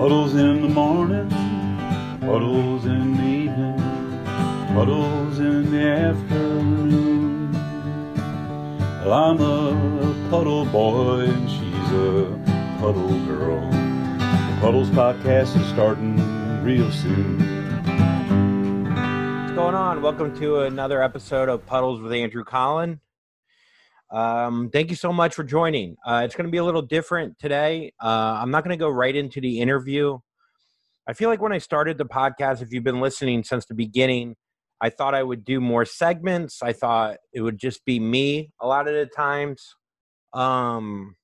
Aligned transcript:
Puddles 0.00 0.34
in 0.34 0.62
the 0.62 0.68
morning, 0.68 1.28
puddles 2.20 2.86
in 2.86 3.18
the 3.18 3.22
evening, 3.22 4.24
puddles 4.72 5.38
in 5.38 5.70
the 5.70 5.90
afternoon. 5.90 7.52
Well, 9.04 9.12
I'm 9.12 9.38
a 9.42 10.30
puddle 10.30 10.64
boy 10.64 11.26
and 11.26 11.50
she's 11.50 11.92
a 11.92 12.80
puddle 12.80 13.10
girl. 13.26 13.60
The 13.70 14.58
Puddles 14.62 14.88
podcast 14.88 15.60
is 15.60 15.68
starting 15.68 16.16
real 16.64 16.90
soon. 16.90 17.38
What's 19.42 19.52
going 19.52 19.74
on? 19.74 20.00
Welcome 20.00 20.34
to 20.38 20.60
another 20.60 21.02
episode 21.02 21.50
of 21.50 21.66
Puddles 21.66 22.00
with 22.00 22.14
Andrew 22.14 22.42
Collin. 22.42 23.00
Um, 24.12 24.70
thank 24.72 24.90
you 24.90 24.96
so 24.96 25.12
much 25.12 25.34
for 25.34 25.44
joining. 25.44 25.96
Uh, 26.04 26.22
it's 26.24 26.34
going 26.34 26.46
to 26.46 26.50
be 26.50 26.58
a 26.58 26.64
little 26.64 26.82
different 26.82 27.38
today. 27.38 27.92
Uh, 28.02 28.38
I'm 28.40 28.50
not 28.50 28.64
going 28.64 28.76
to 28.76 28.82
go 28.82 28.88
right 28.88 29.14
into 29.14 29.40
the 29.40 29.60
interview. 29.60 30.18
I 31.08 31.12
feel 31.12 31.28
like 31.28 31.40
when 31.40 31.52
I 31.52 31.58
started 31.58 31.98
the 31.98 32.04
podcast, 32.04 32.62
if 32.62 32.72
you've 32.72 32.84
been 32.84 33.00
listening 33.00 33.44
since 33.44 33.66
the 33.66 33.74
beginning, 33.74 34.36
I 34.80 34.90
thought 34.90 35.14
I 35.14 35.22
would 35.22 35.44
do 35.44 35.60
more 35.60 35.84
segments. 35.84 36.62
I 36.62 36.72
thought 36.72 37.18
it 37.32 37.42
would 37.42 37.58
just 37.58 37.84
be 37.84 38.00
me 38.00 38.50
a 38.60 38.66
lot 38.66 38.88
of 38.88 38.94
the 38.94 39.06
times. 39.06 39.74
Um, 40.32 41.16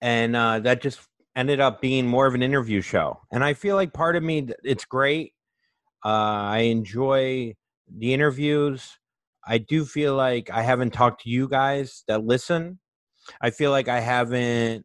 and 0.00 0.36
uh, 0.36 0.60
that 0.60 0.82
just 0.82 1.00
ended 1.34 1.60
up 1.60 1.80
being 1.80 2.06
more 2.06 2.26
of 2.26 2.34
an 2.34 2.42
interview 2.42 2.80
show. 2.80 3.20
And 3.32 3.42
I 3.42 3.54
feel 3.54 3.76
like 3.76 3.92
part 3.92 4.16
of 4.16 4.22
me, 4.22 4.48
it's 4.62 4.84
great. 4.84 5.32
Uh, 6.04 6.08
I 6.08 6.58
enjoy 6.58 7.54
the 7.92 8.14
interviews. 8.14 8.98
I 9.46 9.58
do 9.58 9.84
feel 9.84 10.14
like 10.14 10.50
I 10.50 10.62
haven't 10.62 10.92
talked 10.92 11.22
to 11.22 11.30
you 11.30 11.48
guys 11.48 12.02
that 12.08 12.24
listen. 12.24 12.80
I 13.40 13.50
feel 13.50 13.70
like 13.70 13.88
I 13.88 14.00
haven't 14.00 14.84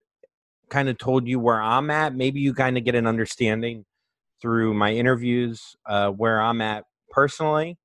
kind 0.69 0.87
of 0.87 0.97
told 0.97 1.27
you 1.27 1.39
where 1.39 1.61
I'm 1.61 1.89
at. 1.89 2.15
Maybe 2.15 2.39
you 2.39 2.53
kind 2.53 2.77
of 2.77 2.83
get 2.83 2.95
an 2.95 3.07
understanding 3.07 3.85
through 4.41 4.73
my 4.73 4.93
interviews 4.93 5.75
uh, 5.87 6.09
where 6.09 6.39
I'm 6.39 6.61
at 6.61 6.83
personally. 7.09 7.77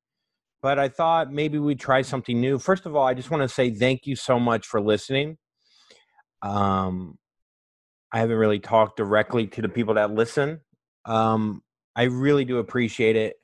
But 0.62 0.78
I 0.78 0.88
thought 0.88 1.32
maybe 1.32 1.58
we'd 1.58 1.80
try 1.80 2.02
something 2.02 2.40
new. 2.40 2.58
First 2.58 2.86
of 2.86 2.94
all, 2.94 3.06
I 3.06 3.14
just 3.14 3.30
want 3.30 3.42
to 3.42 3.48
say 3.48 3.70
thank 3.70 4.06
you 4.06 4.16
so 4.16 4.38
much 4.38 4.66
for 4.66 4.80
listening. 4.80 5.38
Um, 6.42 7.18
I 8.12 8.18
haven't 8.18 8.36
really 8.36 8.58
talked 8.58 8.96
directly 8.96 9.46
to 9.48 9.62
the 9.62 9.68
people 9.68 9.94
that 9.94 10.12
listen. 10.12 10.60
Um, 11.04 11.62
I 11.94 12.04
really 12.04 12.44
do 12.44 12.58
appreciate 12.58 13.16
it 13.16 13.36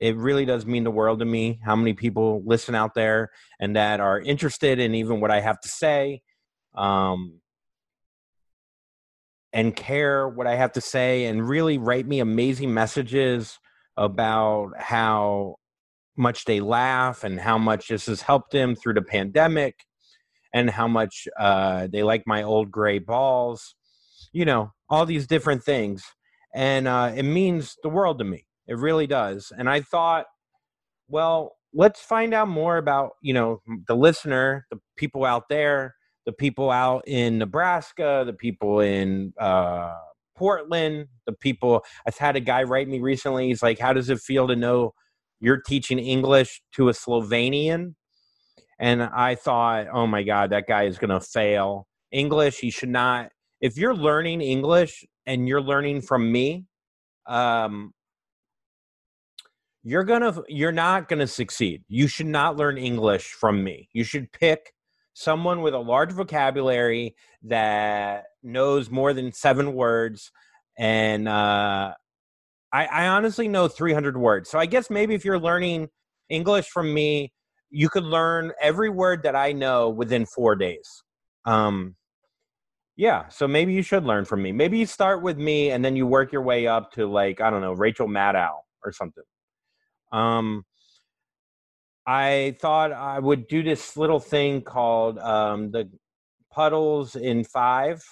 it 0.00 0.16
really 0.16 0.44
does 0.44 0.64
mean 0.64 0.84
the 0.84 0.90
world 0.90 1.18
to 1.18 1.24
me 1.24 1.60
how 1.64 1.76
many 1.76 1.92
people 1.92 2.42
listen 2.44 2.74
out 2.74 2.94
there 2.94 3.30
and 3.60 3.76
that 3.76 4.00
are 4.00 4.18
interested 4.18 4.78
in 4.78 4.94
even 4.94 5.20
what 5.20 5.30
I 5.30 5.40
have 5.40 5.60
to 5.60 5.68
say 5.68 6.22
um, 6.74 7.40
and 9.52 9.74
care 9.74 10.28
what 10.28 10.46
I 10.46 10.56
have 10.56 10.72
to 10.72 10.80
say 10.80 11.26
and 11.26 11.46
really 11.46 11.78
write 11.78 12.06
me 12.06 12.20
amazing 12.20 12.72
messages 12.72 13.58
about 13.96 14.70
how 14.78 15.56
much 16.16 16.44
they 16.44 16.60
laugh 16.60 17.24
and 17.24 17.38
how 17.38 17.58
much 17.58 17.88
this 17.88 18.06
has 18.06 18.22
helped 18.22 18.52
them 18.52 18.74
through 18.74 18.94
the 18.94 19.02
pandemic 19.02 19.74
and 20.54 20.70
how 20.70 20.88
much 20.88 21.28
uh, 21.38 21.86
they 21.92 22.02
like 22.02 22.24
my 22.26 22.42
old 22.42 22.70
gray 22.70 22.98
balls 22.98 23.74
you 24.32 24.44
know 24.44 24.72
all 24.90 25.06
these 25.06 25.26
different 25.26 25.62
things. 25.62 26.04
And 26.54 26.88
uh, 26.88 27.12
it 27.14 27.22
means 27.22 27.76
the 27.82 27.88
world 27.88 28.18
to 28.18 28.24
me 28.24 28.44
it 28.70 28.78
really 28.78 29.08
does. 29.08 29.52
And 29.58 29.68
I 29.68 29.80
thought, 29.80 30.26
well, 31.08 31.56
let's 31.74 32.00
find 32.00 32.32
out 32.32 32.48
more 32.48 32.78
about, 32.78 33.10
you 33.20 33.34
know, 33.34 33.60
the 33.88 33.96
listener, 33.96 34.64
the 34.70 34.78
people 34.96 35.24
out 35.24 35.48
there, 35.50 35.96
the 36.24 36.32
people 36.32 36.70
out 36.70 37.02
in 37.08 37.36
Nebraska, 37.36 38.22
the 38.24 38.32
people 38.32 38.78
in 38.78 39.32
uh, 39.40 39.92
Portland, 40.36 41.08
the 41.26 41.32
people. 41.32 41.84
I've 42.06 42.16
had 42.16 42.36
a 42.36 42.40
guy 42.40 42.62
write 42.62 42.86
me 42.86 43.00
recently. 43.00 43.48
He's 43.48 43.62
like, 43.62 43.80
how 43.80 43.92
does 43.92 44.08
it 44.08 44.20
feel 44.20 44.46
to 44.46 44.54
know 44.54 44.94
you're 45.40 45.60
teaching 45.60 45.98
English 45.98 46.62
to 46.76 46.90
a 46.90 46.92
Slovenian? 46.92 47.96
And 48.78 49.02
I 49.02 49.34
thought, 49.34 49.88
oh 49.92 50.06
my 50.06 50.22
God, 50.22 50.50
that 50.50 50.68
guy 50.68 50.84
is 50.84 50.96
going 50.96 51.10
to 51.10 51.20
fail. 51.20 51.88
English, 52.12 52.60
he 52.60 52.70
should 52.70 52.88
not. 52.88 53.30
If 53.60 53.76
you're 53.76 53.96
learning 53.96 54.42
English 54.42 55.04
and 55.26 55.48
you're 55.48 55.60
learning 55.60 56.02
from 56.02 56.30
me, 56.30 56.66
um, 57.26 57.92
you're 59.82 60.04
gonna 60.04 60.42
you're 60.48 60.72
not 60.72 61.08
gonna 61.08 61.26
succeed. 61.26 61.82
You 61.88 62.06
should 62.06 62.26
not 62.26 62.56
learn 62.56 62.76
english 62.76 63.32
from 63.32 63.64
me. 63.64 63.88
You 63.92 64.04
should 64.04 64.30
pick 64.32 64.72
someone 65.14 65.62
with 65.62 65.74
a 65.74 65.78
large 65.78 66.12
vocabulary 66.12 67.14
that 67.42 68.24
knows 68.42 68.90
more 68.90 69.12
than 69.12 69.32
seven 69.32 69.74
words 69.74 70.30
and 70.78 71.28
uh, 71.28 71.92
I, 72.72 72.86
I 72.86 73.08
honestly 73.08 73.48
know 73.48 73.68
300 73.68 74.16
words. 74.16 74.50
So 74.50 74.58
i 74.58 74.66
guess 74.66 74.90
maybe 74.90 75.14
if 75.14 75.24
you're 75.24 75.38
learning 75.38 75.88
english 76.28 76.68
from 76.68 76.92
me 76.92 77.32
you 77.70 77.88
could 77.88 78.04
learn 78.04 78.52
every 78.60 78.90
word 78.90 79.22
that 79.22 79.36
i 79.36 79.52
know 79.52 79.88
within 79.88 80.26
four 80.26 80.56
days. 80.56 81.02
Um, 81.46 81.96
yeah 82.96 83.28
so 83.28 83.48
maybe 83.48 83.72
you 83.72 83.82
should 83.82 84.04
learn 84.04 84.26
from 84.26 84.42
me. 84.42 84.52
Maybe 84.52 84.78
you 84.78 84.86
start 84.86 85.22
with 85.22 85.38
me 85.38 85.70
and 85.70 85.82
then 85.84 85.96
you 85.96 86.06
work 86.06 86.32
your 86.32 86.42
way 86.42 86.66
up 86.66 86.92
to 86.92 87.06
like 87.06 87.40
i 87.40 87.48
don't 87.48 87.62
know 87.62 87.72
rachel 87.72 88.06
maddow 88.06 88.52
or 88.84 88.92
something 88.92 89.24
um, 90.12 90.64
I 92.06 92.56
thought 92.60 92.92
I 92.92 93.18
would 93.18 93.46
do 93.46 93.62
this 93.62 93.96
little 93.96 94.20
thing 94.20 94.62
called 94.62 95.18
um, 95.18 95.70
the 95.70 95.90
puddles 96.50 97.14
in 97.16 97.44
five. 97.44 98.02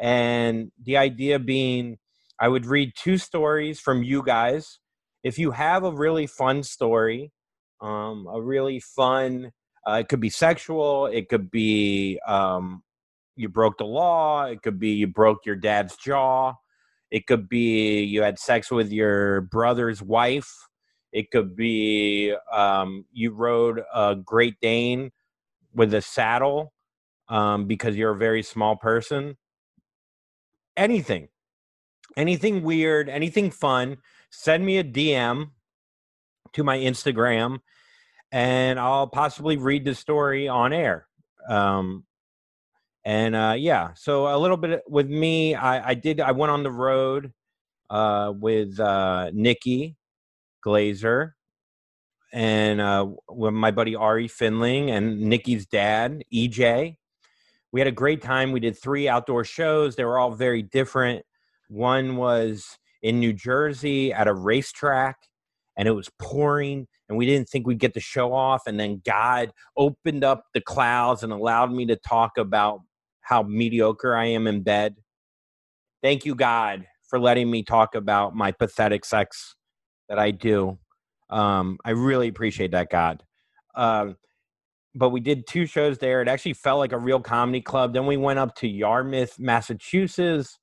And 0.00 0.72
the 0.82 0.96
idea 0.96 1.38
being, 1.38 1.98
I 2.40 2.48
would 2.48 2.66
read 2.66 2.92
two 2.96 3.18
stories 3.18 3.80
from 3.80 4.02
you 4.02 4.22
guys. 4.22 4.78
If 5.22 5.38
you 5.38 5.52
have 5.52 5.84
a 5.84 5.92
really 5.92 6.26
fun 6.26 6.62
story, 6.62 7.32
um, 7.80 8.26
a 8.32 8.40
really 8.40 8.80
fun, 8.80 9.52
uh, 9.86 9.98
it 10.00 10.08
could 10.08 10.20
be 10.20 10.30
sexual, 10.30 11.06
it 11.06 11.28
could 11.28 11.50
be 11.50 12.18
um, 12.26 12.82
you 13.36 13.48
broke 13.48 13.78
the 13.78 13.84
law, 13.84 14.44
it 14.46 14.62
could 14.62 14.78
be 14.78 14.90
you 14.90 15.06
broke 15.06 15.44
your 15.46 15.56
dad's 15.56 15.96
jaw, 15.96 16.54
it 17.10 17.26
could 17.26 17.48
be 17.48 18.02
you 18.02 18.22
had 18.22 18.38
sex 18.38 18.70
with 18.70 18.90
your 18.90 19.42
brother's 19.42 20.02
wife 20.02 20.50
it 21.14 21.30
could 21.30 21.54
be 21.54 22.34
um, 22.52 23.04
you 23.12 23.32
rode 23.32 23.80
a 23.94 24.16
Great 24.16 24.56
Dane 24.60 25.12
with 25.72 25.94
a 25.94 26.02
saddle 26.02 26.72
um, 27.28 27.66
because 27.66 27.96
you're 27.96 28.10
a 28.10 28.18
very 28.18 28.42
small 28.42 28.74
person. 28.74 29.36
Anything, 30.76 31.28
anything 32.16 32.64
weird, 32.64 33.08
anything 33.08 33.52
fun, 33.52 33.98
send 34.30 34.66
me 34.66 34.76
a 34.78 34.84
DM 34.84 35.50
to 36.52 36.64
my 36.64 36.78
Instagram 36.78 37.60
and 38.32 38.80
I'll 38.80 39.06
possibly 39.06 39.56
read 39.56 39.84
the 39.84 39.94
story 39.94 40.48
on 40.48 40.72
air. 40.72 41.06
Um, 41.48 42.06
and 43.04 43.36
uh, 43.36 43.54
yeah, 43.56 43.90
so 43.94 44.34
a 44.34 44.36
little 44.36 44.56
bit 44.56 44.82
with 44.88 45.08
me, 45.08 45.54
I, 45.54 45.90
I 45.90 45.94
did, 45.94 46.20
I 46.20 46.32
went 46.32 46.50
on 46.50 46.64
the 46.64 46.72
road 46.72 47.32
uh, 47.88 48.32
with 48.34 48.80
uh, 48.80 49.30
Nikki 49.32 49.94
Glazer, 50.64 51.32
and 52.32 52.80
uh, 52.80 53.06
my 53.30 53.70
buddy 53.70 53.94
Ari 53.94 54.28
Finling 54.28 54.90
and 54.90 55.20
Nikki's 55.20 55.66
dad, 55.66 56.24
EJ. 56.32 56.96
We 57.72 57.80
had 57.80 57.86
a 57.86 57.92
great 57.92 58.22
time. 58.22 58.52
We 58.52 58.60
did 58.60 58.76
three 58.76 59.08
outdoor 59.08 59.44
shows. 59.44 59.96
They 59.96 60.04
were 60.04 60.18
all 60.18 60.32
very 60.32 60.62
different. 60.62 61.24
One 61.68 62.16
was 62.16 62.78
in 63.02 63.20
New 63.20 63.32
Jersey 63.32 64.12
at 64.12 64.26
a 64.26 64.34
racetrack, 64.34 65.16
and 65.76 65.86
it 65.86 65.92
was 65.92 66.10
pouring, 66.20 66.86
and 67.08 67.18
we 67.18 67.26
didn't 67.26 67.48
think 67.48 67.66
we'd 67.66 67.78
get 67.78 67.94
the 67.94 68.00
show 68.00 68.32
off. 68.32 68.62
And 68.66 68.78
then 68.78 69.02
God 69.04 69.52
opened 69.76 70.24
up 70.24 70.44
the 70.54 70.60
clouds 70.60 71.22
and 71.22 71.32
allowed 71.32 71.72
me 71.72 71.86
to 71.86 71.96
talk 71.96 72.38
about 72.38 72.80
how 73.20 73.42
mediocre 73.42 74.14
I 74.14 74.26
am 74.26 74.46
in 74.46 74.62
bed. 74.62 74.96
Thank 76.02 76.24
you, 76.24 76.34
God, 76.34 76.86
for 77.08 77.18
letting 77.18 77.50
me 77.50 77.62
talk 77.62 77.94
about 77.94 78.34
my 78.34 78.52
pathetic 78.52 79.04
sex 79.04 79.54
that 80.08 80.18
I 80.18 80.30
do. 80.30 80.78
Um, 81.30 81.78
I 81.84 81.90
really 81.90 82.28
appreciate 82.28 82.72
that, 82.72 82.90
God. 82.90 83.22
Um, 83.74 84.16
but 84.94 85.10
we 85.10 85.20
did 85.20 85.46
two 85.46 85.66
shows 85.66 85.98
there. 85.98 86.22
It 86.22 86.28
actually 86.28 86.52
felt 86.52 86.78
like 86.78 86.92
a 86.92 86.98
real 86.98 87.20
comedy 87.20 87.60
club. 87.60 87.92
Then 87.92 88.06
we 88.06 88.16
went 88.16 88.38
up 88.38 88.54
to 88.56 88.68
Yarmouth, 88.68 89.38
Massachusetts, 89.38 90.58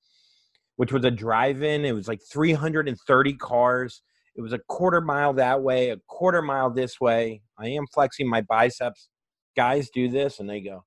which 0.78 0.94
was 0.94 1.04
a 1.04 1.12
drive-in. 1.12 1.84
It 1.84 1.92
was 1.92 2.08
like 2.08 2.22
330 2.32 3.34
cars. 3.34 4.02
It 4.36 4.42
was 4.42 4.54
a 4.54 4.60
quarter 4.70 5.02
mile 5.02 5.34
that 5.34 5.62
way, 5.62 5.90
a 5.90 5.98
quarter 6.08 6.42
mile 6.42 6.70
this 6.70 7.02
way. 7.02 7.42
I 7.58 7.68
am 7.68 7.86
flexing 7.94 8.30
my 8.30 8.42
biceps. 8.42 9.10
Guys 9.58 9.90
do 9.94 10.08
this 10.08 10.40
and 10.40 10.50
they 10.50 10.62
go, 10.62 10.86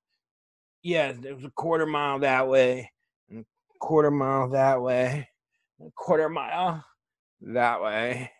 "Yeah, 0.81 1.09
it 1.09 1.35
was 1.35 1.45
a 1.45 1.51
quarter 1.51 1.85
mile 1.85 2.17
that 2.19 2.47
way, 2.47 2.91
and 3.29 3.41
a 3.41 3.45
quarter 3.79 4.09
mile 4.09 4.49
that 4.49 4.81
way, 4.81 5.29
a 5.79 5.91
quarter 5.95 6.29
mile 6.29 6.83
that 7.41 7.81
way." 7.83 8.31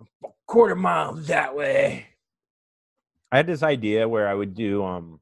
A 0.00 0.28
quarter 0.46 0.74
mile 0.74 1.14
that 1.14 1.56
way. 1.56 2.06
I 3.32 3.38
had 3.38 3.46
this 3.46 3.62
idea 3.62 4.08
where 4.08 4.28
I 4.28 4.34
would 4.34 4.54
do, 4.54 4.84
um, 4.84 5.20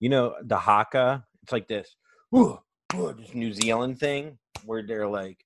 you 0.00 0.08
know, 0.08 0.34
the 0.42 0.58
haka. 0.58 1.24
It's 1.42 1.52
like 1.52 1.68
this, 1.68 1.96
ooh, 2.34 2.58
ooh, 2.94 3.14
this 3.18 3.34
New 3.34 3.52
Zealand 3.52 3.98
thing. 3.98 4.38
where 4.64 4.82
they're 4.82 5.08
like, 5.08 5.44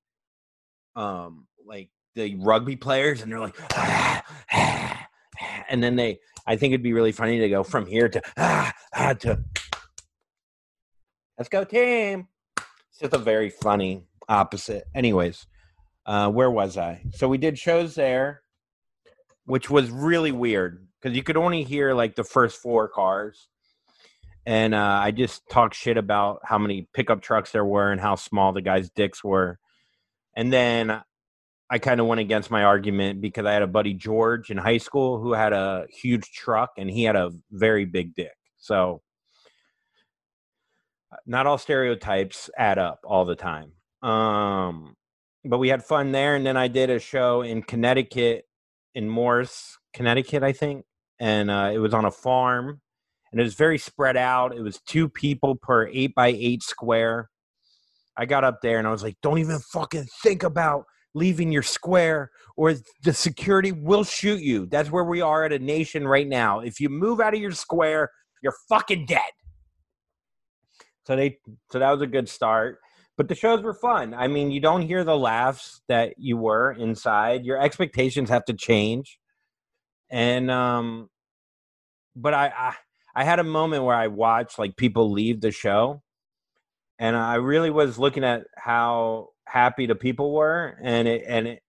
um, 0.95 1.47
like 1.67 1.91
the 2.15 2.37
rugby 2.37 2.77
players, 2.77 3.23
and 3.23 3.31
they're 3.33 3.41
like, 3.41 3.57
ah, 3.73 4.23
ah, 4.53 5.07
ah," 5.41 5.65
and 5.69 5.83
then 5.83 5.97
they. 5.97 6.19
I 6.47 6.57
think 6.57 6.73
it'd 6.73 6.83
be 6.83 6.95
really 6.95 7.13
funny 7.13 7.39
to 7.41 7.49
go 7.49 7.63
from 7.63 7.87
here 7.87 8.09
to 8.09 8.23
ah, 8.37 8.73
ah 8.95 9.13
to. 9.15 9.45
Let's 11.37 11.49
go, 11.49 11.65
team. 11.65 12.29
It's 12.91 12.99
just 13.01 13.15
a 13.15 13.19
very 13.19 13.51
funny 13.51 14.05
opposite. 14.29 14.85
Anyways, 14.95 15.47
uh, 16.09 16.31
where 16.31 16.51
was 16.51 16.79
I? 16.79 17.03
So 17.13 17.29
we 17.29 17.37
did 17.37 17.59
shows 17.59 17.95
there, 17.95 18.41
which 19.45 19.69
was 19.69 19.91
really 19.91 20.33
weird 20.33 20.89
because 21.01 21.15
you 21.15 21.23
could 21.23 21.37
only 21.37 21.65
hear 21.65 21.93
like 21.93 22.17
the 22.17 22.25
first 22.25 22.63
four 22.63 22.89
cars. 22.89 23.47
And 24.47 24.75
uh, 24.75 25.01
I 25.03 25.11
just 25.11 25.43
talked 25.51 25.75
shit 25.75 25.99
about 25.99 26.41
how 26.45 26.57
many 26.57 26.89
pickup 26.95 27.21
trucks 27.21 27.53
there 27.53 27.65
were 27.65 27.93
and 27.93 28.01
how 28.01 28.15
small 28.15 28.55
the 28.55 28.63
guys' 28.63 28.89
dicks 28.89 29.23
were. 29.23 29.59
And 30.35 30.51
then 30.51 31.03
I 31.69 31.79
kind 31.79 32.01
of 32.01 32.07
went 32.07 32.23
against 32.23 32.51
my 32.51 32.65
argument 32.65 33.21
because 33.21 33.45
I 33.45 33.53
had 33.53 33.61
a 33.63 33.67
buddy 33.67 33.93
George 33.93 34.51
in 34.51 34.57
high 34.57 34.79
school 34.79 35.21
who 35.21 35.35
had 35.35 35.53
a 35.53 35.87
huge 35.91 36.33
truck 36.33 36.71
and 36.79 36.89
he 36.89 37.05
had 37.05 37.17
a 37.17 37.33
very 37.51 37.85
big 37.85 38.15
dick. 38.15 38.33
So 38.57 39.03
not 41.27 41.47
all 41.47 41.59
stereotypes 41.59 42.49
add 42.57 42.79
up 42.79 43.01
all 43.05 43.27
the 43.27 43.37
time. 43.37 43.73
Um, 44.03 44.97
but 45.49 45.59
we 45.59 45.71
had 45.71 45.83
fun 45.83 46.13
there, 46.13 46.37
and 46.37 46.45
then 46.45 46.59
I 46.59 46.69
did 46.69 46.91
a 46.91 46.99
show 46.99 47.41
in 47.41 47.63
Connecticut, 47.63 48.45
in 48.95 49.09
Morris, 49.09 49.79
Connecticut, 49.95 50.43
I 50.43 50.53
think, 50.53 50.85
and 51.19 51.51
uh, 51.51 51.71
it 51.73 51.79
was 51.79 51.95
on 51.95 52.05
a 52.05 52.11
farm, 52.11 52.81
and 53.33 53.41
it 53.41 53.45
was 53.45 53.55
very 53.55 53.79
spread 53.79 54.17
out. 54.17 54.55
It 54.55 54.61
was 54.61 54.79
two 54.87 55.09
people 55.09 55.57
per 55.57 55.89
eight 55.89 56.15
by 56.15 56.29
eight 56.29 56.63
square. 56.63 57.31
I 58.17 58.27
got 58.27 58.45
up 58.45 58.59
there 58.63 58.79
and 58.79 58.87
I 58.87 58.91
was 58.91 59.03
like, 59.03 59.17
"Don't 59.23 59.39
even 59.39 59.59
fucking 59.59 60.07
think 60.23 60.43
about 60.43 60.85
leaving 61.15 61.51
your 61.51 61.63
square, 61.63 62.31
or 62.57 62.75
the 63.03 63.15
security 63.15 63.73
will 63.73 64.05
shoot 64.05 64.41
you." 64.41 64.67
That's 64.67 64.91
where 64.91 65.05
we 65.05 65.23
are 65.23 65.45
at 65.45 65.53
a 65.53 65.59
nation 65.59 66.07
right 66.07 66.27
now. 66.27 66.61
If 66.61 66.79
you 66.79 66.91
move 66.91 67.21
out 67.21 67.35
of 67.35 67.41
your 67.41 67.53
square, 67.53 68.11
you're 68.43 68.57
fucking 68.69 69.07
dead. 69.07 69.31
So 71.07 71.17
they, 71.17 71.39
so 71.71 71.79
that 71.79 71.91
was 71.91 72.03
a 72.03 72.07
good 72.07 72.29
start 72.29 72.81
but 73.19 73.27
the 73.27 73.35
shows 73.35 73.63
were 73.63 73.75
fun. 73.75 74.15
I 74.15 74.29
mean, 74.29 74.53
you 74.53 74.61
don't 74.61 74.81
hear 74.83 75.03
the 75.03 75.19
laughs 75.19 75.83
that 75.89 76.15
you 76.19 76.37
were 76.37 76.71
inside. 76.71 77.45
Your 77.45 77.61
expectations 77.61 78.31
have 78.31 78.45
to 78.45 78.55
change. 78.55 79.19
And 80.09 80.51
um 80.51 81.11
but 82.17 82.33
I 82.33 82.53
I, 82.57 82.75
I 83.17 83.25
had 83.25 83.41
a 83.41 83.45
moment 83.45 83.85
where 83.85 83.97
I 83.97 84.07
watched 84.07 84.59
like 84.59 84.77
people 84.77 85.11
leave 85.11 85.41
the 85.41 85.51
show 85.51 86.03
and 87.01 87.17
I 87.17 87.35
really 87.35 87.71
was 87.71 87.99
looking 87.99 88.25
at 88.25 88.45
how 88.57 89.31
happy 89.47 89.87
the 89.87 89.97
people 89.97 90.33
were 90.33 90.79
and 90.83 91.09
it 91.09 91.25
and 91.27 91.49
it 91.49 91.63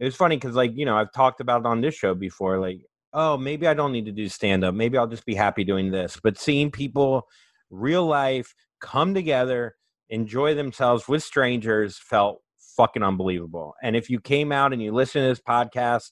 it 0.00 0.04
was 0.04 0.16
funny 0.16 0.38
cuz 0.38 0.54
like, 0.56 0.72
you 0.74 0.84
know, 0.84 0.96
I've 0.96 1.12
talked 1.12 1.40
about 1.40 1.60
it 1.60 1.66
on 1.66 1.80
this 1.80 1.94
show 1.94 2.14
before 2.14 2.58
like, 2.58 2.80
oh, 3.12 3.36
maybe 3.36 3.68
I 3.68 3.74
don't 3.74 3.92
need 3.92 4.06
to 4.06 4.12
do 4.12 4.28
stand 4.28 4.64
up. 4.64 4.74
Maybe 4.74 4.98
I'll 4.98 5.06
just 5.06 5.26
be 5.26 5.36
happy 5.36 5.62
doing 5.62 5.92
this. 5.92 6.18
But 6.20 6.38
seeing 6.38 6.72
people 6.72 7.28
real 7.70 8.04
life 8.04 8.52
come 8.80 9.14
together 9.14 9.76
enjoy 10.10 10.54
themselves 10.54 11.08
with 11.08 11.22
strangers 11.22 11.98
felt 11.98 12.40
fucking 12.76 13.02
unbelievable. 13.02 13.74
And 13.82 13.96
if 13.96 14.08
you 14.08 14.20
came 14.20 14.52
out 14.52 14.72
and 14.72 14.82
you 14.82 14.92
listen 14.92 15.22
to 15.22 15.28
this 15.28 15.40
podcast, 15.40 16.10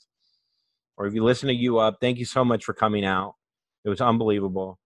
or 0.96 1.06
if 1.06 1.14
you 1.14 1.24
listen 1.24 1.48
to 1.48 1.54
you 1.54 1.78
up, 1.78 1.98
thank 2.00 2.18
you 2.18 2.24
so 2.24 2.44
much 2.44 2.64
for 2.64 2.74
coming 2.74 3.04
out. 3.04 3.34
It 3.84 3.88
was 3.88 4.00
unbelievable. 4.00 4.78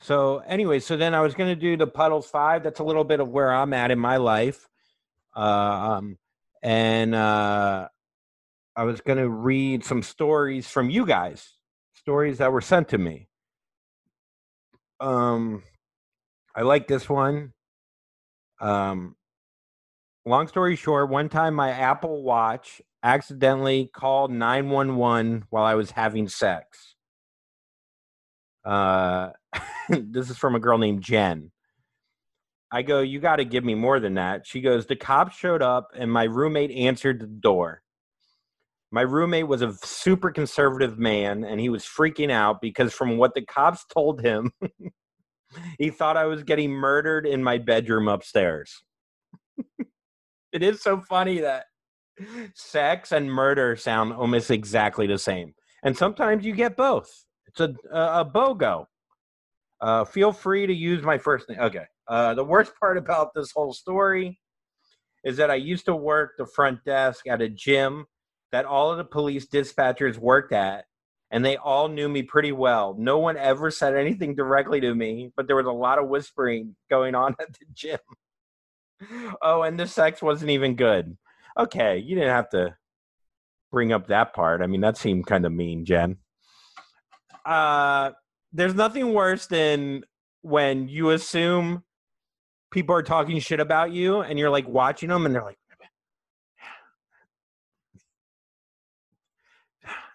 So 0.00 0.42
anyway, 0.46 0.80
so 0.80 0.98
then 0.98 1.14
I 1.14 1.22
was 1.22 1.34
going 1.34 1.48
to 1.48 1.58
do 1.58 1.78
the 1.78 1.86
puddles 1.86 2.26
five. 2.26 2.62
That's 2.62 2.80
a 2.80 2.84
little 2.84 3.04
bit 3.04 3.20
of 3.20 3.28
where 3.30 3.50
I'm 3.50 3.72
at 3.72 3.90
in 3.90 3.98
my 3.98 4.18
life, 4.18 4.68
uh, 5.34 5.40
um, 5.40 6.18
and 6.62 7.14
uh, 7.14 7.88
I 8.76 8.84
was 8.84 9.00
going 9.00 9.16
to 9.18 9.30
read 9.30 9.82
some 9.82 10.02
stories 10.02 10.68
from 10.68 10.90
you 10.90 11.06
guys, 11.06 11.54
stories 11.94 12.38
that 12.38 12.52
were 12.52 12.60
sent 12.60 12.88
to 12.90 12.98
me. 12.98 13.28
Um, 15.00 15.62
I 16.54 16.62
like 16.62 16.86
this 16.86 17.08
one. 17.08 17.53
Um, 18.64 19.14
long 20.24 20.48
story 20.48 20.74
short, 20.74 21.10
one 21.10 21.28
time 21.28 21.54
my 21.54 21.70
Apple 21.70 22.22
Watch 22.22 22.80
accidentally 23.02 23.90
called 23.94 24.30
911 24.32 25.44
while 25.50 25.64
I 25.64 25.74
was 25.74 25.90
having 25.90 26.28
sex. 26.28 26.94
Uh, 28.64 29.32
this 29.90 30.30
is 30.30 30.38
from 30.38 30.54
a 30.54 30.60
girl 30.60 30.78
named 30.78 31.02
Jen. 31.02 31.50
I 32.72 32.80
go, 32.80 33.00
You 33.00 33.20
got 33.20 33.36
to 33.36 33.44
give 33.44 33.64
me 33.64 33.74
more 33.74 34.00
than 34.00 34.14
that. 34.14 34.46
She 34.46 34.62
goes, 34.62 34.86
The 34.86 34.96
cops 34.96 35.36
showed 35.36 35.60
up 35.60 35.88
and 35.94 36.10
my 36.10 36.24
roommate 36.24 36.70
answered 36.70 37.20
the 37.20 37.26
door. 37.26 37.82
My 38.90 39.02
roommate 39.02 39.46
was 39.46 39.60
a 39.60 39.74
super 39.82 40.30
conservative 40.30 40.98
man 40.98 41.44
and 41.44 41.60
he 41.60 41.68
was 41.68 41.84
freaking 41.84 42.30
out 42.30 42.62
because, 42.62 42.94
from 42.94 43.18
what 43.18 43.34
the 43.34 43.44
cops 43.44 43.84
told 43.92 44.22
him, 44.22 44.52
he 45.78 45.90
thought 45.90 46.16
I 46.16 46.26
was 46.26 46.42
getting 46.42 46.70
murdered 46.70 47.26
in 47.26 47.42
my 47.42 47.58
bedroom 47.58 48.08
upstairs. 48.08 48.82
it 50.52 50.62
is 50.62 50.82
so 50.82 51.00
funny 51.00 51.40
that 51.40 51.64
sex 52.54 53.12
and 53.12 53.30
murder 53.30 53.76
sound 53.76 54.12
almost 54.12 54.50
exactly 54.50 55.06
the 55.06 55.18
same. 55.18 55.54
And 55.82 55.96
sometimes 55.96 56.44
you 56.44 56.54
get 56.54 56.76
both. 56.76 57.10
It's 57.46 57.60
a, 57.60 57.74
a, 57.92 58.20
a 58.20 58.24
BOGO. 58.24 58.86
Uh, 59.80 60.04
feel 60.04 60.32
free 60.32 60.66
to 60.66 60.72
use 60.72 61.02
my 61.02 61.18
first 61.18 61.48
name. 61.48 61.58
Okay. 61.60 61.84
Uh, 62.08 62.34
the 62.34 62.44
worst 62.44 62.72
part 62.78 62.96
about 62.96 63.30
this 63.34 63.50
whole 63.54 63.72
story 63.72 64.38
is 65.24 65.36
that 65.36 65.50
I 65.50 65.56
used 65.56 65.86
to 65.86 65.96
work 65.96 66.32
the 66.38 66.46
front 66.46 66.84
desk 66.84 67.26
at 67.26 67.42
a 67.42 67.48
gym 67.48 68.06
that 68.52 68.64
all 68.64 68.90
of 68.90 68.98
the 68.98 69.04
police 69.04 69.46
dispatchers 69.46 70.16
worked 70.16 70.52
at 70.52 70.84
and 71.34 71.44
they 71.44 71.56
all 71.56 71.88
knew 71.88 72.08
me 72.08 72.22
pretty 72.22 72.52
well. 72.52 72.94
No 72.96 73.18
one 73.18 73.36
ever 73.36 73.68
said 73.68 73.96
anything 73.96 74.36
directly 74.36 74.80
to 74.80 74.94
me, 74.94 75.32
but 75.36 75.48
there 75.48 75.56
was 75.56 75.66
a 75.66 75.72
lot 75.72 75.98
of 75.98 76.06
whispering 76.06 76.76
going 76.88 77.16
on 77.16 77.34
at 77.40 77.52
the 77.54 77.66
gym. 77.72 77.98
oh, 79.42 79.62
and 79.62 79.78
the 79.78 79.88
sex 79.88 80.22
wasn't 80.22 80.52
even 80.52 80.76
good. 80.76 81.16
Okay, 81.58 81.98
you 81.98 82.14
didn't 82.14 82.30
have 82.30 82.50
to 82.50 82.76
bring 83.72 83.92
up 83.92 84.06
that 84.06 84.32
part. 84.32 84.62
I 84.62 84.68
mean, 84.68 84.80
that 84.82 84.96
seemed 84.96 85.26
kind 85.26 85.44
of 85.44 85.50
mean, 85.50 85.84
Jen. 85.84 86.18
Uh, 87.44 88.12
there's 88.52 88.76
nothing 88.76 89.12
worse 89.12 89.48
than 89.48 90.04
when 90.42 90.86
you 90.86 91.10
assume 91.10 91.82
people 92.70 92.94
are 92.94 93.02
talking 93.02 93.40
shit 93.40 93.58
about 93.58 93.90
you 93.90 94.20
and 94.20 94.38
you're 94.38 94.50
like 94.50 94.68
watching 94.68 95.08
them 95.08 95.26
and 95.26 95.34
they're 95.34 95.42
like, 95.42 95.58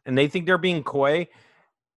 and 0.09 0.17
they 0.17 0.27
think 0.27 0.47
they're 0.47 0.57
being 0.57 0.83
coy 0.83 1.27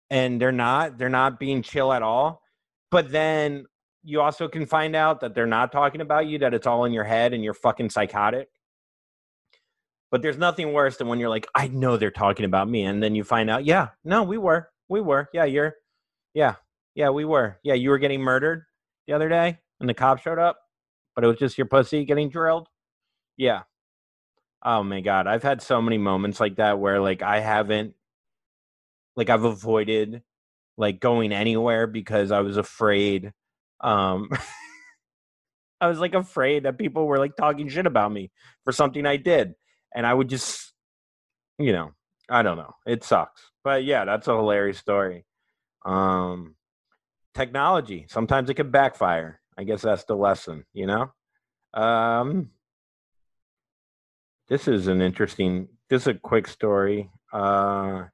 and 0.10 0.40
they're 0.40 0.52
not 0.52 0.98
they're 0.98 1.10
not 1.10 1.40
being 1.40 1.64
chill 1.64 1.94
at 1.94 2.04
all. 2.04 2.44
But 2.92 3.10
then 3.10 3.66
you 4.04 4.20
also 4.20 4.50
can 4.50 4.66
find 4.66 4.96
out 4.98 5.22
that 5.22 5.34
they're 5.34 5.48
not 5.48 5.72
talking 5.72 6.02
about 6.02 6.28
you 6.28 6.38
that 6.40 6.54
it's 6.54 6.68
all 6.68 6.84
in 6.84 6.92
your 6.92 7.06
head 7.06 7.34
and 7.34 7.42
you're 7.42 7.54
fucking 7.54 7.90
psychotic. 7.90 8.50
But 10.12 10.22
there's 10.22 10.38
nothing 10.38 10.74
worse 10.74 10.98
than 10.98 11.08
when 11.08 11.20
you're 11.20 11.30
like 11.30 11.48
i 11.56 11.70
know 11.70 11.96
they're 11.96 12.12
talking 12.12 12.44
about 12.44 12.70
me 12.70 12.84
and 12.84 13.02
then 13.02 13.16
you 13.16 13.24
find 13.24 13.50
out 13.50 13.64
yeah 13.64 13.90
no 14.04 14.24
we 14.24 14.38
were 14.38 14.68
we 14.90 15.00
were. 15.00 15.30
Yeah 15.34 15.46
you're 15.46 15.76
yeah 16.34 16.56
yeah 16.94 17.10
we 17.10 17.24
were. 17.24 17.58
Yeah 17.64 17.76
you 17.76 17.92
were 17.92 17.98
getting 17.98 18.20
murdered 18.20 18.66
the 19.08 19.14
other 19.14 19.30
day 19.30 19.58
and 19.80 19.88
the 19.88 19.94
cops 19.94 20.22
showed 20.22 20.38
up 20.38 20.60
but 21.16 21.24
it 21.24 21.28
was 21.28 21.38
just 21.38 21.58
your 21.58 21.68
pussy 21.68 22.04
getting 22.04 22.30
drilled. 22.30 22.68
Yeah. 23.38 23.62
Oh 24.64 24.84
my 24.84 25.00
god 25.00 25.28
i've 25.28 25.44
had 25.44 25.62
so 25.62 25.82
many 25.82 25.98
moments 25.98 26.42
like 26.42 26.58
that 26.58 26.78
where 26.78 27.00
like 27.00 27.22
i 27.22 27.40
haven't 27.40 27.94
like 29.16 29.30
I've 29.30 29.44
avoided 29.44 30.24
like 30.78 31.00
going 31.00 31.32
anywhere 31.32 31.88
because 31.88 32.32
I 32.32 32.42
was 32.42 32.58
afraid 32.58 33.32
um 33.82 34.30
I 35.82 35.88
was 35.88 36.00
like 36.00 36.14
afraid 36.14 36.64
that 36.64 36.78
people 36.78 37.08
were 37.08 37.18
like 37.18 37.36
talking 37.36 37.68
shit 37.68 37.86
about 37.86 38.12
me 38.12 38.32
for 38.64 38.72
something 38.72 39.06
I 39.06 39.18
did 39.18 39.54
and 39.94 40.06
I 40.06 40.14
would 40.14 40.30
just 40.30 40.74
you 41.60 41.74
know, 41.74 41.92
I 42.30 42.42
don't 42.42 42.58
know. 42.58 42.74
It 42.88 43.04
sucks. 43.04 43.52
But 43.64 43.84
yeah, 43.84 44.06
that's 44.06 44.28
a 44.28 44.36
hilarious 44.36 44.78
story. 44.78 45.26
Um 45.86 46.56
technology, 47.34 48.06
sometimes 48.10 48.50
it 48.50 48.56
can 48.56 48.72
backfire. 48.72 49.40
I 49.58 49.64
guess 49.64 49.82
that's 49.82 50.06
the 50.06 50.16
lesson, 50.16 50.66
you 50.74 50.88
know? 50.88 51.12
Um 51.74 52.52
this 54.48 54.68
is 54.68 54.88
an 54.88 55.02
interesting 55.02 55.68
this 55.90 56.04
is 56.04 56.08
a 56.08 56.14
quick 56.14 56.48
story. 56.48 57.10
Uh 57.34 58.06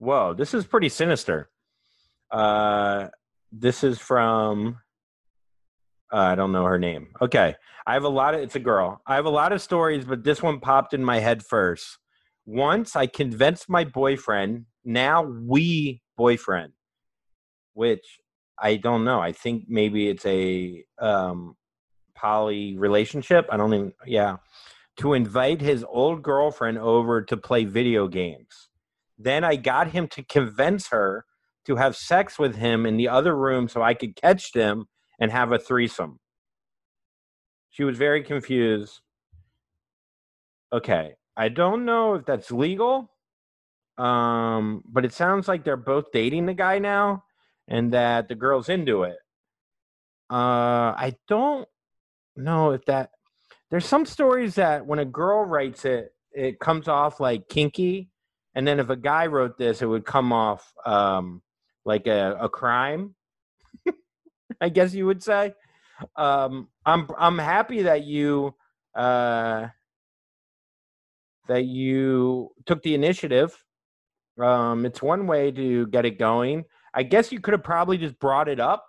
whoa, 0.00 0.34
this 0.34 0.52
is 0.52 0.66
pretty 0.66 0.88
sinister. 0.88 1.48
Uh, 2.32 3.08
this 3.52 3.84
is 3.84 3.98
from 3.98 4.78
uh, 6.12 6.16
I 6.16 6.34
don't 6.34 6.52
know 6.52 6.64
her 6.64 6.78
name. 6.78 7.08
Okay, 7.20 7.54
I 7.86 7.94
have 7.94 8.04
a 8.04 8.08
lot 8.08 8.34
of. 8.34 8.40
It's 8.40 8.56
a 8.56 8.60
girl. 8.60 9.00
I 9.06 9.14
have 9.14 9.26
a 9.26 9.30
lot 9.30 9.52
of 9.52 9.62
stories, 9.62 10.04
but 10.04 10.24
this 10.24 10.42
one 10.42 10.58
popped 10.58 10.92
in 10.92 11.04
my 11.04 11.20
head 11.20 11.44
first. 11.44 11.98
Once 12.46 12.96
I 12.96 13.06
convinced 13.06 13.68
my 13.68 13.84
boyfriend. 13.84 14.66
Now 14.82 15.22
we 15.22 16.00
boyfriend, 16.16 16.72
which 17.74 18.18
I 18.58 18.76
don't 18.76 19.04
know. 19.04 19.20
I 19.20 19.32
think 19.32 19.64
maybe 19.68 20.08
it's 20.08 20.24
a 20.24 20.84
um, 20.98 21.54
poly 22.16 22.78
relationship. 22.78 23.46
I 23.50 23.56
don't 23.56 23.74
even 23.74 23.92
yeah. 24.06 24.36
To 24.96 25.14
invite 25.14 25.60
his 25.60 25.84
old 25.88 26.22
girlfriend 26.22 26.78
over 26.78 27.22
to 27.22 27.36
play 27.36 27.64
video 27.64 28.08
games. 28.08 28.69
Then 29.22 29.44
I 29.44 29.56
got 29.56 29.90
him 29.90 30.08
to 30.08 30.24
convince 30.24 30.88
her 30.88 31.26
to 31.66 31.76
have 31.76 31.94
sex 31.94 32.38
with 32.38 32.56
him 32.56 32.86
in 32.86 32.96
the 32.96 33.08
other 33.08 33.36
room 33.36 33.68
so 33.68 33.82
I 33.82 33.92
could 33.92 34.16
catch 34.16 34.52
them 34.52 34.86
and 35.20 35.30
have 35.30 35.52
a 35.52 35.58
threesome. 35.58 36.18
She 37.68 37.84
was 37.84 37.98
very 37.98 38.22
confused. 38.22 39.00
Okay. 40.72 41.12
I 41.36 41.48
don't 41.50 41.84
know 41.84 42.14
if 42.14 42.24
that's 42.24 42.50
legal. 42.50 43.10
Um, 43.98 44.82
but 44.86 45.04
it 45.04 45.12
sounds 45.12 45.46
like 45.46 45.64
they're 45.64 45.76
both 45.76 46.06
dating 46.12 46.46
the 46.46 46.54
guy 46.54 46.78
now 46.78 47.24
and 47.68 47.92
that 47.92 48.28
the 48.28 48.34
girl's 48.34 48.70
into 48.70 49.02
it. 49.02 49.18
Uh, 50.30 50.96
I 50.96 51.14
don't 51.28 51.68
know 52.36 52.70
if 52.70 52.86
that. 52.86 53.10
There's 53.70 53.84
some 53.84 54.06
stories 54.06 54.54
that 54.54 54.86
when 54.86 54.98
a 54.98 55.04
girl 55.04 55.44
writes 55.44 55.84
it, 55.84 56.14
it 56.32 56.58
comes 56.58 56.88
off 56.88 57.20
like 57.20 57.48
kinky, 57.48 58.08
and 58.54 58.66
then 58.66 58.80
if 58.80 58.90
a 58.90 58.96
guy 58.96 59.26
wrote 59.26 59.56
this, 59.58 59.82
it 59.82 59.86
would 59.86 60.04
come 60.04 60.32
off 60.32 60.72
um, 60.84 61.42
like 61.84 62.06
a, 62.06 62.36
a 62.40 62.48
crime. 62.48 63.14
I 64.60 64.68
guess 64.68 64.94
you 64.94 65.06
would 65.06 65.22
say. 65.22 65.54
Um, 66.16 66.68
I'm 66.84 67.08
I'm 67.18 67.38
happy 67.38 67.82
that 67.82 68.04
you 68.04 68.54
uh, 68.94 69.68
that 71.48 71.64
you 71.64 72.50
took 72.66 72.82
the 72.82 72.94
initiative. 72.94 73.64
Um, 74.40 74.86
it's 74.86 75.02
one 75.02 75.26
way 75.26 75.50
to 75.50 75.86
get 75.88 76.06
it 76.06 76.18
going. 76.18 76.64
I 76.94 77.02
guess 77.02 77.30
you 77.30 77.40
could 77.40 77.52
have 77.52 77.62
probably 77.62 77.98
just 77.98 78.18
brought 78.18 78.48
it 78.48 78.58
up 78.58 78.86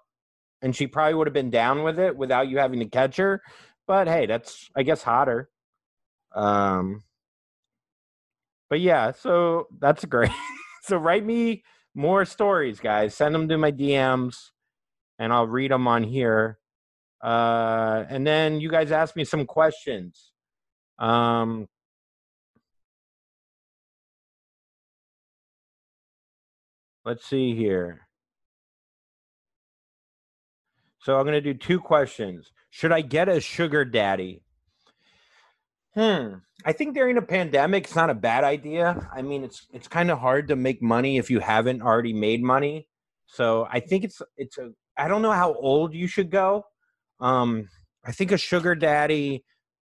and 0.62 0.75
she 0.75 0.88
probably 0.88 1.13
would 1.13 1.27
have 1.27 1.34
been 1.34 1.50
down 1.50 1.84
with 1.84 2.00
it 2.00 2.15
without 2.15 2.48
you 2.48 2.58
having 2.58 2.80
to 2.80 2.86
catch 2.86 3.18
her. 3.18 3.41
But 3.88 4.08
hey, 4.08 4.25
that's 4.25 4.70
I 4.75 4.84
guess 4.84 5.03
hotter. 5.03 5.50
Um 6.34 7.03
but 8.72 8.80
yeah, 8.80 9.12
so 9.12 9.68
that's 9.80 10.06
great. 10.06 10.32
so 10.84 10.96
write 10.96 11.25
me 11.25 11.63
more 11.94 12.24
stories, 12.24 12.80
guys. 12.80 13.13
Send 13.13 13.36
them 13.36 13.50
to 13.50 13.58
my 13.58 13.70
DMs 13.70 14.51
and 15.20 15.34
I'll 15.34 15.46
read 15.46 15.72
them 15.72 15.90
on 15.90 16.04
here. 16.06 16.58
Uh 17.22 18.06
and 18.10 18.25
then 18.25 18.62
you 18.62 18.70
guys 18.72 18.94
ask 18.94 19.16
me 19.18 19.25
some 19.25 19.46
questions. 19.46 20.32
Um 20.98 21.68
Let's 27.04 27.25
see 27.25 27.56
here. 27.56 28.08
So 31.00 31.18
I'm 31.18 31.25
going 31.25 31.34
to 31.34 31.42
do 31.42 31.56
two 31.56 31.80
questions. 31.80 32.51
Should 32.70 32.92
I 32.92 33.01
get 33.01 33.28
a 33.28 33.42
sugar 33.42 33.84
daddy? 33.84 34.44
Hmm. 35.96 36.36
I 36.65 36.72
think 36.72 36.96
during 36.96 37.18
a 37.18 37.22
pandemic, 37.22 37.86
it's 37.86 37.96
not 37.96 38.10
a 38.10 38.15
bad 38.15 38.44
idea. 38.44 39.10
I 39.13 39.22
mean, 39.22 39.44
it's 39.44 39.68
it's 39.74 39.88
kind 39.88 40.12
of 40.12 40.20
hard 40.20 40.48
to 40.50 40.56
make 40.56 40.82
money 40.82 41.18
if 41.18 41.30
you 41.30 41.39
haven't 41.39 41.82
already 41.82 42.13
made 42.13 42.44
money. 42.44 42.88
So 43.25 43.68
I 43.72 43.80
think 43.80 44.03
it's 44.03 44.22
it's 44.38 44.58
a. 44.58 44.72
I 44.98 45.08
don't 45.08 45.22
know 45.22 45.32
how 45.32 45.53
old 45.53 45.94
you 45.94 46.08
should 46.08 46.30
go. 46.30 46.65
Um, 47.20 47.70
I 48.06 48.12
think 48.12 48.32
a 48.32 48.38
sugar 48.38 48.75
daddy. 48.75 49.46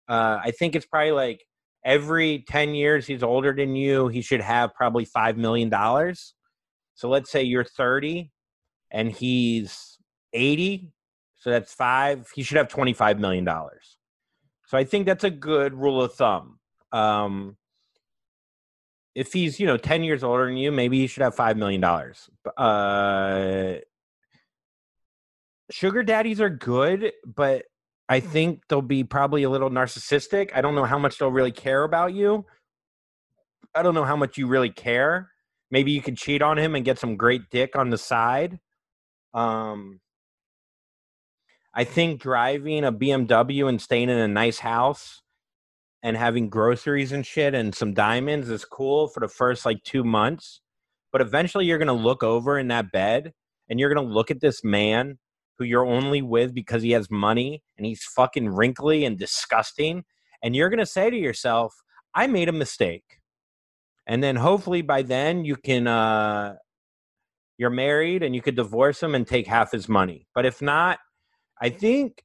Uh, 0.08 0.40
I 0.42 0.50
think 0.50 0.74
it's 0.74 0.86
probably 0.86 1.12
like 1.12 1.44
every 1.84 2.44
ten 2.48 2.74
years 2.74 3.06
he's 3.06 3.22
older 3.22 3.52
than 3.52 3.76
you. 3.76 4.08
He 4.08 4.22
should 4.22 4.40
have 4.40 4.74
probably 4.74 5.04
five 5.04 5.36
million 5.36 5.68
dollars. 5.68 6.34
So 6.94 7.08
let's 7.08 7.30
say 7.30 7.42
you're 7.42 7.64
thirty, 7.64 8.32
and 8.90 9.10
he's 9.10 9.98
eighty 10.32 10.92
so 11.42 11.50
that's 11.50 11.74
five. 11.74 12.28
He 12.36 12.44
should 12.44 12.56
have 12.56 12.68
$25 12.68 13.18
million. 13.18 13.44
So 14.66 14.78
I 14.78 14.84
think 14.84 15.06
that's 15.06 15.24
a 15.24 15.30
good 15.30 15.74
rule 15.74 16.00
of 16.00 16.14
thumb. 16.14 16.60
Um, 16.92 17.56
if 19.14 19.32
he's, 19.32 19.60
you 19.60 19.66
know, 19.66 19.76
10 19.76 20.04
years 20.04 20.22
older 20.22 20.46
than 20.46 20.56
you, 20.56 20.72
maybe 20.72 20.98
he 20.98 21.06
should 21.06 21.22
have 21.22 21.36
$5 21.36 21.56
million. 21.56 21.84
Uh, 22.56 23.80
sugar 25.70 26.02
daddies 26.02 26.40
are 26.40 26.50
good, 26.50 27.12
but 27.24 27.64
I 28.08 28.20
think 28.20 28.62
they'll 28.68 28.82
be 28.82 29.04
probably 29.04 29.42
a 29.42 29.50
little 29.50 29.70
narcissistic. 29.70 30.50
I 30.54 30.60
don't 30.60 30.74
know 30.74 30.84
how 30.84 30.98
much 30.98 31.18
they'll 31.18 31.30
really 31.30 31.52
care 31.52 31.82
about 31.84 32.14
you. 32.14 32.46
I 33.74 33.82
don't 33.82 33.94
know 33.94 34.04
how 34.04 34.16
much 34.16 34.36
you 34.36 34.46
really 34.46 34.70
care. 34.70 35.30
Maybe 35.70 35.92
you 35.92 36.02
could 36.02 36.18
cheat 36.18 36.42
on 36.42 36.58
him 36.58 36.74
and 36.74 36.84
get 36.84 36.98
some 36.98 37.16
great 37.16 37.48
dick 37.50 37.76
on 37.76 37.90
the 37.90 37.96
side. 37.96 38.60
Um, 39.32 40.00
I 41.74 41.84
think 41.84 42.20
driving 42.20 42.84
a 42.84 42.92
BMW 42.92 43.66
and 43.68 43.80
staying 43.80 44.10
in 44.10 44.18
a 44.18 44.28
nice 44.28 44.58
house 44.58 45.21
and 46.02 46.16
having 46.16 46.48
groceries 46.48 47.12
and 47.12 47.24
shit 47.24 47.54
and 47.54 47.74
some 47.74 47.94
diamonds 47.94 48.48
is 48.48 48.64
cool 48.64 49.08
for 49.08 49.20
the 49.20 49.28
first 49.28 49.64
like 49.64 49.82
two 49.84 50.02
months. 50.02 50.60
But 51.12 51.20
eventually 51.20 51.66
you're 51.66 51.78
going 51.78 51.86
to 51.88 51.92
look 51.92 52.22
over 52.22 52.58
in 52.58 52.68
that 52.68 52.90
bed 52.90 53.32
and 53.68 53.78
you're 53.78 53.92
going 53.92 54.06
to 54.06 54.12
look 54.12 54.30
at 54.30 54.40
this 54.40 54.64
man 54.64 55.18
who 55.58 55.64
you're 55.64 55.86
only 55.86 56.22
with 56.22 56.54
because 56.54 56.82
he 56.82 56.92
has 56.92 57.10
money 57.10 57.62
and 57.76 57.86
he's 57.86 58.02
fucking 58.04 58.48
wrinkly 58.48 59.04
and 59.04 59.18
disgusting. 59.18 60.04
And 60.42 60.56
you're 60.56 60.70
going 60.70 60.78
to 60.78 60.86
say 60.86 61.10
to 61.10 61.16
yourself, 61.16 61.74
I 62.14 62.26
made 62.26 62.48
a 62.48 62.52
mistake. 62.52 63.20
And 64.06 64.22
then 64.22 64.34
hopefully 64.34 64.82
by 64.82 65.02
then 65.02 65.44
you 65.44 65.56
can, 65.56 65.86
uh, 65.86 66.56
you're 67.58 67.70
married 67.70 68.24
and 68.24 68.34
you 68.34 68.42
could 68.42 68.56
divorce 68.56 69.00
him 69.00 69.14
and 69.14 69.26
take 69.26 69.46
half 69.46 69.70
his 69.70 69.88
money. 69.88 70.26
But 70.34 70.46
if 70.46 70.60
not, 70.60 70.98
I 71.60 71.68
think 71.68 72.24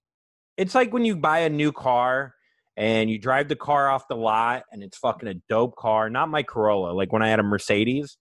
it's 0.58 0.74
like 0.74 0.92
when 0.92 1.06
you 1.06 1.16
buy 1.16 1.40
a 1.40 1.50
new 1.50 1.72
car 1.72 2.34
and 2.78 3.10
you 3.10 3.18
drive 3.18 3.48
the 3.48 3.56
car 3.56 3.90
off 3.90 4.08
the 4.08 4.16
lot 4.16 4.64
and 4.72 4.84
it's 4.84 5.00
fucking 5.00 5.28
a 5.28 5.34
dope 5.50 5.76
car, 5.76 6.12
not 6.12 6.30
my 6.30 6.44
Corolla, 6.44 6.94
like 6.94 7.12
when 7.12 7.24
I 7.24 7.30
had 7.30 7.40
a 7.40 7.44
Mercedes. 7.44 8.18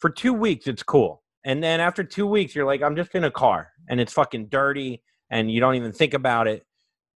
For 0.00 0.10
two 0.10 0.34
weeks, 0.34 0.66
it's 0.66 0.82
cool. 0.82 1.22
And 1.44 1.62
then 1.62 1.78
after 1.78 2.02
two 2.02 2.26
weeks, 2.26 2.56
you're 2.56 2.66
like, 2.66 2.82
I'm 2.82 2.96
just 2.96 3.14
in 3.14 3.22
a 3.22 3.30
car 3.30 3.70
and 3.88 4.00
it's 4.00 4.12
fucking 4.12 4.48
dirty 4.48 5.00
and 5.30 5.50
you 5.50 5.60
don't 5.60 5.76
even 5.76 5.92
think 5.92 6.12
about 6.12 6.48
it. 6.48 6.64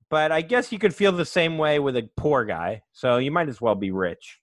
But 0.09 0.31
I 0.31 0.41
guess 0.41 0.71
you 0.71 0.79
could 0.79 0.95
feel 0.95 1.11
the 1.11 1.25
same 1.25 1.59
way 1.59 1.81
with 1.81 1.97
a 1.97 2.09
poor 2.17 2.45
guy. 2.45 2.83
So 2.93 3.19
you 3.19 3.33
might 3.33 3.49
as 3.49 3.61
well 3.61 3.75
be 3.75 3.91
rich. 3.91 4.39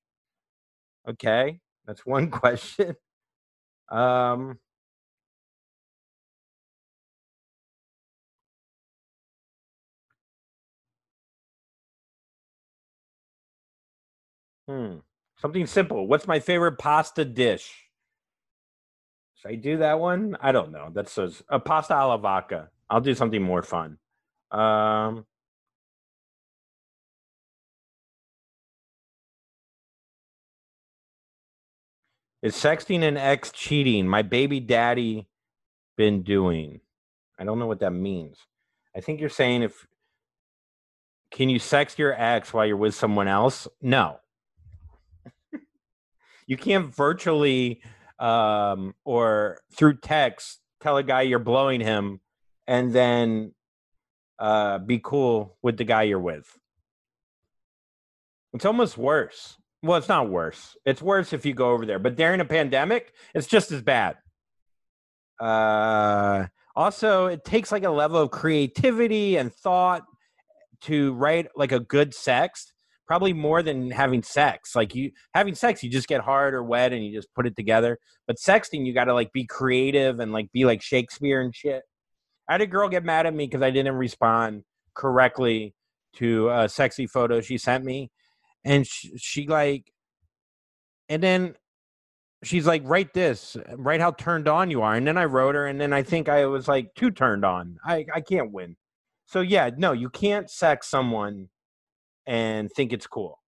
Okay. 1.09 1.61
That's 1.85 2.05
one 2.05 2.29
question. 2.31 2.95
Um, 3.89 4.59
Hmm. 14.67 14.97
Something 15.39 15.67
simple. 15.67 16.07
What's 16.07 16.27
my 16.27 16.39
favorite 16.39 16.77
pasta 16.77 17.23
dish? 17.23 17.87
Should 19.35 19.51
I 19.51 19.55
do 19.55 19.77
that 19.77 19.99
one? 19.99 20.35
I 20.41 20.51
don't 20.51 20.71
know. 20.71 20.89
That 20.93 21.09
says 21.09 21.43
a 21.47 21.59
pasta 21.59 21.95
alla 21.95 22.17
vodka. 22.17 22.69
I'll 22.89 23.01
do 23.01 23.13
something 23.13 23.41
more 23.41 23.61
fun. 23.61 23.97
Um, 24.51 25.25
is 32.41 32.55
sexting 32.55 33.03
an 33.03 33.15
ex 33.15 33.51
cheating? 33.51 34.07
My 34.07 34.23
baby 34.23 34.59
daddy 34.59 35.27
been 35.97 36.23
doing. 36.23 36.81
I 37.37 37.43
don't 37.43 37.59
know 37.59 37.67
what 37.67 37.81
that 37.81 37.91
means. 37.91 38.39
I 38.95 39.01
think 39.01 39.19
you're 39.19 39.29
saying 39.29 39.61
if 39.61 39.85
can 41.29 41.49
you 41.49 41.59
sext 41.59 41.99
your 41.99 42.19
ex 42.19 42.53
while 42.53 42.65
you're 42.65 42.77
with 42.77 42.95
someone 42.95 43.27
else? 43.27 43.67
No 43.81 44.19
you 46.47 46.57
can't 46.57 46.93
virtually 46.93 47.81
um, 48.19 48.95
or 49.05 49.59
through 49.73 49.97
text 49.97 50.59
tell 50.81 50.97
a 50.97 51.03
guy 51.03 51.21
you're 51.21 51.39
blowing 51.39 51.81
him 51.81 52.21
and 52.65 52.93
then 52.93 53.53
uh, 54.39 54.79
be 54.79 54.99
cool 55.03 55.57
with 55.61 55.77
the 55.77 55.83
guy 55.83 56.03
you're 56.03 56.19
with. 56.19 56.57
It's 58.53 58.65
almost 58.65 58.97
worse. 58.97 59.57
Well, 59.83 59.97
it's 59.97 60.09
not 60.09 60.29
worse. 60.29 60.75
It's 60.85 61.01
worse 61.01 61.33
if 61.33 61.45
you 61.45 61.53
go 61.53 61.71
over 61.71 61.85
there. 61.85 61.99
But 61.99 62.15
during 62.15 62.41
a 62.41 62.45
pandemic, 62.45 63.13
it's 63.35 63.47
just 63.47 63.71
as 63.71 63.81
bad. 63.81 64.17
Uh, 65.39 66.47
also, 66.75 67.27
it 67.27 67.43
takes 67.45 67.71
like 67.71 67.83
a 67.83 67.89
level 67.89 68.21
of 68.21 68.31
creativity 68.31 69.37
and 69.37 69.53
thought 69.53 70.03
to 70.81 71.13
write 71.13 71.47
like 71.55 71.71
a 71.71 71.79
good 71.79 72.13
sex 72.13 72.71
probably 73.07 73.33
more 73.33 73.63
than 73.63 73.89
having 73.89 74.21
sex. 74.21 74.75
Like 74.75 74.93
you 74.93 75.11
having 75.33 75.55
sex, 75.55 75.81
you 75.81 75.89
just 75.89 76.07
get 76.07 76.21
hard 76.21 76.53
or 76.53 76.63
wet 76.63 76.93
and 76.93 77.05
you 77.05 77.13
just 77.13 77.33
put 77.33 77.47
it 77.47 77.55
together. 77.55 77.97
But 78.27 78.37
sexting, 78.37 78.85
you 78.85 78.93
got 78.93 79.05
to 79.05 79.13
like 79.13 79.31
be 79.31 79.45
creative 79.45 80.19
and 80.19 80.31
like 80.33 80.51
be 80.51 80.65
like 80.65 80.81
Shakespeare 80.81 81.41
and 81.41 81.55
shit. 81.55 81.83
I 82.49 82.53
had 82.53 82.61
a 82.61 82.67
girl 82.67 82.89
get 82.89 83.03
mad 83.03 83.25
at 83.25 83.33
me 83.33 83.45
because 83.45 83.61
I 83.61 83.71
didn't 83.71 83.95
respond 83.95 84.63
correctly 84.93 85.73
to 86.15 86.49
a 86.49 86.69
sexy 86.69 87.07
photo 87.07 87.41
she 87.41 87.57
sent 87.57 87.83
me, 87.83 88.09
and 88.63 88.87
she, 88.87 89.11
she 89.17 89.47
like, 89.47 89.91
and 91.09 91.21
then 91.21 91.55
she's 92.43 92.65
like, 92.65 92.81
write 92.85 93.13
this, 93.13 93.57
write 93.75 93.99
how 94.01 94.11
turned 94.11 94.47
on 94.47 94.71
you 94.71 94.81
are, 94.81 94.95
and 94.95 95.05
then 95.05 95.17
I 95.17 95.25
wrote 95.25 95.55
her, 95.55 95.67
and 95.67 95.79
then 95.79 95.93
I 95.93 96.03
think 96.03 96.29
I 96.29 96.45
was 96.45 96.67
like 96.67 96.95
too 96.95 97.11
turned 97.11 97.45
on. 97.45 97.77
I 97.85 98.05
I 98.13 98.21
can't 98.21 98.51
win. 98.51 98.75
So 99.25 99.41
yeah, 99.41 99.69
no, 99.77 99.91
you 99.91 100.09
can't 100.09 100.49
sex 100.49 100.87
someone 100.89 101.49
and 102.27 102.69
think 102.71 102.93
it's 102.93 103.07
cool. 103.07 103.39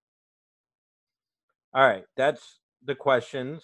All 1.73 1.87
right, 1.87 2.05
that's 2.17 2.59
the 2.83 2.95
questions. 2.95 3.63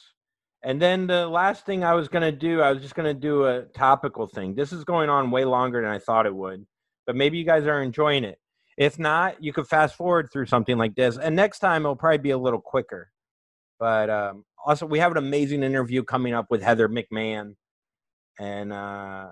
And 0.62 0.82
then 0.82 1.08
the 1.08 1.28
last 1.28 1.66
thing 1.66 1.84
I 1.84 1.94
was 1.94 2.08
going 2.08 2.24
to 2.24 2.32
do, 2.32 2.62
I 2.62 2.72
was 2.72 2.82
just 2.82 2.96
going 2.96 3.08
to 3.08 3.20
do 3.20 3.46
a 3.46 3.64
topical 3.64 4.28
thing. 4.28 4.56
This 4.56 4.74
is 4.74 4.84
going 4.84 5.10
on 5.10 5.32
way 5.32 5.46
longer 5.46 5.82
than 5.82 5.90
I 5.90 6.00
thought 6.00 6.26
it 6.26 6.36
would, 6.36 6.66
but 7.08 7.16
maybe 7.16 7.38
you 7.38 7.46
guys 7.46 7.66
are 7.66 7.82
enjoying 7.82 8.24
it. 8.24 8.40
If 8.78 9.00
not, 9.00 9.42
you 9.42 9.54
could 9.54 9.68
fast 9.68 9.96
forward 9.96 10.30
through 10.32 10.48
something 10.48 10.78
like 10.78 10.96
this. 10.96 11.18
And 11.18 11.36
next 11.36 11.60
time 11.60 11.84
it'll 11.84 11.96
probably 11.96 12.18
be 12.18 12.32
a 12.32 12.38
little 12.38 12.60
quicker. 12.60 13.10
But 13.80 14.10
um, 14.10 14.44
also, 14.66 14.86
we 14.86 15.00
have 15.00 15.12
an 15.12 15.18
amazing 15.18 15.64
interview 15.64 16.04
coming 16.04 16.34
up 16.34 16.48
with 16.50 16.62
Heather 16.62 16.90
McMahan. 16.90 17.56
And 18.40 18.74
uh, 18.74 19.28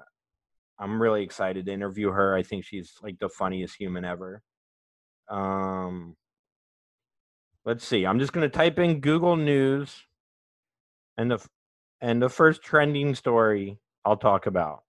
I'm 0.79 1.01
really 1.01 1.23
excited 1.23 1.65
to 1.65 1.73
interview 1.73 2.09
her. 2.09 2.35
I 2.35 2.43
think 2.43 2.63
she's 2.63 2.93
like 3.01 3.19
the 3.19 3.29
funniest 3.29 3.75
human 3.75 4.05
ever. 4.05 4.41
Um, 5.29 6.15
let's 7.65 7.85
see. 7.85 8.05
I'm 8.05 8.19
just 8.19 8.33
going 8.33 8.49
to 8.49 8.55
type 8.55 8.79
in 8.79 8.99
Google 8.99 9.35
News 9.35 10.03
and 11.17 11.31
the 11.31 11.45
and 12.01 12.21
the 12.21 12.29
first 12.29 12.61
trending 12.63 13.15
story 13.15 13.79
I'll 14.05 14.17
talk 14.17 14.45
about. 14.45 14.83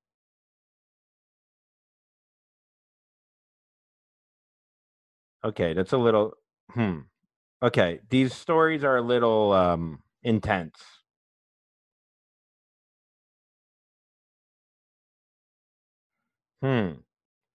Okay, 5.44 5.74
that's 5.74 5.92
a 5.92 5.98
little 5.98 6.32
hmm. 6.70 7.00
Okay, 7.62 8.00
these 8.10 8.34
stories 8.34 8.84
are 8.84 8.98
a 8.98 9.02
little 9.02 9.52
um 9.52 10.02
intense. 10.22 10.76
Hmm. 16.62 16.92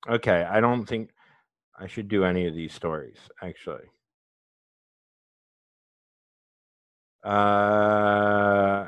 Okay, 0.09 0.43
I 0.43 0.59
don't 0.62 0.86
think 0.86 1.12
I 1.79 1.88
should 1.88 2.09
do 2.09 2.25
any 2.25 2.45
of 2.45 2.53
these 2.53 2.74
stories 2.74 3.17
actually. 3.41 3.86
Uh 7.24 8.88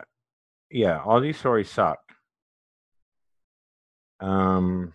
yeah, 0.69 1.01
all 1.03 1.21
these 1.21 1.37
stories 1.37 1.69
suck. 1.69 1.99
Um 4.19 4.93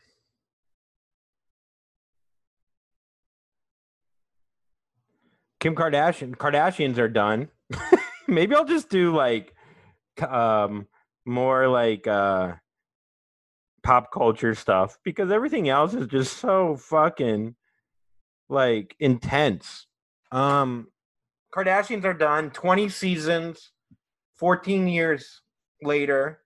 Kim 5.59 5.75
Kardashian 5.75 6.37
Kardashians 6.37 6.99
are 6.99 7.09
done. 7.09 7.49
Maybe 8.29 8.55
I'll 8.55 8.65
just 8.67 8.91
do 8.91 9.15
like 9.15 9.55
um 10.23 10.87
more 11.25 11.67
like 11.69 12.07
uh 12.07 12.53
pop 13.83 14.11
culture 14.13 14.55
stuff 14.55 14.99
because 15.05 15.31
everything 15.31 15.69
else 15.69 15.95
is 15.95 16.09
just 16.09 16.39
so 16.39 16.77
fucking 16.77 17.55
like 18.49 18.97
intense. 18.99 19.87
Um 20.33 20.89
Kardashians 21.55 22.05
are 22.05 22.15
done 22.15 22.51
20 22.51 22.89
seasons, 22.91 23.71
14 24.37 24.89
years 24.89 25.41
later. 25.83 26.41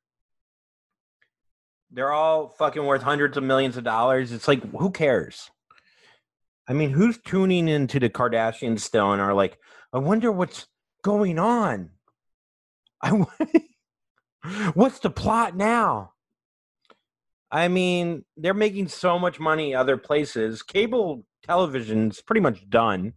They're 1.91 2.13
all 2.13 2.49
fucking 2.51 2.85
worth 2.85 3.03
hundreds 3.03 3.37
of 3.37 3.43
millions 3.43 3.77
of 3.77 3.83
dollars. 3.83 4.31
It's 4.31 4.47
like 4.47 4.63
who 4.73 4.91
cares? 4.91 5.51
I 6.69 6.73
mean, 6.73 6.91
who's 6.91 7.19
tuning 7.19 7.67
into 7.67 7.99
the 7.99 8.09
Kardashians 8.09 8.81
still 8.81 9.13
and 9.13 9.21
are 9.21 9.35
like, 9.35 9.59
I 9.93 9.99
wonder 9.99 10.31
what's 10.31 10.69
going 11.03 11.39
on? 11.39 11.91
I 13.03 13.27
what's 14.75 15.01
the 15.01 15.11
plot 15.11 15.57
now? 15.57 16.13
I 17.51 17.67
mean, 17.67 18.25
they're 18.37 18.55
making 18.55 18.89
so 18.89 19.19
much 19.19 19.41
money 19.41 19.75
other 19.75 19.97
places. 19.97 20.63
Cable 20.63 21.25
television's 21.43 22.21
pretty 22.21 22.41
much 22.41 22.69
done. 22.69 23.15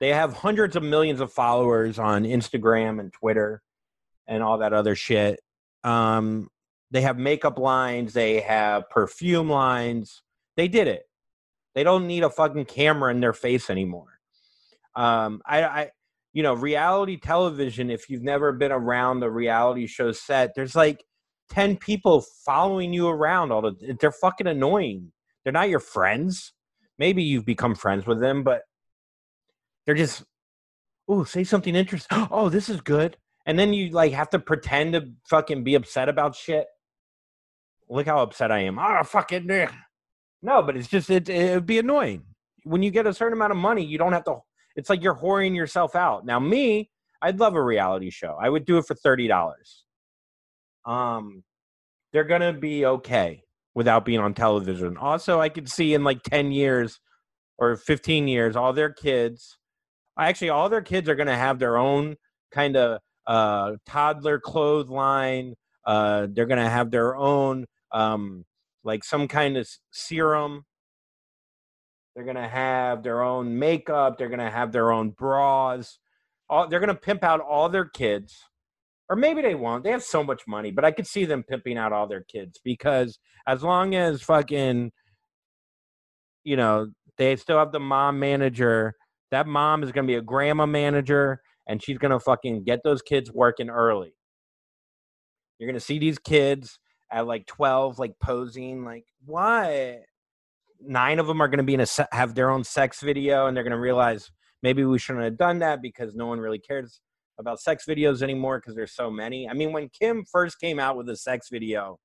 They 0.00 0.10
have 0.10 0.32
hundreds 0.32 0.76
of 0.76 0.82
millions 0.82 1.20
of 1.20 1.32
followers 1.32 1.98
on 1.98 2.24
Instagram 2.24 3.00
and 3.00 3.12
Twitter 3.12 3.62
and 4.26 4.42
all 4.42 4.58
that 4.58 4.72
other 4.72 4.94
shit. 4.94 5.40
Um, 5.82 6.48
they 6.90 7.00
have 7.02 7.18
makeup 7.18 7.58
lines, 7.58 8.12
they 8.12 8.40
have 8.40 8.88
perfume 8.90 9.50
lines. 9.50 10.22
They 10.56 10.68
did 10.68 10.88
it. 10.88 11.02
They 11.74 11.84
don't 11.84 12.06
need 12.06 12.24
a 12.24 12.30
fucking 12.30 12.64
camera 12.64 13.12
in 13.12 13.20
their 13.20 13.32
face 13.32 13.70
anymore. 13.70 14.18
Um, 14.96 15.40
I, 15.46 15.62
I, 15.62 15.90
you 16.32 16.42
know, 16.42 16.54
reality 16.54 17.18
television. 17.18 17.90
If 17.90 18.10
you've 18.10 18.22
never 18.22 18.52
been 18.52 18.72
around 18.72 19.22
a 19.22 19.30
reality 19.30 19.86
show 19.86 20.10
set, 20.12 20.54
there's 20.56 20.74
like 20.74 21.04
ten 21.50 21.76
people 21.76 22.24
following 22.44 22.92
you 22.92 23.08
around. 23.08 23.52
All 23.52 23.62
the 23.62 23.96
they're 24.00 24.10
fucking 24.10 24.46
annoying. 24.46 25.12
They're 25.44 25.52
not 25.52 25.68
your 25.68 25.80
friends. 25.80 26.52
Maybe 26.98 27.22
you've 27.22 27.46
become 27.46 27.74
friends 27.74 28.06
with 28.06 28.20
them, 28.20 28.42
but 28.42 28.62
they're 29.86 29.94
just, 29.94 30.24
oh, 31.08 31.24
say 31.24 31.44
something 31.44 31.74
interesting. 31.74 32.26
Oh, 32.30 32.48
this 32.48 32.68
is 32.68 32.80
good. 32.80 33.16
And 33.46 33.58
then 33.58 33.72
you 33.72 33.90
like 33.90 34.12
have 34.12 34.30
to 34.30 34.38
pretend 34.38 34.92
to 34.92 35.08
fucking 35.30 35.64
be 35.64 35.74
upset 35.74 36.08
about 36.08 36.36
shit. 36.36 36.66
Look 37.88 38.06
how 38.06 38.20
upset 38.20 38.52
I 38.52 38.60
am. 38.60 38.78
Oh, 38.78 39.02
fucking. 39.02 39.46
No, 40.42 40.62
but 40.62 40.76
it's 40.76 40.88
just 40.88 41.08
it 41.08 41.28
it 41.28 41.54
would 41.54 41.66
be 41.66 41.78
annoying. 41.78 42.24
When 42.64 42.82
you 42.82 42.90
get 42.90 43.06
a 43.06 43.14
certain 43.14 43.32
amount 43.32 43.52
of 43.52 43.56
money, 43.56 43.84
you 43.84 43.96
don't 43.96 44.12
have 44.12 44.24
to 44.24 44.40
it's 44.76 44.90
like 44.90 45.02
you're 45.02 45.16
whoring 45.16 45.56
yourself 45.56 45.96
out. 45.96 46.26
Now 46.26 46.38
me, 46.38 46.90
I'd 47.22 47.40
love 47.40 47.54
a 47.54 47.62
reality 47.62 48.10
show. 48.10 48.36
I 48.40 48.48
would 48.48 48.64
do 48.64 48.78
it 48.78 48.84
for 48.86 48.94
$30. 48.94 49.54
Um 50.84 51.44
they're 52.12 52.24
going 52.24 52.40
to 52.40 52.54
be 52.54 52.86
okay 52.86 53.42
without 53.78 54.04
being 54.04 54.18
on 54.18 54.34
television. 54.34 54.96
Also, 54.96 55.40
I 55.40 55.48
could 55.48 55.68
see 55.68 55.94
in 55.94 56.02
like 56.02 56.20
10 56.24 56.50
years 56.50 56.98
or 57.58 57.76
15 57.76 58.26
years 58.26 58.56
all 58.56 58.72
their 58.72 58.92
kids 58.92 59.56
actually 60.18 60.48
all 60.48 60.68
their 60.68 60.82
kids 60.82 61.08
are 61.08 61.14
going 61.14 61.28
to 61.28 61.36
have 61.36 61.60
their 61.60 61.76
own 61.76 62.16
kind 62.52 62.76
of 62.76 62.98
uh 63.28 63.74
toddler 63.86 64.40
clothesline. 64.40 65.54
Uh 65.84 66.26
they're 66.32 66.46
going 66.46 66.58
to 66.58 66.68
have 66.68 66.90
their 66.90 67.14
own 67.14 67.66
um 67.92 68.44
like 68.82 69.04
some 69.04 69.28
kind 69.28 69.56
of 69.56 69.68
serum. 69.92 70.64
They're 72.16 72.24
gonna 72.24 72.48
have 72.48 73.04
their 73.04 73.22
own 73.22 73.60
makeup. 73.60 74.18
They're 74.18 74.28
gonna 74.28 74.50
have 74.50 74.72
their 74.72 74.90
own 74.90 75.10
bras. 75.10 76.00
All, 76.50 76.66
they're 76.66 76.80
gonna 76.80 76.96
pimp 76.96 77.22
out 77.22 77.40
all 77.40 77.68
their 77.68 77.84
kids, 77.84 78.42
or 79.08 79.16
maybe 79.16 79.42
they 79.42 79.54
won't. 79.54 79.84
They 79.84 79.90
have 79.90 80.02
so 80.02 80.22
much 80.22 80.42
money, 80.46 80.70
but 80.70 80.84
I 80.84 80.90
could 80.90 81.06
see 81.06 81.24
them 81.24 81.42
pimping 81.42 81.78
out 81.78 81.92
all 81.92 82.06
their 82.06 82.24
kids 82.24 82.60
because 82.62 83.18
as 83.46 83.62
long 83.62 83.94
as 83.94 84.22
fucking, 84.22 84.90
you 86.44 86.56
know, 86.56 86.88
they 87.16 87.36
still 87.36 87.58
have 87.58 87.72
the 87.72 87.80
mom 87.80 88.18
manager. 88.18 88.94
That 89.30 89.46
mom 89.46 89.82
is 89.82 89.92
gonna 89.92 90.06
be 90.06 90.14
a 90.14 90.22
grandma 90.22 90.66
manager, 90.66 91.40
and 91.66 91.82
she's 91.82 91.98
gonna 91.98 92.20
fucking 92.20 92.64
get 92.64 92.80
those 92.84 93.02
kids 93.02 93.32
working 93.32 93.70
early. 93.70 94.14
You're 95.58 95.68
gonna 95.68 95.80
see 95.80 95.98
these 95.98 96.18
kids 96.18 96.78
at 97.10 97.26
like 97.26 97.46
12 97.46 97.98
like 97.98 98.12
posing 98.20 98.84
like 98.84 99.04
why 99.24 100.00
nine 100.80 101.18
of 101.18 101.26
them 101.26 101.40
are 101.40 101.48
going 101.48 101.58
to 101.58 101.64
be 101.64 101.74
in 101.74 101.80
a 101.80 101.86
se- 101.86 102.06
have 102.12 102.34
their 102.34 102.50
own 102.50 102.64
sex 102.64 103.00
video 103.00 103.46
and 103.46 103.56
they're 103.56 103.64
going 103.64 103.72
to 103.72 103.78
realize 103.78 104.30
maybe 104.62 104.84
we 104.84 104.98
shouldn't 104.98 105.24
have 105.24 105.36
done 105.36 105.58
that 105.58 105.82
because 105.82 106.14
no 106.14 106.26
one 106.26 106.38
really 106.38 106.58
cares 106.58 107.00
about 107.38 107.60
sex 107.60 107.84
videos 107.86 108.22
anymore 108.22 108.58
because 108.58 108.74
there's 108.74 108.94
so 108.94 109.10
many. 109.10 109.48
I 109.48 109.54
mean 109.54 109.72
when 109.72 109.88
kim 109.88 110.24
first 110.24 110.60
came 110.60 110.78
out 110.78 110.96
with 110.96 111.08
a 111.08 111.16
sex 111.16 111.48
video 111.50 111.98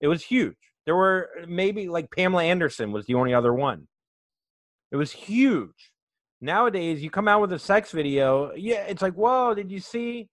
it 0.00 0.08
was 0.08 0.22
huge. 0.22 0.56
There 0.86 0.96
were 0.96 1.28
maybe 1.46 1.88
like 1.88 2.10
pamela 2.10 2.44
anderson 2.44 2.92
was 2.92 3.06
the 3.06 3.14
only 3.14 3.34
other 3.34 3.52
one. 3.52 3.86
It 4.90 4.96
was 4.96 5.12
huge. 5.12 5.92
Nowadays 6.40 7.02
you 7.02 7.10
come 7.10 7.28
out 7.28 7.40
with 7.40 7.52
a 7.52 7.58
sex 7.58 7.92
video 7.92 8.52
yeah 8.54 8.84
it's 8.84 9.02
like 9.02 9.14
whoa 9.14 9.54
did 9.54 9.70
you 9.70 9.80
see? 9.80 10.28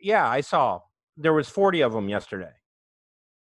Yeah 0.00 0.28
i 0.28 0.40
saw. 0.40 0.80
There 1.16 1.32
was 1.34 1.48
40 1.48 1.80
of 1.82 1.92
them 1.92 2.08
yesterday. 2.08 2.52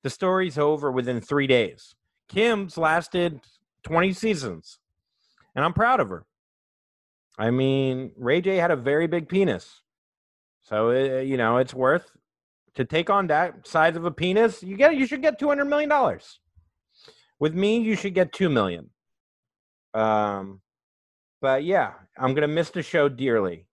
The 0.03 0.11
story's 0.11 0.59
over 0.59 0.93
within 0.93 1.23
three 1.23 1.47
days. 1.47 1.95
Kim's 2.29 2.77
lasted 2.77 3.41
20 3.85 4.13
seasons, 4.13 4.79
and 5.55 5.65
I'm 5.65 5.73
proud 5.73 5.99
of 6.01 6.11
her. 6.11 6.27
I 7.38 7.51
mean, 7.51 8.12
Ray 8.16 8.40
J 8.40 8.57
had 8.57 8.70
a 8.70 8.77
very 8.77 9.07
big 9.07 9.29
penis. 9.29 9.81
So, 10.62 10.90
it, 10.90 11.12
uh, 11.12 11.20
you 11.20 11.37
know, 11.37 11.59
it's 11.59 11.75
worth 11.75 12.11
to 12.75 12.85
take 12.85 13.11
on 13.11 13.27
that 13.29 13.66
size 13.66 13.97
of 13.97 14.05
a 14.05 14.11
penis. 14.11 14.62
You 14.62 14.77
get 14.77 14.97
you 14.97 15.07
should 15.07 15.23
get 15.23 15.38
200 15.38 15.64
million 15.64 15.88
dollars. 15.88 16.40
With 17.38 17.55
me, 17.55 17.81
you 17.81 17.97
should 17.97 18.14
get 18.14 18.33
2 18.33 18.49
million. 18.49 18.90
Um 19.92 20.61
but 21.40 21.62
yeah, 21.62 21.92
I'm 22.16 22.33
going 22.33 22.49
to 22.49 22.55
miss 22.55 22.70
the 22.70 22.83
show 22.83 23.07
dearly. 23.11 23.66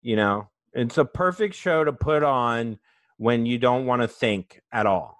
You 0.00 0.16
know, 0.16 0.48
it's 0.72 0.96
a 0.96 1.04
perfect 1.04 1.54
show 1.54 1.84
to 1.84 1.92
put 1.92 2.22
on 2.22 2.78
when 3.18 3.44
you 3.44 3.58
don't 3.58 3.84
want 3.84 4.00
to 4.00 4.08
think 4.08 4.62
at 4.72 4.86
all. 4.86 5.18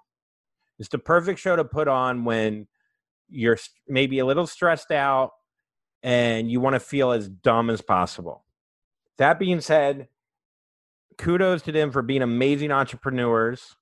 It's 0.79 0.89
the 0.89 0.97
perfect 0.97 1.39
show 1.39 1.55
to 1.55 1.63
put 1.63 1.87
on 1.87 2.25
when 2.25 2.65
you're 3.29 3.59
maybe 3.87 4.17
a 4.17 4.25
little 4.25 4.47
stressed 4.47 4.89
out 4.89 5.33
and 6.03 6.51
you 6.51 6.59
want 6.59 6.73
to 6.75 6.79
feel 6.79 7.11
as 7.11 7.29
dumb 7.29 7.69
as 7.69 7.81
possible. 7.81 8.43
That 9.17 9.39
being 9.39 9.61
said, 9.61 10.09
kudos 11.17 11.61
to 11.63 11.71
them 11.71 11.91
for 11.91 12.01
being 12.01 12.21
amazing 12.21 12.71
entrepreneurs, 12.71 13.77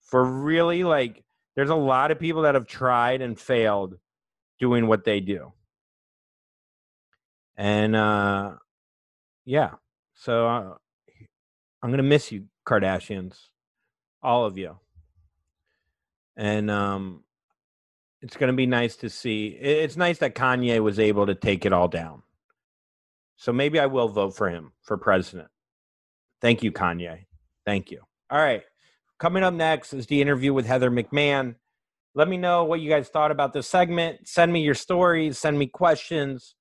for 0.00 0.24
really 0.24 0.84
like 0.84 1.24
There's 1.54 1.70
a 1.70 1.74
lot 1.74 2.10
of 2.10 2.18
people 2.18 2.42
that 2.42 2.54
have 2.54 2.66
tried 2.66 3.20
and 3.20 3.38
failed 3.38 3.98
doing 4.58 4.86
what 4.86 5.04
they 5.04 5.20
do. 5.20 5.52
And 7.56 7.94
uh 7.94 8.54
yeah. 9.44 9.72
So 10.14 10.48
uh, 10.48 10.74
I'm 11.82 11.90
going 11.90 11.96
to 11.98 12.02
miss 12.04 12.30
you 12.30 12.46
Kardashians. 12.66 13.48
All 14.22 14.44
of 14.44 14.56
you. 14.56 14.78
And 16.36 16.70
um 16.70 17.24
it's 18.22 18.36
going 18.36 18.48
to 18.52 18.56
be 18.56 18.66
nice 18.66 18.96
to 18.96 19.10
see. 19.10 19.48
It's 19.48 19.96
nice 19.96 20.18
that 20.18 20.36
Kanye 20.36 20.80
was 20.80 20.98
able 20.98 21.26
to 21.26 21.34
take 21.34 21.66
it 21.66 21.72
all 21.72 21.88
down. 21.88 22.22
So 23.36 23.52
maybe 23.52 23.80
I 23.80 23.86
will 23.86 24.08
vote 24.08 24.36
for 24.36 24.48
him 24.48 24.72
for 24.82 24.96
president. 24.96 25.48
Thank 26.40 26.62
you, 26.62 26.70
Kanye. 26.70 27.24
Thank 27.66 27.90
you. 27.90 28.00
All 28.30 28.38
right. 28.38 28.62
Coming 29.18 29.42
up 29.42 29.54
next 29.54 29.92
is 29.92 30.06
the 30.06 30.22
interview 30.22 30.54
with 30.54 30.66
Heather 30.66 30.90
McMahan. 30.90 31.56
Let 32.14 32.28
me 32.28 32.36
know 32.36 32.64
what 32.64 32.80
you 32.80 32.88
guys 32.88 33.08
thought 33.08 33.30
about 33.30 33.52
this 33.52 33.66
segment. 33.66 34.28
Send 34.28 34.52
me 34.52 34.62
your 34.62 34.74
stories, 34.74 35.38
send 35.38 35.58
me 35.58 35.66
questions. 35.66 36.54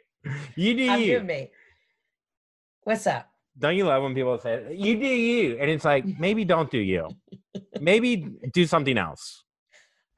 You 0.55 0.73
do 0.75 0.89
I'm 0.89 1.01
you. 1.01 1.19
me. 1.21 1.51
What's 2.83 3.05
up? 3.05 3.29
Don't 3.59 3.75
you 3.75 3.85
love 3.85 4.01
when 4.03 4.13
people 4.15 4.39
say 4.39 4.75
you 4.77 4.95
do 4.97 5.05
you, 5.07 5.57
and 5.59 5.69
it's 5.69 5.83
like 5.83 6.05
maybe 6.19 6.45
don't 6.45 6.71
do 6.71 6.77
you. 6.77 7.09
maybe 7.81 8.27
do 8.53 8.65
something 8.65 8.97
else. 8.97 9.43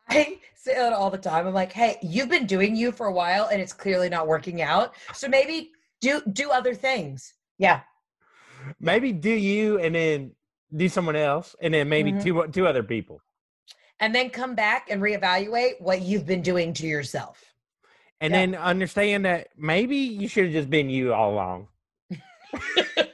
I 0.08 0.38
say 0.60 0.76
all 0.78 1.10
the 1.10 1.18
time. 1.18 1.48
I'm 1.48 1.54
like, 1.54 1.72
hey, 1.72 1.98
you've 2.02 2.30
been 2.30 2.46
doing 2.46 2.76
you 2.76 2.92
for 2.92 3.08
a 3.08 3.14
while 3.14 3.48
and 3.52 3.62
it's 3.62 3.74
clearly 3.74 4.10
not 4.10 4.28
working 4.28 4.62
out. 4.62 4.94
So 5.14 5.28
maybe 5.28 5.72
do 6.02 6.22
do 6.34 6.52
other 6.52 6.74
things. 6.74 7.34
Yeah. 7.58 7.82
Maybe 8.80 9.12
do 9.14 9.32
you, 9.32 9.80
and 9.80 9.96
then 9.96 10.32
do 10.76 10.90
someone 10.90 11.16
else, 11.16 11.56
and 11.62 11.74
then 11.74 11.88
maybe 11.90 12.12
Mhm. 12.12 12.24
two 12.24 12.48
two 12.52 12.68
other 12.68 12.84
people. 12.84 13.22
And 14.02 14.14
then 14.14 14.30
come 14.30 14.54
back 14.56 14.90
and 14.90 15.02
reevaluate 15.02 15.80
what 15.82 16.02
you've 16.02 16.26
been 16.26 16.42
doing 16.42 16.74
to 16.74 16.88
yourself. 16.88 17.44
and 18.22 18.34
Yeah. 18.34 18.40
then 18.42 18.56
understand 18.56 19.24
that 19.24 19.48
maybe 19.56 19.96
you 19.96 20.28
should 20.28 20.44
have 20.44 20.52
just 20.54 20.70
been 20.70 20.90
you 20.90 21.14
all 21.14 21.32
along. 21.32 21.70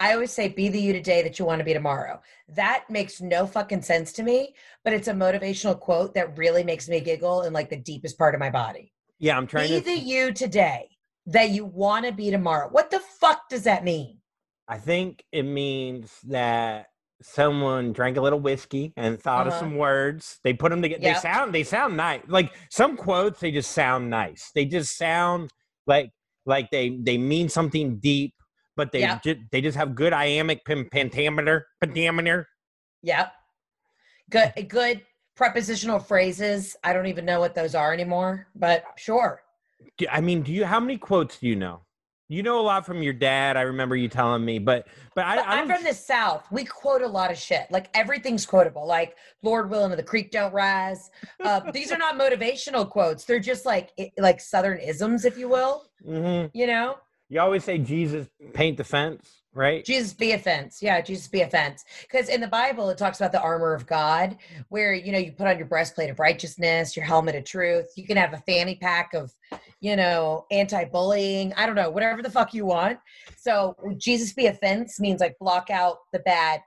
I 0.00 0.12
always 0.12 0.32
say, 0.32 0.48
be 0.48 0.68
the 0.68 0.80
you 0.80 0.92
today 0.92 1.22
that 1.22 1.38
you 1.38 1.44
want 1.44 1.60
to 1.60 1.64
be 1.64 1.72
tomorrow. 1.72 2.20
That 2.48 2.84
makes 2.90 3.20
no 3.20 3.46
fucking 3.46 3.82
sense 3.82 4.12
to 4.14 4.22
me, 4.22 4.54
but 4.82 4.92
it's 4.92 5.08
a 5.08 5.12
motivational 5.12 5.78
quote 5.78 6.14
that 6.14 6.36
really 6.36 6.64
makes 6.64 6.88
me 6.88 7.00
giggle 7.00 7.42
in 7.42 7.52
like 7.52 7.70
the 7.70 7.76
deepest 7.76 8.18
part 8.18 8.34
of 8.34 8.40
my 8.40 8.50
body. 8.50 8.92
Yeah, 9.18 9.36
I'm 9.36 9.46
trying 9.46 9.68
Be 9.68 9.78
to. 9.78 9.84
Be 9.84 9.94
the 9.94 10.00
you 10.00 10.32
today 10.32 10.88
that 11.26 11.50
you 11.50 11.64
want 11.64 12.06
to 12.06 12.12
be 12.12 12.30
tomorrow. 12.30 12.68
What 12.70 12.90
the 12.90 13.00
fuck 13.00 13.48
does 13.48 13.62
that 13.62 13.84
mean? 13.84 14.18
I 14.68 14.78
think 14.78 15.24
it 15.30 15.44
means 15.44 16.18
that 16.24 16.86
someone 17.22 17.92
drank 17.92 18.16
a 18.16 18.20
little 18.20 18.40
whiskey 18.40 18.92
and 18.96 19.18
thought 19.20 19.46
of 19.46 19.52
Uh-huh. 19.52 19.60
some 19.60 19.76
words. 19.76 20.40
They 20.42 20.52
put 20.52 20.70
them 20.70 20.82
together. 20.82 21.02
They 21.02 21.14
sound. 21.14 21.54
They 21.54 21.62
sound 21.62 21.96
nice. 21.96 22.22
Like 22.26 22.52
some 22.70 22.96
quotes, 22.96 23.40
they 23.40 23.52
just 23.52 23.70
sound 23.70 24.10
nice. 24.10 24.50
They 24.54 24.64
just 24.64 24.96
sound 24.98 25.50
like 25.86 26.10
like 26.44 26.70
they 26.70 26.98
they 27.00 27.16
mean 27.16 27.48
something 27.48 27.96
deep, 27.98 28.33
but 28.76 28.92
they 28.92 29.00
Yep. 29.00 29.22
ju- 29.22 29.44
they 29.50 29.60
just 29.60 29.76
have 29.76 29.94
good 29.94 30.12
iambic 30.12 30.64
pentameter 30.64 31.66
pentameter. 31.80 32.48
Yep. 33.02 33.32
Good 34.30 34.68
good 34.68 35.02
prepositional 35.36 35.98
phrases. 35.98 36.76
I 36.84 36.92
don't 36.92 37.06
even 37.06 37.24
know 37.24 37.40
what 37.40 37.54
those 37.54 37.74
are 37.74 37.92
anymore, 37.92 38.48
but 38.54 38.84
sure. 38.96 39.42
I 40.10 40.20
mean, 40.20 40.42
do 40.42 40.52
you? 40.52 40.64
How 40.64 40.80
many 40.80 40.96
quotes 40.96 41.38
do 41.38 41.46
you 41.48 41.56
know? 41.56 41.82
You 42.28 42.42
know 42.42 42.58
a 42.58 42.62
lot 42.62 42.86
from 42.86 43.02
your 43.02 43.12
dad. 43.12 43.58
I 43.58 43.60
remember 43.62 43.94
you 43.96 44.08
telling 44.08 44.42
me, 44.44 44.58
but 44.58 44.88
but 45.14 45.26
I, 45.26 45.36
But 45.36 45.46
I 45.46 45.60
I'm 45.60 45.68
from 45.68 45.84
the 45.84 45.92
South. 45.92 46.50
We 46.50 46.64
quote 46.64 47.02
a 47.02 47.06
lot 47.06 47.30
of 47.30 47.36
shit. 47.36 47.70
Like 47.70 47.90
everything's 47.94 48.46
quotable. 48.46 48.86
Like 48.86 49.16
Lord 49.42 49.68
willing 49.68 49.94
the 49.94 50.02
creek 50.02 50.30
don't 50.30 50.52
rise. 50.52 51.10
Uh, 51.44 51.60
these 51.72 51.92
are 51.92 51.98
not 51.98 52.14
motivational 52.18 52.88
quotes. 52.88 53.24
They're 53.26 53.40
just 53.40 53.66
like 53.66 53.92
like 54.16 54.40
Southern 54.40 54.78
isms, 54.78 55.26
if 55.26 55.36
you 55.36 55.48
will. 55.50 55.84
Mhm. 56.04 56.50
You 56.54 56.66
know, 56.66 56.96
You 57.28 57.40
always 57.40 57.64
say 57.64 57.78
Jesus 57.78 58.28
paint 58.52 58.76
the 58.76 58.84
fence, 58.84 59.42
right? 59.54 59.84
Jesus 59.84 60.12
be 60.12 60.32
a 60.32 60.38
fence. 60.38 60.80
Yeah, 60.82 61.00
Jesus 61.00 61.26
be 61.26 61.40
a 61.40 61.48
fence. 61.48 61.84
Because 62.02 62.28
in 62.28 62.40
the 62.40 62.46
Bible, 62.46 62.90
it 62.90 62.98
talks 62.98 63.18
about 63.18 63.32
the 63.32 63.40
armor 63.40 63.72
of 63.72 63.86
God, 63.86 64.36
where 64.68 64.92
you 64.92 65.10
know 65.10 65.18
you 65.18 65.32
put 65.32 65.46
on 65.46 65.56
your 65.56 65.66
breastplate 65.66 66.10
of 66.10 66.18
righteousness, 66.18 66.94
your 66.94 67.04
helmet 67.04 67.34
of 67.34 67.44
truth. 67.44 67.86
You 67.96 68.06
can 68.06 68.18
have 68.18 68.34
a 68.34 68.38
fanny 68.38 68.76
pack 68.76 69.14
of, 69.14 69.32
you 69.80 69.96
know, 69.96 70.44
anti-bullying. 70.50 71.54
I 71.54 71.66
don't 71.66 71.76
know, 71.76 71.90
whatever 71.90 72.22
the 72.22 72.30
fuck 72.30 72.52
you 72.52 72.66
want. 72.66 72.98
So 73.36 73.74
Jesus 73.96 74.32
be 74.34 74.46
a 74.46 74.54
fence 74.54 75.00
means 75.00 75.20
like 75.20 75.36
block 75.40 75.70
out 75.70 75.96
the 76.12 76.20
bad, 76.20 76.60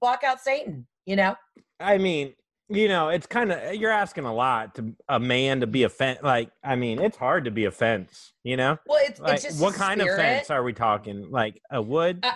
block 0.00 0.22
out 0.24 0.40
Satan. 0.40 0.86
You 1.06 1.16
know. 1.16 1.34
I 1.80 1.98
mean, 1.98 2.34
you 2.68 2.88
know, 2.88 3.08
it's 3.08 3.26
kind 3.26 3.52
of 3.52 3.74
you're 3.74 3.90
asking 3.90 4.24
a 4.24 4.34
lot 4.34 4.74
to 4.76 4.94
a 5.08 5.20
man 5.20 5.60
to 5.60 5.66
be 5.66 5.82
a 5.82 5.88
fence. 5.88 6.20
Like, 6.22 6.50
I 6.62 6.76
mean, 6.76 7.00
it's 7.00 7.16
hard 7.16 7.44
to 7.44 7.50
be 7.50 7.66
a 7.66 7.70
fence. 7.70 8.32
You 8.42 8.56
know, 8.56 8.78
Well, 8.86 9.00
it's, 9.02 9.20
like 9.20 9.34
it's 9.34 9.44
just 9.44 9.60
what 9.60 9.74
kind 9.74 10.00
of 10.00 10.08
fence 10.08 10.50
are 10.50 10.62
we 10.62 10.72
talking? 10.72 11.30
Like 11.30 11.60
a 11.70 11.80
wood? 11.80 12.24
Uh, 12.24 12.32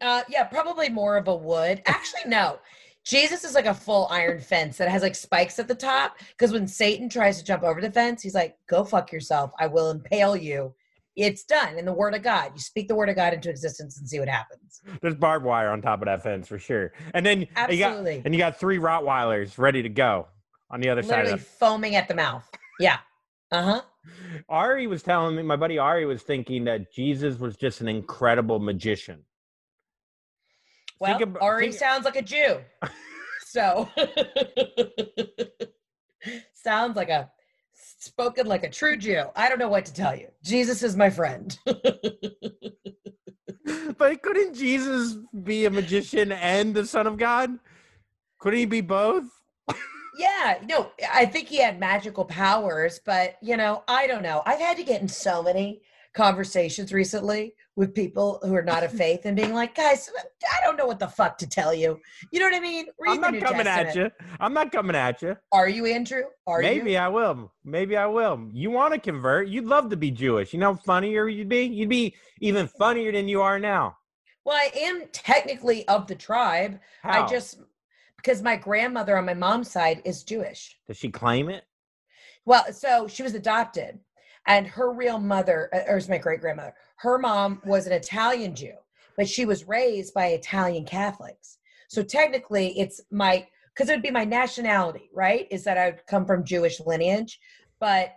Uh, 0.00 0.22
yeah, 0.28 0.44
probably 0.44 0.88
more 0.88 1.16
of 1.16 1.28
a 1.28 1.36
wood. 1.36 1.82
Actually, 1.86 2.30
no. 2.30 2.58
Jesus 3.04 3.44
is 3.44 3.54
like 3.54 3.66
a 3.66 3.74
full 3.74 4.06
iron 4.10 4.40
fence 4.40 4.78
that 4.78 4.88
has 4.88 5.02
like 5.02 5.14
spikes 5.14 5.58
at 5.58 5.68
the 5.68 5.74
top. 5.74 6.16
Because 6.30 6.52
when 6.52 6.66
Satan 6.66 7.08
tries 7.08 7.38
to 7.38 7.44
jump 7.44 7.62
over 7.62 7.80
the 7.80 7.90
fence, 7.90 8.22
he's 8.22 8.34
like, 8.34 8.56
"Go 8.66 8.82
fuck 8.84 9.12
yourself. 9.12 9.50
I 9.58 9.66
will 9.66 9.90
impale 9.90 10.36
you." 10.36 10.74
It's 11.16 11.44
done 11.44 11.78
in 11.78 11.84
the 11.84 11.92
Word 11.92 12.14
of 12.14 12.22
God. 12.22 12.52
You 12.54 12.60
speak 12.60 12.88
the 12.88 12.94
Word 12.94 13.08
of 13.08 13.16
God 13.16 13.32
into 13.34 13.48
existence 13.48 13.98
and 13.98 14.08
see 14.08 14.18
what 14.18 14.28
happens. 14.28 14.80
There's 15.00 15.14
barbed 15.14 15.44
wire 15.44 15.70
on 15.70 15.80
top 15.80 16.00
of 16.02 16.06
that 16.06 16.22
fence 16.22 16.48
for 16.48 16.58
sure. 16.58 16.92
And 17.14 17.24
then 17.24 17.42
you 17.42 17.46
got 17.54 17.70
Absolutely. 17.70 18.22
and 18.24 18.34
you 18.34 18.38
got 18.38 18.58
three 18.58 18.78
Rottweilers 18.78 19.56
ready 19.58 19.82
to 19.82 19.88
go 19.88 20.26
on 20.70 20.80
the 20.80 20.88
other 20.88 21.02
Literally 21.02 21.26
side 21.30 21.34
of 21.34 21.46
foaming 21.46 21.94
at 21.94 22.08
the 22.08 22.14
mouth. 22.14 22.48
Yeah. 22.80 22.98
Uh 23.52 23.62
huh. 23.62 23.80
Ari 24.48 24.86
was 24.88 25.02
telling 25.02 25.36
me, 25.36 25.42
my 25.42 25.56
buddy 25.56 25.78
Ari 25.78 26.04
was 26.06 26.22
thinking 26.22 26.64
that 26.64 26.92
Jesus 26.92 27.38
was 27.38 27.56
just 27.56 27.80
an 27.80 27.88
incredible 27.88 28.58
magician. 28.58 29.22
Well, 30.98 31.16
Think 31.18 31.36
ab- 31.36 31.38
Ari 31.40 31.66
think- 31.68 31.78
sounds 31.78 32.04
like 32.04 32.16
a 32.16 32.22
Jew. 32.22 32.58
so 33.46 33.88
sounds 36.54 36.96
like 36.96 37.08
a 37.08 37.30
spoken 38.04 38.46
like 38.46 38.62
a 38.64 38.70
true 38.70 38.96
Jew. 38.96 39.24
I 39.34 39.48
don't 39.48 39.58
know 39.58 39.68
what 39.68 39.86
to 39.86 39.94
tell 39.94 40.14
you. 40.14 40.28
Jesus 40.42 40.82
is 40.82 40.96
my 40.96 41.10
friend. 41.10 41.58
but 43.96 44.22
couldn't 44.22 44.54
Jesus 44.54 45.16
be 45.42 45.64
a 45.64 45.70
magician 45.70 46.32
and 46.32 46.74
the 46.74 46.86
Son 46.86 47.06
of 47.06 47.16
God? 47.16 47.58
Couldn't 48.38 48.58
he 48.58 48.66
be 48.66 48.82
both? 48.82 49.24
yeah, 50.18 50.58
no, 50.68 50.90
I 51.12 51.24
think 51.26 51.48
he 51.48 51.58
had 51.58 51.80
magical 51.80 52.24
powers, 52.24 53.00
but 53.04 53.36
you 53.40 53.56
know, 53.56 53.82
I 53.88 54.06
don't 54.06 54.22
know. 54.22 54.42
I've 54.44 54.60
had 54.60 54.76
to 54.76 54.84
get 54.84 55.00
in 55.00 55.08
so 55.08 55.42
many 55.42 55.82
conversations 56.14 56.92
recently 56.92 57.54
with 57.76 57.94
people 57.94 58.38
who 58.42 58.54
are 58.54 58.62
not 58.62 58.84
of 58.84 58.92
faith 59.04 59.22
and 59.24 59.36
being 59.36 59.52
like, 59.52 59.74
guys, 59.74 60.10
I 60.52 60.64
don't 60.64 60.76
know 60.76 60.86
what 60.86 60.98
the 60.98 61.08
fuck 61.08 61.36
to 61.38 61.48
tell 61.48 61.74
you. 61.74 62.00
You 62.30 62.40
know 62.40 62.46
what 62.46 62.54
I 62.54 62.60
mean? 62.60 62.86
Read 62.98 63.12
I'm 63.12 63.20
not 63.20 63.40
coming 63.40 63.66
at 63.66 63.94
you. 63.94 64.10
I'm 64.40 64.54
not 64.54 64.72
coming 64.72 64.96
at 64.96 65.20
you. 65.22 65.36
Are 65.52 65.68
you 65.68 65.86
Andrew? 65.86 66.24
Are 66.46 66.60
Maybe 66.60 66.92
you? 66.92 66.98
I 66.98 67.08
will. 67.08 67.52
Maybe 67.64 67.96
I 67.96 68.06
will. 68.06 68.48
You 68.52 68.70
want 68.70 68.94
to 68.94 69.00
convert? 69.00 69.48
You'd 69.48 69.66
love 69.66 69.90
to 69.90 69.96
be 69.96 70.10
Jewish. 70.10 70.52
You 70.52 70.60
know, 70.60 70.74
how 70.74 70.80
funnier 70.80 71.28
you'd 71.28 71.48
be. 71.48 71.64
You'd 71.64 71.88
be 71.88 72.14
even 72.40 72.68
funnier 72.68 73.12
than 73.12 73.28
you 73.28 73.42
are 73.42 73.58
now. 73.58 73.96
Well, 74.44 74.56
I 74.56 74.70
am 74.78 75.04
technically 75.12 75.88
of 75.88 76.06
the 76.06 76.14
tribe. 76.14 76.78
How? 77.02 77.24
I 77.24 77.26
just 77.26 77.58
because 78.16 78.42
my 78.42 78.56
grandmother 78.56 79.18
on 79.18 79.26
my 79.26 79.34
mom's 79.34 79.70
side 79.70 80.00
is 80.04 80.22
Jewish. 80.22 80.78
does 80.86 80.96
she 80.96 81.10
claim 81.10 81.50
it? 81.50 81.64
Well, 82.46 82.72
so 82.72 83.06
she 83.06 83.22
was 83.22 83.34
adopted, 83.34 83.98
and 84.46 84.66
her 84.66 84.92
real 84.92 85.18
mother, 85.18 85.70
uh, 85.72 85.90
or 85.92 85.96
is 85.96 86.08
my 86.08 86.18
great 86.18 86.40
grandmother, 86.40 86.74
her 86.96 87.18
mom 87.18 87.60
was 87.64 87.86
an 87.86 87.92
Italian 87.92 88.54
Jew, 88.54 88.74
but 89.16 89.28
she 89.28 89.44
was 89.44 89.66
raised 89.66 90.14
by 90.14 90.26
Italian 90.26 90.84
Catholics. 90.84 91.58
So 91.88 92.02
technically, 92.02 92.78
it's 92.78 93.00
my 93.10 93.46
because 93.74 93.88
it 93.88 93.92
would 93.94 94.02
be 94.02 94.10
my 94.10 94.24
nationality, 94.24 95.10
right? 95.12 95.48
Is 95.50 95.64
that 95.64 95.76
I 95.76 95.86
would 95.90 96.06
come 96.06 96.24
from 96.26 96.44
Jewish 96.44 96.78
lineage, 96.80 97.40
but 97.80 98.14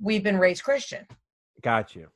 we've 0.00 0.22
been 0.22 0.38
raised 0.38 0.62
Christian. 0.62 1.04
Got 1.62 1.96
you. 1.96 2.08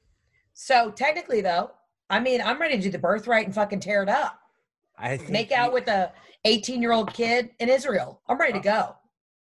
So 0.54 0.90
technically, 0.92 1.40
though, 1.40 1.72
I 2.08 2.20
mean, 2.20 2.40
I'm 2.40 2.60
ready 2.60 2.76
to 2.76 2.82
do 2.82 2.90
the 2.90 2.98
birthright 2.98 3.46
and 3.46 3.54
fucking 3.54 3.80
tear 3.80 4.02
it 4.04 4.08
up. 4.08 4.38
I 4.96 5.16
think 5.16 5.30
Make 5.30 5.52
out 5.52 5.68
you- 5.68 5.74
with 5.74 5.88
a 5.88 6.12
18 6.44 6.80
year 6.80 6.92
old 6.92 7.12
kid 7.12 7.50
in 7.58 7.68
Israel. 7.68 8.22
I'm 8.28 8.38
ready 8.38 8.52
to 8.54 8.60
go. 8.60 8.96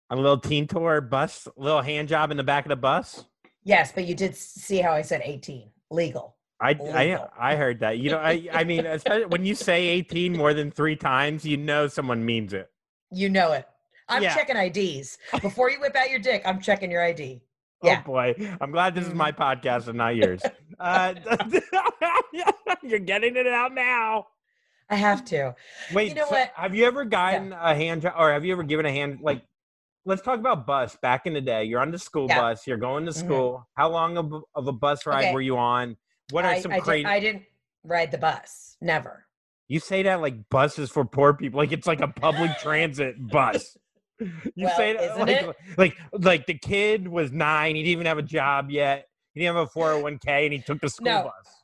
a 0.09 0.15
little 0.15 0.37
teen 0.39 0.67
tour 0.67 1.01
bus, 1.01 1.47
little 1.57 1.81
hand 1.81 2.07
job 2.07 2.29
in 2.31 2.37
the 2.37 2.43
back 2.43 2.65
of 2.65 2.69
the 2.69 2.75
bus. 2.75 3.25
Yes, 3.65 3.91
but 3.91 4.05
you 4.05 4.15
did 4.15 4.35
see 4.35 4.77
how 4.77 4.93
I 4.93 5.01
said 5.01 5.21
18 5.23 5.69
legal. 5.91 6.35
I, 6.61 6.69
Legal. 6.71 6.87
I 6.93 7.51
I 7.51 7.55
heard 7.57 7.81
that. 7.81 7.97
You 7.97 8.11
know, 8.11 8.17
I 8.17 8.47
I 8.53 8.63
mean, 8.63 8.85
especially 8.85 9.25
when 9.25 9.45
you 9.45 9.55
say 9.55 9.87
18 9.87 10.37
more 10.37 10.53
than 10.53 10.71
three 10.71 10.95
times, 10.95 11.43
you 11.43 11.57
know 11.57 11.87
someone 11.87 12.23
means 12.25 12.53
it. 12.53 12.69
You 13.11 13.27
know 13.29 13.51
it. 13.51 13.67
I'm 14.07 14.23
Yeah. 14.23 14.33
checking 14.33 14.55
IDs 14.55 15.17
before 15.41 15.69
you 15.69 15.81
whip 15.81 15.95
out 15.97 16.09
your 16.09 16.19
dick. 16.19 16.43
I'm 16.45 16.61
checking 16.61 16.89
your 16.91 17.03
ID. 17.03 17.41
Yeah. 17.83 18.01
Oh 18.01 18.07
boy, 18.07 18.35
I'm 18.61 18.71
glad 18.71 18.95
this 18.95 19.05
is 19.05 19.13
my 19.13 19.31
podcast 19.33 19.87
and 19.87 19.97
not 19.97 20.15
yours. 20.15 20.41
Uh, 20.79 21.13
you're 22.83 22.99
getting 22.99 23.35
it 23.35 23.47
out 23.47 23.73
now. 23.73 24.27
I 24.89 24.95
have 24.95 25.25
to. 25.25 25.55
Wait, 25.93 26.09
you 26.09 26.15
know 26.15 26.25
so 26.25 26.35
what? 26.35 26.51
Have 26.55 26.73
you 26.75 26.85
ever 26.85 27.03
gotten 27.05 27.51
a 27.53 27.75
hand 27.75 28.03
job, 28.03 28.13
or 28.17 28.31
have 28.31 28.45
you 28.45 28.53
ever 28.53 28.63
given 28.63 28.85
a 28.85 28.91
hand? 28.91 29.19
Like, 29.21 29.43
let's 30.05 30.21
talk 30.21 30.39
about 30.39 30.65
bus. 30.65 30.95
Back 31.01 31.25
in 31.25 31.33
the 31.33 31.41
day, 31.41 31.63
you're 31.65 31.81
on 31.81 31.91
the 31.91 31.99
school 31.99 32.27
Yeah. 32.29 32.39
bus. 32.39 32.65
You're 32.67 32.77
going 32.77 33.05
to 33.05 33.11
Mhm. 33.11 33.15
school. 33.25 33.67
How 33.75 33.89
long 33.89 34.17
of, 34.17 34.31
of 34.53 34.67
a 34.67 34.71
bus 34.71 35.05
ride 35.05 35.25
Okay. 35.25 35.33
were 35.33 35.41
you 35.41 35.57
on? 35.57 35.97
What 36.31 36.45
are 36.45 36.51
I, 36.51 36.61
some 36.61 36.71
I, 36.71 36.79
crazy? 36.79 37.03
did, 37.03 37.09
I 37.09 37.19
didn't 37.19 37.43
ride 37.83 38.11
the 38.11 38.17
bus. 38.17 38.77
Never. 38.81 39.25
You 39.67 39.79
say 39.79 40.03
that 40.03 40.21
like 40.21 40.47
buses 40.49 40.91
for 40.91 41.05
poor 41.05 41.33
people, 41.33 41.57
like 41.59 41.71
it's 41.71 41.87
like 41.87 42.01
a 42.01 42.07
public 42.07 42.51
transit 42.59 43.15
bus. 43.31 43.75
You 44.19 44.29
Well, 44.57 44.75
say 44.77 44.93
that 44.93 45.17
like, 45.17 45.41
it? 45.41 45.55
like 45.77 45.97
like 46.13 46.45
the 46.45 46.53
kid 46.57 47.07
was 47.07 47.31
nine, 47.31 47.75
he 47.75 47.81
didn't 47.81 47.91
even 47.93 48.05
have 48.05 48.17
a 48.19 48.23
job 48.23 48.69
yet. 48.69 49.07
He 49.33 49.41
didn't 49.41 49.55
have 49.57 49.67
a 49.67 49.69
401k 49.79 50.45
and 50.45 50.53
he 50.53 50.61
took 50.61 50.79
the 50.81 50.89
school 50.89 51.07
No. 51.07 51.23
bus. 51.23 51.63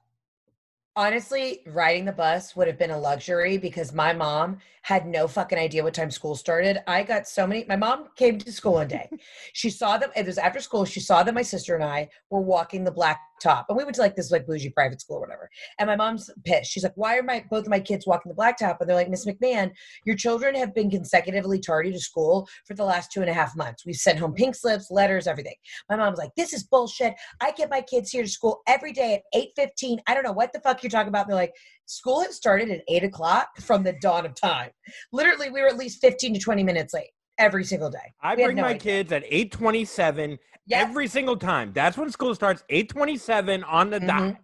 Honestly, 0.98 1.62
riding 1.68 2.04
the 2.04 2.12
bus 2.12 2.54
would 2.54 2.68
have 2.68 2.78
been 2.78 2.92
a 2.92 3.00
luxury 3.00 3.58
because 3.58 3.94
my 3.94 4.12
mom 4.12 4.58
had 4.82 5.08
no 5.08 5.26
fucking 5.26 5.58
idea 5.58 5.82
what 5.82 5.94
time 5.94 6.12
school 6.12 6.36
started. 6.36 6.80
I 6.86 7.04
got 7.04 7.30
so 7.30 7.48
many. 7.48 7.64
My 7.64 7.78
mom 7.78 8.10
came 8.18 8.38
to 8.40 8.52
school 8.52 8.74
one 8.74 8.90
day. 8.90 9.10
she 9.54 9.70
saw 9.70 9.98
them. 9.98 10.12
It 10.18 10.26
was 10.26 10.38
after 10.38 10.60
school. 10.60 10.84
She 10.84 11.00
saw 11.00 11.24
that 11.24 11.34
my 11.34 11.44
sister 11.44 11.76
and 11.76 11.84
I 11.84 12.10
were 12.30 12.42
walking 12.42 12.84
the 12.84 12.92
black 12.92 13.22
top, 13.42 13.66
and 13.68 13.78
we 13.78 13.84
went 13.84 13.96
to 13.96 14.02
like 14.02 14.16
this 14.16 14.32
like 14.32 14.46
bougie 14.46 14.70
private 14.70 15.02
school 15.02 15.18
or 15.18 15.22
whatever. 15.22 15.50
And 15.80 15.88
my 15.88 15.96
mom's 15.96 16.30
pissed. 16.46 16.72
She's 16.72 16.84
like, 16.84 16.94
"Why 16.96 17.18
are 17.18 17.24
my 17.24 17.44
both 17.50 17.64
of 17.64 17.70
my 17.70 17.80
kids 17.80 18.08
walking 18.08 18.30
the 18.30 18.36
black 18.36 18.58
top?" 18.58 18.80
And 18.80 18.90
they're 18.90 18.96
like, 18.96 19.10
"Miss 19.10 19.26
McMahan, 19.26 19.72
your 20.06 20.16
children 20.16 20.56
have 20.56 20.74
been 20.74 20.90
consecutively 20.90 21.60
tardy 21.60 21.92
to 21.92 22.00
school 22.00 22.48
for 22.66 22.74
the 22.74 22.86
last 22.86 23.12
two 23.12 23.22
and 23.22 23.30
a 23.30 23.34
half 23.34 23.56
months. 23.56 23.86
We've 23.86 23.96
sent 23.96 24.20
home 24.20 24.34
pink 24.34 24.56
slips, 24.56 24.92
letters, 24.92 25.28
everything." 25.28 25.56
My 25.90 25.96
mom's 25.96 26.18
like, 26.18 26.32
"This 26.36 26.54
is 26.54 26.64
bullshit. 26.64 27.14
I 27.42 27.52
get 27.52 27.70
my 27.70 27.82
kids 27.82 28.12
here 28.12 28.24
to 28.24 28.30
school 28.30 28.62
every 28.68 28.94
day 28.94 29.16
at 29.16 29.22
eight 29.34 29.50
fifteen. 29.56 30.02
I 30.08 30.14
don't 30.14 30.24
know 30.24 30.32
what 30.32 30.54
the 30.54 30.62
fuck 30.62 30.84
you're 30.84 30.90
talking 30.90 31.10
about." 31.10 31.26
And 31.26 31.32
they're 31.32 31.36
like, 31.36 31.56
"School 31.86 32.22
had 32.22 32.32
started 32.32 32.70
at 32.70 32.84
eight 32.88 33.04
o'clock 33.04 33.50
from 33.60 33.84
the 33.84 33.94
dawn 34.02 34.26
of 34.26 34.36
time. 34.36 34.72
Literally, 35.12 35.50
we 35.50 35.62
were 35.62 35.68
at 35.68 35.78
least 35.78 36.02
fifteen 36.02 36.34
to 36.34 36.40
twenty 36.40 36.64
minutes 36.64 36.94
late 36.94 37.12
every 37.38 37.64
single 37.64 37.90
day. 37.90 38.14
I 38.22 38.36
We 38.36 38.44
bring 38.46 38.56
no 38.58 38.64
my 38.64 38.70
idea. 38.70 38.80
kids 38.80 39.12
at 39.12 39.24
827 39.26 40.38
Yeah, 40.68 40.80
every 40.80 41.08
single 41.08 41.38
time. 41.38 41.72
That's 41.74 41.98
when 41.98 42.10
school 42.12 42.36
starts. 42.36 42.64
827 42.70 43.64
on 43.64 43.90
the 43.90 44.00
dot. 44.00 44.22
Mhm. 44.22 44.38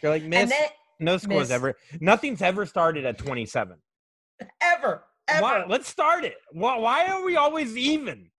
They're 0.00 0.10
like, 0.10 0.22
Miss, 0.24 0.50
then 0.50 0.68
no 0.98 1.16
school 1.18 1.38
Miss- 1.38 1.50
ever 1.50 1.76
nothing's 2.00 2.42
ever 2.42 2.66
started 2.66 3.04
at 3.06 3.18
27. 3.18 3.78
ever, 4.60 5.04
ever. 5.28 5.42
Why, 5.42 5.64
let's 5.68 5.88
start 5.88 6.24
it. 6.24 6.36
Why, 6.50 6.76
why 6.78 7.06
are 7.06 7.24
we 7.24 7.36
always 7.36 7.76
even? 7.76 8.30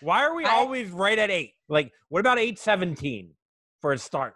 Why 0.00 0.22
are 0.22 0.34
we 0.34 0.44
I- 0.44 0.50
always 0.54 0.90
right 0.90 1.18
at 1.18 1.30
eight? 1.30 1.54
Like, 1.68 1.92
what 2.08 2.20
about 2.20 2.38
817 2.38 3.34
for 3.80 3.92
a 3.92 3.98
start? 3.98 4.34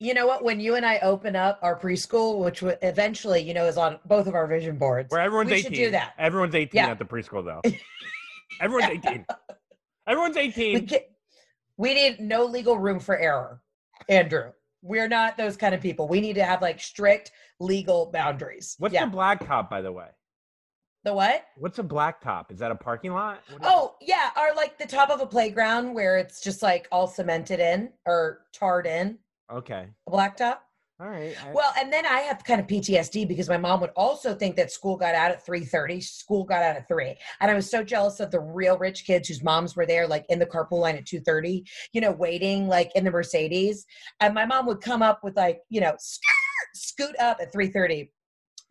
You 0.00 0.14
know 0.14 0.26
what? 0.26 0.42
When 0.42 0.58
you 0.58 0.74
and 0.74 0.84
I 0.84 0.98
open 0.98 1.36
up 1.36 1.60
our 1.62 1.78
preschool, 1.78 2.42
which 2.44 2.60
would 2.60 2.76
eventually, 2.82 3.40
you 3.40 3.54
know, 3.54 3.66
is 3.66 3.76
on 3.76 4.00
both 4.04 4.26
of 4.26 4.34
our 4.34 4.48
vision 4.48 4.76
boards, 4.76 5.12
Where 5.12 5.20
everyone's 5.20 5.50
we 5.50 5.58
18. 5.58 5.62
should 5.70 5.76
do 5.76 5.90
that. 5.92 6.14
Everyone's 6.18 6.56
18 6.56 6.76
Yeah. 6.82 6.90
at 6.90 6.98
the 6.98 7.04
preschool, 7.04 7.44
though. 7.44 7.60
Everyone's 8.60 8.90
18. 9.06 9.26
Everyone's 10.06 10.36
18. 10.36 10.86
can, 10.86 11.00
we 11.76 11.94
need 11.94 12.20
no 12.20 12.44
legal 12.44 12.78
room 12.78 13.00
for 13.00 13.18
error, 13.18 13.60
Andrew. 14.08 14.52
We're 14.82 15.08
not 15.08 15.36
those 15.36 15.56
kind 15.56 15.74
of 15.74 15.80
people. 15.80 16.08
We 16.08 16.20
need 16.20 16.34
to 16.34 16.44
have 16.44 16.60
like 16.60 16.80
strict 16.80 17.30
legal 17.60 18.10
boundaries. 18.12 18.74
What's 18.78 18.94
yeah. 18.94 19.06
the 19.06 19.16
blacktop, 19.16 19.70
by 19.70 19.80
the 19.80 19.92
way? 19.92 20.08
the 21.04 21.12
what? 21.12 21.44
What's 21.56 21.78
a 21.78 21.82
black 21.82 22.20
top? 22.20 22.52
Is 22.52 22.58
that 22.60 22.70
a 22.70 22.76
parking 22.76 23.12
lot? 23.12 23.42
Oh, 23.62 23.96
yeah, 24.00 24.30
or 24.36 24.54
like 24.54 24.78
the 24.78 24.86
top 24.86 25.10
of 25.10 25.20
a 25.20 25.26
playground 25.26 25.94
where 25.94 26.18
it's 26.18 26.40
just 26.40 26.62
like 26.62 26.86
all 26.92 27.06
cemented 27.06 27.60
in 27.60 27.90
or 28.06 28.42
tarred 28.52 28.86
in, 28.86 29.18
okay. 29.52 29.88
a 30.06 30.10
blacktop. 30.10 30.58
All 31.02 31.08
right. 31.10 31.36
I- 31.42 31.52
Well, 31.52 31.72
and 31.76 31.92
then 31.92 32.06
I 32.06 32.20
have 32.20 32.44
kind 32.44 32.60
of 32.60 32.68
PTSD 32.68 33.24
because 33.24 33.48
my 33.48 33.56
mom 33.56 33.80
would 33.80 33.90
also 33.96 34.36
think 34.36 34.54
that 34.54 34.70
school 34.70 34.96
got 34.96 35.16
out 35.16 35.32
at 35.32 35.44
3:30. 35.44 36.00
School 36.00 36.44
got 36.44 36.62
out 36.62 36.76
at 36.76 36.86
3. 36.86 37.16
And 37.40 37.50
I 37.50 37.54
was 37.54 37.68
so 37.68 37.82
jealous 37.82 38.20
of 38.20 38.30
the 38.30 38.38
real 38.38 38.78
rich 38.78 39.04
kids 39.04 39.26
whose 39.26 39.42
moms 39.42 39.74
were 39.74 39.84
there 39.86 40.06
like 40.06 40.24
in 40.28 40.38
the 40.38 40.46
carpool 40.46 40.78
line 40.78 40.96
at 40.96 41.04
2:30, 41.04 41.64
you 41.92 42.00
know, 42.00 42.12
waiting 42.12 42.68
like 42.68 42.92
in 42.94 43.02
the 43.04 43.10
Mercedes. 43.10 43.84
And 44.20 44.32
my 44.32 44.46
mom 44.46 44.66
would 44.66 44.80
come 44.80 45.02
up 45.02 45.24
with 45.24 45.36
like, 45.36 45.60
you 45.70 45.80
know, 45.80 45.96
scoot 46.74 47.16
up 47.18 47.38
at 47.40 47.52
3:30. 47.52 48.12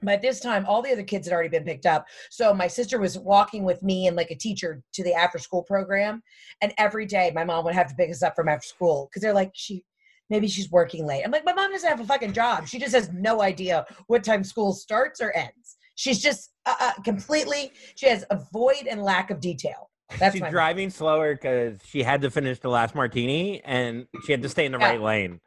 By 0.03 0.15
this 0.15 0.39
time, 0.39 0.65
all 0.65 0.81
the 0.81 0.91
other 0.91 1.03
kids 1.03 1.27
had 1.27 1.33
already 1.33 1.49
been 1.49 1.65
picked 1.65 1.85
up. 1.85 2.07
So 2.29 2.53
my 2.53 2.67
sister 2.67 2.97
was 2.97 3.19
walking 3.19 3.63
with 3.65 3.83
me 3.83 4.07
and 4.07 4.15
like 4.15 4.31
a 4.31 4.35
teacher 4.35 4.81
to 4.93 5.03
the 5.03 5.13
after 5.13 5.37
school 5.37 5.63
program. 5.63 6.23
And 6.61 6.73
every 6.77 7.05
day 7.05 7.31
my 7.35 7.43
mom 7.43 7.65
would 7.65 7.75
have 7.75 7.89
to 7.89 7.95
pick 7.95 8.09
us 8.09 8.23
up 8.23 8.35
from 8.35 8.47
after 8.47 8.67
school 8.67 9.09
because 9.09 9.21
they're 9.21 9.33
like, 9.33 9.51
she 9.53 9.83
maybe 10.31 10.47
she's 10.47 10.71
working 10.71 11.05
late. 11.05 11.21
I'm 11.23 11.29
like, 11.29 11.45
my 11.45 11.53
mom 11.53 11.71
doesn't 11.71 11.87
have 11.87 11.99
a 11.99 12.05
fucking 12.05 12.31
job. 12.33 12.67
She 12.67 12.79
just 12.79 12.95
has 12.95 13.11
no 13.11 13.41
idea 13.43 13.85
what 14.07 14.23
time 14.23 14.43
school 14.43 14.71
starts 14.73 15.21
or 15.21 15.31
ends. 15.35 15.77
She's 15.95 16.19
just 16.19 16.51
uh, 16.65 16.73
uh, 16.79 16.93
completely, 17.03 17.73
she 17.95 18.07
has 18.07 18.23
a 18.31 18.39
void 18.51 18.87
and 18.89 19.03
lack 19.03 19.29
of 19.29 19.39
detail. 19.41 19.89
That's 20.17 20.33
She's 20.33 20.41
my 20.41 20.47
mom. 20.47 20.53
driving 20.53 20.89
slower 20.89 21.35
because 21.35 21.79
she 21.85 22.01
had 22.01 22.21
to 22.21 22.31
finish 22.31 22.59
the 22.59 22.69
last 22.69 22.95
martini 22.95 23.61
and 23.65 24.07
she 24.25 24.31
had 24.31 24.41
to 24.41 24.49
stay 24.49 24.65
in 24.65 24.71
the 24.71 24.79
Yeah. 24.79 24.89
right 24.89 25.01
lane. 25.01 25.39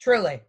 Truly. 0.00 0.42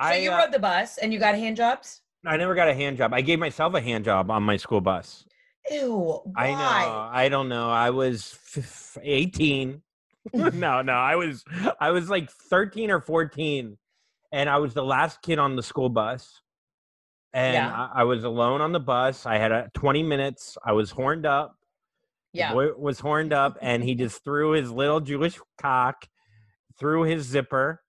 So 0.00 0.06
I, 0.08 0.16
you 0.16 0.32
uh, 0.32 0.38
rode 0.38 0.52
the 0.52 0.58
bus 0.58 0.98
and 0.98 1.12
you 1.12 1.18
got 1.20 1.34
hand 1.34 1.56
jobs? 1.56 2.00
I 2.26 2.36
never 2.38 2.54
got 2.54 2.68
a 2.68 2.74
hand 2.74 2.96
job. 2.96 3.12
I 3.12 3.20
gave 3.20 3.38
myself 3.38 3.74
a 3.74 3.80
hand 3.80 4.06
job 4.06 4.30
on 4.30 4.42
my 4.42 4.56
school 4.56 4.80
bus. 4.80 5.26
Ew. 5.70 6.20
Why? 6.24 6.32
I 6.34 6.50
know. 6.52 7.08
I 7.12 7.28
don't 7.28 7.48
know. 7.50 7.70
I 7.70 7.90
was 7.90 8.38
f- 8.56 8.98
18. 9.02 9.82
no, 10.32 10.82
no. 10.82 10.92
I 10.92 11.16
was 11.16 11.44
I 11.80 11.90
was 11.90 12.08
like 12.08 12.30
13 12.30 12.90
or 12.90 13.00
14 13.00 13.76
and 14.32 14.50
I 14.50 14.56
was 14.58 14.74
the 14.74 14.84
last 14.84 15.22
kid 15.22 15.38
on 15.38 15.56
the 15.56 15.62
school 15.62 15.88
bus. 15.88 16.40
And 17.32 17.54
Yeah. 17.54 17.88
I, 17.94 18.00
I 18.00 18.04
was 18.04 18.24
alone 18.24 18.60
on 18.60 18.72
the 18.72 18.80
bus. 18.80 19.26
I 19.26 19.38
had 19.38 19.52
a 19.52 19.70
20 19.74 20.02
minutes. 20.02 20.56
I 20.64 20.72
was 20.72 20.90
horned 20.90 21.26
up. 21.26 21.56
The 22.32 22.38
Yeah. 22.40 22.52
boy 22.52 22.72
was 22.76 23.00
horned 23.00 23.32
up 23.32 23.58
and 23.60 23.82
he 23.82 23.94
just 23.94 24.24
threw 24.24 24.52
his 24.52 24.70
little 24.70 25.00
Jewish 25.00 25.38
cock 25.60 26.08
through 26.78 27.02
his 27.04 27.24
zipper 27.24 27.82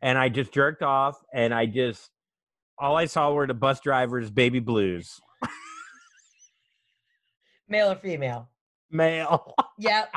and 0.00 0.16
I 0.18 0.28
just 0.28 0.52
jerked 0.52 0.82
off 0.82 1.16
and 1.32 1.52
I 1.54 1.66
just 1.66 2.10
all 2.78 2.96
I 2.96 3.04
saw 3.06 3.32
were 3.32 3.46
the 3.46 3.54
bus 3.54 3.80
driver's 3.80 4.30
baby 4.30 4.58
blues. 4.60 5.20
Male 7.68 7.92
or 7.92 7.96
female? 7.96 8.48
Male. 8.90 9.54
Yep. 9.78 10.14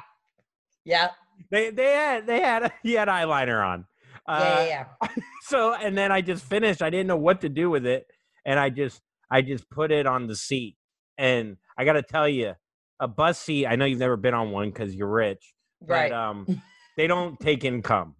Yep. 0.86 1.12
They 1.52 1.69
they 1.69 1.93
had 1.93 2.28
they 2.28 2.39
had 2.41 2.71
he 2.84 2.93
had 2.93 3.08
eyeliner 3.08 3.65
on. 3.65 3.86
Yeah, 4.28 4.34
Uh, 4.34 4.65
yeah, 4.67 4.86
yeah. 5.02 5.08
So 5.43 5.73
and 5.73 5.97
then 5.97 6.12
I 6.12 6.21
just 6.21 6.43
finished. 6.43 6.82
I 6.82 6.89
didn't 6.89 7.08
know 7.08 7.17
what 7.17 7.41
to 7.41 7.50
do 7.50 7.69
with 7.69 7.86
it, 7.86 8.06
and 8.45 8.60
I 8.60 8.69
just 8.69 9.02
I 9.32 9.41
just 9.41 9.69
put 9.69 9.91
it 9.91 10.06
on 10.06 10.28
the 10.28 10.36
seat. 10.36 10.76
And 11.17 11.58
I 11.78 11.86
got 11.86 11.93
to 11.93 12.04
tell 12.04 12.28
you, 12.28 12.54
a 13.00 13.08
bus 13.08 13.39
seat. 13.39 13.65
I 13.65 13.76
know 13.76 13.86
you've 13.86 14.00
never 14.00 14.17
been 14.17 14.34
on 14.34 14.52
one 14.52 14.69
because 14.69 14.93
you're 14.93 15.08
rich, 15.12 15.54
but 15.82 15.93
Right. 15.93 16.12
um, 16.12 16.45
they 16.97 17.08
don't 17.08 17.39
take 17.39 17.63
income. 17.63 18.15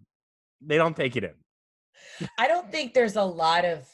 They 0.60 0.76
don't 0.76 0.96
take 0.96 1.16
it 1.16 1.24
in. 1.24 1.34
I 2.38 2.48
don't 2.48 2.70
think 2.72 2.94
there's 2.94 3.16
a 3.16 3.22
lot 3.24 3.64
of 3.64 3.86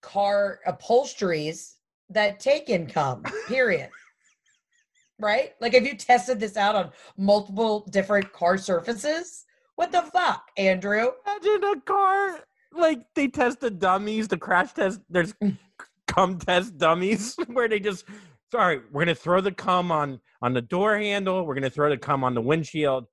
car 0.00 0.60
upholsteries 0.66 1.76
that 2.10 2.40
take 2.40 2.68
income, 2.70 3.22
period. 3.46 3.90
Right? 5.18 5.52
Like, 5.60 5.74
have 5.74 5.86
you 5.86 5.96
tested 5.96 6.40
this 6.40 6.56
out 6.56 6.74
on 6.74 6.90
multiple 7.16 7.86
different 7.90 8.32
car 8.32 8.58
surfaces? 8.58 9.44
What 9.76 9.92
the 9.92 10.02
fuck, 10.02 10.42
Andrew? 10.56 11.10
Imagine 11.26 11.64
a 11.64 11.80
car 11.80 12.40
like 12.72 13.02
they 13.14 13.28
test 13.28 13.60
the 13.60 13.70
dummies, 13.70 14.28
the 14.28 14.36
crash 14.36 14.72
test. 14.72 15.00
There's 15.08 15.32
mm. 15.34 15.56
cum 16.06 16.38
test 16.38 16.76
dummies 16.78 17.36
where 17.46 17.68
they 17.68 17.80
just 17.80 18.04
sorry, 18.50 18.80
we're 18.92 19.04
gonna 19.04 19.14
throw 19.14 19.40
the 19.40 19.52
cum 19.52 19.92
on 19.92 20.20
on 20.42 20.52
the 20.52 20.62
door 20.62 20.98
handle. 20.98 21.44
We're 21.44 21.54
gonna 21.54 21.70
throw 21.70 21.90
the 21.90 21.98
cum 21.98 22.24
on 22.24 22.34
the 22.34 22.40
windshield. 22.40 23.06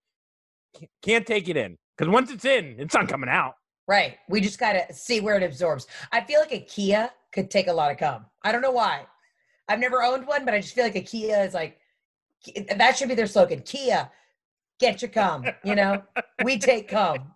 Can't- 0.78 0.92
Can't 1.02 1.26
take 1.26 1.50
it 1.50 1.58
in 1.58 1.78
because 1.98 2.12
once 2.12 2.32
it's 2.32 2.46
in, 2.46 2.76
it's 2.80 2.94
not 2.94 3.08
coming 3.08 3.30
out. 3.30 3.54
Right. 3.88 4.18
We 4.28 4.42
just 4.42 4.60
got 4.60 4.74
to 4.74 4.94
see 4.94 5.20
where 5.22 5.38
it 5.38 5.44
absorbs. 5.44 5.88
I 6.12 6.22
feel 6.22 6.40
like 6.40 6.52
a 6.52 6.60
Kia 6.60 7.12
could 7.32 7.52
take 7.52 7.68
a 7.68 7.74
lot 7.74 7.92
of 7.92 7.98
cum. 7.98 8.26
I 8.44 8.52
don't 8.52 8.62
know 8.62 8.72
why. 8.72 9.06
I've 9.68 9.80
never 9.80 10.02
owned 10.02 10.26
one, 10.26 10.44
but 10.46 10.54
I 10.54 10.60
just 10.60 10.74
feel 10.74 10.84
like 10.84 10.96
a 10.96 11.02
Kia 11.02 11.44
is 11.44 11.54
like, 11.54 11.78
that 12.78 12.98
should 12.98 13.10
be 13.10 13.16
their 13.16 13.28
slogan 13.28 13.62
Kia, 13.62 14.10
get 14.80 15.02
your 15.02 15.10
cum. 15.10 15.46
You 15.64 15.76
know, 15.76 16.04
we 16.44 16.58
take 16.58 16.88
cum. 16.88 17.32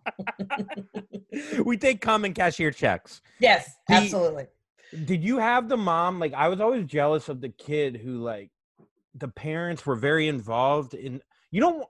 we 1.66 1.78
take 1.78 2.02
cum 2.02 2.26
and 2.26 2.36
cashier 2.36 2.72
checks. 2.72 3.22
Yes, 3.40 3.72
The- 3.88 3.96
absolutely. 3.96 4.48
Did 5.06 5.24
you 5.24 5.38
have 5.38 5.70
the 5.70 5.78
mom? 5.78 6.20
Like, 6.20 6.34
I 6.34 6.48
was 6.48 6.60
always 6.60 6.86
jealous 6.86 7.30
of 7.30 7.42
the 7.42 7.50
kid 7.50 7.96
who, 7.98 8.18
like, 8.24 8.50
the 9.14 9.28
parents 9.28 9.86
were 9.86 9.96
very 9.96 10.28
involved 10.28 10.96
in. 10.96 11.22
You 11.52 11.62
don't. 11.62 11.86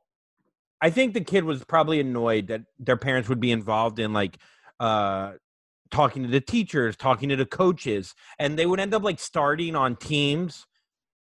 I 0.82 0.90
think 0.90 1.14
the 1.14 1.22
kid 1.22 1.46
was 1.46 1.64
probably 1.64 2.02
annoyed 2.02 2.48
that 2.48 2.62
their 2.78 2.98
parents 2.98 3.30
would 3.30 3.40
be 3.40 3.52
involved 3.52 4.00
in, 4.00 4.12
like, 4.12 4.38
uh, 4.82 5.34
talking 5.92 6.24
to 6.24 6.30
the 6.30 6.42
teachers, 6.42 6.96
talking 6.96 7.30
to 7.30 7.36
the 7.36 7.46
coaches, 7.46 8.14
and 8.38 8.58
they 8.58 8.66
would 8.66 8.80
end 8.80 8.94
up 8.94 9.04
like 9.04 9.20
starting 9.20 9.76
on 9.76 9.96
teams. 9.96 10.66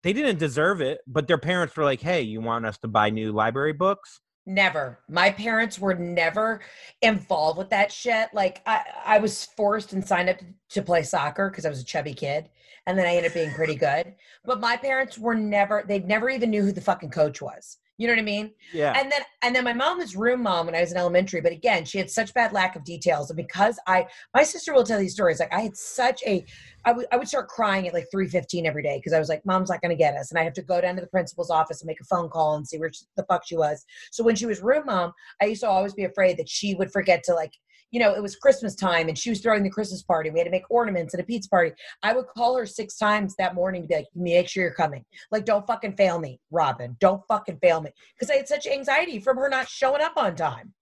They 0.04 0.14
didn't 0.14 0.40
deserve 0.40 0.82
it, 0.82 1.02
but 1.08 1.28
their 1.28 1.38
parents 1.38 1.76
were 1.76 1.84
like, 1.84 2.02
"Hey, 2.02 2.22
you 2.22 2.42
want 2.42 2.66
us 2.66 2.78
to 2.80 2.88
buy 2.88 3.10
new 3.10 3.32
library 3.32 3.74
books?" 3.74 4.22
Never. 4.46 5.00
My 5.10 5.30
parents 5.30 5.78
were 5.78 5.94
never 5.94 6.62
involved 7.02 7.58
with 7.58 7.70
that 7.70 7.92
shit. 7.92 8.30
Like 8.34 8.62
I, 8.66 8.84
I 9.06 9.18
was 9.20 9.46
forced 9.46 9.94
and 9.94 10.06
signed 10.06 10.30
up 10.30 10.38
to 10.70 10.82
play 10.82 11.04
soccer 11.04 11.50
because 11.50 11.66
I 11.66 11.70
was 11.70 11.82
a 11.82 11.86
chubby 11.86 12.14
kid, 12.14 12.50
and 12.88 12.98
then 12.98 13.06
I 13.06 13.16
ended 13.16 13.32
up 13.32 13.36
being 13.36 13.54
pretty 13.54 13.76
good. 13.76 14.16
But 14.46 14.60
my 14.60 14.78
parents 14.78 15.18
were 15.20 15.36
never. 15.36 15.84
They 15.88 16.00
never 16.00 16.30
even 16.30 16.50
knew 16.50 16.64
who 16.64 16.72
the 16.72 16.82
fucking 16.82 17.12
coach 17.12 17.42
was. 17.42 17.78
You 18.00 18.08
know 18.08 18.14
what 18.14 18.20
I 18.20 18.24
mean? 18.24 18.52
Yeah. 18.72 18.98
And 18.98 19.12
then 19.12 19.22
and 19.42 19.54
then 19.54 19.66
my 19.66 19.74
mom 19.74 19.98
was 19.98 20.16
room 20.16 20.42
mom 20.42 20.68
when 20.68 20.74
I 20.74 20.80
was 20.80 20.94
in 20.94 20.98
elementary, 20.98 21.42
but 21.42 21.52
again, 21.52 21.84
she 21.84 21.98
had 21.98 22.10
such 22.10 22.34
bad 22.34 22.54
lack 22.54 22.78
of 22.78 22.86
details. 22.86 23.30
And 23.30 23.36
because 23.36 23.78
I 23.88 24.08
my 24.34 24.42
sister 24.42 24.74
will 24.74 24.86
tell 24.86 25.00
these 25.00 25.12
stories, 25.12 25.42
like 25.42 25.54
I 25.54 25.60
had 25.60 25.76
such 25.76 26.24
a 26.26 26.46
I 26.86 26.94
would 26.94 27.08
I 27.12 27.18
would 27.18 27.28
start 27.28 27.50
crying 27.50 27.90
at 27.90 27.94
like 27.94 28.08
3:15 28.16 28.66
every 28.66 28.82
day 28.82 28.98
because 29.00 29.12
I 29.12 29.20
was 29.20 29.28
like, 29.28 29.46
Mom's 29.46 29.70
not 29.70 29.82
gonna 29.82 29.96
get 29.96 30.16
us. 30.16 30.32
And 30.32 30.40
I 30.40 30.46
have 30.46 30.54
to 30.54 30.62
go 30.62 30.80
down 30.80 30.96
to 30.96 31.02
the 31.02 31.08
principal's 31.08 31.50
office 31.50 31.82
and 31.82 31.88
make 31.88 32.00
a 32.00 32.06
phone 32.06 32.30
call 32.30 32.56
and 32.56 32.66
see 32.66 32.78
where 32.78 32.92
she, 32.92 33.04
the 33.18 33.26
fuck 33.26 33.46
she 33.46 33.58
was. 33.58 33.86
So 34.12 34.24
when 34.24 34.38
she 34.38 34.46
was 34.46 34.62
room 34.62 34.86
mom, 34.86 35.12
I 35.42 35.46
used 35.46 35.62
to 35.62 35.68
always 35.68 35.94
be 35.94 36.06
afraid 36.06 36.38
that 36.38 36.48
she 36.48 36.76
would 36.76 36.94
forget 36.94 37.22
to 37.26 37.34
like 37.34 37.52
you 37.92 38.00
know, 38.00 38.14
it 38.14 38.22
was 38.22 38.36
Christmas 38.36 38.76
time 38.76 39.08
and 39.08 39.18
she 39.18 39.30
was 39.30 39.42
throwing 39.42 39.64
the 39.64 39.70
Christmas 39.70 40.04
party. 40.04 40.30
We 40.30 40.40
had 40.40 40.46
to 40.46 40.52
make 40.52 40.70
ornaments 40.70 41.14
and 41.14 41.22
a 41.22 41.26
pizza 41.26 41.50
party. 41.50 41.72
I 42.04 42.14
would 42.14 42.28
call 42.28 42.56
her 42.58 42.66
six 42.66 42.98
times 42.98 43.36
that 43.38 43.56
morning 43.56 43.82
to 43.84 43.88
be 43.88 43.96
like, 43.96 44.06
make 44.16 44.48
sure 44.48 44.64
you're 44.64 44.74
coming. 44.74 45.04
Like, 45.32 45.46
don't 45.46 45.66
fucking 45.66 45.96
fail 45.96 46.20
me, 46.20 46.40
Robin. 46.52 46.96
Don't 47.00 47.22
fucking 47.28 47.58
fail 47.62 47.82
me. 47.82 47.90
Because 48.16 48.30
I 48.30 48.36
had 48.38 48.48
such 48.48 48.68
anxiety 48.68 49.20
from 49.20 49.38
her 49.38 49.50
not 49.50 49.68
showing 49.68 50.02
up 50.02 50.14
on 50.18 50.36
time. 50.36 50.74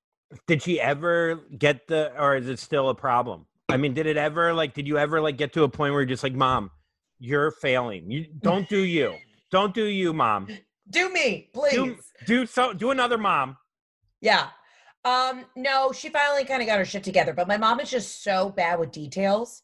did 0.47 0.61
she 0.61 0.79
ever 0.81 1.35
get 1.57 1.87
the 1.87 2.11
or 2.19 2.35
is 2.35 2.49
it 2.49 2.59
still 2.59 2.89
a 2.89 2.95
problem 2.95 3.45
i 3.69 3.77
mean 3.77 3.93
did 3.93 4.05
it 4.05 4.17
ever 4.17 4.53
like 4.53 4.73
did 4.73 4.85
you 4.85 4.97
ever 4.97 5.21
like 5.21 5.37
get 5.37 5.53
to 5.53 5.63
a 5.63 5.69
point 5.69 5.93
where 5.93 6.01
you're 6.01 6.05
just 6.15 6.21
like 6.23 6.33
mom 6.33 6.69
you're 7.19 7.51
failing 7.51 8.11
you 8.11 8.25
don't 8.41 8.67
do 8.67 8.79
you 8.79 9.15
don't 9.51 9.73
do 9.73 9.85
you 9.85 10.11
mom 10.11 10.47
Do 10.89 11.09
me, 11.13 11.49
please. 11.53 11.73
do 11.73 11.95
do 12.25 12.45
so 12.45 12.73
do 12.73 12.91
another 12.91 13.17
mom 13.17 13.55
Yeah. 14.19 14.47
Um, 15.07 15.45
no, 15.55 15.93
she 15.93 16.09
finally 16.09 16.43
kind 16.43 16.61
of 16.61 16.67
got 16.67 16.79
her 16.79 16.83
shit 16.83 17.01
together, 17.01 17.31
but 17.31 17.47
my 17.47 17.55
mom 17.55 17.79
is 17.79 17.89
just 17.89 18.25
so 18.25 18.49
bad 18.49 18.77
with 18.77 18.91
details. 18.91 19.61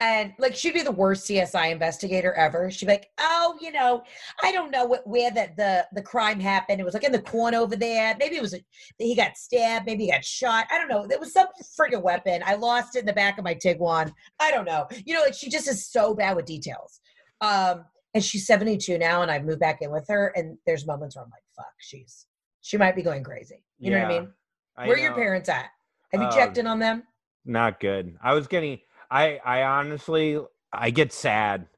And 0.00 0.32
like 0.38 0.54
she'd 0.54 0.72
be 0.72 0.80
the 0.80 0.90
worst 0.90 1.28
CSI 1.28 1.70
investigator 1.70 2.32
ever. 2.32 2.70
She'd 2.70 2.86
be 2.86 2.92
like, 2.92 3.10
Oh, 3.18 3.58
you 3.60 3.72
know, 3.72 4.04
I 4.42 4.52
don't 4.52 4.70
know 4.70 4.86
what 4.86 5.06
where 5.06 5.30
that 5.32 5.54
the 5.58 5.86
the 5.92 6.00
crime 6.00 6.40
happened. 6.40 6.80
It 6.80 6.84
was 6.84 6.94
like 6.94 7.04
in 7.04 7.12
the 7.12 7.20
corner 7.20 7.58
over 7.58 7.76
there. 7.76 8.16
Maybe 8.18 8.36
it 8.36 8.42
was 8.42 8.54
a, 8.54 8.64
he 8.96 9.14
got 9.14 9.36
stabbed, 9.36 9.84
maybe 9.84 10.06
he 10.06 10.12
got 10.12 10.24
shot. 10.24 10.66
I 10.70 10.78
don't 10.78 10.88
know. 10.88 11.06
There 11.06 11.20
was 11.20 11.34
some 11.34 11.48
friggin' 11.78 12.02
weapon. 12.02 12.42
I 12.46 12.54
lost 12.54 12.96
it 12.96 13.00
in 13.00 13.06
the 13.06 13.12
back 13.12 13.36
of 13.36 13.44
my 13.44 13.54
Tiguan. 13.54 14.14
I 14.40 14.50
don't 14.50 14.64
know. 14.64 14.86
You 15.04 15.12
know, 15.12 15.20
like 15.20 15.34
she 15.34 15.50
just 15.50 15.68
is 15.68 15.86
so 15.86 16.14
bad 16.14 16.36
with 16.36 16.46
details. 16.46 17.00
Um, 17.42 17.84
and 18.14 18.24
she's 18.24 18.46
72 18.46 18.96
now, 18.96 19.20
and 19.20 19.30
I've 19.30 19.44
moved 19.44 19.60
back 19.60 19.82
in 19.82 19.92
with 19.92 20.06
her, 20.08 20.32
and 20.34 20.56
there's 20.64 20.86
moments 20.86 21.16
where 21.16 21.24
I'm 21.26 21.30
like, 21.30 21.42
fuck, 21.54 21.74
she's 21.80 22.24
she 22.62 22.78
might 22.78 22.96
be 22.96 23.02
going 23.02 23.22
crazy. 23.22 23.62
You 23.78 23.90
know 23.90 23.98
what 23.98 24.06
I 24.06 24.20
mean? 24.20 24.32
I 24.76 24.86
Where 24.86 24.96
are 24.96 25.00
your 25.00 25.14
parents 25.14 25.48
at? 25.48 25.66
Have 26.12 26.20
you 26.20 26.26
Uh, 26.28 26.32
checked 26.32 26.58
in 26.58 26.66
on 26.66 26.78
them? 26.78 27.02
not 27.48 27.78
good 27.78 28.16
i 28.20 28.32
was 28.34 28.48
getting 28.48 28.76
i 29.08 29.38
i 29.44 29.62
honestly 29.62 30.36
i 30.72 30.90
get 30.90 31.12
sad 31.12 31.68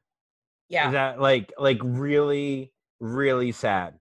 Yeah. 0.67 0.87
Is 0.87 0.93
that 0.93 1.21
like 1.21 1.53
like 1.59 1.77
really 1.83 2.73
really 2.99 3.51
sad 3.51 3.99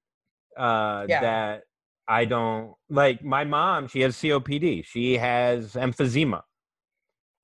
uh 0.56 1.04
Yeah. 1.06 1.20
that 1.20 1.62
i 2.08 2.24
don't 2.24 2.74
like 2.88 3.22
my 3.22 3.44
mom 3.44 3.86
she 3.86 4.00
has 4.00 4.16
copd 4.16 4.82
she 4.86 5.18
has 5.18 5.74
emphysema 5.74 6.40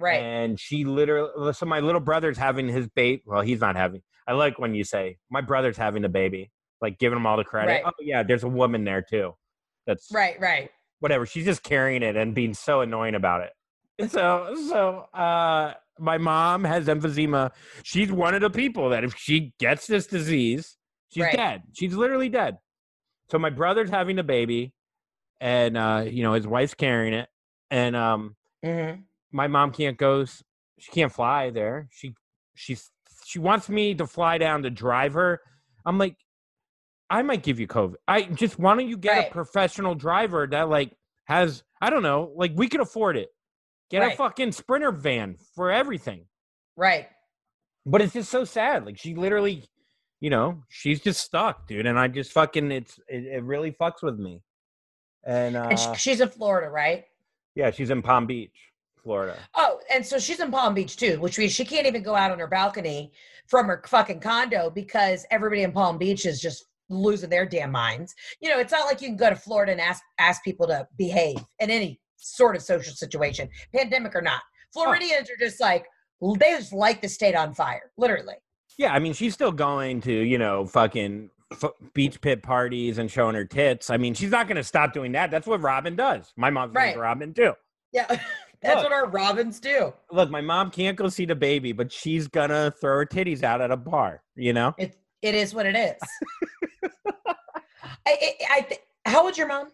right. 0.00 0.22
And 0.22 0.58
she 0.58 0.84
literally, 0.84 1.52
so 1.52 1.66
my 1.66 1.80
little 1.80 2.00
brother's 2.00 2.38
having 2.38 2.66
his 2.68 2.88
baby. 2.88 3.22
Well, 3.26 3.42
he's 3.42 3.60
not 3.60 3.76
having. 3.76 4.02
I 4.26 4.32
like 4.32 4.58
when 4.58 4.74
you 4.74 4.84
say 4.84 5.18
my 5.30 5.40
brother's 5.40 5.76
having 5.76 6.04
a 6.04 6.08
baby, 6.08 6.50
like 6.80 6.98
giving 6.98 7.16
him 7.18 7.26
all 7.26 7.36
the 7.36 7.44
credit. 7.44 7.72
Right. 7.72 7.82
Oh 7.84 7.92
yeah, 8.00 8.22
there's 8.22 8.42
a 8.44 8.48
woman 8.48 8.84
there 8.84 9.02
too. 9.02 9.34
That's 9.86 10.08
right. 10.12 10.40
Right. 10.40 10.70
Whatever. 11.04 11.26
She's 11.26 11.44
just 11.44 11.62
carrying 11.62 12.02
it 12.02 12.16
and 12.16 12.34
being 12.34 12.54
so 12.54 12.80
annoying 12.80 13.14
about 13.14 13.42
it. 13.42 13.52
And 13.98 14.10
so, 14.10 14.56
so 14.70 15.00
uh, 15.12 15.74
my 15.98 16.16
mom 16.16 16.64
has 16.64 16.86
emphysema. 16.86 17.50
She's 17.82 18.10
one 18.10 18.34
of 18.34 18.40
the 18.40 18.48
people 18.48 18.88
that 18.88 19.04
if 19.04 19.14
she 19.14 19.52
gets 19.60 19.86
this 19.86 20.06
disease, 20.06 20.78
she's 21.10 21.24
Right. 21.24 21.36
dead. 21.36 21.62
She's 21.74 21.94
literally 21.94 22.30
dead. 22.30 22.56
So 23.30 23.38
my 23.38 23.50
brother's 23.50 23.90
having 23.90 24.18
a 24.18 24.22
baby, 24.22 24.72
and 25.42 25.76
uh, 25.76 26.04
you 26.06 26.22
know 26.22 26.32
his 26.32 26.46
wife's 26.46 26.72
carrying 26.72 27.12
it, 27.12 27.28
and 27.70 27.94
um, 27.94 28.36
hmm 28.64 28.92
my 29.30 29.48
mom 29.48 29.72
can't 29.72 29.98
go 29.98 30.24
she 30.24 30.92
can't 30.92 31.12
fly 31.12 31.50
there 31.50 31.88
she 31.90 32.14
she's 32.54 32.90
she 33.24 33.38
wants 33.40 33.68
me 33.68 33.92
to 33.94 34.06
fly 34.06 34.38
down 34.38 34.62
to 34.62 34.70
drive 34.70 35.12
her 35.14 35.40
i'm 35.84 35.98
like 35.98 36.16
i 37.10 37.22
might 37.22 37.42
give 37.42 37.58
you 37.60 37.66
covid 37.66 37.94
i 38.08 38.22
just 38.22 38.58
why 38.58 38.74
don't 38.74 38.88
you 38.88 38.96
get 38.96 39.12
Right. 39.16 39.28
a 39.28 39.32
professional 39.32 39.94
driver 39.94 40.46
that 40.50 40.68
like 40.68 40.92
has 41.24 41.62
i 41.80 41.90
don't 41.90 42.02
know 42.02 42.32
like 42.36 42.52
we 42.54 42.68
could 42.68 42.80
afford 42.80 43.16
it 43.16 43.28
get 43.90 44.02
a 44.02 44.16
fucking 44.16 44.52
sprinter 44.52 44.92
van 44.92 45.36
for 45.54 45.70
everything 45.70 46.24
Right. 46.76 47.08
but 47.86 48.00
it's 48.00 48.12
just 48.14 48.30
so 48.30 48.44
sad 48.44 48.84
like 48.86 48.98
she 48.98 49.14
literally 49.14 49.64
you 50.20 50.30
know 50.30 50.62
she's 50.68 51.00
just 51.00 51.20
stuck 51.20 51.66
dude 51.66 51.86
and 51.86 51.98
i 51.98 52.08
just 52.08 52.32
fucking 52.32 52.70
it's 52.72 52.98
it, 53.08 53.24
it 53.24 53.44
really 53.44 53.72
fucks 53.72 54.02
with 54.02 54.18
me 54.18 54.40
and 55.26 55.56
uh 55.56 55.68
And 55.70 55.78
she's 55.98 56.20
in 56.20 56.28
Florida, 56.28 56.68
right? 56.70 57.04
yeah 57.54 57.70
she's 57.70 57.90
in 57.90 58.02
palm 58.02 58.26
beach 58.26 58.72
florida 59.02 59.36
Oh, 59.54 59.80
and 59.92 60.04
so 60.04 60.18
she's 60.18 60.40
in 60.40 60.50
Palm 60.50 60.72
Beach 60.72 60.96
too, 60.96 61.20
which 61.20 61.38
means 61.38 61.52
she 61.52 61.64
can't 61.64 61.86
even 61.86 62.02
go 62.02 62.14
out 62.14 62.30
on 62.30 62.38
her 62.38 62.46
balcony 62.46 63.12
from 63.46 63.66
her 63.66 63.82
fucking 63.86 64.18
condo 64.20 64.70
because 64.70 65.26
everybody 65.30 65.62
in 65.62 65.72
Palm 65.72 65.98
Beach 65.98 66.24
is 66.24 66.40
just 66.40 66.64
losing 66.88 67.30
their 67.30 67.46
damn 67.46 67.70
minds. 67.70 68.14
You 68.40 68.50
know, 68.50 68.58
it's 68.58 68.72
not 68.72 68.86
like 68.86 69.00
you 69.00 69.08
can 69.08 69.16
go 69.16 69.30
to 69.30 69.36
Florida 69.36 69.72
and 69.72 69.80
ask 69.80 70.02
ask 70.18 70.42
people 70.44 70.66
to 70.68 70.86
behave 70.98 71.36
in 71.58 71.70
any 71.70 72.00
sort 72.16 72.56
of 72.56 72.62
social 72.62 72.94
situation, 72.94 73.48
pandemic 73.74 74.14
or 74.14 74.22
not. 74.22 74.40
Floridians 74.72 75.30
are 75.30 75.36
just 75.38 75.60
like 75.60 75.86
they 76.38 76.56
just 76.56 76.72
like 76.72 77.02
the 77.02 77.08
state 77.08 77.34
on 77.34 77.54
fire, 77.54 77.90
literally. 77.96 78.34
Yeah, 78.78 78.92
I 78.92 78.98
mean, 78.98 79.12
she's 79.12 79.34
still 79.34 79.52
going 79.52 80.00
to, 80.02 80.12
you 80.12 80.38
know, 80.38 80.66
fucking 80.66 81.30
f- 81.52 81.70
beach 81.92 82.20
pit 82.20 82.42
parties 82.42 82.98
and 82.98 83.10
showing 83.10 83.34
her 83.34 83.44
tits. 83.44 83.90
I 83.90 83.96
mean, 83.98 84.14
she's 84.14 84.30
not 84.30 84.48
going 84.48 84.56
to 84.56 84.64
stop 84.64 84.92
doing 84.92 85.12
that. 85.12 85.30
That's 85.30 85.46
what 85.46 85.60
Robin 85.60 85.94
does. 85.94 86.32
My 86.36 86.50
mom's 86.50 86.74
Right. 86.74 86.98
Robin 86.98 87.32
too. 87.32 87.52
Yeah, 87.92 88.06
that's 88.62 88.76
Look. 88.76 88.84
what 88.84 88.92
our 88.92 89.08
robins 89.08 89.60
do. 89.60 89.92
Look, 90.10 90.30
my 90.30 90.40
mom 90.40 90.70
can't 90.70 90.96
go 90.96 91.08
see 91.08 91.24
the 91.24 91.36
baby, 91.36 91.72
but 91.72 91.92
she's 91.92 92.26
gonna 92.26 92.72
throw 92.80 92.98
her 92.98 93.06
titties 93.06 93.42
out 93.42 93.60
at 93.60 93.70
a 93.70 93.76
bar. 93.76 94.22
You 94.34 94.52
know? 94.52 94.74
It 94.78 94.96
it 95.24 95.34
is 95.34 95.54
what 95.54 95.64
it 95.66 95.74
is. 95.74 96.00
I, 96.86 97.44
I, 98.06 98.34
I 98.50 98.60
th- 98.60 98.80
how 99.06 99.24
old's 99.24 99.38
your 99.38 99.46
mom? 99.48 99.68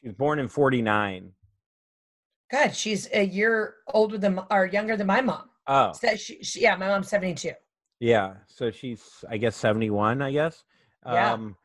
She 0.00 0.08
was 0.08 0.16
born 0.16 0.38
in 0.38 0.48
'49. 0.48 1.30
God, 2.50 2.74
she's 2.74 3.08
a 3.12 3.22
year 3.24 3.74
older 3.88 4.16
than 4.18 4.40
or 4.50 4.66
younger 4.66 4.96
than 4.96 5.06
my 5.06 5.20
mom. 5.20 5.50
Oh, 5.66 5.92
So 5.92 6.14
she, 6.16 6.42
she, 6.42 6.62
yeah, 6.62 6.76
my 6.76 6.88
mom's 6.88 7.08
seventy 7.08 7.34
two. 7.34 7.52
yeah. 8.00 8.34
So 8.46 8.70
she's, 8.70 9.02
I 9.30 9.36
guess, 9.36 9.56
71. 9.56 10.20
I 10.22 10.30
guess. 10.32 10.64
Yeah. 11.06 11.32
Um, 11.32 11.56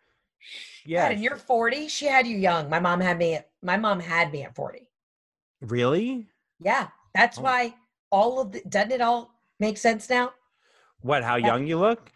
Yeah, 0.86 1.08
and 1.10 1.22
you're 1.24 1.38
forty. 1.38 1.88
She 1.88 2.06
had 2.08 2.28
you 2.28 2.38
young. 2.38 2.70
My 2.70 2.80
mom 2.80 3.00
had 3.00 3.18
me. 3.18 3.36
At, 3.36 3.50
my 3.62 3.78
mom 3.78 4.00
had 4.02 4.32
me 4.34 4.44
at 4.44 4.54
forty. 4.56 4.90
really? 5.62 6.28
Yeah, 6.62 6.88
that's 7.16 7.38
Oh. 7.38 7.44
why 7.44 7.76
all 8.12 8.42
of 8.42 8.52
the 8.52 8.62
doesn't 8.68 8.92
it 8.92 9.02
all 9.02 9.32
make 9.60 9.78
sense 9.78 10.10
now? 10.10 10.34
What? 11.02 11.24
How 11.24 11.36
Yeah. 11.38 11.48
young 11.48 11.68
you 11.68 11.78
look? 11.80 12.12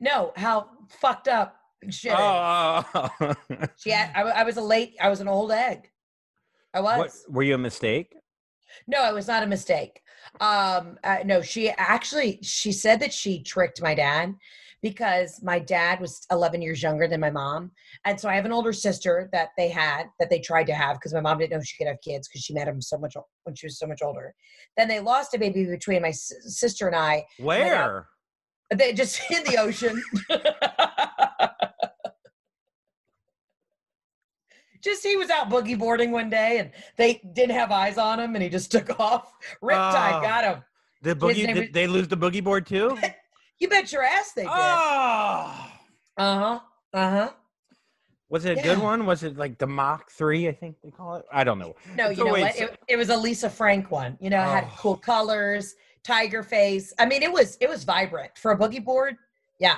No, 0.00 0.32
how 0.36 0.68
fucked 0.88 1.28
up 1.28 1.56
shit. 1.90 2.12
Oh, 2.16 2.84
oh, 2.94 3.10
oh. 3.20 3.34
She 3.76 3.90
had, 3.90 4.10
I, 4.14 4.22
I 4.22 4.42
was 4.44 4.56
a 4.56 4.62
late. 4.62 4.94
I 5.00 5.08
was 5.08 5.20
an 5.20 5.28
old 5.28 5.52
egg. 5.52 5.90
I 6.72 6.80
was. 6.80 6.98
what? 7.26 7.34
Were 7.34 7.42
you 7.42 7.54
a 7.54 7.58
mistake? 7.58 8.14
No, 8.86 9.08
it 9.08 9.14
was 9.14 9.28
not 9.28 9.42
a 9.42 9.46
mistake. 9.46 10.00
Um, 10.40 10.98
uh, 11.04 11.18
no, 11.24 11.42
she 11.42 11.70
actually 11.70 12.40
she 12.42 12.72
said 12.72 12.98
that 13.00 13.12
she 13.12 13.42
tricked 13.42 13.80
my 13.80 13.94
dad 13.94 14.34
because 14.82 15.40
my 15.42 15.58
dad 15.58 16.00
was 16.00 16.26
11 16.30 16.60
years 16.60 16.82
younger 16.82 17.06
than 17.06 17.20
my 17.20 17.30
mom, 17.30 17.70
and 18.04 18.18
so 18.20 18.28
I 18.28 18.34
have 18.34 18.44
an 18.44 18.52
older 18.52 18.72
sister 18.72 19.28
that 19.32 19.50
they 19.56 19.68
had 19.68 20.04
that 20.18 20.28
they 20.30 20.40
tried 20.40 20.66
to 20.66 20.74
have 20.74 20.96
because 20.96 21.14
my 21.14 21.20
mom 21.20 21.38
didn't 21.38 21.52
know 21.52 21.62
she 21.62 21.76
could 21.78 21.86
have 21.86 22.00
kids 22.02 22.26
because 22.28 22.42
she 22.42 22.52
met 22.52 22.66
him 22.68 22.82
so 22.82 22.98
much 22.98 23.14
when 23.44 23.54
she 23.54 23.66
was 23.66 23.78
so 23.78 23.86
much 23.86 24.00
older. 24.02 24.34
Then 24.76 24.88
they 24.88 24.98
lost 25.00 25.34
a 25.34 25.38
baby 25.38 25.64
between 25.66 26.02
my 26.02 26.08
s- 26.08 26.32
sister 26.46 26.86
and 26.88 26.96
I. 26.96 27.24
Where? 27.38 28.08
They 28.72 28.92
just 28.92 29.20
in 29.30 29.44
the 29.44 29.58
ocean. 29.58 30.02
just 34.82 35.02
he 35.04 35.16
was 35.16 35.30
out 35.30 35.48
boogie 35.48 35.78
boarding 35.78 36.10
one 36.10 36.28
day 36.28 36.58
and 36.58 36.70
they 36.96 37.22
didn't 37.32 37.54
have 37.56 37.70
eyes 37.70 37.96
on 37.96 38.20
him 38.20 38.34
and 38.34 38.42
he 38.42 38.50
just 38.50 38.70
took 38.70 38.98
off. 39.00 39.32
Riptide 39.62 40.18
Oh. 40.18 40.22
got 40.22 40.44
him. 40.44 40.62
The 41.02 41.14
boogie? 41.16 41.46
Did 41.46 41.56
is- 41.56 41.70
they 41.72 41.86
lose 41.86 42.08
the 42.08 42.16
boogie 42.16 42.42
board 42.44 42.66
too? 42.66 42.96
You 43.60 43.68
bet 43.68 43.92
your 43.92 44.02
ass 44.02 44.32
they 44.32 44.42
did. 44.42 44.50
oh. 44.52 45.70
Uh 46.16 46.38
huh. 46.38 46.60
Uh 46.92 47.10
huh. 47.10 47.30
Was 48.28 48.44
it 48.44 48.50
a 48.50 48.56
Yeah. 48.56 48.62
good 48.64 48.78
one? 48.78 49.06
Was 49.06 49.22
it 49.22 49.36
like 49.36 49.58
the 49.58 49.66
Mach 49.66 50.10
3, 50.10 50.48
I 50.48 50.52
think 50.52 50.74
they 50.82 50.90
call 50.90 51.14
it? 51.14 51.24
I 51.32 51.44
don't 51.44 51.60
know. 51.60 51.76
No, 51.96 52.06
So 52.06 52.10
you 52.10 52.24
know 52.24 52.32
what? 52.32 52.56
It, 52.56 52.76
it 52.88 52.96
was 52.96 53.10
a 53.10 53.16
Lisa 53.16 53.48
Frank 53.48 53.92
one. 53.92 54.18
You 54.20 54.28
know, 54.28 54.40
it 54.42 54.46
had 54.48 54.64
Oh. 54.64 54.74
cool 54.76 54.96
colors, 54.96 55.76
tiger 56.04 56.42
face. 56.42 56.92
I 56.98 57.06
mean, 57.06 57.22
it 57.22 57.32
was 57.32 57.56
it 57.60 57.68
was 57.68 57.84
vibrant 57.84 58.32
for 58.36 58.52
a 58.52 58.58
boogie 58.58 58.84
board. 58.84 59.16
Yeah, 59.60 59.76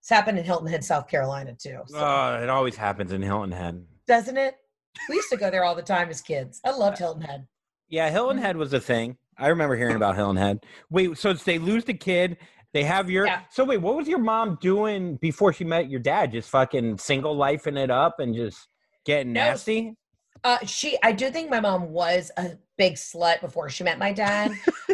it's 0.00 0.08
happened 0.10 0.38
in 0.38 0.44
Hilton 0.44 0.68
Head, 0.68 0.84
South 0.84 1.08
Carolina 1.08 1.54
too. 1.54 1.78
So, 1.86 1.98
Oh, 1.98 2.40
it 2.42 2.48
always 2.50 2.76
happens 2.76 3.12
in 3.12 3.22
Hilton 3.22 3.52
Head. 3.52 3.84
doesn't 4.06 4.36
it? 4.36 4.56
We 5.08 5.16
used 5.16 5.30
to 5.30 5.36
go 5.36 5.50
there 5.50 5.64
all 5.64 5.74
the 5.74 5.82
time 5.82 6.10
as 6.10 6.20
kids. 6.20 6.60
I 6.64 6.70
loved 6.70 6.96
Uh, 6.96 7.06
Hilton 7.06 7.22
Head. 7.22 7.46
Yeah, 7.88 8.10
Hilton. 8.10 8.38
Head 8.38 8.56
was 8.56 8.72
a 8.72 8.80
thing. 8.80 9.16
I 9.38 9.48
remember 9.48 9.76
hearing 9.76 9.96
about 9.96 10.16
Hilton 10.16 10.36
Head. 10.36 10.64
Wait, 10.90 11.16
so 11.18 11.30
it's 11.30 11.44
they 11.44 11.58
lose 11.58 11.84
the 11.84 11.94
kid. 11.94 12.36
They 12.74 12.84
have 12.84 13.10
your. 13.10 13.26
Yeah. 13.26 13.42
So 13.50 13.64
wait, 13.64 13.78
what 13.78 13.96
was 13.96 14.08
your 14.08 14.18
mom 14.18 14.58
doing 14.60 15.16
before 15.16 15.52
she 15.52 15.64
met 15.64 15.90
your 15.90 16.00
dad? 16.00 16.32
Just 16.32 16.48
fucking 16.50 16.98
single 16.98 17.36
lifing 17.36 17.78
it 17.78 17.90
up 17.90 18.18
and 18.18 18.34
just 18.34 18.66
getting 19.04 19.32
No. 19.32 19.40
nasty. 19.44 19.94
Uh, 20.44 20.58
she, 20.66 20.98
I 21.02 21.12
do 21.12 21.30
think 21.30 21.50
my 21.50 21.60
mom 21.60 21.90
was 21.90 22.30
a 22.36 22.52
big 22.76 22.94
slut 22.94 23.40
before 23.40 23.68
she 23.68 23.84
met 23.84 23.98
my 23.98 24.12
dad. 24.12 24.52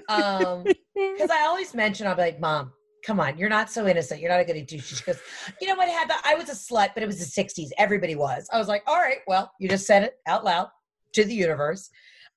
Um, 0.09 0.65
because 0.95 1.31
I 1.31 1.45
always 1.47 1.75
mention, 1.75 2.07
I'll 2.07 2.15
be 2.15 2.23
like, 2.23 2.41
Mom, 2.41 2.73
come 3.05 3.21
on, 3.21 3.39
you're 3.39 3.49
not 3.49 3.71
so 3.71 3.87
innocent. 3.87 4.21
You're 4.21 4.31
not 4.31 4.41
a 4.41 4.45
goody 4.45 4.65
two 4.65 4.79
shoes. 4.79 4.99
She 4.99 5.05
goes, 5.05 5.19
You 5.61 5.69
know 5.69 5.77
what, 5.77 5.89
Heather? 5.89 6.15
I 6.25 6.35
was 6.35 6.49
a 6.49 6.53
slut, 6.53 6.91
but 6.95 7.03
it 7.03 7.07
was 7.07 7.19
the 7.19 7.43
60s. 7.43 7.71
Everybody 7.79 8.15
was. 8.15 8.47
I 8.53 8.59
was 8.59 8.69
like, 8.69 8.83
All 8.87 8.99
right, 8.99 9.19
well, 9.27 9.51
you 9.59 9.69
just 9.69 9.87
said 9.87 10.03
it 10.03 10.15
out 10.27 10.45
loud 10.45 10.69
to 11.15 11.25
the 11.25 11.35
universe. 11.35 11.89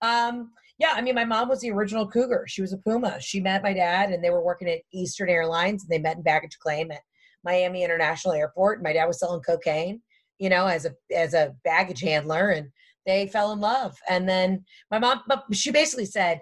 Um, 0.01 0.51
yeah, 0.79 0.93
I 0.95 1.01
mean, 1.01 1.13
my 1.13 1.25
mom 1.25 1.49
was 1.49 1.59
the 1.59 1.71
original 1.71 2.07
cougar. 2.07 2.45
She 2.47 2.61
was 2.61 2.73
a 2.73 2.77
Puma. 2.77 3.21
She 3.21 3.39
met 3.39 3.61
my 3.61 3.73
dad, 3.73 4.09
and 4.09 4.23
they 4.23 4.31
were 4.31 4.43
working 4.43 4.67
at 4.67 4.79
Eastern 4.91 5.29
Airlines, 5.29 5.83
and 5.83 5.91
they 5.91 5.99
met 5.99 6.17
in 6.17 6.23
baggage 6.23 6.57
claim 6.57 6.91
at 6.91 7.01
Miami 7.43 7.83
International 7.83 8.33
Airport. 8.33 8.81
My 8.81 8.93
dad 8.93 9.05
was 9.05 9.19
selling 9.19 9.41
cocaine, 9.41 10.01
you 10.39 10.49
know, 10.49 10.65
as 10.65 10.85
a 10.85 10.95
as 11.15 11.33
a 11.33 11.53
baggage 11.63 12.01
handler, 12.01 12.49
and 12.49 12.69
they 13.05 13.27
fell 13.27 13.51
in 13.51 13.59
love. 13.59 13.97
And 14.09 14.27
then 14.27 14.63
my 14.89 14.99
mom, 14.99 15.21
but 15.27 15.43
she 15.53 15.71
basically 15.71 16.05
said, 16.05 16.41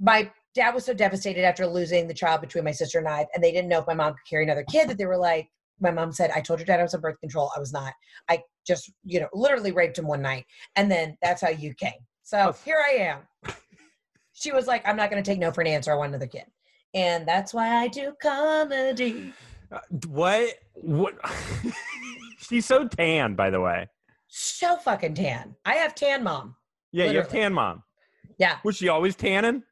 my 0.00 0.30
dad 0.54 0.74
was 0.74 0.84
so 0.84 0.94
devastated 0.94 1.44
after 1.44 1.66
losing 1.66 2.08
the 2.08 2.14
child 2.14 2.40
between 2.40 2.64
my 2.64 2.72
sister 2.72 2.98
and 2.98 3.08
I, 3.08 3.26
and 3.34 3.42
they 3.42 3.52
didn't 3.52 3.68
know 3.68 3.80
if 3.80 3.86
my 3.86 3.94
mom 3.94 4.12
could 4.12 4.28
carry 4.28 4.44
another 4.44 4.64
kid 4.70 4.88
that 4.88 4.98
they 4.98 5.06
were 5.06 5.16
like, 5.16 5.48
my 5.80 5.90
mom 5.90 6.12
said, 6.12 6.30
I 6.30 6.40
told 6.40 6.60
your 6.60 6.66
dad 6.66 6.80
I 6.80 6.82
was 6.84 6.94
on 6.94 7.00
birth 7.00 7.18
control. 7.20 7.50
I 7.56 7.60
was 7.60 7.72
not. 7.72 7.92
I 8.28 8.42
just, 8.66 8.90
you 9.04 9.20
know, 9.20 9.28
literally 9.32 9.72
raped 9.72 9.98
him 9.98 10.06
one 10.06 10.22
night. 10.22 10.44
And 10.76 10.90
then 10.90 11.16
that's 11.22 11.40
how 11.42 11.48
you 11.48 11.74
came. 11.74 11.92
So 12.22 12.50
Oh. 12.50 12.56
here 12.64 12.78
I 12.84 12.92
am. 12.94 13.20
She 14.34 14.50
was 14.50 14.66
like, 14.66 14.86
I'm 14.88 14.96
not 14.96 15.10
going 15.10 15.22
to 15.22 15.30
take 15.30 15.38
no 15.38 15.52
for 15.52 15.60
an 15.60 15.66
answer. 15.66 15.92
I 15.92 15.94
want 15.94 16.08
another 16.08 16.26
kid. 16.26 16.46
And 16.94 17.28
that's 17.28 17.52
why 17.52 17.68
I 17.76 17.86
do 17.88 18.14
comedy. 18.20 19.32
Uh, 19.70 19.78
what? 20.08 20.54
What? 20.74 21.14
She's 22.38 22.66
so 22.66 22.88
tan, 22.88 23.34
by 23.34 23.50
the 23.50 23.60
way. 23.60 23.86
So 24.34 24.76
fucking 24.78 25.14
tan. 25.14 25.54
I 25.66 25.74
have 25.74 25.94
tan 25.94 26.24
mom. 26.24 26.56
Yeah, 26.90 27.04
you 27.10 27.18
have 27.18 27.28
tan 27.28 27.52
mom. 27.52 27.82
Yeah. 28.38 28.56
Was 28.64 28.76
she 28.78 28.88
always 28.88 29.14
tanning? 29.14 29.62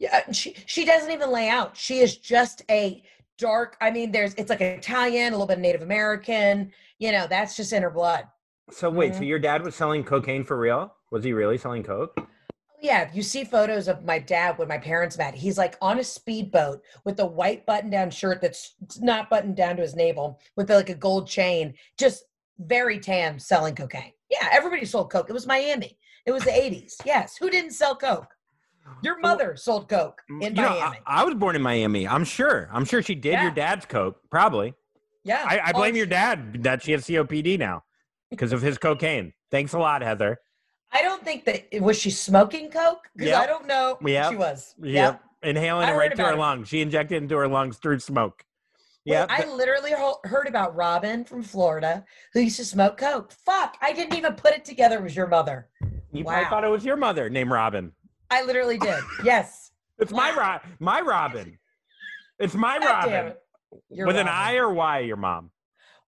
Yeah, 0.00 0.32
she 0.32 0.56
she 0.66 0.84
doesn't 0.84 1.12
even 1.12 1.30
lay 1.30 1.48
out. 1.48 1.76
She 1.76 2.00
is 2.00 2.16
just 2.16 2.62
a 2.68 3.04
dark. 3.38 3.76
I 3.80 3.92
mean, 3.92 4.10
there's 4.10 4.34
it's 4.34 4.50
like 4.50 4.60
Italian, 4.60 5.28
a 5.28 5.36
little 5.36 5.46
bit 5.46 5.58
of 5.58 5.60
Native 5.60 5.82
American. 5.82 6.72
You 6.98 7.12
know, 7.12 7.28
that's 7.28 7.56
just 7.56 7.72
in 7.72 7.84
her 7.84 7.90
blood. 7.90 8.24
So 8.72 8.90
wait, 8.90 9.14
so 9.14 9.20
Mhm. 9.20 9.28
your 9.28 9.38
dad 9.38 9.62
was 9.62 9.76
selling 9.76 10.02
cocaine 10.02 10.42
for 10.42 10.58
real? 10.58 10.92
Was 11.12 11.22
he 11.22 11.32
really 11.32 11.56
selling 11.56 11.84
coke? 11.84 12.26
Yeah, 12.80 13.08
you 13.14 13.22
see 13.22 13.44
photos 13.44 13.86
of 13.86 14.04
my 14.04 14.18
dad 14.18 14.58
when 14.58 14.66
my 14.66 14.78
parents 14.78 15.16
met, 15.16 15.36
he's 15.36 15.58
like 15.58 15.76
on 15.80 16.00
a 16.00 16.04
speedboat 16.04 16.82
with 17.04 17.20
a 17.20 17.26
white 17.26 17.64
button-down 17.66 18.10
shirt 18.10 18.40
that's 18.40 18.74
not 19.00 19.30
buttoned 19.30 19.54
down 19.54 19.76
to 19.76 19.82
his 19.82 19.94
navel, 19.94 20.40
with 20.56 20.68
like 20.68 20.90
a 20.90 20.94
gold 20.96 21.28
chain, 21.28 21.74
just 21.96 22.24
very 22.58 22.98
tan, 22.98 23.38
selling 23.38 23.74
cocaine. 23.74 24.12
Yeah, 24.30 24.48
everybody 24.52 24.84
sold 24.84 25.10
coke. 25.10 25.28
It 25.28 25.32
was 25.32 25.46
Miami. 25.46 25.98
It 26.26 26.32
was 26.32 26.44
the 26.44 26.50
'80s. 26.50 26.94
Yes, 27.04 27.36
who 27.36 27.50
didn't 27.50 27.72
sell 27.72 27.94
coke? 27.96 28.28
Your 29.02 29.14
Well, 29.22 29.32
mother 29.32 29.56
sold 29.56 29.88
coke 29.88 30.20
in 30.28 30.40
You 30.40 30.50
know, 30.62 30.68
I- 30.68 30.80
Miami. 30.80 30.98
I, 31.06 31.24
was 31.24 31.34
born 31.34 31.54
in 31.56 31.62
Miami. 31.62 32.06
I'm 32.08 32.24
sure. 32.24 32.68
I'm 32.72 32.84
sure 32.84 33.00
she 33.02 33.14
did 33.14 33.32
Yeah. 33.32 33.42
your 33.44 33.50
dad's 33.52 33.86
coke. 33.86 34.16
Probably. 34.30 34.74
yeah, 35.24 35.44
I, 35.46 35.60
I 35.66 35.72
blame 35.72 35.94
your 35.94 36.06
dad 36.06 36.64
that 36.64 36.82
she 36.82 36.90
has 36.92 37.04
COPD 37.06 37.58
now 37.58 37.84
because 38.30 38.52
of 38.52 38.60
his 38.60 38.78
cocaine. 38.78 39.32
Thanks 39.52 39.72
a 39.72 39.78
lot, 39.78 40.02
Heather. 40.02 40.38
I 40.92 41.00
don't 41.02 41.22
think 41.24 41.44
that 41.44 41.64
was 41.80 41.98
she 41.98 42.10
smoking 42.10 42.70
coke 42.70 43.06
because 43.14 43.28
Yep. 43.30 43.40
I 43.42 43.46
don't 43.46 43.66
know. 43.66 43.98
Yep. 44.04 44.30
She 44.30 44.36
was. 44.36 44.74
Yep. 44.82 45.20
Inhaling 45.44 45.88
I 45.88 45.92
it 45.92 45.96
right 45.96 46.14
to 46.16 46.22
her 46.24 46.32
it. 46.32 46.38
lungs. 46.38 46.68
She 46.68 46.80
injected 46.82 47.16
it 47.16 47.22
into 47.22 47.36
her 47.36 47.48
lungs 47.48 47.78
through 47.78 48.00
smoke. 48.00 48.44
Yeah. 49.04 49.26
I 49.28 49.44
literally 49.46 49.92
ho- 49.92 50.20
heard 50.24 50.46
about 50.46 50.76
Robin 50.76 51.24
from 51.24 51.42
Florida 51.42 52.04
who 52.32 52.40
used 52.40 52.56
to 52.58 52.64
smoke 52.64 52.96
coke. 52.98 53.32
Fuck, 53.32 53.76
I 53.80 53.92
didn't 53.92 54.14
even 54.16 54.34
put 54.34 54.52
it 54.54 54.64
together. 54.64 54.96
It 54.98 55.02
was 55.02 55.16
your 55.16 55.26
mother. 55.26 55.68
you 56.12 56.24
probably 56.24 56.44
wow. 56.44 56.50
thought 56.50 56.64
it 56.64 56.68
was 56.70 56.84
your 56.84 56.96
mother 56.96 57.28
named 57.28 57.50
Robin. 57.50 57.92
I 58.30 58.42
literally 58.44 58.78
did. 58.78 59.02
Yes. 59.24 59.70
It's 59.98 60.12
my 60.12 60.30
Wow. 60.36 60.60
Ro- 60.64 60.70
my 60.80 61.00
Robin. 61.00 61.58
It's 62.38 62.54
my 62.54 62.78
God 62.78 63.10
Robin. 63.10 63.26
it. 63.28 63.38
With 64.06 64.16
an 64.16 64.28
I 64.28 64.56
or 64.56 64.72
Y, 64.72 65.00
your 65.00 65.16
mom. 65.16 65.50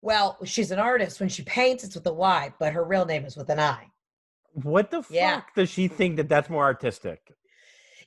Well, 0.01 0.37
she's 0.43 0.71
an 0.71 0.79
artist. 0.79 1.19
When 1.19 1.29
she 1.29 1.43
paints, 1.43 1.83
it's 1.83 1.95
with 1.95 2.05
a 2.07 2.13
Y, 2.13 2.53
but 2.59 2.73
her 2.73 2.83
real 2.83 3.05
name 3.05 3.23
is 3.25 3.37
with 3.37 3.49
an 3.49 3.59
I. 3.59 3.87
What 4.53 4.91
the 4.91 5.03
Yeah. 5.09 5.37
fuck 5.41 5.55
does 5.55 5.69
she 5.69 5.87
think 5.87 6.17
that 6.17 6.29
that's 6.29 6.49
more 6.49 6.63
artistic? 6.63 7.19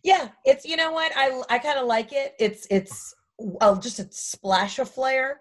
Yeah, 0.03 0.28
it's 0.45 0.64
you 0.64 0.76
know 0.76 0.93
what 0.93 1.11
I 1.16 1.43
I 1.51 1.59
kind 1.59 1.78
of 1.78 1.87
like 1.87 2.12
it. 2.12 2.34
It's 2.39 2.66
it's 2.70 3.14
uh, 3.61 3.78
just 3.80 3.99
a 3.99 4.09
splash 4.11 4.78
of 4.78 4.89
flair. 4.91 5.41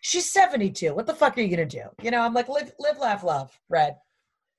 She's 0.00 0.32
seventy 0.32 0.70
two. 0.70 0.94
What 0.94 1.06
the 1.06 1.14
fuck 1.14 1.36
are 1.36 1.40
you 1.40 1.48
gonna 1.48 1.66
do? 1.66 1.82
You 2.02 2.10
know, 2.10 2.20
I'm 2.20 2.34
like 2.34 2.48
live 2.48 2.72
live 2.78 2.98
laugh 2.98 3.24
love. 3.24 3.58
Red. 3.68 3.96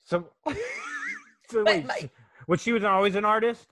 So, 0.05 0.29
so 1.49 1.63
wait, 1.63 1.85
my- 1.85 2.09
was 2.47 2.61
she 2.61 2.71
was 2.73 2.83
always 2.83 3.15
an 3.15 3.25
artist? 3.25 3.67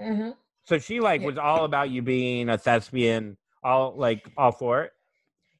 hmm 0.00 0.30
So 0.64 0.78
she 0.78 1.00
like 1.00 1.22
was 1.22 1.38
all 1.38 1.64
about 1.64 1.90
you 1.90 2.02
being 2.02 2.48
a 2.50 2.58
thespian, 2.58 3.36
all 3.62 3.94
like 3.96 4.30
all 4.36 4.52
for 4.52 4.82
it. 4.82 4.92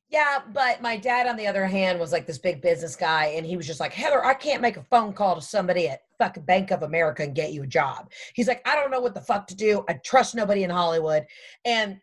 Yeah, 0.09 0.39
but 0.53 0.81
my 0.81 0.97
dad, 0.97 1.27
on 1.27 1.37
the 1.37 1.49
other 1.49 1.67
hand, 1.67 1.99
was 1.99 2.13
like 2.13 2.27
this 2.29 2.39
big 2.39 2.63
business 2.63 2.95
guy, 2.95 3.27
and 3.37 3.45
he 3.45 3.57
was 3.57 3.67
just 3.67 3.81
like, 3.81 3.93
Heather, 3.93 4.25
I 4.25 4.35
can't 4.35 4.63
make 4.63 4.77
a 4.77 4.85
phone 4.85 5.13
call 5.13 5.35
to 5.35 5.41
somebody 5.41 5.89
at 5.89 6.03
fucking 6.19 6.45
Bank 6.45 6.71
of 6.71 6.85
America 6.85 7.25
and 7.25 7.35
get 7.35 7.53
you 7.53 7.65
a 7.65 7.67
job. 7.67 8.11
He's 8.35 8.47
like, 8.47 8.63
I 8.69 8.77
don't 8.77 8.93
know 8.93 9.01
what 9.01 9.15
the 9.15 9.21
fuck 9.21 9.49
to 9.49 9.57
do. 9.57 9.85
I 9.89 9.95
trust 10.05 10.37
nobody 10.37 10.63
in 10.63 10.71
Hollywood. 10.71 11.25
And 11.65 11.99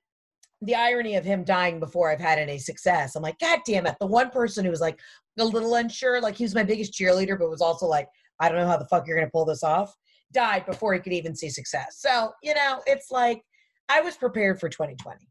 the 0.65 0.75
irony 0.75 1.15
of 1.15 1.25
him 1.25 1.43
dying 1.43 1.79
before 1.79 2.09
I've 2.11 2.19
had 2.19 2.39
any 2.39 2.57
success, 2.57 3.15
I'm 3.15 3.23
like, 3.23 3.39
God 3.39 3.59
damn 3.65 3.85
it. 3.85 3.95
The 3.99 4.05
one 4.07 4.29
person 4.29 4.63
who 4.65 4.71
was 4.71 4.81
like 4.81 4.99
a 5.39 5.43
little 5.45 5.75
unsure, 5.75 6.21
like 6.21 6.35
he 6.35 6.43
was 6.43 6.55
my 6.55 6.63
biggest 6.63 6.93
cheerleader, 6.93 7.37
but 7.37 7.49
was 7.49 7.61
also 7.61 7.85
like, 7.85 8.07
I 8.39 8.49
don't 8.49 8.57
know 8.57 8.67
how 8.67 8.77
the 8.77 8.85
fuck 8.85 9.07
you're 9.07 9.17
going 9.17 9.27
to 9.27 9.31
pull 9.31 9.45
this 9.45 9.63
off, 9.63 9.93
died 10.31 10.65
before 10.65 10.93
he 10.93 10.99
could 10.99 11.13
even 11.13 11.35
see 11.35 11.49
success. 11.49 11.97
So, 11.99 12.31
you 12.41 12.53
know, 12.53 12.81
it's 12.85 13.11
like 13.11 13.41
I 13.89 14.01
was 14.01 14.15
prepared 14.15 14.59
for 14.59 14.69
2020. 14.69 15.27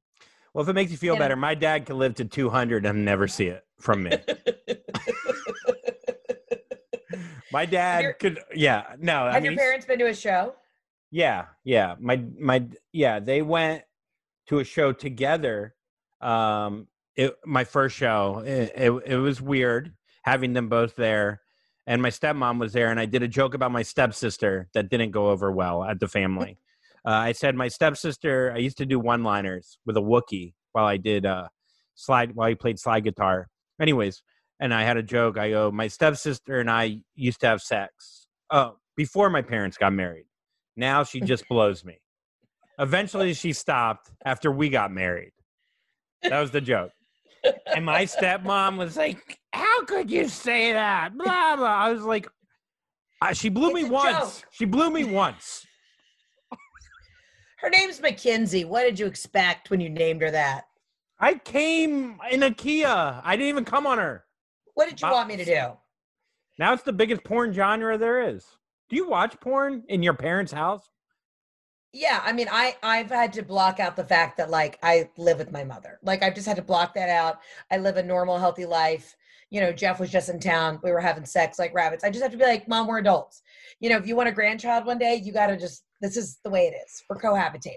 Well, 0.54 0.62
if 0.62 0.68
it 0.68 0.74
makes 0.74 0.90
you 0.90 0.98
feel 0.98 1.14
Yeah. 1.14 1.20
better, 1.20 1.36
my 1.36 1.54
dad 1.54 1.86
could 1.86 1.96
live 1.96 2.14
to 2.16 2.24
200 2.26 2.84
and 2.84 3.04
never 3.04 3.26
see 3.26 3.46
it 3.46 3.64
from 3.80 4.02
me. 4.02 4.12
My 7.50 7.66
dad 7.66 8.02
your- 8.02 8.12
could, 8.14 8.40
yeah, 8.54 8.94
no, 8.98 9.24
I 9.24 9.32
Have 9.34 9.42
mean, 9.42 9.52
your 9.52 9.60
parents 9.60 9.84
been 9.84 9.98
to 9.98 10.06
a 10.06 10.14
show? 10.14 10.54
yeah, 11.10 11.46
yeah, 11.64 11.96
my 12.00 12.24
my 12.40 12.64
yeah, 12.92 13.20
they 13.20 13.42
went 13.42 13.82
to 14.48 14.58
a 14.58 14.64
show 14.64 14.92
together. 14.92 15.74
Um, 16.20 16.88
it 17.16 17.34
my 17.44 17.64
first 17.64 17.96
show, 17.96 18.42
it, 18.44 18.72
it 18.74 18.90
it 19.06 19.16
was 19.16 19.40
weird 19.40 19.92
having 20.24 20.52
them 20.52 20.68
both 20.68 20.96
there, 20.96 21.40
and 21.86 22.00
my 22.00 22.10
stepmom 22.10 22.58
was 22.58 22.72
there, 22.72 22.90
and 22.90 23.00
I 23.00 23.06
did 23.06 23.22
a 23.22 23.28
joke 23.28 23.54
about 23.54 23.72
my 23.72 23.82
stepsister 23.82 24.68
that 24.74 24.88
didn't 24.88 25.10
go 25.10 25.30
over 25.30 25.50
well 25.52 25.84
at 25.84 26.00
the 26.00 26.08
family. 26.08 26.58
Uh, 27.04 27.10
I 27.10 27.32
said 27.32 27.56
my 27.56 27.66
stepsister. 27.66 28.52
I 28.54 28.58
used 28.58 28.78
to 28.78 28.86
do 28.86 29.00
one-liners 29.00 29.76
with 29.84 29.96
a 29.96 30.00
wookie 30.00 30.54
while 30.70 30.84
I 30.84 30.98
did 30.98 31.26
uh, 31.26 31.48
slide 31.96 32.36
while 32.36 32.48
he 32.48 32.54
played 32.54 32.78
slide 32.78 33.02
guitar. 33.02 33.48
Anyways, 33.80 34.22
and 34.60 34.72
I 34.72 34.84
had 34.84 34.96
a 34.96 35.02
joke. 35.02 35.38
I 35.38 35.50
go, 35.50 35.70
my 35.72 35.88
stepsister 35.88 36.60
and 36.60 36.70
I 36.70 37.00
used 37.14 37.40
to 37.40 37.48
have 37.48 37.60
sex. 37.60 38.28
Oh, 38.50 38.76
before 38.96 39.30
my 39.30 39.42
parents 39.42 39.76
got 39.76 39.92
married. 39.92 40.26
Now 40.76 41.02
she 41.02 41.20
just 41.20 41.46
blows 41.50 41.84
me. 41.84 41.98
Eventually, 42.82 43.32
she 43.32 43.52
stopped 43.52 44.10
after 44.24 44.50
we 44.50 44.68
got 44.68 44.90
married. 44.90 45.30
That 46.22 46.40
was 46.40 46.50
the 46.50 46.60
joke. 46.60 46.90
And 47.74 47.84
my 47.86 48.04
stepmom 48.04 48.76
was 48.76 48.96
like, 48.96 49.38
"How 49.52 49.84
could 49.84 50.10
you 50.10 50.28
say 50.28 50.72
that?" 50.72 51.16
Blah 51.16 51.56
blah. 51.56 51.66
I 51.66 51.92
was 51.92 52.02
like, 52.02 52.26
uh, 53.20 53.32
"She 53.34 53.48
blew 53.48 53.68
It's 53.70 53.74
me 53.82 53.84
once. 53.84 54.40
joke. 54.40 54.48
She 54.50 54.64
blew 54.64 54.90
me 54.90 55.04
once." 55.04 55.64
Her 57.58 57.70
name's 57.70 58.00
Mackenzie. 58.00 58.64
What 58.64 58.82
did 58.82 58.98
you 58.98 59.06
expect 59.06 59.70
when 59.70 59.80
you 59.80 59.88
named 59.88 60.20
her 60.22 60.32
that? 60.32 60.64
I 61.20 61.34
came 61.34 62.18
in 62.32 62.42
a 62.42 62.52
Kia. 62.52 62.88
I 63.22 63.36
didn't 63.36 63.48
even 63.48 63.64
come 63.64 63.86
on 63.86 63.98
her. 63.98 64.24
What 64.74 64.88
did 64.88 65.00
you 65.00 65.06
Wow. 65.06 65.14
want 65.14 65.28
me 65.28 65.36
to 65.36 65.44
do? 65.44 65.78
Now 66.58 66.72
it's 66.72 66.82
the 66.82 66.92
biggest 66.92 67.22
porn 67.22 67.52
genre 67.52 67.96
there 67.96 68.20
is. 68.28 68.44
Do 68.88 68.96
you 68.96 69.08
watch 69.08 69.38
porn 69.40 69.84
in 69.88 70.02
your 70.02 70.14
parents' 70.14 70.50
house? 70.52 70.90
Yeah, 71.92 72.22
I 72.24 72.32
mean, 72.32 72.48
I 72.50 72.76
I've 72.82 73.10
had 73.10 73.32
to 73.34 73.42
block 73.42 73.78
out 73.78 73.96
the 73.96 74.04
fact 74.04 74.38
that 74.38 74.50
like 74.50 74.78
I 74.82 75.10
live 75.18 75.38
with 75.38 75.52
my 75.52 75.62
mother. 75.62 75.98
Like 76.02 76.22
I've 76.22 76.34
just 76.34 76.46
had 76.46 76.56
to 76.56 76.62
block 76.62 76.94
that 76.94 77.10
out. 77.10 77.40
I 77.70 77.78
live 77.78 77.96
a 77.98 78.02
normal, 78.02 78.38
healthy 78.38 78.64
life. 78.64 79.14
You 79.50 79.60
know, 79.60 79.72
Jeff 79.72 80.00
was 80.00 80.10
just 80.10 80.30
in 80.30 80.40
town. 80.40 80.80
We 80.82 80.90
were 80.90 81.00
having 81.00 81.26
sex 81.26 81.58
like 81.58 81.74
rabbits. 81.74 82.02
I 82.02 82.08
just 82.08 82.22
have 82.22 82.32
to 82.32 82.38
be 82.38 82.44
like, 82.44 82.66
Mom, 82.66 82.86
we're 82.86 82.98
adults. 82.98 83.42
You 83.80 83.90
know, 83.90 83.98
if 83.98 84.06
you 84.06 84.16
want 84.16 84.30
a 84.30 84.32
grandchild 84.32 84.86
one 84.86 84.98
day, 84.98 85.20
you 85.22 85.32
got 85.32 85.48
to 85.48 85.58
just. 85.58 85.84
This 86.00 86.16
is 86.16 86.38
the 86.42 86.50
way 86.50 86.66
it 86.66 86.74
is. 86.74 87.02
We're 87.08 87.20
cohabitating. 87.20 87.76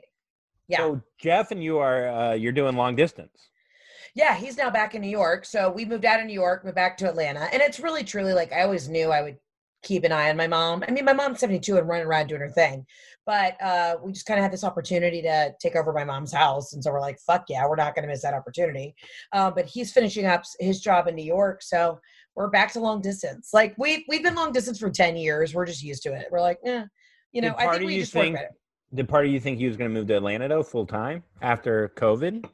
Yeah. 0.68 0.78
So 0.78 1.02
Jeff 1.20 1.52
and 1.52 1.64
you 1.64 1.78
are 1.80 2.08
uh, 2.08 2.34
you're 2.34 2.54
doing 2.54 2.76
long 2.76 2.96
distance. 2.96 3.50
Yeah, 4.16 4.34
he's 4.34 4.56
now 4.56 4.70
back 4.70 4.96
in 4.96 5.02
New 5.02 5.10
York. 5.10 5.44
So 5.44 5.70
we 5.70 5.84
moved 5.84 6.06
out 6.06 6.22
of 6.22 6.26
New 6.26 6.34
York, 6.34 6.64
moved 6.64 6.76
back 6.76 6.98
to 7.00 7.10
Atlanta. 7.10 7.50
And 7.52 7.62
it's 7.62 7.82
really 7.82 8.06
truly 8.06 8.32
like 8.32 8.54
I 8.54 8.62
always 8.64 8.88
knew 8.88 9.12
I 9.12 9.22
would 9.22 9.38
keep 9.84 10.04
an 10.04 10.12
eye 10.12 10.30
on 10.30 10.38
my 10.38 10.48
mom. 10.48 10.84
I 10.88 10.92
mean, 10.92 11.06
my 11.06 11.14
mom's 11.14 11.40
72 11.40 11.78
and 11.78 11.88
running 11.88 12.08
around 12.08 12.28
doing 12.28 12.42
her 12.42 12.50
thing. 12.50 12.86
But 13.26 13.62
uh, 13.62 13.98
we 14.04 14.12
just 14.12 14.26
kind 14.26 14.38
of 14.40 14.44
had 14.44 14.52
this 14.54 14.64
opportunity 14.64 15.22
to 15.24 15.54
take 15.60 15.76
over 15.76 15.92
my 15.92 16.04
mom's 16.04 16.32
house. 16.32 16.74
And 16.74 16.84
so 16.84 16.92
we're 16.92 17.02
like, 17.02 17.20
fuck 17.20 17.46
yeah, 17.50 17.66
we're 17.68 17.76
not 17.76 17.96
going 17.96 18.04
to 18.04 18.08
miss 18.10 18.22
that 18.22 18.34
opportunity. 18.34 18.96
Uh, 19.34 19.50
but 19.50 19.66
he's 19.66 19.92
finishing 19.92 20.26
up 20.26 20.44
his 20.60 20.80
job 20.80 21.08
in 21.08 21.16
New 21.16 21.26
York. 21.26 21.64
So 21.64 22.00
we're 22.36 22.50
back 22.50 22.72
to 22.74 22.80
long 22.80 23.02
distance. 23.02 23.50
Like 23.54 23.74
we've, 23.78 24.04
we've 24.08 24.22
been 24.24 24.36
long 24.36 24.52
distance 24.52 24.78
for 24.80 24.90
10 24.90 25.16
years. 25.18 25.54
We're 25.56 25.66
just 25.66 25.82
used 25.84 26.04
to 26.04 26.14
it. 26.14 26.28
We're 26.32 26.42
like, 26.42 26.60
eh. 26.66 26.84
You 27.32 27.42
know, 27.42 27.56
I 27.58 27.68
think 27.72 27.86
we 27.86 27.96
you 27.96 28.02
just 28.02 28.14
work 28.16 28.24
think- 28.26 28.36
better. 28.36 28.50
Did 28.94 29.10
part 29.10 29.26
of 29.26 29.32
you 29.32 29.40
think 29.42 29.58
he 29.58 29.68
was 29.68 29.76
going 29.76 29.90
to 29.92 29.94
move 29.94 30.08
to 30.08 30.16
Atlanta 30.16 30.48
though, 30.48 30.64
full 30.64 30.86
time 30.86 31.24
after 31.42 31.92
COVID? 31.98 32.46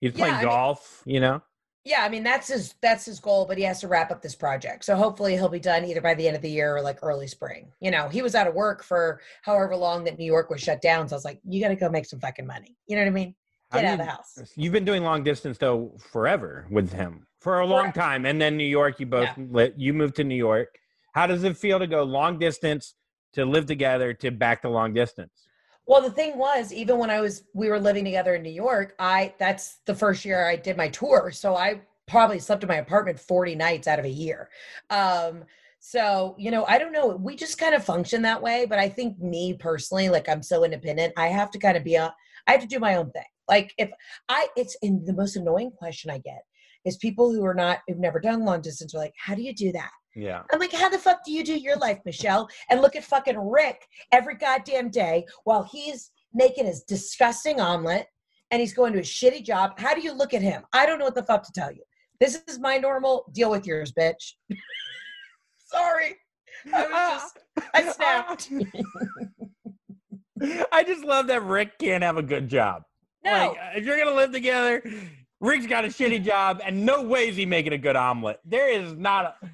He's 0.00 0.10
Yeah, 0.12 0.18
playing 0.18 0.34
I 0.34 0.38
mean- 0.38 0.46
golf, 0.48 1.02
you 1.06 1.20
know. 1.20 1.40
Yeah, 1.86 2.02
I 2.02 2.08
mean 2.08 2.24
that's 2.24 2.48
his 2.48 2.74
that's 2.82 3.04
his 3.04 3.20
goal, 3.20 3.46
but 3.46 3.56
he 3.56 3.62
has 3.62 3.78
to 3.80 3.86
wrap 3.88 4.10
up 4.10 4.20
this 4.20 4.34
project. 4.34 4.84
So 4.84 4.96
hopefully 4.96 5.34
he'll 5.34 5.48
be 5.48 5.60
done 5.60 5.84
either 5.84 6.00
by 6.00 6.14
the 6.14 6.26
end 6.26 6.34
of 6.34 6.42
the 6.42 6.50
year 6.50 6.74
or 6.76 6.82
like 6.82 6.98
early 7.00 7.28
spring. 7.28 7.70
You 7.80 7.92
know, 7.92 8.08
he 8.08 8.22
was 8.22 8.34
out 8.34 8.48
of 8.48 8.54
work 8.54 8.82
for 8.82 9.20
however 9.42 9.76
long 9.76 10.02
that 10.04 10.18
New 10.18 10.24
York 10.24 10.50
was 10.50 10.60
shut 10.60 10.82
down. 10.82 11.08
So 11.08 11.14
I 11.14 11.18
was 11.18 11.24
like, 11.24 11.38
you 11.48 11.60
got 11.62 11.68
to 11.68 11.76
go 11.76 11.88
make 11.88 12.06
some 12.06 12.18
fucking 12.18 12.44
money. 12.46 12.76
You 12.88 12.96
know 12.96 13.02
what 13.02 13.08
I 13.08 13.12
mean? 13.12 13.34
Get 13.72 13.82
do 13.82 13.86
out 13.86 13.92
of 13.92 13.98
the 13.98 14.04
house. 14.04 14.52
You've 14.56 14.72
been 14.72 14.84
doing 14.84 15.04
long 15.04 15.22
distance 15.22 15.58
though 15.58 15.96
forever 16.10 16.66
with 16.72 16.92
him 16.92 17.24
for 17.40 17.60
a 17.60 17.66
long 17.66 17.82
Correct. 17.84 17.96
time, 17.96 18.26
and 18.26 18.40
then 18.40 18.56
New 18.56 18.64
York. 18.64 18.98
You 18.98 19.06
both 19.06 19.28
Yeah. 19.38 19.44
li- 19.48 19.72
you 19.76 19.92
moved 19.94 20.16
to 20.16 20.24
New 20.24 20.34
York. 20.34 20.76
How 21.12 21.28
does 21.28 21.44
it 21.44 21.56
feel 21.56 21.78
to 21.78 21.86
go 21.86 22.02
long 22.02 22.36
distance 22.40 22.94
to 23.34 23.44
live 23.44 23.66
together 23.66 24.12
to 24.14 24.32
back 24.32 24.62
to 24.62 24.68
long 24.68 24.92
distance? 24.92 25.45
Well, 25.86 26.02
the 26.02 26.10
thing 26.10 26.36
was, 26.36 26.72
even 26.72 26.98
when 26.98 27.10
I 27.10 27.20
was 27.20 27.44
we 27.54 27.68
were 27.68 27.78
living 27.78 28.04
together 28.04 28.34
in 28.34 28.42
New 28.42 28.50
York, 28.50 28.94
I 28.98 29.34
that's 29.38 29.78
the 29.86 29.94
first 29.94 30.24
year 30.24 30.48
I 30.48 30.56
did 30.56 30.76
my 30.76 30.88
tour. 30.88 31.30
So 31.30 31.54
I 31.54 31.80
probably 32.08 32.38
slept 32.40 32.62
in 32.62 32.68
my 32.68 32.76
apartment 32.76 33.18
40 33.20 33.54
nights 33.54 33.86
out 33.86 33.98
of 33.98 34.04
a 34.04 34.08
year. 34.10 34.48
Um 34.90 35.44
so, 35.78 36.34
you 36.38 36.50
know, 36.50 36.64
I 36.66 36.78
don't 36.78 36.90
know. 36.92 37.14
We 37.14 37.36
just 37.36 37.58
kind 37.58 37.74
of 37.74 37.84
function 37.84 38.22
that 38.22 38.42
way, 38.42 38.66
but 38.68 38.78
I 38.80 38.88
think 38.88 39.20
me 39.20 39.54
personally, 39.54 40.08
like 40.08 40.28
I'm 40.28 40.42
so 40.42 40.64
independent, 40.64 41.12
I 41.16 41.28
have 41.28 41.50
to 41.52 41.58
kind 41.58 41.76
of 41.76 41.84
be 41.84 41.94
a 41.94 42.12
I 42.48 42.52
have 42.52 42.60
to 42.62 42.66
do 42.66 42.80
my 42.80 42.96
own 42.96 43.10
thing. 43.12 43.22
Like 43.48 43.72
if 43.78 43.90
I 44.28 44.48
it's 44.56 44.76
in 44.82 45.04
the 45.04 45.12
most 45.12 45.36
annoying 45.36 45.70
question 45.70 46.10
I 46.10 46.18
get 46.18 46.42
is 46.84 46.96
people 46.96 47.32
who 47.32 47.44
are 47.44 47.54
not 47.54 47.78
who've 47.86 47.98
never 47.98 48.18
done 48.20 48.44
long 48.44 48.60
distance 48.60 48.94
are 48.94 48.98
like, 48.98 49.14
"How 49.18 49.34
do 49.36 49.42
you 49.42 49.54
do 49.54 49.70
that?" 49.72 49.90
Yeah. 50.16 50.42
I'm 50.50 50.58
like, 50.58 50.72
how 50.72 50.88
the 50.88 50.98
fuck 50.98 51.24
do 51.24 51.30
you 51.30 51.44
do 51.44 51.54
your 51.54 51.76
life, 51.76 52.00
Michelle? 52.06 52.48
And 52.70 52.80
look 52.80 52.96
at 52.96 53.04
fucking 53.04 53.38
Rick 53.38 53.86
every 54.12 54.34
goddamn 54.36 54.88
day 54.90 55.26
while 55.44 55.62
he's 55.62 56.10
making 56.32 56.64
his 56.64 56.82
disgusting 56.82 57.60
omelet 57.60 58.06
and 58.50 58.60
he's 58.60 58.72
going 58.72 58.94
to 58.94 59.00
a 59.00 59.02
shitty 59.02 59.44
job. 59.44 59.78
How 59.78 59.94
do 59.94 60.00
you 60.00 60.12
look 60.12 60.32
at 60.32 60.40
him? 60.40 60.62
I 60.72 60.86
don't 60.86 60.98
know 60.98 61.04
what 61.04 61.14
the 61.14 61.22
fuck 61.22 61.44
to 61.44 61.52
tell 61.52 61.70
you. 61.70 61.82
This 62.18 62.42
is 62.48 62.58
my 62.58 62.78
normal. 62.78 63.30
Deal 63.32 63.50
with 63.50 63.66
yours, 63.66 63.92
bitch. 63.92 64.32
Sorry. 65.66 66.16
I 66.72 66.82
was 66.82 66.90
ah. 66.92 67.14
just, 67.20 67.38
I 67.74 67.92
snapped. 67.92 68.50
I 70.72 70.82
just 70.82 71.04
love 71.04 71.26
that 71.26 71.42
Rick 71.42 71.78
can't 71.78 72.02
have 72.02 72.16
a 72.16 72.22
good 72.22 72.48
job. 72.48 72.84
No. 73.22 73.32
Like, 73.32 73.50
uh, 73.50 73.70
if 73.76 73.84
you're 73.84 73.98
gonna 73.98 74.16
live 74.16 74.32
together, 74.32 74.82
Rick's 75.40 75.66
got 75.66 75.84
a 75.84 75.88
shitty 75.88 76.24
job, 76.24 76.62
and 76.64 76.86
no 76.86 77.02
way 77.02 77.28
is 77.28 77.36
he 77.36 77.44
making 77.44 77.72
a 77.74 77.78
good 77.78 77.96
omelet. 77.96 78.40
There 78.44 78.70
is 78.70 78.94
not 78.94 79.36
a. 79.42 79.48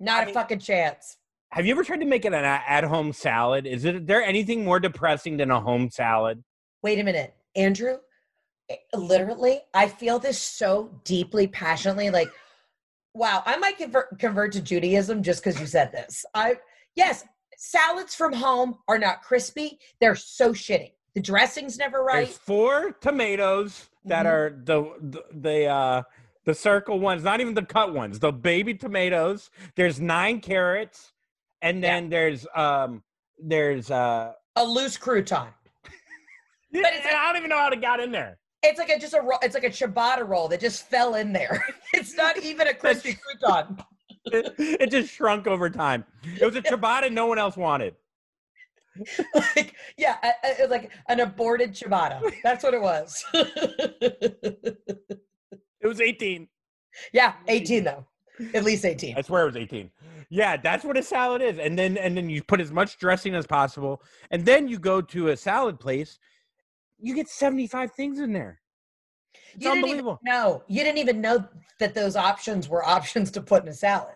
Not 0.00 0.18
I 0.20 0.22
a 0.22 0.26
mean- 0.26 0.34
fucking 0.34 0.58
chance. 0.60 1.16
Have 1.52 1.64
you 1.64 1.72
ever 1.72 1.84
tried 1.84 2.00
to 2.00 2.06
make 2.06 2.24
it 2.24 2.34
an 2.34 2.44
at-home 2.44 3.12
salad? 3.12 3.66
Is 3.66 3.84
it 3.84 4.06
there 4.06 4.22
anything 4.22 4.64
more 4.64 4.80
depressing 4.80 5.36
than 5.36 5.50
a 5.50 5.60
home 5.60 5.88
salad? 5.90 6.42
Wait 6.82 6.98
a 6.98 7.04
minute, 7.04 7.34
Andrew. 7.54 7.98
eh, 8.68 8.74
Literally, 8.94 9.60
I 9.72 9.88
feel 9.88 10.18
this 10.18 10.40
so 10.40 11.00
deeply, 11.04 11.46
passionately. 11.46 12.10
Like, 12.10 12.28
wow, 13.14 13.42
I 13.46 13.56
might 13.58 13.78
convert 13.78 14.18
convert 14.18 14.52
to 14.52 14.60
Judaism 14.60 15.22
just 15.22 15.42
because 15.42 15.58
you 15.60 15.66
said 15.66 15.92
this. 15.92 16.24
I 16.34 16.56
yes, 16.96 17.24
salads 17.56 18.14
from 18.14 18.32
home 18.32 18.78
are 18.88 18.98
not 18.98 19.22
crispy. 19.22 19.78
They're 20.00 20.16
so 20.16 20.52
shitty. 20.52 20.92
The 21.14 21.22
dressing's 21.22 21.78
never 21.78 22.02
right. 22.02 22.26
There's 22.26 22.36
four 22.38 22.90
tomatoes 23.00 23.88
that 24.04 24.26
Mhm. 24.26 24.30
are 24.30 24.60
the 24.64 24.82
the, 25.00 25.22
the 25.32 25.64
uh 25.66 26.02
the 26.46 26.54
circle 26.54 26.98
ones, 26.98 27.22
not 27.24 27.40
even 27.40 27.54
the 27.54 27.64
cut 27.64 27.92
ones, 27.92 28.18
the 28.20 28.32
baby 28.32 28.72
tomatoes. 28.74 29.50
There's 29.74 30.00
nine 30.00 30.40
carrots, 30.40 31.12
and 31.60 31.82
Yeah. 31.82 31.90
then 32.00 32.08
there's 32.08 32.46
um 32.54 33.02
there's 33.38 33.90
uh 33.90 34.32
A 34.56 34.64
loose 34.64 34.96
crouton. 34.96 35.48
but 36.72 36.80
it's- 36.80 37.06
I 37.06 37.26
don't 37.26 37.36
even 37.36 37.50
know 37.50 37.58
how 37.58 37.68
it 37.70 37.80
got 37.82 38.00
in 38.00 38.12
there. 38.12 38.38
It's 38.62 38.78
like 38.78 38.88
a 38.88 38.98
just 38.98 39.14
a 39.14 39.20
roll. 39.20 39.38
It's 39.42 39.54
like 39.54 39.64
a 39.64 39.70
ciabatta 39.70 40.26
roll 40.26 40.48
that 40.48 40.60
just 40.60 40.88
fell 40.88 41.14
in 41.16 41.32
there. 41.32 41.62
It's 41.94 42.14
not 42.16 42.36
even 42.38 42.66
a 42.68 42.74
crispy 42.82 43.16
crouton. 43.16 43.84
It, 44.26 44.54
it 44.58 44.90
just 44.90 45.12
shrunk 45.12 45.46
over 45.46 45.68
time. 45.70 46.04
It 46.40 46.44
was 46.44 46.56
a 46.56 46.62
ciabatta 46.62 47.10
no 47.12 47.26
one 47.26 47.38
else 47.38 47.56
wanted. 47.56 47.94
like 49.34 49.74
yeah, 49.98 50.16
it 50.42 50.60
was 50.62 50.70
like 50.70 50.90
an 51.08 51.20
aborted 51.20 51.72
ciabatta. 51.72 52.20
That's 52.42 52.64
what 52.64 52.72
it 52.74 52.80
was. 52.80 53.24
It 55.80 55.86
was 55.86 56.00
18. 56.00 56.48
yeah, 57.12 57.34
eighteen 57.48 57.84
though. 57.84 58.06
At 58.54 58.64
least 58.64 58.84
eighteen. 58.84 59.14
I 59.16 59.22
swear 59.22 59.42
it 59.42 59.46
was 59.46 59.56
18. 59.56 59.90
Yeah, 60.28 60.56
that's 60.56 60.84
what 60.84 60.96
a 60.96 61.02
salad 61.02 61.40
is. 61.42 61.58
And 61.58 61.78
then 61.78 61.96
and 61.96 62.16
then 62.16 62.28
you 62.28 62.42
put 62.42 62.60
as 62.60 62.72
much 62.72 62.98
dressing 62.98 63.34
as 63.34 63.46
possible. 63.46 64.02
And 64.30 64.44
then 64.44 64.68
you 64.68 64.78
go 64.78 65.00
to 65.00 65.28
a 65.28 65.36
salad 65.36 65.78
place, 65.78 66.18
you 66.98 67.14
get 67.14 67.28
75 67.28 67.92
things 67.92 68.18
in 68.18 68.32
there. 68.32 68.60
It's 69.54 69.64
You 69.64 69.70
didn't 69.70 69.78
even 69.78 69.84
unbelievable. 70.06 70.18
know. 70.24 70.62
You 70.66 70.82
didn't 70.82 70.98
even 70.98 71.20
know 71.20 71.44
that 71.78 71.94
those 71.94 72.16
options 72.16 72.68
were 72.68 72.84
options 72.96 73.30
to 73.32 73.40
put 73.40 73.62
in 73.62 73.68
a 73.68 73.74
salad. 73.74 74.14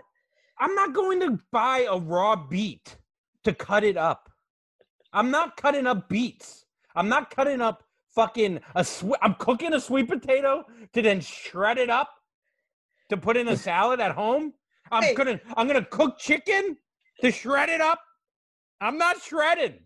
I'm 0.58 0.74
not 0.74 0.92
going 0.94 1.20
to 1.20 1.38
buy 1.52 1.86
a 1.90 1.96
raw 1.98 2.36
beet 2.36 2.96
to 3.44 3.54
cut 3.54 3.84
it 3.84 3.96
up. 3.96 4.30
I'm 5.12 5.30
not 5.30 5.56
cutting 5.56 5.86
up 5.86 6.08
beets. 6.08 6.66
I'm 6.94 7.08
not 7.08 7.30
cutting 7.30 7.60
up 7.60 7.82
fucking 8.14 8.60
a 8.74 8.84
sweet. 8.84 9.16
I'm 9.22 9.34
cooking 9.34 9.72
a 9.74 9.80
sweet 9.80 10.08
potato 10.08 10.64
to 10.92 11.02
then 11.02 11.20
shred 11.20 11.78
it 11.78 11.90
up 11.90 12.10
to 13.08 13.16
put 13.16 13.36
in 13.36 13.48
a 13.48 13.56
salad 13.68 14.00
at 14.00 14.12
home. 14.12 14.54
I'm 14.90 15.02
Wait. 15.02 15.16
gonna 15.16 15.40
I'm 15.56 15.66
gonna 15.66 15.84
cook 15.84 16.18
chicken 16.18 16.76
to 17.20 17.30
shred 17.30 17.68
it 17.68 17.80
up. 17.80 18.00
I'm 18.80 18.98
not 18.98 19.20
shredding. 19.22 19.78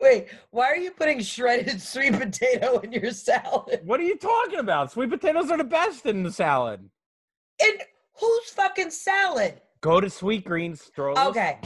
Wait, 0.00 0.28
why 0.50 0.66
are 0.66 0.76
you 0.76 0.90
putting 0.90 1.20
shredded 1.20 1.80
sweet 1.92 2.12
potato 2.14 2.78
in 2.80 2.92
your 2.92 3.10
salad? 3.12 3.80
What 3.84 4.00
are 4.00 4.04
you 4.04 4.16
talking 4.16 4.58
about? 4.58 4.92
Sweet 4.92 5.10
potatoes 5.10 5.50
are 5.50 5.58
the 5.58 5.64
best 5.64 6.06
in 6.06 6.22
the 6.22 6.32
salad. 6.32 6.88
In 7.60 7.74
whose 8.18 8.48
fucking 8.50 8.90
salad? 8.90 9.60
Go 9.80 10.00
to 10.00 10.10
Sweet 10.10 10.44
Greens. 10.44 10.90
Throw 10.94 11.14
Okay. 11.14 11.58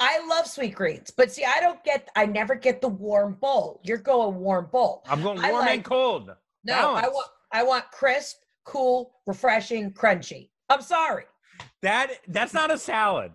I 0.00 0.26
love 0.26 0.46
sweet 0.46 0.74
greens, 0.74 1.10
but 1.10 1.30
see, 1.30 1.44
I 1.44 1.60
don't 1.60 1.84
get, 1.84 2.08
I 2.16 2.24
never 2.24 2.54
get 2.54 2.80
the 2.80 2.88
warm 2.88 3.34
bowl. 3.34 3.80
You're 3.84 3.98
going 3.98 4.36
warm 4.36 4.68
bowl. 4.72 5.04
I'm 5.06 5.22
going 5.22 5.42
warm 5.42 5.68
and 5.68 5.84
cold. 5.84 6.30
No, 6.64 6.94
I 6.94 7.06
want, 7.08 7.28
I 7.52 7.62
want 7.62 7.84
crisp, 7.90 8.38
cool, 8.64 9.12
refreshing, 9.26 9.92
crunchy. 9.92 10.48
I'm 10.70 10.80
sorry. 10.80 11.24
That 11.82 12.12
that's 12.28 12.54
not 12.54 12.70
a 12.70 12.78
salad. 12.78 13.32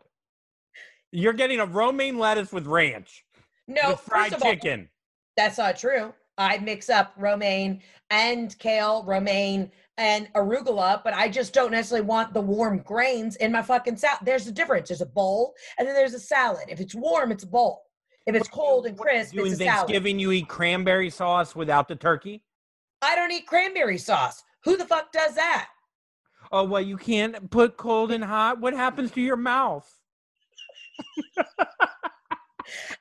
You're 1.11 1.33
getting 1.33 1.59
a 1.59 1.65
romaine 1.65 2.17
lettuce 2.17 2.51
with 2.51 2.65
ranch. 2.65 3.23
No, 3.67 3.89
with 3.89 3.99
fried 3.99 4.31
first 4.31 4.41
of 4.41 4.43
all, 4.43 4.51
chicken. 4.51 4.89
That's 5.37 5.57
not 5.57 5.77
true. 5.77 6.13
I 6.37 6.57
mix 6.57 6.89
up 6.89 7.13
romaine 7.17 7.81
and 8.09 8.57
kale, 8.59 9.03
romaine 9.03 9.71
and 9.97 10.31
arugula, 10.33 11.01
but 11.03 11.13
I 11.13 11.29
just 11.29 11.53
don't 11.53 11.71
necessarily 11.71 12.05
want 12.05 12.33
the 12.33 12.41
warm 12.41 12.79
grains 12.79 13.37
in 13.37 13.51
my 13.51 13.61
fucking 13.61 13.97
salad. 13.97 14.19
There's 14.23 14.47
a 14.47 14.51
difference. 14.51 14.89
There's 14.89 15.01
a 15.01 15.05
bowl 15.05 15.53
and 15.77 15.87
then 15.87 15.95
there's 15.95 16.13
a 16.13 16.19
salad. 16.19 16.65
If 16.67 16.79
it's 16.79 16.95
warm, 16.95 17.31
it's 17.31 17.43
a 17.43 17.47
bowl. 17.47 17.83
If 18.25 18.35
it's 18.35 18.49
cold 18.49 18.87
and 18.87 18.97
you 18.97 19.03
crisp, 19.03 19.33
do 19.33 19.45
it's 19.45 19.53
a 19.53 19.57
salad. 19.57 19.87
Thanksgiving, 19.87 20.19
you 20.19 20.31
eat 20.31 20.47
cranberry 20.47 21.09
sauce 21.09 21.55
without 21.55 21.87
the 21.87 21.95
turkey. 21.95 22.43
I 23.01 23.15
don't 23.15 23.31
eat 23.31 23.45
cranberry 23.45 23.97
sauce. 23.97 24.43
Who 24.63 24.77
the 24.77 24.85
fuck 24.85 25.11
does 25.11 25.35
that? 25.35 25.69
Oh 26.51 26.63
well, 26.63 26.81
you 26.81 26.97
can't 26.97 27.49
put 27.51 27.77
cold 27.77 28.11
and 28.11 28.23
hot. 28.23 28.59
What 28.59 28.73
happens 28.73 29.11
to 29.11 29.21
your 29.21 29.37
mouth? 29.37 29.87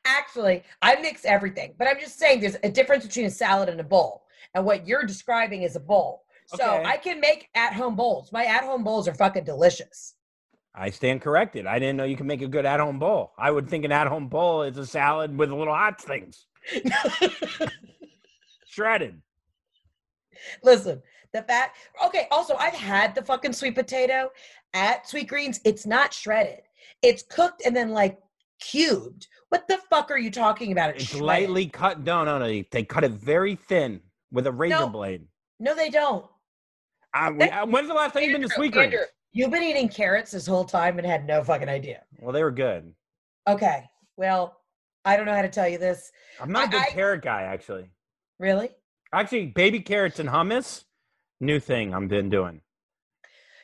Actually, 0.04 0.62
I 0.82 0.96
mix 0.96 1.24
everything, 1.24 1.74
but 1.78 1.88
I'm 1.88 1.98
just 1.98 2.18
saying 2.18 2.40
there's 2.40 2.58
a 2.62 2.70
difference 2.70 3.06
between 3.06 3.26
a 3.26 3.30
salad 3.30 3.68
and 3.68 3.80
a 3.80 3.84
bowl. 3.84 4.24
And 4.54 4.64
what 4.64 4.86
you're 4.86 5.04
describing 5.04 5.62
is 5.62 5.74
a 5.74 5.80
bowl. 5.80 6.23
So 6.46 6.56
Okay. 6.62 6.84
I 6.84 6.96
can 6.98 7.20
make 7.20 7.48
at 7.54 7.72
home 7.72 7.96
bowls. 7.96 8.30
My 8.32 8.44
at 8.44 8.64
home 8.64 8.84
bowls 8.84 9.08
are 9.08 9.14
fucking 9.14 9.44
delicious. 9.44 10.14
I 10.74 10.90
stand 10.90 11.20
corrected. 11.22 11.66
I 11.66 11.78
didn't 11.78 11.96
know 11.96 12.04
you 12.04 12.16
can 12.16 12.26
make 12.26 12.42
a 12.42 12.48
good 12.48 12.66
at-home 12.66 12.98
bowl. 12.98 13.32
I 13.38 13.50
would 13.52 13.68
think 13.70 13.84
an 13.84 13.92
at-home 13.92 14.26
bowl 14.28 14.62
is 14.64 14.76
a 14.76 14.84
salad 14.84 15.36
with 15.38 15.50
little 15.50 15.72
hot 15.72 16.00
things 16.00 16.46
shredded. 18.66 19.20
Listen, 20.62 21.00
the 21.32 21.42
fact, 21.42 21.76
okay, 22.04 22.26
also, 22.30 22.54
I've 22.56 22.74
had 22.74 23.14
the 23.14 23.22
fucking 23.22 23.52
sweet 23.52 23.74
potato 23.74 24.30
at 24.74 25.08
Sweet 25.08 25.28
Greens. 25.28 25.60
It's 25.64 25.86
not 25.86 26.12
shredded, 26.12 26.62
it's 27.02 27.22
cooked 27.22 27.62
and 27.64 27.74
then 27.74 27.90
like 27.90 28.18
cubed. 28.60 29.28
What 29.50 29.68
the 29.68 29.78
fuck 29.88 30.10
are 30.10 30.18
you 30.18 30.30
talking 30.32 30.72
about? 30.72 30.90
It's 30.96 31.04
shredded. 31.04 31.24
lightly 31.26 31.66
cut. 31.68 32.00
No, 32.02 32.24
no, 32.24 32.38
no. 32.38 32.46
They, 32.46 32.66
they 32.72 32.82
cut 32.82 33.04
it 33.04 33.12
very 33.12 33.54
thin 33.54 34.00
with 34.32 34.46
a 34.48 34.52
razor 34.52 34.74
No. 34.80 34.88
blade. 34.88 35.24
No, 35.60 35.74
they 35.76 35.88
don't. 35.90 36.26
Uh, 37.14 37.30
when's 37.66 37.88
the 37.88 37.94
last 37.94 38.12
time 38.12 38.24
you've 38.24 38.32
been 38.32 38.48
to 38.48 38.54
Sweet? 38.54 38.76
Andrew, 38.76 38.98
You've 39.32 39.50
been 39.50 39.62
eating 39.62 39.88
carrots 39.88 40.30
this 40.30 40.46
whole 40.46 40.64
time 40.64 40.98
and 40.98 41.06
had 41.06 41.26
no 41.26 41.42
fucking 41.42 41.68
idea. 41.68 42.02
Well, 42.20 42.32
they 42.32 42.42
were 42.42 42.50
good. 42.52 42.92
Okay. 43.48 43.84
Well, 44.16 44.60
I 45.04 45.16
don't 45.16 45.26
know 45.26 45.34
how 45.34 45.42
to 45.42 45.48
tell 45.48 45.68
you 45.68 45.76
this. 45.78 46.12
I'm 46.40 46.52
not 46.52 46.64
a 46.64 46.66
I- 46.68 46.70
big 46.70 46.80
I- 46.80 46.94
carrot 46.94 47.22
guy, 47.22 47.42
actually. 47.42 47.90
Really? 48.38 48.70
Actually, 49.12 49.46
baby 49.46 49.80
carrots 49.80 50.18
and 50.18 50.28
hummus, 50.28 50.84
new 51.40 51.60
thing 51.60 51.94
I've 51.94 52.08
been 52.08 52.30
doing. 52.30 52.60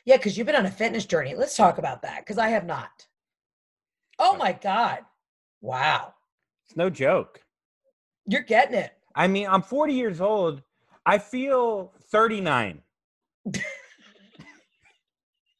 Yeah, 0.05 0.17
because 0.17 0.37
you've 0.37 0.47
been 0.47 0.55
on 0.55 0.65
a 0.65 0.71
fitness 0.71 1.05
journey. 1.05 1.35
Let's 1.35 1.55
talk 1.55 1.77
about 1.77 2.01
that 2.03 2.19
because 2.19 2.37
I 2.37 2.49
have 2.49 2.65
not. 2.65 3.05
Oh 4.17 4.35
my 4.37 4.53
God. 4.53 4.99
Wow. 5.61 6.13
It's 6.67 6.75
no 6.75 6.89
joke. 6.89 7.41
You're 8.25 8.41
getting 8.43 8.75
it. 8.75 8.91
I 9.15 9.27
mean, 9.27 9.47
I'm 9.47 9.61
40 9.61 9.93
years 9.93 10.21
old. 10.21 10.63
I 11.05 11.17
feel 11.17 11.93
39. 12.11 12.81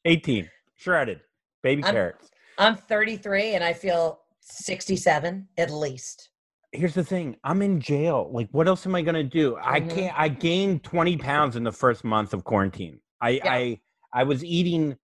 18, 0.04 0.48
shredded, 0.76 1.20
baby 1.62 1.82
I'm- 1.84 1.94
carrots. 1.94 2.30
I'm 2.58 2.76
33 2.76 3.54
and 3.54 3.64
I 3.64 3.72
feel 3.72 4.20
67 4.40 5.48
at 5.56 5.70
least. 5.70 6.28
Here's 6.72 6.94
the 6.94 7.04
thing 7.04 7.36
I'm 7.44 7.60
in 7.62 7.80
jail. 7.80 8.30
Like, 8.32 8.48
what 8.52 8.66
else 8.68 8.86
am 8.86 8.94
I 8.94 9.02
going 9.02 9.14
to 9.14 9.22
do? 9.24 9.56
I 9.56 9.80
Mhm. 9.80 9.90
can't, 9.94 10.18
I 10.18 10.28
gained 10.28 10.82
20 10.84 11.16
pounds 11.18 11.56
in 11.56 11.64
the 11.64 11.72
first 11.72 12.02
month 12.04 12.32
of 12.34 12.44
quarantine. 12.44 13.00
I, 13.20 13.30
Yeah. 13.30 13.52
I, 13.52 13.80
I 14.12 14.24
was 14.24 14.44
eating 14.44 14.96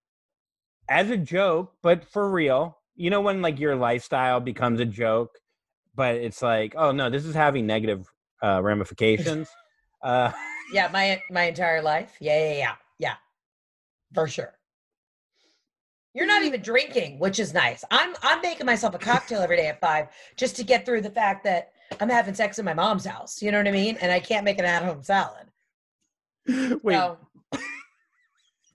as 0.89 1.11
a 1.11 1.17
joke, 1.17 1.75
but 1.83 2.05
for 2.05 2.31
real. 2.31 2.79
You 2.97 3.11
know, 3.11 3.21
when 3.21 3.43
like 3.43 3.59
your 3.61 3.77
lifestyle 3.77 4.41
becomes 4.41 4.81
a 4.81 4.85
joke, 4.85 5.39
but 5.95 6.17
it's 6.17 6.43
like, 6.43 6.75
oh 6.77 6.91
no, 6.93 7.09
this 7.11 7.25
is 7.25 7.35
having 7.35 7.67
negative 7.67 8.07
uh, 8.43 8.61
ramifications. 8.63 9.49
uh, 10.03 10.33
Yeah, 10.73 10.89
my 10.93 11.23
my 11.31 11.45
entire 11.45 11.83
life. 11.83 12.17
Yeah, 12.21 12.39
yeah, 12.39 12.57
yeah. 12.57 12.75
Yeah. 12.99 13.15
For 14.15 14.29
sure. 14.29 14.55
You're 16.15 16.27
not 16.27 16.43
even 16.43 16.63
drinking, 16.63 17.19
which 17.19 17.39
is 17.39 17.55
nice. 17.55 17.85
I'm 17.91 18.15
I'm 18.23 18.41
making 18.41 18.67
myself 18.67 18.95
a 18.95 18.99
cocktail 18.99 19.41
every 19.41 19.57
day 19.57 19.69
at 19.69 19.81
five 19.81 20.09
just 20.37 20.57
to 20.57 20.65
get 20.65 20.85
through 20.85 21.03
the 21.03 21.11
fact 21.11 21.45
that 21.45 21.73
I'm 22.01 22.09
having 22.09 22.35
sex 22.35 22.59
in 22.59 22.65
my 22.65 22.75
mom's 22.75 23.05
house. 23.05 23.41
You 23.41 23.53
know 23.53 23.59
what 23.59 23.69
I 23.69 23.73
mean? 23.73 23.97
And 24.01 24.11
I 24.11 24.21
can't 24.21 24.45
make 24.45 24.59
an 24.59 24.65
at-home 24.65 25.03
salad. 25.03 25.47
wait, 26.83 26.97
So 26.97 27.19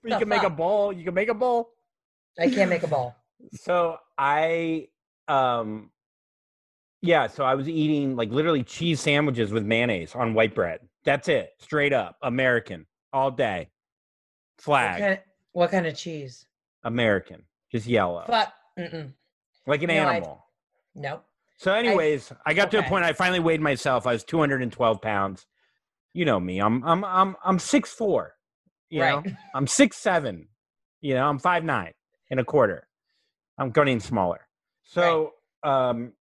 you 0.04 0.18
can 0.18 0.28
make 0.28 0.42
a 0.42 0.50
bowl. 0.50 0.92
You 0.92 1.04
can 1.04 1.14
make 1.14 1.28
a 1.28 1.34
bowl. 1.34 1.70
I 2.38 2.48
can't 2.48 2.70
make 2.70 2.82
a 2.82 2.88
bowl. 2.88 3.14
So 3.52 3.98
I 4.16 4.88
um 5.28 5.90
yeah, 7.02 7.26
so 7.26 7.44
I 7.44 7.54
was 7.54 7.68
eating 7.68 8.16
like 8.16 8.30
literally 8.30 8.62
cheese 8.62 9.00
sandwiches 9.00 9.52
with 9.52 9.64
mayonnaise 9.64 10.14
on 10.14 10.32
white 10.32 10.54
bread. 10.54 10.80
That's 11.04 11.28
it. 11.28 11.50
Straight 11.58 11.92
up. 11.92 12.16
American. 12.22 12.86
All 13.12 13.30
day. 13.30 13.70
What 14.56 14.62
Flag. 14.64 15.00
kind, 15.00 15.12
of, 15.14 15.18
what 15.52 15.70
kind 15.70 15.86
of 15.86 15.96
cheese? 15.96 16.46
American. 16.84 17.42
Just 17.70 17.86
yellow. 17.86 18.24
But 18.26 18.52
mm-mm. 18.78 19.12
like 19.66 19.82
an 19.82 19.88
No, 19.88 19.94
I- 19.94 20.14
animal. 20.16 20.44
no. 20.94 21.20
So 21.56 21.72
anyways, 21.72 22.32
I, 22.44 22.52
got 22.52 22.70
to 22.72 22.78
a 22.80 22.82
point 22.82 23.04
I 23.04 23.12
finally 23.12 23.38
weighed 23.38 23.60
myself. 23.60 24.06
I 24.06 24.12
was 24.12 24.24
212 24.24 25.00
pounds. 25.00 25.46
You 26.12 26.24
know 26.24 26.38
me. 26.38 26.58
I'm 26.60 26.82
I'm 26.84 27.04
I'm 27.04 27.36
I'm 27.44 27.58
six 27.58 27.90
four. 27.92 28.34
You 28.90 29.00
know? 29.00 29.16
right. 29.18 29.36
I'm 29.54 29.66
six 29.66 29.96
seven. 29.96 30.48
You 31.00 31.14
know, 31.14 31.26
I'm 31.28 31.38
five 31.38 31.64
nine 31.64 31.92
and 32.30 32.38
a 32.40 32.44
quarter. 32.44 32.86
I'm 33.58 33.70
getting 33.70 34.00
smaller. 34.00 34.46
So 34.84 35.32
um 35.62 36.12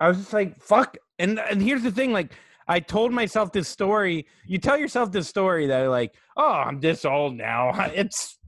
I 0.00 0.08
was 0.08 0.18
just 0.18 0.32
like, 0.32 0.60
fuck. 0.60 0.96
And 1.18 1.38
and 1.38 1.60
here's 1.62 1.82
the 1.82 1.92
thing, 1.92 2.12
like 2.12 2.32
I 2.68 2.80
told 2.80 3.12
myself 3.12 3.52
this 3.52 3.68
story. 3.68 4.26
You 4.46 4.58
tell 4.58 4.76
yourself 4.76 5.12
this 5.12 5.28
story 5.28 5.66
that 5.68 5.88
like, 5.88 6.14
oh, 6.36 6.52
I'm 6.52 6.80
this 6.80 7.04
old 7.04 7.34
now. 7.34 7.90
It's 7.94 8.38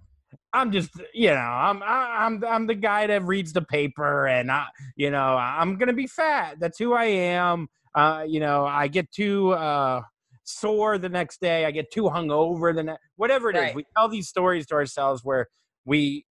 I'm 0.53 0.73
just, 0.73 0.91
you 1.15 1.31
know, 1.31 1.37
I'm 1.37 1.83
I- 1.83 2.25
I'm 2.25 2.45
I'm 2.45 2.67
the 2.67 2.75
guy 2.75 3.07
that 3.07 3.23
reads 3.25 3.53
the 3.53 3.63
paper 3.63 4.27
and 4.27 4.51
I, 4.51 4.67
you 4.97 5.11
know, 5.11 5.37
I'm 5.37 5.77
gonna 5.77 5.93
be 5.93 6.07
fat. 6.07 6.57
That's 6.59 6.79
who 6.79 6.95
I 6.95 7.05
am. 7.05 7.69
Uh, 7.95 8.25
you 8.27 8.41
know, 8.41 8.65
I 8.65 8.89
get 8.89 9.11
too 9.13 9.51
uh 9.53 10.03
sore 10.45 10.97
the 10.99 11.09
next 11.11 11.41
day. 11.41 11.65
I 11.67 11.71
get 11.71 11.91
too 11.93 12.05
hungover 12.05 12.75
the 12.75 12.83
next 12.83 13.01
whatever 13.17 13.51
it 13.51 13.57
is. 13.57 13.63
Right. 13.63 13.75
We 13.75 13.85
tell 13.97 14.09
these 14.09 14.29
stories 14.29 14.67
to 14.67 14.75
ourselves 14.75 15.23
where 15.23 15.47
we 15.85 16.25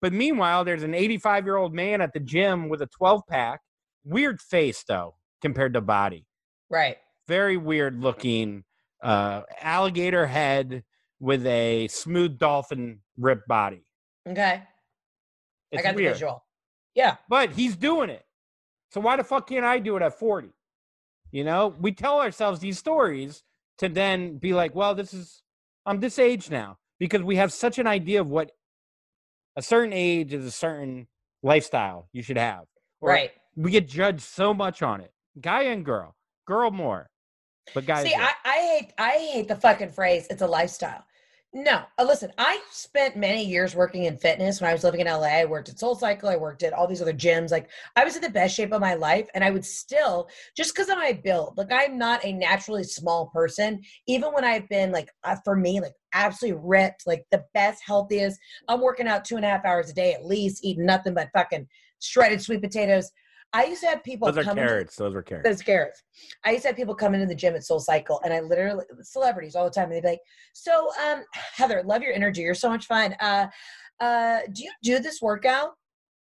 but 0.00 0.12
meanwhile, 0.12 0.64
there's 0.64 0.82
an 0.84 0.94
85 0.94 1.44
year 1.44 1.56
old 1.56 1.74
man 1.74 2.00
at 2.00 2.12
the 2.12 2.20
gym 2.20 2.68
with 2.68 2.82
a 2.82 2.86
12 2.86 3.22
pack. 3.28 3.60
Weird 4.04 4.40
face, 4.40 4.84
though, 4.86 5.16
compared 5.42 5.74
to 5.74 5.80
body. 5.80 6.24
Right. 6.70 6.96
Very 7.28 7.56
weird 7.56 8.00
looking 8.00 8.64
uh, 9.02 9.42
alligator 9.60 10.26
head 10.26 10.82
with 11.20 11.46
a 11.46 11.88
smooth 11.88 12.38
dolphin 12.38 13.00
rip 13.18 13.46
body. 13.46 13.84
Okay. 14.26 14.62
It's 15.70 15.80
I 15.80 15.82
got 15.82 15.94
weird. 15.94 16.10
the 16.10 16.14
visual. 16.14 16.44
Yeah. 16.94 17.16
But 17.28 17.52
he's 17.52 17.76
doing 17.76 18.10
it. 18.10 18.24
So 18.90 19.00
why 19.00 19.16
the 19.16 19.24
fuck 19.24 19.48
can't 19.48 19.64
I 19.64 19.78
do 19.78 19.96
it 19.96 20.02
at 20.02 20.18
40? 20.18 20.48
You 21.30 21.44
know, 21.44 21.74
we 21.78 21.92
tell 21.92 22.20
ourselves 22.20 22.60
these 22.60 22.78
stories 22.78 23.44
to 23.78 23.88
then 23.88 24.38
be 24.38 24.54
like, 24.54 24.74
well, 24.74 24.94
this 24.94 25.12
is, 25.12 25.42
I'm 25.84 26.00
this 26.00 26.18
age 26.18 26.50
now 26.50 26.78
because 26.98 27.22
we 27.22 27.36
have 27.36 27.52
such 27.52 27.78
an 27.78 27.86
idea 27.86 28.20
of 28.20 28.30
what 28.30 28.50
a 29.56 29.62
certain 29.62 29.92
age 29.92 30.32
is 30.32 30.46
a 30.46 30.50
certain 30.50 31.06
lifestyle 31.42 32.08
you 32.12 32.22
should 32.22 32.38
have. 32.38 32.64
Or 33.00 33.10
Right. 33.10 33.30
We 33.56 33.70
get 33.70 33.88
judged 33.88 34.20
so 34.22 34.54
much 34.54 34.82
on 34.82 35.00
it, 35.00 35.12
guy 35.40 35.64
and 35.64 35.84
girl, 35.84 36.14
girl 36.46 36.70
more, 36.70 37.10
but 37.74 37.86
guys. 37.86 38.06
See, 38.06 38.14
I, 38.14 38.32
I 38.44 38.56
hate 38.56 38.92
I 38.98 39.10
hate 39.10 39.48
the 39.48 39.56
fucking 39.56 39.90
phrase 39.90 40.26
it's 40.30 40.42
a 40.42 40.46
lifestyle. 40.46 41.04
No, 41.54 41.80
uh, 41.98 42.04
listen, 42.04 42.30
I 42.36 42.60
spent 42.70 43.16
many 43.16 43.42
years 43.42 43.74
working 43.74 44.04
in 44.04 44.18
fitness 44.18 44.60
when 44.60 44.68
I 44.68 44.74
was 44.74 44.84
living 44.84 45.00
in 45.00 45.06
LA. 45.06 45.28
I 45.28 45.44
worked 45.46 45.70
at 45.70 45.78
Soul 45.78 45.94
Cycle, 45.94 46.28
I 46.28 46.36
worked 46.36 46.62
at 46.62 46.74
all 46.74 46.86
these 46.86 47.00
other 47.00 47.14
gyms. 47.14 47.50
Like 47.50 47.70
I 47.96 48.04
was 48.04 48.16
in 48.16 48.22
the 48.22 48.28
best 48.28 48.54
shape 48.54 48.70
of 48.70 48.82
my 48.82 48.92
life, 48.92 49.28
and 49.34 49.42
I 49.42 49.50
would 49.50 49.64
still, 49.64 50.28
just 50.54 50.74
because 50.74 50.90
of 50.90 50.98
my 50.98 51.18
build, 51.24 51.56
like 51.56 51.72
I'm 51.72 51.96
not 51.96 52.22
a 52.22 52.34
naturally 52.34 52.84
small 52.84 53.28
person. 53.28 53.80
Even 54.06 54.34
when 54.34 54.44
I've 54.44 54.68
been 54.68 54.92
like, 54.92 55.10
uh, 55.24 55.36
for 55.42 55.56
me, 55.56 55.80
like 55.80 55.94
absolutely 56.12 56.60
ripped, 56.62 57.06
like 57.06 57.24
the 57.30 57.42
best, 57.54 57.82
healthiest. 57.84 58.38
I'm 58.68 58.82
working 58.82 59.08
out 59.08 59.24
two 59.24 59.36
and 59.36 59.44
a 59.44 59.48
half 59.48 59.64
hours 59.64 59.88
a 59.88 59.94
day 59.94 60.12
at 60.12 60.26
least, 60.26 60.62
eating 60.62 60.84
nothing 60.84 61.14
but 61.14 61.30
fucking 61.32 61.66
shredded 62.00 62.42
sweet 62.42 62.60
potatoes. 62.60 63.10
I 63.52 63.64
used 63.64 63.80
to 63.80 63.88
have 63.88 64.04
people 64.04 64.30
those 64.30 64.46
are 64.46 64.54
carrots. 64.54 64.96
Those 64.96 65.14
were 65.14 65.22
carrots. 65.22 65.48
those 65.48 65.62
carrots. 65.62 66.02
I 66.44 66.50
used 66.52 66.62
to 66.62 66.68
have 66.68 66.76
people 66.76 66.94
come 66.94 67.14
into 67.14 67.26
the 67.26 67.34
gym 67.34 67.54
at 67.54 67.64
Soul 67.64 67.80
Cycle, 67.80 68.20
and 68.24 68.32
I 68.32 68.40
literally 68.40 68.84
celebrities 69.02 69.54
all 69.54 69.64
the 69.64 69.70
time. 69.70 69.84
And 69.84 69.92
they'd 69.94 70.02
be 70.02 70.08
like, 70.08 70.20
"So, 70.52 70.90
um, 71.02 71.24
Heather, 71.32 71.82
love 71.84 72.02
your 72.02 72.12
energy. 72.12 72.42
You're 72.42 72.54
so 72.54 72.68
much 72.68 72.86
fun. 72.86 73.14
Uh, 73.20 73.46
uh, 74.00 74.40
do 74.52 74.64
you 74.64 74.72
do 74.82 74.98
this 74.98 75.22
workout 75.22 75.70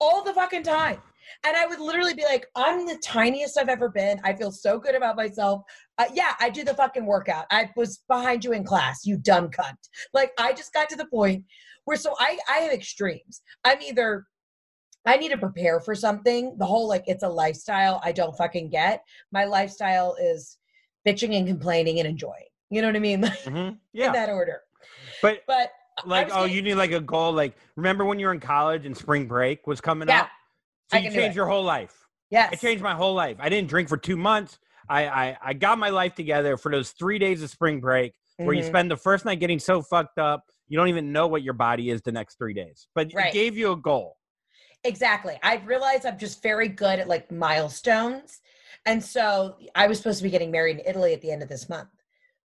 all 0.01 0.23
the 0.23 0.35
fucking 0.35 0.65
time?" 0.65 1.01
And 1.45 1.57
I 1.57 1.65
would 1.67 1.81
literally 1.81 2.13
be 2.13 2.25
like, 2.25 2.47
"I'm 2.55 2.87
the 2.87 2.99
tiniest 2.99 3.59
I've 3.59 3.71
ever 3.71 3.89
been. 3.89 4.21
I 4.23 4.35
feel 4.35 4.51
so 4.51 4.79
good 4.79 4.95
about 4.95 5.17
myself. 5.17 5.63
Uh, 5.97 6.07
yeah, 6.13 6.35
I 6.41 6.51
do 6.51 6.63
the 6.63 6.75
fucking 6.75 7.07
workout. 7.07 7.47
I 7.51 7.71
was 7.75 8.03
behind 8.07 8.45
you 8.45 8.53
in 8.53 8.65
class. 8.65 9.07
You 9.07 9.17
dumb 9.17 9.49
cunt. 9.49 9.79
Like, 10.13 10.33
I 10.39 10.53
just 10.53 10.75
got 10.75 10.91
to 10.91 10.97
the 10.97 11.07
point 11.07 11.45
where 11.87 11.97
so 11.97 12.15
I 12.19 12.39
I 12.49 12.59
have 12.59 12.73
extremes. 12.73 13.43
I'm 13.65 13.81
either 13.81 14.27
I 15.07 15.17
need 15.17 15.31
to 15.31 15.39
prepare 15.39 15.81
for 15.81 15.95
something. 15.95 16.57
The 16.59 16.65
whole 16.67 16.89
like 16.89 17.05
it's 17.07 17.23
a 17.23 17.29
lifestyle 17.29 18.01
I 18.05 18.13
don't 18.13 18.37
fucking 18.37 18.71
get. 18.71 19.05
My 19.33 19.45
lifestyle 19.45 20.17
is 20.21 20.59
bitching 21.07 21.37
and 21.37 21.47
complaining 21.47 21.99
and 21.99 22.09
enjoying. 22.09 22.47
You 22.71 22.81
know 22.83 22.89
what 22.89 22.97
I 22.97 23.01
mean? 23.01 23.23
Mhm. 23.45 23.69
In 23.69 23.79
Yeah, 23.93 24.13
that 24.13 24.31
order. 24.31 24.63
but 25.23 25.43
But 25.47 25.71
like, 26.07 26.29
oh, 26.33 26.41
getting- 26.43 26.57
you 26.57 26.63
need 26.63 26.75
like 26.75 26.93
a 26.93 27.01
goal. 27.01 27.33
Like, 27.33 27.55
remember 27.77 28.05
when 28.05 28.19
you 28.19 28.27
were 28.27 28.33
in 28.33 28.41
college 28.41 28.87
and 28.87 28.97
spring 28.97 29.27
break 29.27 29.67
was 29.67 29.81
coming 29.81 30.09
Yeah, 30.09 30.23
up? 30.23 30.29
So 30.91 30.97
I 30.99 31.01
you 31.01 31.11
changed 31.11 31.37
your 31.37 31.47
whole 31.47 31.63
life. 31.65 32.09
Yes. 32.31 32.53
It 32.55 32.61
changed 32.61 32.83
my 32.83 32.95
whole 32.95 33.15
life. 33.15 33.37
I 33.39 33.49
didn't 33.49 33.69
drink 33.69 33.89
for 33.89 33.97
two 33.97 34.17
months. 34.17 34.59
I, 34.89 35.07
I, 35.07 35.37
I 35.43 35.53
got 35.55 35.79
my 35.79 35.89
life 35.91 36.15
together 36.15 36.57
for 36.57 36.71
those 36.73 36.91
three 36.91 37.19
days 37.19 37.43
of 37.43 37.51
spring 37.51 37.81
break 37.81 38.13
where 38.39 38.55
you 38.55 38.63
Mhm. 38.63 38.67
spend 38.67 38.91
the 38.91 38.97
first 38.97 39.25
night 39.25 39.39
getting 39.39 39.59
so 39.59 39.81
fucked 39.83 40.19
up, 40.19 40.45
you 40.67 40.77
don't 40.77 40.89
even 40.89 41.13
know 41.13 41.27
what 41.27 41.43
your 41.43 41.55
body 41.55 41.91
is 41.91 42.03
the 42.03 42.11
next 42.13 42.37
three 42.37 42.55
days. 42.55 42.89
But 42.95 43.13
Right. 43.15 43.27
it 43.29 43.33
gave 43.33 43.57
you 43.57 43.73
a 43.73 43.77
goal. 43.77 44.17
Exactly. 44.85 45.39
I've 45.43 45.67
realized 45.67 46.05
I'm 46.05 46.19
just 46.19 46.43
very 46.43 46.69
good 46.69 46.99
at 46.99 47.09
like 47.09 47.33
milestones. 47.33 48.41
And 48.87 49.03
so 49.03 49.57
I 49.75 49.87
was 49.87 49.97
supposed 49.99 50.19
to 50.19 50.25
be 50.25 50.31
getting 50.31 50.51
married 50.51 50.79
in 50.79 50.87
Italy 50.87 51.15
at 51.15 51.23
the 51.23 51.31
end 51.31 51.43
of 51.43 51.49
this 51.49 51.69
month. 51.71 51.89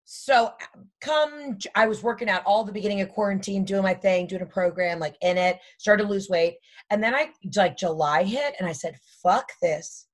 So 0.04 0.52
come, 1.00 1.58
I 1.74 1.86
was 1.86 2.02
working 2.02 2.28
out 2.28 2.42
all 2.44 2.64
the 2.64 2.72
beginning 2.72 3.00
of 3.02 3.10
quarantine, 3.10 3.64
doing 3.64 3.82
my 3.82 3.94
thing, 3.94 4.26
doing 4.26 4.42
a 4.42 4.46
program, 4.46 4.98
like 4.98 5.16
in 5.20 5.36
it, 5.36 5.60
started 5.78 6.04
to 6.04 6.08
lose 6.08 6.28
weight. 6.28 6.56
And 6.90 7.02
then 7.02 7.14
I 7.14 7.30
like 7.54 7.76
July 7.76 8.24
hit 8.24 8.54
and 8.58 8.66
I 8.66 8.72
said, 8.72 8.96
fuck 9.22 9.52
this. 9.62 10.06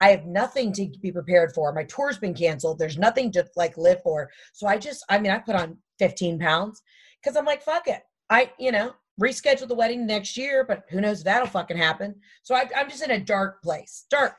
I 0.00 0.10
have 0.10 0.26
nothing 0.26 0.72
to 0.74 0.90
be 1.00 1.12
prepared 1.12 1.52
for. 1.54 1.72
My 1.72 1.84
tour's 1.84 2.18
been 2.18 2.34
canceled. 2.34 2.78
There's 2.78 2.98
nothing 2.98 3.32
to 3.32 3.46
like 3.56 3.78
live 3.78 4.02
for. 4.02 4.30
So 4.52 4.66
I 4.66 4.78
just, 4.78 5.04
I 5.08 5.18
mean, 5.18 5.32
I 5.32 5.38
put 5.38 5.56
on 5.56 5.78
15 5.98 6.38
pounds 6.38 6.82
because 7.22 7.36
I'm 7.36 7.46
like, 7.46 7.62
fuck 7.62 7.88
it. 7.88 8.02
I, 8.30 8.52
you 8.58 8.70
know, 8.72 8.92
reschedule 9.20 9.68
the 9.68 9.74
wedding 9.74 10.06
next 10.06 10.36
year, 10.36 10.64
but 10.64 10.84
who 10.90 11.00
knows 11.00 11.18
if 11.18 11.24
that'll 11.24 11.46
fucking 11.48 11.76
happen. 11.76 12.14
So 12.42 12.54
I, 12.54 12.68
I'm 12.76 12.88
just 12.88 13.02
in 13.02 13.10
a 13.10 13.20
dark 13.20 13.62
place. 13.62 14.04
Dark. 14.10 14.36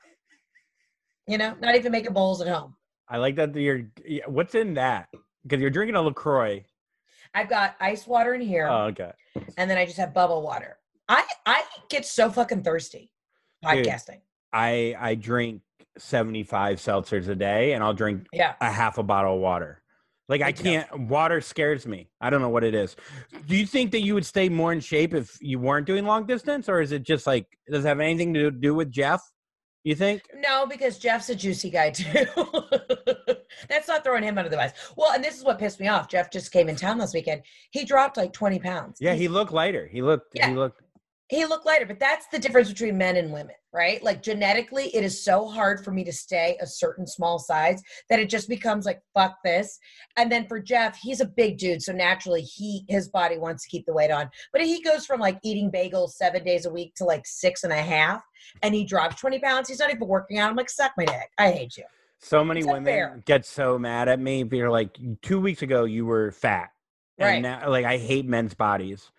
You 1.28 1.38
know, 1.38 1.56
not 1.62 1.76
even 1.76 1.92
making 1.92 2.14
bowls 2.14 2.42
at 2.42 2.48
home. 2.48 2.76
I 3.08 3.18
like 3.18 3.36
that 3.36 3.56
you're. 3.56 3.84
What's 4.28 4.56
in 4.56 4.74
that? 4.76 5.10
Because 5.44 5.62
you're 5.62 5.70
drinking 5.70 5.96
a 5.96 6.02
Lacroix. 6.02 6.64
I've 7.34 7.50
got 7.50 7.76
ice 7.80 8.08
water 8.08 8.34
in 8.34 8.42
here, 8.42 8.68
Oh, 8.68 8.86
okay. 8.86 9.12
and 9.58 9.70
then 9.70 9.78
I 9.78 9.86
just 9.86 9.98
have 9.98 10.14
bubble 10.14 10.42
water. 10.42 10.78
I 11.08 11.24
I 11.46 11.64
get 11.90 12.06
so 12.06 12.30
fucking 12.32 12.64
thirsty 12.64 13.12
Dude. 13.62 13.86
podcasting. 13.86 14.22
I 14.52 14.96
I 15.00 15.16
drink 15.16 15.62
75 16.00 16.78
seltzers 16.80 17.28
a 17.28 17.36
day, 17.36 17.74
and 17.74 17.84
I'll 17.84 17.94
drink 17.94 18.26
Yeah. 18.34 18.56
a 18.62 18.72
half 18.72 18.98
a 18.98 19.04
bottle 19.04 19.36
of 19.36 19.42
water. 19.42 19.82
Like 20.30 20.42
I 20.42 20.52
Good 20.52 20.58
to 20.58 20.64
know. 20.64 20.70
can't. 20.84 21.00
Water 21.10 21.42
scares 21.42 21.88
me. 21.88 22.08
I 22.22 22.30
don't 22.30 22.40
know 22.42 22.50
what 22.50 22.64
it 22.64 22.76
is. 22.76 22.96
Do 23.48 23.56
you 23.56 23.66
think 23.66 23.92
that 23.92 24.02
you 24.02 24.14
would 24.14 24.26
stay 24.26 24.48
more 24.48 24.72
in 24.72 24.80
shape 24.80 25.14
if 25.16 25.36
you 25.42 25.60
weren't 25.60 25.88
doing 25.88 26.06
long 26.06 26.26
distance, 26.28 26.70
or 26.70 26.82
is 26.82 26.92
it 26.92 27.04
just 27.04 27.26
like 27.26 27.48
does 27.70 27.84
it 27.84 27.88
have 27.88 28.00
anything 28.00 28.34
to 28.36 28.52
do 28.52 28.76
with 28.76 28.92
Jeff? 28.92 29.22
You 29.84 29.96
think? 29.96 30.22
No, 30.36 30.68
because 30.68 31.00
Jeff's 31.00 31.30
a 31.30 31.36
juicy 31.36 31.70
guy 31.72 31.90
too. 31.90 32.26
That's 33.70 33.88
not 33.88 34.04
throwing 34.04 34.24
him 34.24 34.38
under 34.38 34.50
the 34.50 34.58
bus. 34.58 34.72
Well, 34.96 35.14
and 35.14 35.24
this 35.24 35.38
is 35.38 35.44
what 35.44 35.58
pissed 35.58 35.80
me 35.80 35.88
off. 35.88 36.08
Jeff 36.10 36.30
just 36.30 36.52
came 36.52 36.70
in 36.70 36.76
town 36.76 36.98
this 37.00 37.14
weekend. 37.14 37.42
He 37.72 37.86
dropped 37.86 38.18
like 38.18 38.32
20 38.34 38.60
pounds. 38.60 38.98
Yeah, 39.00 39.14
he 39.16 39.28
looked 39.28 39.52
lighter. 39.52 39.88
He 39.88 40.02
looked. 40.02 40.34
Yeah. 40.36 40.50
He 40.50 40.56
looked. 40.56 40.82
He 41.30 41.46
looked 41.46 41.66
lighter, 41.66 41.86
but 41.86 42.00
that's 42.00 42.26
the 42.28 42.40
difference 42.40 42.70
between 42.70 42.98
men 42.98 43.16
and 43.16 43.32
women, 43.32 43.54
right? 43.72 44.04
Like 44.04 44.24
genetically, 44.24 44.94
it 44.96 45.04
is 45.04 45.24
so 45.24 45.48
hard 45.48 45.84
for 45.86 45.92
me 45.92 46.04
to 46.06 46.12
stay 46.12 46.58
a 46.60 46.66
certain 46.66 47.06
small 47.06 47.38
size 47.38 47.84
that 48.10 48.20
it 48.20 48.30
just 48.32 48.50
becomes 48.50 48.86
like 48.86 49.00
fuck 49.14 49.36
this. 49.46 49.78
And 50.18 50.32
then 50.32 50.48
for 50.48 50.60
Jeff, 50.60 50.98
he's 50.98 51.22
a 51.22 51.26
big 51.28 51.60
dude, 51.60 51.84
so 51.84 51.94
naturally 51.94 52.42
he 52.42 52.84
his 52.90 53.10
body 53.10 53.38
wants 53.38 53.64
to 53.64 53.70
keep 53.70 53.86
the 53.86 53.94
weight 53.94 54.10
on. 54.10 54.28
But 54.52 54.64
he 54.64 54.82
goes 54.82 55.06
from 55.06 55.20
like 55.20 55.38
eating 55.44 55.72
bagels 55.72 56.12
seven 56.14 56.44
days 56.44 56.66
a 56.66 56.72
week 56.72 56.96
to 56.96 57.06
like 57.06 57.28
six 57.28 57.64
and 57.64 57.72
a 57.72 57.78
half, 57.82 58.24
and 58.64 58.74
he 58.74 58.84
drops 58.84 59.22
twenty 59.22 59.38
pounds. 59.40 59.70
He's 59.70 59.80
not 59.80 59.92
even 59.92 60.08
working 60.08 60.40
out. 60.40 60.50
I'm 60.50 60.56
like, 60.56 60.70
suck 60.70 60.94
my 60.98 61.06
dick. 61.06 61.30
I 61.38 61.52
hate 61.52 61.78
you. 61.78 61.84
So 62.22 62.44
many 62.44 62.64
women 62.64 63.22
get 63.26 63.46
so 63.46 63.78
mad 63.78 64.10
at 64.10 64.20
me. 64.20 64.42
They're 64.44 64.72
like, 64.72 64.98
two 65.22 65.40
weeks 65.40 65.62
ago 65.62 65.84
you 65.86 66.08
were 66.08 66.32
fat, 66.32 66.72
Right. 67.20 67.34
and 67.36 67.44
now 67.44 67.70
like 67.70 67.86
I 67.86 67.98
hate 67.98 68.26
men's 68.26 68.56
bodies. 68.56 69.12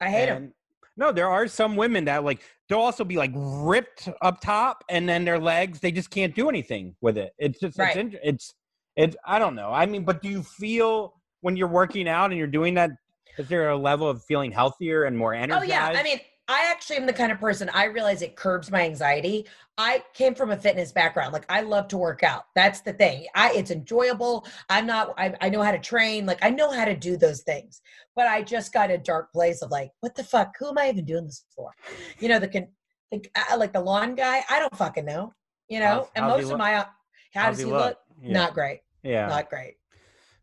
I 0.00 0.10
hate 0.10 0.28
him. 0.28 0.36
And- 0.36 0.52
No, 0.96 1.12
there 1.12 1.28
are 1.28 1.48
some 1.48 1.76
women 1.76 2.04
that 2.04 2.24
like 2.24 2.42
they'll 2.68 2.78
also 2.78 3.04
be 3.04 3.16
like 3.16 3.32
ripped 3.34 4.08
up 4.20 4.40
top, 4.40 4.84
and 4.88 5.08
then 5.08 5.24
their 5.24 5.38
legs 5.38 5.80
they 5.80 5.92
just 5.92 6.10
can't 6.10 6.34
do 6.34 6.48
anything 6.48 6.94
with 7.00 7.16
it. 7.16 7.32
It's 7.38 7.58
just 7.58 7.78
right. 7.78 7.96
it's 7.96 8.16
it's 8.22 8.54
it's 8.96 9.16
I 9.26 9.38
don't 9.38 9.54
know. 9.54 9.70
I 9.70 9.86
mean, 9.86 10.04
but 10.04 10.22
do 10.22 10.28
you 10.28 10.42
feel 10.42 11.14
when 11.40 11.56
you're 11.56 11.68
working 11.68 12.08
out 12.08 12.26
and 12.26 12.38
you're 12.38 12.46
doing 12.46 12.74
that? 12.74 12.90
Is 13.38 13.48
there 13.48 13.70
a 13.70 13.76
level 13.76 14.08
of 14.08 14.22
feeling 14.24 14.52
healthier 14.52 15.04
and 15.04 15.16
more 15.16 15.32
energized? 15.32 15.64
Oh 15.64 15.66
yeah, 15.66 15.86
I 15.86 16.02
mean, 16.02 16.20
I 16.52 16.70
actually 16.70 16.96
am 16.96 17.06
the 17.06 17.14
kind 17.14 17.32
of 17.32 17.40
person 17.40 17.70
I 17.72 17.86
realize 17.86 18.20
it 18.20 18.36
curbs 18.36 18.70
my 18.70 18.82
anxiety. 18.82 19.46
I 19.78 20.04
came 20.12 20.34
from 20.34 20.50
a 20.50 20.56
fitness 20.56 20.92
background. 20.92 21.32
Like 21.32 21.46
I 21.48 21.62
love 21.62 21.88
to 21.88 21.96
work 21.96 22.22
out. 22.22 22.44
That's 22.54 22.82
the 22.82 22.92
thing. 22.92 23.26
I 23.34 23.54
it's 23.54 23.70
enjoyable. 23.70 24.46
I'm 24.68 24.86
not 24.86 25.14
I, 25.16 25.34
I 25.40 25.48
know 25.48 25.62
how 25.62 25.70
to 25.70 25.78
train. 25.78 26.26
Like 26.26 26.40
I 26.42 26.50
know 26.50 26.70
how 26.70 26.84
to 26.84 26.94
do 26.94 27.16
those 27.16 27.40
things. 27.40 27.80
But 28.14 28.26
I 28.26 28.42
just 28.42 28.70
got 28.70 28.90
a 28.90 28.98
dark 28.98 29.32
place 29.32 29.62
of 29.62 29.70
like, 29.70 29.92
what 30.00 30.14
the 30.14 30.24
fuck? 30.24 30.54
Who 30.58 30.68
am 30.68 30.76
I 30.76 30.90
even 30.90 31.06
doing 31.06 31.24
this 31.24 31.42
for? 31.56 31.72
You 32.18 32.28
know, 32.28 32.38
the 32.38 32.48
can 32.48 32.68
the, 33.10 33.24
uh, 33.34 33.56
like 33.56 33.72
the 33.72 33.80
lawn 33.80 34.14
guy, 34.14 34.42
I 34.50 34.58
don't 34.58 34.76
fucking 34.76 35.06
know. 35.06 35.32
You 35.68 35.80
know, 35.80 35.86
How's- 35.86 36.10
and 36.16 36.24
how's 36.26 36.34
most 36.34 36.44
of 36.44 36.50
look? 36.50 36.58
my 36.58 36.74
uh, 36.74 36.84
how 37.32 37.48
does 37.48 37.60
he 37.60 37.64
look? 37.64 37.96
Yeah. 38.22 38.32
Not 38.34 38.52
great. 38.52 38.80
yeah. 39.02 39.26
Not 39.26 39.48
great. 39.48 39.76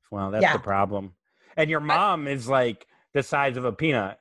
well, 0.10 0.32
that's 0.32 0.42
yeah. 0.42 0.54
the 0.54 0.60
problem. 0.60 1.14
And 1.56 1.70
your 1.70 1.82
mom 1.82 2.28
is 2.28 2.48
like 2.48 2.88
the 3.14 3.22
size 3.22 3.58
of 3.58 3.66
a 3.66 3.72
peanut. 3.72 4.19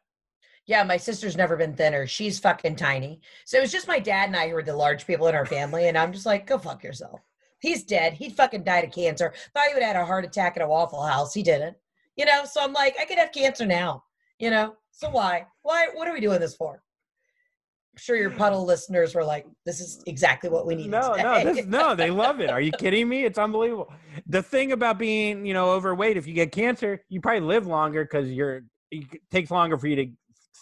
Yeah, 0.68 0.84
my 0.84 0.98
sister's 0.98 1.34
never 1.34 1.56
been 1.56 1.74
thinner. 1.74 2.06
She's 2.06 2.38
fucking 2.38 2.76
tiny. 2.76 3.22
So 3.46 3.56
it 3.56 3.62
was 3.62 3.72
just 3.72 3.88
my 3.88 3.98
dad 3.98 4.28
and 4.28 4.36
I 4.36 4.48
who 4.48 4.54
were 4.54 4.62
the 4.62 4.76
large 4.76 5.06
people 5.06 5.26
in 5.26 5.34
our 5.34 5.46
family. 5.46 5.88
And 5.88 5.96
I'm 5.96 6.12
just 6.12 6.26
like, 6.26 6.46
go 6.46 6.58
fuck 6.58 6.84
yourself. 6.84 7.20
He's 7.58 7.84
dead. 7.84 8.12
He 8.12 8.28
fucking 8.28 8.64
died 8.64 8.84
of 8.84 8.92
cancer. 8.92 9.32
Thought 9.54 9.68
he 9.68 9.74
would 9.74 9.82
have 9.82 9.96
had 9.96 10.02
a 10.02 10.06
heart 10.06 10.26
attack 10.26 10.56
at 10.56 10.62
a 10.62 10.68
Waffle 10.68 11.02
House. 11.02 11.32
He 11.32 11.42
didn't. 11.42 11.74
You 12.16 12.26
know, 12.26 12.44
so 12.44 12.62
I'm 12.62 12.74
like, 12.74 12.96
I 13.00 13.06
could 13.06 13.16
have 13.16 13.32
cancer 13.32 13.64
now. 13.64 14.04
You 14.38 14.50
know, 14.50 14.74
so 14.90 15.08
why? 15.08 15.46
Why? 15.62 15.88
What 15.94 16.06
are 16.06 16.12
we 16.12 16.20
doing 16.20 16.38
this 16.38 16.54
for? 16.54 16.74
I'm 16.74 17.98
sure 17.98 18.16
your 18.16 18.30
puddle 18.30 18.66
listeners 18.66 19.14
were 19.14 19.24
like, 19.24 19.46
this 19.64 19.80
is 19.80 20.02
exactly 20.06 20.50
what 20.50 20.66
we 20.66 20.74
need. 20.74 20.90
No, 20.90 21.14
today. 21.16 21.44
no, 21.44 21.54
this, 21.54 21.66
no, 21.66 21.94
they 21.94 22.10
love 22.10 22.40
it. 22.40 22.50
Are 22.50 22.60
you 22.60 22.72
kidding 22.72 23.08
me? 23.08 23.24
It's 23.24 23.38
unbelievable. 23.38 23.90
The 24.26 24.42
thing 24.42 24.72
about 24.72 24.98
being, 24.98 25.46
you 25.46 25.54
know, 25.54 25.70
overweight, 25.70 26.18
if 26.18 26.26
you 26.26 26.34
get 26.34 26.52
cancer, 26.52 27.02
you 27.08 27.22
probably 27.22 27.40
live 27.40 27.66
longer 27.66 28.04
because 28.04 28.28
you're. 28.28 28.64
It 28.90 29.06
takes 29.30 29.50
longer 29.50 29.78
for 29.78 29.86
you 29.86 29.96
to 29.96 30.06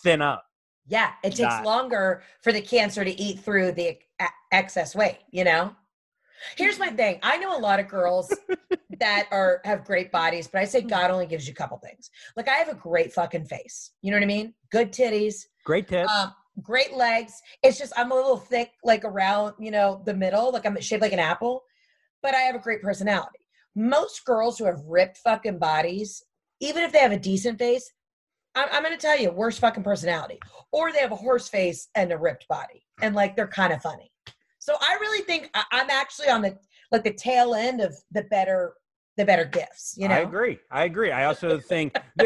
thin 0.03 0.23
up. 0.23 0.45
Yeah, 0.89 1.13
it 1.25 1.35
takes 1.35 1.65
longer 1.65 2.23
for 2.43 2.53
the 2.53 2.61
cancer 2.61 3.05
to 3.05 3.21
eat 3.21 3.41
through 3.41 3.73
the 3.73 3.91
e- 3.91 4.27
excess 4.53 4.95
weight, 4.95 5.19
you 5.33 5.43
know? 5.43 5.75
Here's 6.57 6.79
my 6.79 6.89
thing. 6.91 7.19
I 7.23 7.39
know 7.39 7.57
a 7.57 7.59
lot 7.59 7.81
of 7.81 7.89
girls 7.89 8.33
that 9.01 9.27
are 9.33 9.61
have 9.65 9.85
great 9.85 10.13
bodies, 10.13 10.47
but 10.47 10.61
I 10.61 10.65
say 10.65 10.83
God 10.83 11.11
only 11.11 11.27
gives 11.27 11.47
you 11.49 11.53
a 11.53 11.57
couple 11.57 11.79
things. 11.79 12.11
Like 12.37 12.47
I 12.49 12.57
have 12.57 12.69
a 12.69 12.75
great 12.75 13.13
fucking 13.13 13.47
face. 13.47 13.93
You 14.03 14.11
know 14.11 14.19
what 14.19 14.23
I 14.23 14.27
mean? 14.27 14.55
Good 14.71 14.93
titties, 14.93 15.47
Great 15.65 15.89
tip. 15.89 16.09
um, 16.09 16.35
great 16.63 16.95
legs. 16.95 17.33
It's 17.63 17.79
just 17.79 17.93
I'm 17.97 18.13
a 18.13 18.15
little 18.15 18.37
thick, 18.37 18.71
like 18.85 19.05
around, 19.05 19.55
you 19.59 19.71
know, 19.71 20.03
the 20.05 20.15
middle, 20.15 20.53
like 20.53 20.67
I'm 20.67 20.79
shaped 20.81 21.03
like 21.03 21.13
an 21.15 21.19
apple, 21.19 21.65
but 22.23 22.35
I 22.35 22.41
have 22.41 22.55
a 22.55 22.61
great 22.61 22.83
personality. 22.83 23.41
Most 23.75 24.25
girls 24.25 24.59
who 24.59 24.67
have 24.67 24.81
ripped 24.87 25.19
fucking 25.19 25.59
bodies, 25.59 26.23
even 26.61 26.85
if 26.85 26.93
they 26.93 26.99
have 27.01 27.13
a 27.13 27.19
decent 27.19 27.59
face, 27.59 27.91
I'm, 28.57 28.69
I'm 28.73 28.83
gonna 28.83 28.97
tell 28.97 29.19
you, 29.19 29.31
worst 29.31 29.61
fucking 29.61 29.85
personality. 29.85 30.41
Or 30.73 30.91
they 30.93 30.99
have 30.99 31.13
a 31.13 31.17
horse 31.17 31.49
face 31.49 31.89
and 31.95 32.11
a 32.13 32.19
ripped 32.19 32.49
body, 32.49 32.85
and 33.03 33.15
like 33.15 33.37
they're 33.37 33.47
kind 33.47 33.73
of 33.73 33.81
funny. 33.83 34.11
So 34.59 34.75
I 34.81 34.97
really 35.01 35.23
think 35.25 35.51
I, 35.55 35.63
I'm 35.71 35.91
actually 35.91 36.29
on 36.29 36.43
the 36.43 36.59
like 36.91 37.05
the 37.05 37.13
tail 37.13 37.55
end 37.55 37.81
of 37.81 37.95
the 38.11 38.23
better 38.25 38.75
the 39.17 39.25
better 39.25 39.45
gifts. 39.45 39.95
You 39.97 40.09
know, 40.09 40.15
I 40.17 40.19
agree. 40.21 40.59
I 40.71 40.85
agree. 40.85 41.13
I 41.13 41.27
also 41.27 41.61
think 41.61 41.97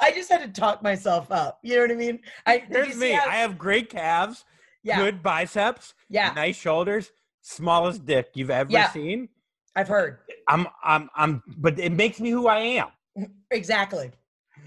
I 0.00 0.12
just 0.12 0.30
had 0.30 0.42
to 0.42 0.60
talk 0.60 0.82
myself 0.82 1.30
up. 1.30 1.58
You 1.62 1.76
know 1.76 1.82
what 1.82 1.90
I 1.92 1.94
mean? 1.94 2.20
I 2.46 2.64
me. 2.96 3.12
how- 3.12 3.28
I 3.30 3.36
have 3.36 3.56
great 3.56 3.88
calves, 3.88 4.44
yeah, 4.82 4.98
good 4.98 5.22
biceps, 5.22 5.94
yeah. 6.10 6.32
nice 6.34 6.56
shoulders, 6.56 7.10
smallest 7.40 8.04
dick 8.04 8.28
you've 8.34 8.50
ever 8.50 8.70
Yeah. 8.70 8.90
seen. 8.90 9.28
I've 9.76 9.88
heard 9.88 10.18
I'm, 10.48 10.68
I'm, 10.84 11.10
I'm. 11.16 11.42
But 11.58 11.78
it 11.78 11.90
makes 11.92 12.20
me 12.20 12.30
who 12.30 12.46
I 12.46 12.58
am. 12.58 12.88
exactly. 13.50 14.12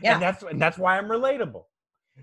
Yeah. 0.02 0.14
and 0.14 0.22
that's 0.22 0.44
and 0.44 0.62
that's 0.62 0.78
why 0.78 0.98
I'm 0.98 1.08
relatable. 1.08 1.64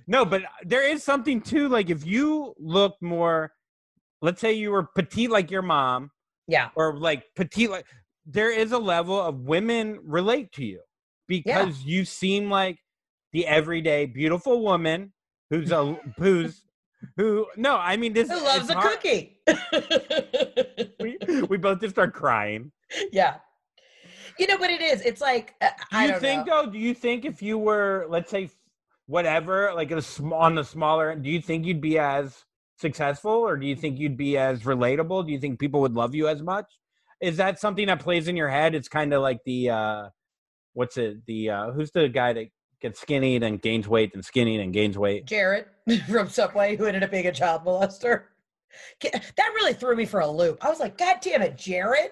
No, 0.07 0.25
but 0.25 0.43
there 0.65 0.87
is 0.89 1.03
something 1.03 1.41
too. 1.41 1.69
Like 1.69 1.91
if 1.91 2.05
you 2.07 2.55
look 2.59 2.97
more, 3.01 3.53
let's 4.23 4.41
say 4.41 4.53
you 4.53 4.71
were 4.71 4.89
petite 4.95 5.31
like 5.31 5.51
your 5.51 5.63
mom, 5.63 6.11
Yeah. 6.49 6.71
or 6.77 6.99
like 6.99 7.25
petite 7.37 7.71
like 7.71 7.87
there 8.27 8.51
is 8.53 8.73
a 8.73 8.79
level 8.79 9.21
of 9.21 9.41
women 9.41 10.01
relate 10.05 10.51
to 10.53 10.65
you 10.65 10.81
because 11.29 11.83
you 11.85 12.05
seem 12.05 12.51
like 12.51 12.79
the 13.33 13.47
everyday 13.47 14.07
beautiful 14.07 14.63
woman 14.63 15.13
who's 15.51 15.71
a 15.73 15.99
who's 16.19 16.65
who 17.17 17.47
no 17.57 17.77
i 17.77 17.97
mean 17.97 18.13
this 18.15 18.31
Who 18.31 18.43
loves 18.43 18.71
a 18.71 18.75
hard- 18.75 18.93
cookie? 18.93 19.39
we, 21.01 21.19
we 21.49 21.57
both 21.57 21.81
just 21.81 21.95
start 21.95 22.15
crying 22.15 22.73
yeah. 23.13 23.37
You 24.39 24.47
know 24.47 24.57
what 24.57 24.71
it 24.71 24.81
is? 24.81 25.01
It's 25.03 25.21
like 25.21 25.55
uh, 25.61 25.69
do 25.69 25.97
I 25.97 26.05
you 26.07 26.11
don't 26.13 26.21
think 26.21 26.47
know. 26.47 26.65
though 26.65 26.71
do 26.71 26.79
you 26.79 26.95
think 26.95 27.25
if 27.25 27.43
you 27.43 27.59
were 27.59 28.07
let's 28.09 28.31
say 28.31 28.51
whatever 29.07 29.73
like 29.75 29.91
a 29.91 30.03
sm- 30.03 30.33
on 30.33 30.55
the 30.55 30.65
smaller 30.65 31.11
end, 31.11 31.23
do 31.23 31.31
you 31.31 31.41
think 31.41 31.67
you'd 31.67 31.81
be 31.81 31.99
as 31.99 32.45
successful 32.79 33.33
or 33.33 33.57
do 33.57 33.67
you 33.67 33.77
think 33.77 33.99
you'd 33.99 34.17
be 34.17 34.37
as 34.37 34.63
relatable 34.63 35.25
do 35.25 35.33
you 35.33 35.39
think 35.39 35.61
people 35.61 35.81
would 35.81 35.95
love 35.95 36.15
you 36.15 36.27
as 36.27 36.43
much 36.43 36.67
is 37.21 37.37
that 37.37 37.61
something 37.61 37.87
that 37.87 38.01
plays 38.01 38.27
in 38.27 38.35
your 38.37 38.49
head 38.49 38.75
it's 38.75 38.89
kind 38.89 39.13
of 39.13 39.23
like 39.23 39.39
the 39.45 39.71
uh 39.71 40.09
what's 40.73 40.97
it 40.97 41.25
the 41.27 41.49
uh 41.51 41.71
who's 41.71 41.93
the 41.93 42.09
guy 42.09 42.33
that 42.33 42.47
gets 42.81 43.01
skinny 43.01 43.37
and 43.37 43.63
gains 43.63 43.87
weight 43.87 44.13
and 44.15 44.25
skinny 44.25 44.59
and 44.59 44.73
gains 44.73 44.99
weight 44.99 45.25
Jared 45.27 45.67
from 46.09 46.29
Subway, 46.29 46.77
who 46.77 46.87
ended 46.87 47.03
up 47.03 47.11
being 47.11 47.27
a 47.27 47.33
child 47.33 47.65
molester. 47.65 48.25
That 49.03 49.53
really 49.55 49.75
threw 49.75 49.97
me 49.97 50.05
for 50.07 50.21
a 50.21 50.31
loop. 50.31 50.65
I 50.65 50.71
was 50.71 50.81
like, 50.81 50.99
God 50.99 51.19
damn 51.21 51.43
it, 51.43 51.57
Jared. 51.57 52.11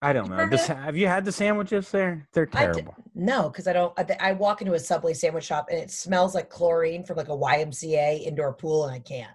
I 0.00 0.12
don't 0.12 0.30
know. 0.30 0.48
The 0.48 0.58
have 0.58 0.96
you 0.96 1.08
had 1.08 1.24
the 1.24 1.32
sandwiches 1.32 1.90
there? 1.90 2.28
They're 2.32 2.46
d- 2.46 2.56
terrible. 2.56 2.94
No, 3.14 3.48
because 3.48 3.66
I 3.66 3.72
don't. 3.72 3.92
I, 3.98 4.16
I 4.20 4.32
walk 4.32 4.60
into 4.60 4.74
a 4.74 4.78
Subway 4.78 5.12
sandwich 5.12 5.44
shop 5.44 5.66
and 5.70 5.78
it 5.78 5.90
smells 5.90 6.34
like 6.34 6.50
chlorine 6.50 7.04
from 7.04 7.16
like 7.16 7.28
a 7.28 7.36
YMCA 7.36 8.24
indoor 8.24 8.52
pool, 8.52 8.84
and 8.84 8.94
I 8.94 9.00
can't. 9.00 9.30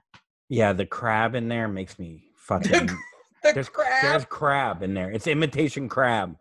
Yeah, 0.47 0.71
the 0.71 0.85
crab 0.85 1.35
in 1.35 1.49
there 1.49 1.67
makes 1.67 1.99
me 1.99 2.23
fucking. 2.37 2.87
The 3.43 3.53
there's 3.53 3.67
crab. 3.67 4.01
There's 4.01 4.25
crab 4.25 4.83
in 4.83 4.93
there. 4.93 5.11
It's 5.11 5.27
imitation 5.27 5.89
crab. 5.89 6.37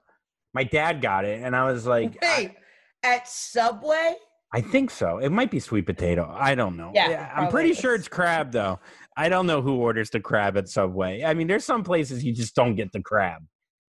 My 0.55 0.63
dad 0.63 1.03
got 1.03 1.25
it, 1.25 1.43
and 1.43 1.57
I 1.57 1.71
was 1.71 1.85
like, 1.85 2.17
I, 2.23 2.55
at 3.03 3.27
Subway? 3.27 4.15
I 4.55 4.61
think 4.61 4.91
so. 4.91 5.19
It 5.19 5.31
might 5.31 5.51
be 5.51 5.59
sweet 5.59 5.87
potato. 5.87 6.33
I 6.39 6.55
don't 6.55 6.77
know. 6.77 6.93
Yeah, 6.95 7.11
it 7.11 7.33
I'm 7.35 7.51
pretty 7.51 7.73
sure 7.73 7.95
it's 7.95 8.07
crab 8.07 8.53
though. 8.53 8.79
I 9.17 9.29
don't 9.29 9.47
know 9.47 9.63
who 9.63 9.77
orders 9.77 10.11
the 10.11 10.21
crab 10.21 10.57
at 10.57 10.69
Subway. 10.69 11.25
I 11.25 11.35
mean, 11.35 11.47
there's 11.47 11.65
some 11.65 11.83
places 11.83 12.23
you 12.23 12.35
just 12.35 12.55
don't 12.55 12.77
get 12.77 12.93
the 12.93 13.01
crab. 13.01 13.43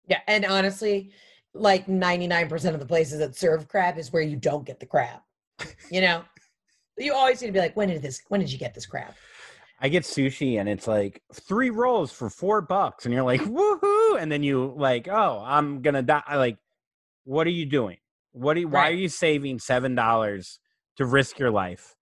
Yeah, 0.07 0.20
and 0.26 0.44
honestly, 0.44 1.12
like 1.55 1.86
99% 1.86 2.74
of 2.74 2.80
the 2.80 2.86
places 2.86 3.18
that 3.18 3.36
serve 3.36 3.68
crab 3.68 3.98
is 3.98 4.12
where 4.12 4.22
you 4.22 4.36
don't 4.36 4.64
get 4.64 4.80
the 4.80 4.86
crab. 4.86 5.20
You 5.90 6.01
know? 6.01 6.24
you 7.01 7.14
always 7.14 7.40
need 7.40 7.48
to 7.48 7.53
be 7.53 7.59
like, 7.59 7.76
when 7.76 7.88
did 7.88 8.03
this 8.03 8.22
when 8.28 8.40
did 8.40 8.53
you 8.53 8.59
get 8.59 8.74
this 8.74 8.86
crab? 8.86 9.14
I 9.80 9.88
get 9.88 10.03
sushi 10.03 10.61
and 10.61 10.68
it's 10.68 10.86
like 10.86 11.22
three 11.32 11.70
rolls 11.70 12.12
for 12.12 12.28
four 12.28 12.61
bucks, 12.61 13.05
and 13.07 13.14
you're 13.14 13.24
like, 13.24 13.40
woohoo! 13.40 14.20
And 14.20 14.30
then 14.30 14.42
you 14.42 14.74
like, 14.76 15.09
oh, 15.09 15.42
I'm 15.44 15.82
gonna 15.82 16.03
die. 16.03 16.22
I 16.26 16.36
Like, 16.36 16.59
what 17.24 17.46
are 17.46 17.51
you 17.51 17.66
doing? 17.66 17.98
What 18.32 18.55
do 18.55 18.61
you, 18.61 18.68
why 18.68 18.88
are 18.88 18.94
you 18.94 19.09
saving 19.09 19.59
seven 19.59 19.94
dollars 19.94 20.61
to 20.96 21.05
risk 21.05 21.38
your 21.38 21.51
life? 21.51 21.96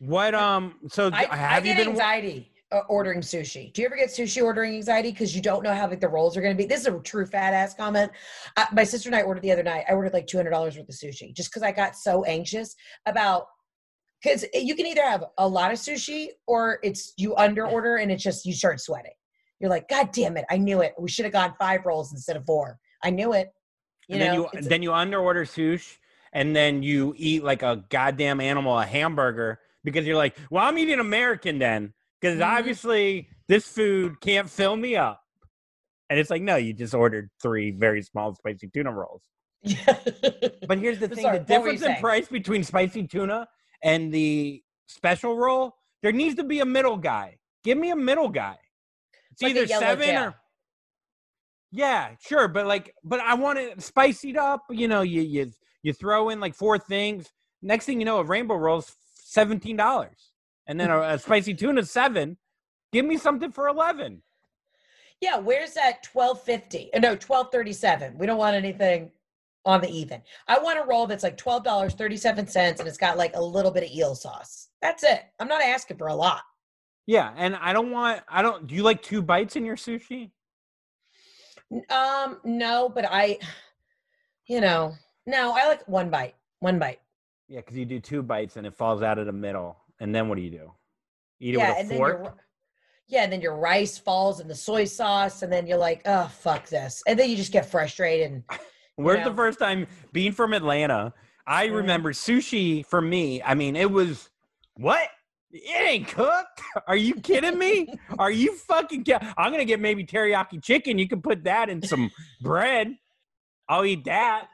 What 0.00 0.34
um? 0.34 0.74
So 0.88 1.10
I, 1.12 1.24
have 1.34 1.64
I 1.64 1.68
you 1.68 1.76
been? 1.76 1.88
anxiety 1.90 2.51
uh, 2.72 2.80
ordering 2.88 3.20
sushi. 3.20 3.72
Do 3.72 3.82
you 3.82 3.86
ever 3.86 3.96
get 3.96 4.08
sushi 4.08 4.42
ordering 4.42 4.74
anxiety 4.74 5.10
because 5.10 5.36
you 5.36 5.42
don't 5.42 5.62
know 5.62 5.74
how 5.74 5.86
big 5.86 6.00
the 6.00 6.08
rolls 6.08 6.36
are 6.36 6.40
going 6.40 6.56
to 6.56 6.62
be? 6.62 6.66
This 6.66 6.80
is 6.80 6.86
a 6.86 6.98
true 7.00 7.26
fat 7.26 7.54
ass 7.54 7.74
comment. 7.74 8.10
Uh, 8.56 8.66
my 8.72 8.84
sister 8.84 9.08
and 9.08 9.16
I 9.16 9.22
ordered 9.22 9.42
the 9.42 9.52
other 9.52 9.62
night. 9.62 9.84
I 9.88 9.92
ordered 9.92 10.12
like 10.12 10.26
two 10.26 10.36
hundred 10.38 10.50
dollars 10.50 10.76
worth 10.76 10.88
of 10.88 10.94
sushi 10.94 11.34
just 11.34 11.50
because 11.50 11.62
I 11.62 11.72
got 11.72 11.96
so 11.96 12.24
anxious 12.24 12.74
about. 13.06 13.46
Because 14.22 14.44
you 14.54 14.76
can 14.76 14.86
either 14.86 15.02
have 15.02 15.24
a 15.38 15.48
lot 15.48 15.72
of 15.72 15.78
sushi 15.80 16.28
or 16.46 16.78
it's 16.84 17.12
you 17.16 17.34
under 17.34 17.66
order 17.66 17.96
and 17.96 18.12
it's 18.12 18.22
just 18.22 18.46
you 18.46 18.52
start 18.52 18.80
sweating. 18.80 19.10
You're 19.58 19.68
like, 19.68 19.88
God 19.88 20.12
damn 20.12 20.36
it! 20.36 20.44
I 20.48 20.58
knew 20.58 20.80
it. 20.80 20.94
We 20.96 21.10
should 21.10 21.24
have 21.24 21.32
gone 21.32 21.54
five 21.58 21.84
rolls 21.84 22.12
instead 22.12 22.36
of 22.36 22.46
four. 22.46 22.78
I 23.02 23.10
knew 23.10 23.32
it. 23.32 23.48
You 24.06 24.18
and 24.18 24.20
know, 24.20 24.48
then 24.52 24.62
you 24.62 24.68
then 24.68 24.82
you 24.82 24.90
underorder 24.90 25.44
sushi, 25.44 25.96
and 26.32 26.54
then 26.54 26.84
you 26.84 27.14
eat 27.16 27.42
like 27.42 27.62
a 27.64 27.84
goddamn 27.88 28.40
animal, 28.40 28.78
a 28.78 28.86
hamburger, 28.86 29.58
because 29.82 30.06
you're 30.06 30.16
like, 30.16 30.36
well, 30.50 30.64
I'm 30.64 30.78
eating 30.78 31.00
American 31.00 31.58
then, 31.58 31.92
because 32.22 32.38
Mhm. 32.38 32.46
obviously 32.58 33.28
this 33.48 33.66
food 33.66 34.20
can't 34.20 34.48
fill 34.48 34.76
me 34.76 34.94
up. 34.96 35.20
And 36.08 36.18
it's 36.20 36.30
like, 36.30 36.42
no, 36.42 36.56
you 36.56 36.72
just 36.72 36.94
ordered 36.94 37.30
three 37.42 37.70
very 37.72 38.02
small 38.02 38.34
spicy 38.34 38.68
tuna 38.68 38.92
rolls. 38.92 39.22
Yeah. 39.62 39.98
But 40.68 40.78
here's 40.78 40.98
the 40.98 41.08
thing: 41.14 41.22
Sorry, 41.22 41.38
the 41.38 41.44
what 41.44 41.62
were 41.62 41.68
you 41.68 41.72
difference 41.78 41.82
in 41.82 42.00
price 42.00 42.28
between 42.28 42.64
spicy 42.64 43.06
tuna 43.06 43.48
and 43.82 44.12
the 44.12 44.62
special 44.86 45.36
roll, 45.36 45.74
there 46.02 46.12
needs 46.12 46.36
to 46.36 46.44
be 46.44 46.60
a 46.60 46.64
middle 46.64 46.96
guy. 46.96 47.38
Give 47.64 47.78
me 47.78 47.90
a 47.90 47.96
middle 47.96 48.28
guy. 48.28 48.58
It's 49.32 49.42
Like 49.42 49.50
either 49.56 49.66
seven 49.66 50.16
or 50.16 50.34
yeah, 51.70 52.16
sure, 52.20 52.48
but 52.48 52.66
like, 52.66 52.94
but 53.02 53.20
I 53.20 53.34
want 53.34 53.58
it 53.58 53.80
spiced 53.82 54.26
up. 54.36 54.62
You 54.70 54.88
know, 54.88 55.00
you 55.02 55.22
you 55.22 55.50
you 55.82 55.92
throw 55.92 56.28
in 56.28 56.38
like 56.40 56.54
four 56.54 56.78
things. 56.78 57.32
Next 57.62 57.86
thing 57.86 57.98
you 57.98 58.04
know, 58.04 58.18
a 58.18 58.24
rainbow 58.24 58.56
roll's 58.56 58.94
seventeen 59.14 59.76
dollars, 59.76 60.31
and 60.66 60.78
then 60.78 60.90
a, 60.90 61.00
a 61.00 61.18
spicy 61.18 61.54
tuna 61.54 61.84
seven. 61.84 62.36
Give 62.92 63.04
me 63.04 63.16
something 63.16 63.50
for 63.50 63.68
eleven. 63.68 64.22
Yeah, 65.20 65.38
where's 65.38 65.72
that 65.74 66.02
twelve 66.02 66.42
fifty? 66.42 66.90
No, 66.98 67.16
twelve 67.16 67.50
thirty 67.50 67.72
seven. 67.72 68.18
We 68.18 68.26
don't 68.26 68.38
want 68.38 68.56
anything 68.56 69.10
on 69.64 69.80
the 69.80 69.88
even. 69.88 70.20
I 70.48 70.58
want 70.58 70.78
a 70.78 70.84
roll 70.84 71.06
that's 71.06 71.22
like 71.22 71.36
twelve 71.36 71.64
dollars 71.64 71.94
thirty 71.94 72.16
seven 72.16 72.46
cents, 72.46 72.80
and 72.80 72.88
it's 72.88 72.98
got 72.98 73.16
like 73.16 73.36
a 73.36 73.42
little 73.42 73.70
bit 73.70 73.84
of 73.84 73.90
eel 73.90 74.14
sauce. 74.14 74.68
That's 74.80 75.04
it. 75.04 75.22
I'm 75.38 75.48
not 75.48 75.62
asking 75.62 75.96
for 75.96 76.08
a 76.08 76.14
lot. 76.14 76.42
Yeah, 77.06 77.32
and 77.36 77.56
I 77.56 77.72
don't 77.72 77.90
want. 77.90 78.22
I 78.28 78.42
don't. 78.42 78.66
Do 78.66 78.74
you 78.74 78.82
like 78.82 79.02
two 79.02 79.22
bites 79.22 79.56
in 79.56 79.64
your 79.64 79.76
sushi? 79.76 80.30
Um, 81.88 82.38
no, 82.44 82.88
but 82.88 83.06
I, 83.10 83.38
you 84.46 84.60
know, 84.60 84.92
no, 85.26 85.52
I 85.56 85.66
like 85.68 85.86
one 85.88 86.10
bite. 86.10 86.34
One 86.60 86.78
bite. 86.78 87.00
Yeah, 87.48 87.60
because 87.60 87.76
you 87.76 87.84
do 87.84 87.98
two 87.98 88.22
bites 88.22 88.56
and 88.56 88.66
it 88.66 88.74
falls 88.74 89.02
out 89.02 89.18
of 89.18 89.26
the 89.26 89.32
middle, 89.32 89.78
and 90.02 90.12
then 90.14 90.28
what 90.28 90.34
do 90.36 90.42
you 90.42 90.50
do? 90.50 90.72
Eat 91.40 91.54
it 91.54 91.58
with 91.58 91.66
a 91.68 91.78
and 91.78 91.88
fork. 91.88 92.38
yeah, 93.06 93.22
and 93.22 93.32
then 93.32 93.40
your 93.40 93.56
rice 93.56 93.96
falls 93.96 94.40
in 94.40 94.48
the 94.48 94.54
soy 94.54 94.84
sauce, 94.84 95.42
and 95.42 95.52
then 95.52 95.66
you're 95.66 95.78
like, 95.78 96.02
oh 96.06 96.26
fuck 96.26 96.68
this, 96.68 97.02
and 97.06 97.18
then 97.18 97.30
you 97.30 97.36
just 97.36 97.52
get 97.52 97.66
frustrated. 97.66 98.32
And 98.32 98.42
Where's 98.96 99.20
know? 99.24 99.30
the 99.30 99.36
first 99.36 99.58
time 99.58 99.86
being 100.12 100.32
from 100.32 100.52
Atlanta? 100.52 101.14
I 101.46 101.68
Mhm. 101.68 101.74
remember 101.76 102.12
sushi 102.12 102.84
for 102.86 103.00
me. 103.00 103.42
I 103.42 103.54
mean, 103.54 103.74
it 103.76 103.90
was 103.90 104.28
what? 104.74 105.08
It 105.52 105.88
ain't 105.88 106.08
cooked. 106.08 106.60
Are 106.86 106.96
you 106.96 107.14
kidding 107.14 107.58
me? 107.58 107.86
Are 108.18 108.30
you 108.30 108.56
fucking? 108.56 109.04
Ki- 109.04 109.14
I'm 109.36 109.52
gonna 109.52 109.64
get 109.64 109.80
maybe 109.80 110.04
teriyaki 110.04 110.62
chicken. 110.62 110.98
You 110.98 111.08
can 111.08 111.22
put 111.22 111.44
that 111.44 111.68
in 111.70 111.80
some 111.82 112.10
bread. 112.40 112.94
I'll 113.68 113.84
eat 113.84 114.04
that. 114.04 114.48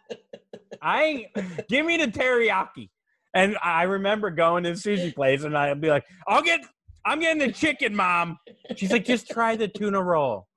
I 0.83 1.03
ain't. 1.05 1.69
Give 1.69 1.85
me 1.87 1.97
the 1.97 2.07
teriyaki. 2.09 2.91
And 3.39 3.57
I 3.63 3.85
remember 3.85 4.31
going 4.31 4.65
to 4.65 4.71
the 4.71 4.77
sushi 4.77 5.15
place, 5.15 5.45
and 5.45 5.57
I'd 5.57 5.81
be 5.81 5.89
like, 5.89 6.05
"I'll 6.27 6.43
get. 6.43 6.61
I'm 7.05 7.21
getting 7.21 7.39
the 7.39 7.53
chicken, 7.53 7.95
mom." 7.95 8.37
She's 8.77 8.91
like, 8.91 9.05
"Just 9.05 9.31
try 9.31 9.55
the 9.55 9.69
tuna 9.69 10.03
roll. 10.03 10.49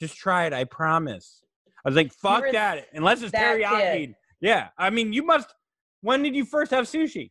Just 0.00 0.16
try 0.16 0.46
it. 0.46 0.52
I 0.54 0.64
promise." 0.64 1.42
I 1.84 1.88
was 1.90 1.96
like, 1.96 2.12
"Fuck 2.14 2.44
that! 2.52 2.86
Unless 2.94 3.22
it's 3.22 3.32
that 3.32 3.58
teriyaki." 3.58 3.92
kid. 3.92 4.14
Yeah, 4.40 4.68
I 4.78 4.88
mean, 4.90 5.12
you 5.12 5.22
must. 5.22 5.52
When 6.00 6.22
did 6.22 6.34
you 6.34 6.46
first 6.46 6.70
have 6.70 6.86
sushi? 6.86 7.28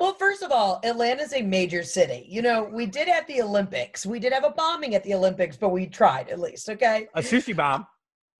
Well, 0.00 0.14
first 0.14 0.42
of 0.42 0.50
all, 0.50 0.80
Atlanta's 0.84 1.32
a 1.34 1.42
major 1.42 1.82
city. 1.84 2.24
You 2.28 2.42
know, 2.42 2.64
we 2.64 2.86
did 2.86 3.06
have 3.08 3.26
the 3.28 3.42
Olympics. 3.42 4.04
We 4.06 4.18
did 4.18 4.32
have 4.32 4.44
a 4.44 4.50
bombing 4.50 4.94
at 4.96 5.04
the 5.04 5.14
Olympics, 5.14 5.56
but 5.56 5.68
we 5.68 5.86
tried 5.86 6.28
at 6.30 6.40
least. 6.40 6.68
Okay, 6.68 7.06
A 7.14 7.20
sushi 7.20 7.54
bomb. 7.54 7.86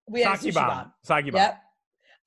we 0.08 0.22
had 0.22 0.34
a 0.34 0.38
Sake 0.38 0.52
sushi 0.52 0.54
bomb. 0.54 0.68
bomb. 0.68 0.92
Bomb. 1.24 1.34
Yep. 1.34 1.62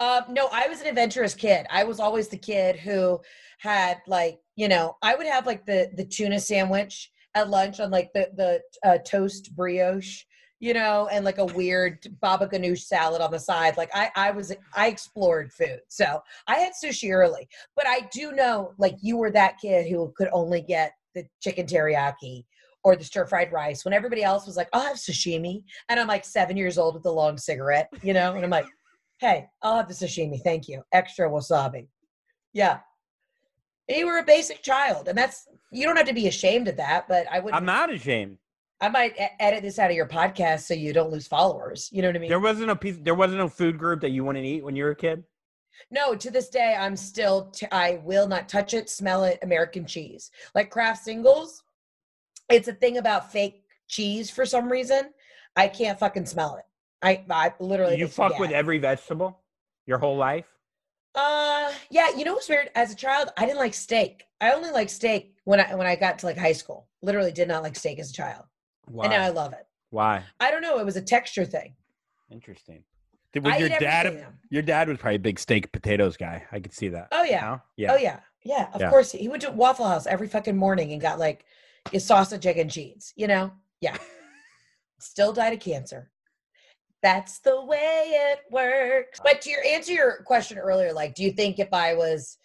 Um, 0.02 0.24
no, 0.30 0.50
I 0.52 0.68
was 0.68 0.82
an 0.82 0.88
adventurous 0.88 1.36
kid. 1.36 1.68
I 1.70 1.84
was 1.84 2.00
always 2.00 2.28
the 2.28 2.38
kid 2.38 2.76
who 2.76 3.22
had 3.60 4.00
like, 4.08 4.40
you 4.56 4.68
know, 4.68 4.98
I 5.04 5.14
would 5.14 5.28
have 5.28 5.46
like 5.46 5.64
the 5.68 5.92
the 5.96 6.04
tuna 6.04 6.40
sandwich 6.40 7.12
at 7.36 7.52
lunch 7.52 7.80
on 7.80 7.92
like 7.92 8.10
the 8.16 8.32
the 8.36 8.62
uh, 8.84 8.98
toast 9.06 9.56
brioche, 9.56 10.26
you 10.60 10.74
know, 10.74 11.08
and 11.12 11.24
like 11.24 11.38
a 11.38 11.46
weird 11.46 12.00
baba 12.20 12.48
ganoush 12.48 12.82
salad 12.82 13.22
on 13.22 13.30
the 13.30 13.40
side. 13.40 13.78
Like 13.78 13.92
I 13.94 14.10
I 14.16 14.32
was 14.32 14.52
I 14.76 14.88
explored 14.88 15.54
food, 15.54 15.82
so 15.88 16.20
I 16.48 16.56
had 16.56 16.74
sushi 16.84 17.14
early. 17.14 17.48
But 17.76 17.86
I 17.88 18.10
do 18.12 18.32
know 18.32 18.74
like 18.80 18.96
you 19.04 19.18
were 19.18 19.32
that 19.32 19.60
kid 19.62 19.86
who 19.88 20.12
could 20.18 20.30
only 20.34 20.62
get 20.62 20.94
the 21.14 21.26
chicken 21.44 21.68
teriyaki 21.68 22.46
or 22.84 22.96
the 22.96 23.04
stir 23.04 23.28
fried 23.28 23.52
rice 23.52 23.86
when 23.86 23.94
everybody 23.94 24.24
else 24.24 24.48
was 24.48 24.58
like, 24.58 24.70
I'll 24.74 24.82
have 24.82 24.98
sashimi. 24.98 25.62
And 25.90 26.00
I'm 26.00 26.08
like 26.08 26.26
seven 26.26 26.58
years 26.58 26.80
old 26.80 26.96
with 26.96 27.06
a 27.06 27.12
long 27.12 27.38
cigarette, 27.38 27.88
you 28.02 28.14
know, 28.14 28.34
and 28.34 28.44
I'm 28.44 28.50
like, 28.50 28.66
hey, 29.22 29.48
I'll 29.62 29.78
have 29.78 29.88
the 29.88 29.94
sashimi. 29.94 30.42
Thank 30.42 30.68
you. 30.68 30.82
Extra 30.92 31.30
wasabi. 31.30 31.88
Yeah. 32.54 32.80
You 33.88 34.08
were 34.08 34.18
a 34.18 34.26
basic 34.26 34.64
child. 34.64 35.08
And 35.08 35.18
that's, 35.18 35.48
you 35.72 35.86
don't 35.86 35.96
have 35.96 36.08
to 36.08 36.14
be 36.14 36.28
ashamed 36.28 36.68
of 36.68 36.76
that, 36.78 37.08
but 37.08 37.28
I 37.32 37.40
would, 37.40 37.54
I'm 37.54 37.66
not 37.66 37.94
ashamed. 37.94 38.38
I 38.82 38.90
might 38.90 39.14
edit 39.40 39.62
this 39.62 39.78
out 39.78 39.92
of 39.92 39.96
your 39.96 40.08
podcast 40.08 40.62
so 40.62 40.74
you 40.74 40.92
don't 40.92 41.12
lose 41.12 41.28
followers. 41.28 41.88
You 41.92 42.02
know 42.02 42.08
what 42.08 42.16
I 42.16 42.20
mean? 42.20 42.30
There 42.30 42.40
wasn't 42.40 42.72
a 42.72 42.76
piece. 42.76 42.98
There 43.00 43.14
wasn't 43.14 43.42
a 43.42 43.48
food 43.48 43.78
group 43.78 44.02
that 44.02 44.10
you 44.10 44.26
wouldn't 44.26 44.44
eat 44.44 44.64
when 44.64 44.76
you 44.76 44.86
were 44.86 44.92
a 44.92 44.96
kid. 44.96 45.24
No, 45.92 46.16
to 46.16 46.32
this 46.32 46.50
day, 46.50 46.76
I'm 46.78 46.96
still, 46.96 47.52
t- 47.52 47.68
I 47.72 48.02
will 48.04 48.28
not 48.28 48.50
touch 48.50 48.74
it, 48.74 48.90
smell 48.90 49.24
it, 49.24 49.38
American 49.44 49.86
cheese. 49.86 50.32
Like 50.56 50.72
Kraft 50.72 51.04
singles, 51.04 51.64
it's 52.50 52.68
a 52.68 52.74
thing 52.74 52.98
about 52.98 53.32
fake 53.32 53.64
cheese 53.88 54.32
for 54.32 54.46
some 54.46 54.72
reason. 54.72 55.12
I 55.56 55.68
can't 55.68 56.00
fucking 56.00 56.26
smell 56.26 56.56
it. 56.56 56.66
I, 57.02 57.24
I 57.30 57.54
literally. 57.60 57.98
you 57.98 58.08
fuck 58.08 58.38
with 58.40 58.52
every 58.52 58.78
vegetable 58.78 59.40
your 59.86 59.98
whole 59.98 60.18
life. 60.18 60.46
Uh, 61.16 61.72
yeah. 61.90 62.16
You 62.16 62.24
know 62.26 62.34
what's 62.34 62.48
weird? 62.50 62.70
As 62.76 62.92
a 62.92 62.96
child, 62.96 63.30
I 63.38 63.46
didn't 63.46 63.60
like 63.60 63.74
steak. 63.74 64.26
I 64.40 64.52
only 64.52 64.72
liked 64.72 64.92
steak 64.92 65.36
when 65.44 65.60
I 65.60 65.76
when 65.76 65.88
I 65.88 65.96
got 65.96 66.20
to 66.20 66.26
like 66.26 66.38
high 66.38 66.54
school. 66.54 66.88
Literally, 67.02 67.32
did 67.32 67.48
not 67.48 67.64
like 67.64 67.76
steak 67.76 68.00
as 68.00 68.12
a 68.12 68.14
child, 68.14 68.46
Why? 68.86 69.06
and 69.06 69.14
now 69.14 69.22
I 69.24 69.30
love 69.30 69.54
it. 69.54 69.66
Why? 69.90 70.24
I 70.40 70.52
don't 70.52 70.62
know. 70.62 70.80
It 70.80 70.86
was 70.86 70.96
a 70.96 71.02
texture 71.02 71.46
thing. 71.46 71.76
Interesting. 72.30 72.84
Did, 73.34 73.44
was 73.46 73.54
I 73.54 73.58
your 73.58 73.70
dad? 73.70 74.26
Your 74.50 74.62
dad 74.62 74.88
was 74.90 74.98
probably 74.98 75.16
a 75.16 75.20
big 75.20 75.40
steak 75.40 75.72
potatoes 75.72 76.18
guy. 76.18 76.44
I 76.52 76.60
could 76.60 76.74
see 76.74 76.90
that. 76.90 77.08
Oh 77.12 77.24
yeah. 77.24 77.42
No? 77.42 77.62
Yeah. 77.78 77.94
Oh 77.94 77.98
yeah. 77.98 78.20
Yeah. 78.44 78.68
Of 78.74 78.82
Yeah. 78.82 78.90
course, 78.90 79.12
he 79.12 79.28
went 79.28 79.42
to 79.44 79.52
Waffle 79.52 79.88
House 79.88 80.06
every 80.08 80.28
fucking 80.28 80.58
morning 80.58 80.92
and 80.92 81.02
got 81.02 81.20
like 81.20 81.46
his 81.92 82.06
sausage, 82.06 82.46
egg, 82.46 82.58
and 82.58 82.72
cheese. 82.72 83.14
You 83.16 83.28
know? 83.28 83.52
Yeah. 83.80 83.98
Still 85.00 85.34
died 85.34 85.54
of 85.54 85.60
cancer. 85.60 86.11
That's 87.04 87.40
the 87.40 87.64
way 87.66 88.12
it 88.14 88.40
works. 88.52 89.20
But 89.24 89.42
to 89.42 89.50
your 89.50 89.64
answer 89.66 89.92
your 89.92 90.24
question 90.24 90.58
earlier, 90.58 90.94
like, 90.94 91.16
do 91.16 91.24
you 91.24 91.32
think 91.32 91.58
if 91.58 91.74
I 91.74 91.96
was, 91.96 92.38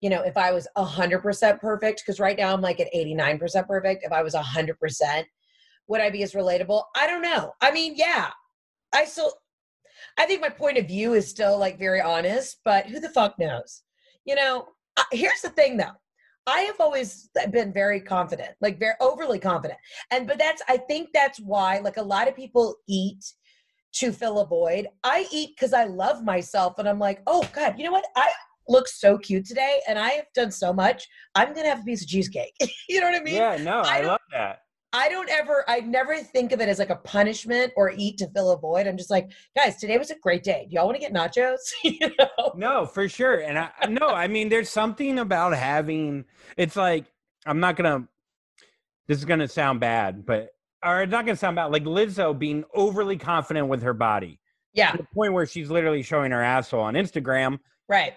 you 0.00 0.08
know, 0.08 0.22
if 0.22 0.36
I 0.36 0.52
was 0.52 0.66
hundred 0.76 1.20
percent 1.20 1.60
perfect, 1.60 2.02
because 2.04 2.18
right 2.18 2.38
now 2.38 2.54
I'm 2.54 2.62
like 2.62 2.80
at 2.80 2.88
eighty 2.94 3.14
nine 3.14 3.38
percent 3.38 3.66
perfect. 3.68 4.04
If 4.04 4.12
I 4.12 4.22
was 4.22 4.34
hundred 4.34 4.78
percent, 4.80 5.26
would 5.88 6.00
I 6.00 6.10
be 6.10 6.22
as 6.22 6.32
relatable? 6.32 6.84
I 6.96 7.06
don't 7.06 7.22
know. 7.22 7.52
I 7.60 7.70
mean, 7.70 7.94
yeah, 7.96 8.30
I 8.94 9.04
still, 9.04 9.32
I 10.16 10.24
think 10.24 10.40
my 10.40 10.48
point 10.48 10.78
of 10.78 10.86
view 10.86 11.14
is 11.14 11.28
still 11.28 11.58
like 11.58 11.78
very 11.78 12.00
honest, 12.00 12.60
but 12.64 12.86
who 12.86 13.00
the 13.00 13.10
fuck 13.10 13.38
knows? 13.38 13.82
You 14.24 14.36
know, 14.36 14.68
uh, 14.96 15.04
here's 15.12 15.42
the 15.42 15.50
thing 15.50 15.76
though. 15.76 15.96
I 16.46 16.60
have 16.60 16.80
always 16.80 17.28
been 17.50 17.74
very 17.74 18.00
confident, 18.00 18.52
like 18.62 18.78
very 18.78 18.94
overly 19.00 19.38
confident. 19.38 19.78
And, 20.10 20.26
but 20.26 20.38
that's, 20.38 20.62
I 20.66 20.78
think 20.78 21.10
that's 21.12 21.38
why, 21.38 21.78
like, 21.80 21.98
a 21.98 22.02
lot 22.02 22.26
of 22.26 22.34
people 22.34 22.76
eat 22.88 23.22
to 23.94 24.12
fill 24.12 24.40
a 24.40 24.46
void. 24.46 24.88
I 25.04 25.26
eat 25.32 25.50
because 25.56 25.72
I 25.72 25.84
love 25.84 26.24
myself 26.24 26.78
and 26.78 26.88
I'm 26.88 26.98
like, 26.98 27.22
oh 27.26 27.48
God, 27.52 27.78
you 27.78 27.84
know 27.84 27.92
what? 27.92 28.06
I 28.16 28.30
look 28.68 28.88
so 28.88 29.18
cute 29.18 29.46
today 29.46 29.80
and 29.88 29.98
I 29.98 30.10
have 30.10 30.26
done 30.34 30.50
so 30.50 30.72
much. 30.72 31.06
I'm 31.34 31.52
going 31.52 31.64
to 31.64 31.70
have 31.70 31.80
a 31.80 31.84
piece 31.84 32.02
of 32.02 32.08
cheesecake. 32.08 32.54
you 32.88 33.00
know 33.00 33.10
what 33.10 33.20
I 33.20 33.24
mean? 33.24 33.34
Yeah, 33.34 33.56
no, 33.56 33.80
I 33.80 33.98
I, 33.98 34.00
love 34.02 34.20
that. 34.32 34.60
I 34.92 35.08
don't 35.08 35.28
ever, 35.30 35.64
I 35.68 35.80
never 35.80 36.16
think 36.16 36.52
of 36.52 36.60
it 36.60 36.68
as 36.68 36.78
like 36.78 36.90
a 36.90 36.96
punishment 36.96 37.72
or 37.76 37.92
eat 37.94 38.18
to 38.18 38.28
fill 38.28 38.52
a 38.52 38.58
void. 38.58 38.86
I'm 38.86 38.96
just 38.96 39.10
like, 39.10 39.30
guys, 39.56 39.76
today 39.76 39.98
was 39.98 40.10
a 40.10 40.18
great 40.18 40.42
day. 40.42 40.66
Do 40.68 40.76
y'all 40.76 40.86
want 40.86 40.96
to 40.96 41.00
get 41.00 41.12
nachos? 41.12 41.58
you 41.84 42.10
know? 42.18 42.52
No, 42.56 42.86
for 42.86 43.08
sure. 43.08 43.40
And 43.40 43.58
I 43.58 43.70
no, 43.88 44.08
I 44.08 44.28
mean 44.28 44.48
there's 44.48 44.70
something 44.70 45.18
about 45.18 45.54
having 45.54 46.24
it's 46.56 46.76
like 46.76 47.04
I'm 47.44 47.60
not 47.60 47.76
gonna 47.76 48.08
this 49.08 49.18
is 49.18 49.24
gonna 49.24 49.48
sound 49.48 49.80
bad, 49.80 50.24
but 50.24 50.54
or 50.84 51.02
it's 51.02 51.10
not 51.10 51.24
gonna 51.26 51.36
sound 51.36 51.56
bad, 51.56 51.66
like 51.66 51.84
Lizzo 51.84 52.36
being 52.38 52.64
overly 52.74 53.16
confident 53.16 53.68
with 53.68 53.82
her 53.82 53.94
body. 53.94 54.40
Yeah, 54.74 54.92
To 54.92 54.98
the 54.98 55.06
point 55.14 55.32
where 55.32 55.46
she's 55.46 55.70
literally 55.70 56.02
showing 56.02 56.30
her 56.30 56.42
asshole 56.42 56.80
on 56.82 56.94
Instagram. 56.94 57.58
right. 57.88 58.14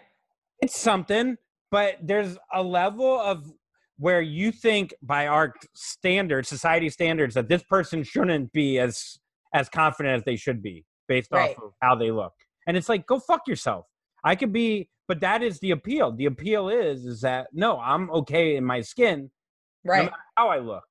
It's 0.62 0.80
something, 0.80 1.38
but 1.72 1.96
there's 2.04 2.38
a 2.54 2.62
level 2.62 3.20
of 3.20 3.52
where 3.98 4.22
you 4.22 4.52
think 4.52 4.94
by 5.02 5.26
our 5.28 5.54
standards, 5.74 6.50
society 6.50 6.90
standards, 6.90 7.34
that 7.34 7.48
this 7.48 7.64
person 7.64 8.04
shouldn't 8.04 8.52
be 8.52 8.78
as 8.80 9.18
as 9.54 9.70
confident 9.70 10.16
as 10.18 10.24
they 10.24 10.36
should 10.36 10.62
be 10.62 10.86
based 11.08 11.32
Right. 11.32 11.58
off 11.58 11.64
of 11.64 11.74
how 11.82 11.96
they 11.96 12.12
look. 12.12 12.34
And 12.68 12.78
it's 12.78 12.88
like, 12.90 13.06
go 13.08 13.20
fuck 13.20 13.48
yourself. 13.48 13.86
I 14.24 14.36
could 14.36 14.54
be, 14.54 14.88
but 15.08 15.20
that 15.22 15.42
is 15.42 15.60
the 15.60 15.72
appeal. 15.72 16.12
The 16.12 16.26
appeal 16.26 16.70
is 16.70 17.06
is 17.06 17.22
that 17.22 17.48
no, 17.54 17.80
I'm 17.80 18.10
okay 18.12 18.56
in 18.56 18.64
my 18.64 18.82
skin, 18.82 19.32
Right. 19.84 20.12
how 20.38 20.50
I 20.50 20.60
look. 20.60 20.84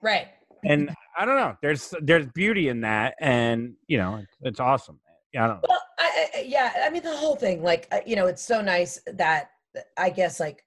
Right. 0.00 0.28
And 0.64 0.94
I 1.16 1.24
don't 1.24 1.36
know. 1.36 1.56
There's 1.60 1.92
there's 2.00 2.26
beauty 2.26 2.68
in 2.68 2.80
that, 2.82 3.14
and 3.20 3.74
you 3.88 3.98
know, 3.98 4.22
it's, 4.42 4.60
awesome. 4.60 5.00
Yeah, 5.32 5.44
I 5.44 5.46
don't 5.48 5.56
know. 5.56 5.68
Well, 5.68 5.82
I, 5.98 6.28
I, 6.36 6.40
yeah, 6.46 6.72
I 6.84 6.90
mean 6.90 7.02
the 7.02 7.16
whole 7.16 7.36
thing. 7.36 7.62
Like, 7.62 7.92
you 8.06 8.16
know, 8.16 8.26
it's 8.26 8.42
so 8.42 8.60
nice 8.60 9.00
that 9.14 9.50
I 9.96 10.10
guess 10.10 10.38
like 10.38 10.64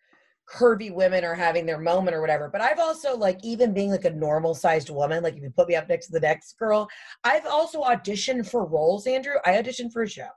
curvy 0.50 0.94
women 0.94 1.24
are 1.24 1.34
having 1.34 1.66
their 1.66 1.80
moment 1.80 2.16
or 2.16 2.22
whatever. 2.22 2.50
But 2.50 2.62
I've 2.62 2.80
also 2.80 3.16
like 3.16 3.40
even 3.44 3.74
being 3.74 3.90
like 3.90 4.06
a 4.06 4.12
normal 4.12 4.54
sized 4.54 4.90
woman. 4.90 5.24
Like 5.24 5.36
if 5.36 5.44
you 5.44 5.50
put 5.50 5.68
me 5.68 5.76
up 5.76 5.90
next 5.90 6.08
to 6.08 6.12
the 6.14 6.20
next 6.20 6.58
girl, 6.58 6.88
I've 7.24 7.46
also 7.46 7.82
auditioned 7.82 8.50
for 8.50 8.66
roles. 8.66 9.08
Andrew, 9.08 9.36
I 9.46 9.52
auditioned 9.52 9.92
for 9.92 10.04
a 10.04 10.10
show 10.10 10.28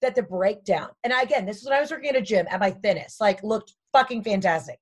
that 0.00 0.14
the 0.14 0.22
breakdown. 0.22 0.88
And 1.04 1.12
again, 1.12 1.46
this 1.46 1.58
is 1.58 1.64
when 1.64 1.76
I 1.76 1.80
was 1.80 1.90
working 1.90 2.10
at 2.10 2.16
a 2.16 2.22
gym 2.22 2.46
at 2.50 2.60
my 2.60 2.70
thinnest. 2.70 3.20
Like 3.20 3.42
looked 3.42 3.74
fucking 3.92 4.22
fantastic. 4.22 4.78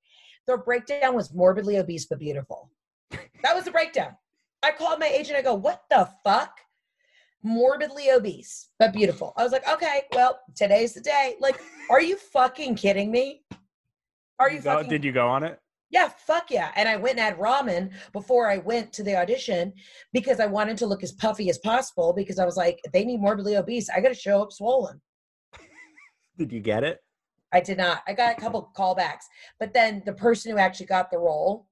The 0.47 0.59
breakdown 0.59 1.15
was 1.15 1.33
morbidly 1.33 1.79
obese 1.79 2.07
but 2.07 2.19
beautiful. 2.19 2.71
That 3.11 3.55
was 3.55 3.65
the 3.65 3.71
breakdown. 3.71 4.17
I 4.63 4.73
called 4.73 4.99
my 4.99 5.07
agent. 5.07 5.39
I 5.39 5.43
go, 5.43 5.55
what 5.55 5.85
the 5.91 6.09
fuck? 6.25 6.59
morbidly 7.47 8.11
obese 8.11 8.69
but 8.79 8.93
beautiful. 8.93 9.33
I 9.37 9.45
was 9.45 9.53
like, 9.53 9.67
okay, 9.69 10.03
well, 10.13 10.41
today's 10.55 10.95
the 10.95 11.01
day. 11.01 11.37
Like, 11.41 11.59
are 11.89 12.01
you 12.01 12.17
fucking 12.17 12.75
kidding 12.75 13.11
me? 13.11 13.45
Are 14.39 14.51
you 14.51 14.61
Go- 14.61 14.75
fucking? 14.75 14.91
did 14.91 15.05
you 15.05 15.13
go 15.13 15.29
on 15.29 15.45
it? 15.45 15.59
Yeah, 15.89 16.09
fuck 16.09 16.51
yeah. 16.51 16.73
And 16.75 16.89
I 16.89 16.97
went 16.97 17.19
and 17.19 17.21
had 17.21 17.39
ramen 17.39 17.93
before 18.13 18.51
I 18.51 18.59
went 18.59 18.93
to 18.95 19.05
the 19.05 19.17
audition 19.17 19.73
because 20.13 20.41
I 20.41 20.47
wanted 20.47 20.77
to 20.79 20.87
look 20.87 21.05
as 21.05 21.13
puffy 21.13 21.49
as 21.49 21.59
possible 21.59 22.13
because 22.13 22.41
I 22.41 22.45
was 22.45 22.57
like, 22.57 22.81
they 22.93 23.05
need 23.05 23.21
morbidly 23.21 23.57
obese. 23.57 23.89
I 23.89 24.01
got 24.01 24.09
to 24.09 24.15
show 24.15 24.43
up 24.43 24.53
swollen. 24.53 25.01
Did 26.39 26.53
you 26.53 26.61
get 26.61 26.83
it? 26.83 26.99
I 27.53 27.61
did 27.61 27.79
not. 27.79 28.03
I 28.09 28.13
got 28.13 28.37
a 28.37 28.41
couple 28.41 28.71
callbacks, 28.77 29.23
but 29.61 29.73
then 29.73 30.03
the 30.05 30.13
person 30.13 30.51
who 30.51 30.59
actually 30.59 30.87
got 30.87 31.13
the 31.13 31.19
role 31.19 31.69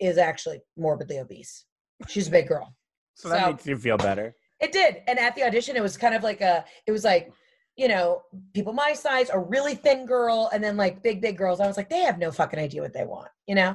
is 0.00 0.18
actually 0.18 0.60
morbidly 0.76 1.18
obese. 1.18 1.64
She's 2.08 2.28
a 2.28 2.30
big 2.30 2.48
girl. 2.48 2.74
So 3.18 3.30
that 3.30 3.44
So- 3.44 3.50
makes 3.52 3.66
you 3.66 3.78
feel 3.78 3.96
better. 3.96 4.34
It 4.60 4.72
did. 4.72 4.96
And 5.08 5.18
at 5.18 5.34
the 5.34 5.44
audition, 5.44 5.74
it 5.76 5.82
was 5.82 5.96
kind 5.96 6.14
of 6.14 6.22
like 6.22 6.42
a, 6.42 6.64
it 6.86 6.92
was 6.92 7.02
like, 7.04 7.32
you 7.76 7.88
know, 7.88 8.20
people 8.54 8.74
my 8.74 8.92
size, 8.92 9.30
a 9.30 9.38
really 9.38 9.74
thin 9.74 10.04
girl, 10.04 10.50
and 10.52 10.62
then 10.62 10.76
like 10.76 11.02
big, 11.02 11.22
big 11.22 11.38
girls. 11.38 11.58
I 11.60 11.66
was 11.66 11.78
like, 11.78 11.88
they 11.88 12.00
have 12.00 12.18
no 12.18 12.30
fucking 12.30 12.58
idea 12.58 12.82
what 12.82 12.92
they 12.92 13.04
want, 13.04 13.28
you 13.46 13.54
know? 13.54 13.74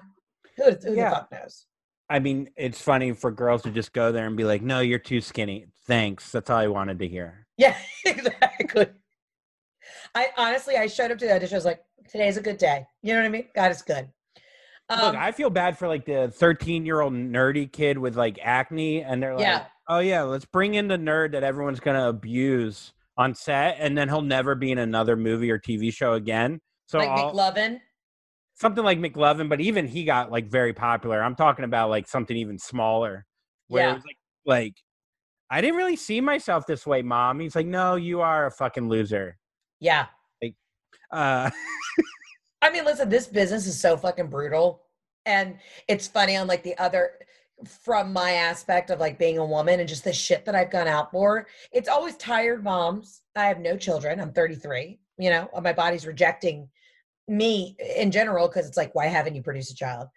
Who, 0.58 0.72
who 0.84 0.96
Yeah. 0.96 1.10
the 1.10 1.16
fuck 1.16 1.32
knows? 1.32 1.66
I 2.10 2.20
mean, 2.20 2.50
it's 2.56 2.80
funny 2.82 3.14
for 3.14 3.32
girls 3.32 3.62
to 3.64 3.72
just 3.72 3.94
go 3.94 4.12
there 4.12 4.28
and 4.28 4.36
be 4.38 4.44
like, 4.44 4.62
"No, 4.62 4.82
you're 4.82 5.00
too 5.00 5.22
skinny." 5.22 5.68
Thanks. 5.88 6.30
That's 6.32 6.50
all 6.50 6.58
I 6.58 6.68
wanted 6.68 7.00
to 7.00 7.08
hear. 7.08 7.48
Yeah, 7.58 7.78
exactly. 8.06 8.88
I 10.14 10.28
honestly, 10.38 10.76
I 10.78 10.88
showed 10.88 11.12
up 11.12 11.18
to 11.20 11.26
the 11.26 11.34
audition. 11.36 11.56
I 11.56 11.58
was 11.58 11.66
like, 11.66 11.82
today's 12.10 12.38
a 12.38 12.42
good 12.42 12.58
day. 12.58 12.86
You 13.02 13.14
know 13.14 13.22
what 13.22 13.26
I 13.28 13.30
mean? 13.30 13.48
God 13.56 13.72
is 13.72 13.82
good. 13.82 14.10
Look, 14.92 15.00
Um, 15.00 15.16
I 15.18 15.32
feel 15.32 15.50
bad 15.50 15.78
for 15.78 15.88
like 15.88 16.06
the 16.06 16.30
13 16.36 16.86
year 16.86 17.02
old 17.02 17.14
nerdy 17.14 17.72
kid 17.72 17.98
with 17.98 18.16
like 18.16 18.38
acne, 18.44 19.04
and 19.04 19.22
they're 19.24 19.34
like, 19.36 19.42
Yeah. 19.44 19.66
"Oh 19.88 20.00
yeah, 20.00 20.22
let's 20.24 20.46
bring 20.46 20.74
in 20.76 20.88
the 20.88 20.98
nerd 20.98 21.32
that 21.32 21.44
everyone's 21.44 21.80
gonna 21.80 22.10
abuse 22.10 22.94
on 23.18 23.34
set, 23.34 23.78
and 23.80 23.98
then 23.98 24.08
he'll 24.10 24.22
never 24.22 24.54
be 24.56 24.72
in 24.72 24.78
another 24.78 25.16
movie 25.16 25.50
or 25.52 25.58
TV 25.60 25.92
show 25.94 26.14
again." 26.14 26.60
So 26.88 26.98
like 27.00 27.10
I'll- 27.10 27.34
McLovin. 27.34 27.80
something 28.56 28.84
like 28.84 29.00
McLovin, 29.00 29.50
but 29.50 29.62
even 29.62 29.88
he 29.88 30.04
got 30.04 30.30
like 30.32 30.48
very 30.48 30.74
popular. 30.74 31.24
I'm 31.24 31.36
talking 31.36 31.66
about 31.66 31.90
like 31.90 32.08
something 32.08 32.36
even 32.38 32.60
smaller, 32.60 33.26
where 33.70 33.86
Yeah. 33.86 33.92
it 33.92 33.96
was 33.96 34.04
like, 34.06 34.18
like 34.46 34.74
I 35.50 35.62
didn't 35.62 35.76
really 35.78 35.96
see 35.98 36.22
myself 36.22 36.66
this 36.68 36.86
way, 36.86 37.02
mom. 37.02 37.40
He's 37.40 37.56
like, 37.56 37.66
"No, 37.68 37.96
you 37.96 38.22
are 38.22 38.46
a 38.48 38.52
fucking 38.52 38.88
loser." 38.90 39.38
Yeah. 39.80 40.08
Like, 40.42 40.56
uh, 41.12 41.50
I 42.62 42.72
mean, 42.72 42.86
listen, 42.86 43.10
this 43.10 43.28
business 43.28 43.66
is 43.68 43.80
so 43.80 43.98
fucking 43.98 44.28
brutal. 44.28 44.84
And 45.26 45.58
it's 45.88 46.08
funny 46.08 46.36
on 46.36 46.48
like 46.48 46.64
the 46.64 46.78
other 46.78 47.12
from 47.66 48.12
my 48.12 48.34
aspect 48.34 48.90
of 48.90 49.00
like 49.00 49.20
being 49.20 49.38
a 49.38 49.46
woman 49.46 49.80
and 49.80 49.90
just 49.90 50.04
the 50.04 50.14
shit 50.14 50.46
that 50.46 50.56
I've 50.56 50.72
gone 50.72 50.88
out 50.88 51.12
for. 51.12 51.48
It's 51.72 51.90
always 51.90 52.18
tired 52.18 52.64
moms. 52.64 53.22
I 53.36 53.46
have 53.46 53.60
no 53.60 53.78
children. 53.78 54.20
I'm 54.20 54.34
33. 54.34 55.00
You 55.18 55.30
know, 55.30 55.50
my 55.62 55.74
body's 55.74 56.08
rejecting 56.08 56.68
me 57.28 57.76
in 57.96 58.12
general 58.12 58.48
because 58.48 58.68
it's 58.68 58.78
like, 58.78 58.96
why 58.96 59.06
haven't 59.08 59.36
you 59.36 59.44
produced 59.44 59.72
a 59.72 59.76
child? 59.76 60.08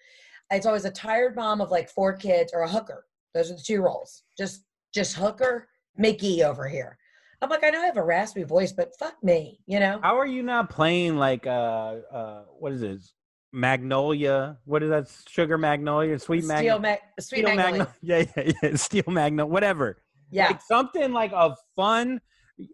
It's 0.51 0.67
always 0.67 0.85
a 0.85 0.91
tired 0.91 1.37
mom 1.37 1.61
of 1.61 1.71
like 1.71 1.91
four 1.91 2.15
kids 2.15 2.53
or 2.55 2.63
a 2.63 2.69
hooker. 2.69 3.05
Those 3.35 3.51
are 3.51 3.55
the 3.55 3.63
two 3.63 3.83
roles. 3.83 4.23
Just 4.39 4.65
just 4.95 5.17
hooker, 5.17 5.69
Mickey 5.97 6.45
over 6.45 6.69
here. 6.69 6.99
I'm 7.45 7.51
like, 7.51 7.63
I 7.63 7.71
know 7.71 7.83
I 7.83 7.87
have 7.87 7.97
a 7.99 8.03
raspy 8.05 8.43
voice, 8.43 8.73
but 8.73 8.97
fuck 8.99 9.23
me, 9.23 9.61
you 9.67 9.79
know? 9.79 10.01
how 10.03 10.19
are 10.19 10.27
you 10.27 10.43
not 10.43 10.71
playing 10.71 11.17
like 11.17 11.47
uh 11.47 11.97
uh 12.13 12.43
what 12.59 12.73
is 12.73 12.81
this? 12.81 13.13
Magnolia. 13.53 14.59
What 14.65 14.83
is 14.83 14.91
that? 14.91 15.09
Sugar 15.29 15.57
Magnolia, 15.57 16.19
Sweet 16.19 16.43
Steel, 16.45 16.57
Magnolia. 16.57 16.81
mag- 16.81 16.99
sweet 17.21 17.45
magnolia. 17.45 17.89
Yeah, 18.03 18.25
yeah, 18.37 18.53
yeah. 18.63 18.77
Steel 18.77 19.05
Magnolia, 19.07 19.47
whatever. 19.51 20.03
Yeah. 20.31 20.47
Like 20.49 20.63
something 20.63 21.13
like 21.13 21.33
a 21.33 21.55
fun, 21.77 22.21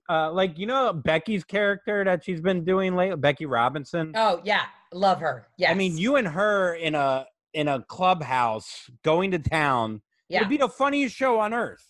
uh, 0.09 0.33
like 0.33 0.59
you 0.59 0.67
know 0.67 0.93
Becky's 0.93 1.45
character 1.45 2.03
that 2.05 2.25
she's 2.25 2.41
been 2.41 2.65
doing 2.65 2.97
lately, 2.97 3.17
Becky 3.17 3.45
Robinson. 3.47 4.13
Oh 4.15 4.41
yeah, 4.45 4.63
love 4.93 5.21
her. 5.21 5.49
Yeah, 5.59 5.71
I 5.71 5.75
mean, 5.75 5.99
you 5.99 6.17
and 6.17 6.27
her 6.29 6.75
in 6.75 6.95
a 6.95 7.27
in 7.53 7.69
a 7.69 7.83
clubhouse 7.83 8.89
going 9.05 9.33
to 9.33 9.39
town 9.39 10.01
Yeah. 10.29 10.41
would 10.41 10.49
be 10.49 10.57
the 10.57 10.69
funniest 10.69 11.15
show 11.15 11.39
on 11.41 11.53
earth. 11.53 11.85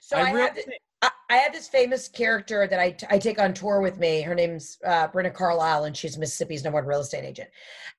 So 0.00 0.16
I, 0.16 0.30
really 0.32 0.40
have, 0.46 0.54
think- 0.54 0.72
I, 1.02 1.10
I 1.30 1.36
have 1.36 1.52
this 1.52 1.68
famous 1.68 2.08
character 2.08 2.66
that 2.66 2.78
I, 2.80 2.92
t- 2.92 3.06
I 3.10 3.18
take 3.18 3.38
on 3.38 3.52
tour 3.52 3.80
with 3.80 3.98
me. 3.98 4.22
Her 4.22 4.34
name's 4.34 4.78
uh, 4.86 5.08
Brenda 5.08 5.30
Carlisle, 5.30 5.84
and 5.84 5.96
she's 5.96 6.16
Mississippi's 6.16 6.64
number 6.64 6.78
one 6.80 6.86
real 6.86 7.00
estate 7.00 7.24
agent. 7.24 7.48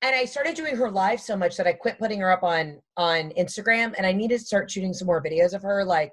And 0.02 0.16
I 0.16 0.26
started 0.26 0.56
doing 0.56 0.76
her 0.76 0.90
live 0.90 1.20
so 1.22 1.36
much 1.38 1.58
that 1.58 1.68
I 1.68 1.74
quit 1.74 2.00
putting 2.00 2.20
her 2.22 2.32
up 2.32 2.44
on 2.44 2.80
on 2.98 3.32
Instagram, 3.38 3.94
and 3.98 4.06
I 4.06 4.12
need 4.14 4.30
to 4.30 4.40
start 4.40 4.72
shooting 4.72 4.94
some 4.94 5.06
more 5.06 5.22
videos 5.24 5.54
of 5.54 5.62
her, 5.64 5.84
like 5.86 6.12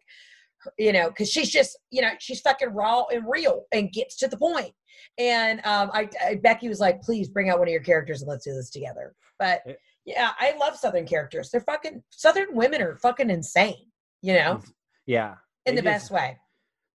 you 0.78 0.93
know, 0.93 1.09
because 1.09 1.30
she's 1.30 1.51
just 1.51 1.78
you 1.91 2.01
know 2.03 2.11
she's 2.20 2.41
fucking 2.41 2.70
raw 2.70 3.05
and 3.12 3.24
real 3.28 3.64
and 3.72 3.93
gets 3.93 4.16
to 4.16 4.28
the 4.28 4.37
point. 4.37 4.72
And 5.18 5.61
um, 5.64 5.91
I, 5.93 6.09
I 6.24 6.35
Becky 6.43 6.68
was 6.68 6.80
like, 6.80 7.01
please 7.03 7.28
bring 7.28 7.49
out 7.51 7.59
one 7.59 7.68
of 7.68 7.72
your 7.72 7.82
characters 7.82 8.22
and 8.22 8.28
let's 8.28 8.45
do 8.45 8.55
this 8.55 8.70
together. 8.70 9.14
But 9.39 9.61
Eh. 9.66 9.72
yeah, 10.07 10.32
I 10.39 10.55
love 10.59 10.76
Southern 10.76 11.07
characters. 11.07 11.51
They're 11.51 11.61
fucking 11.61 12.03
Southern 12.11 12.55
women 12.55 12.80
are 12.82 12.97
fucking 12.97 13.30
insane, 13.30 13.87
you 14.22 14.35
know, 14.35 14.61
Yeah, 15.07 15.35
in 15.66 15.74
the 15.76 15.82
just- 15.82 15.93
best 15.93 16.11
way. 16.11 16.39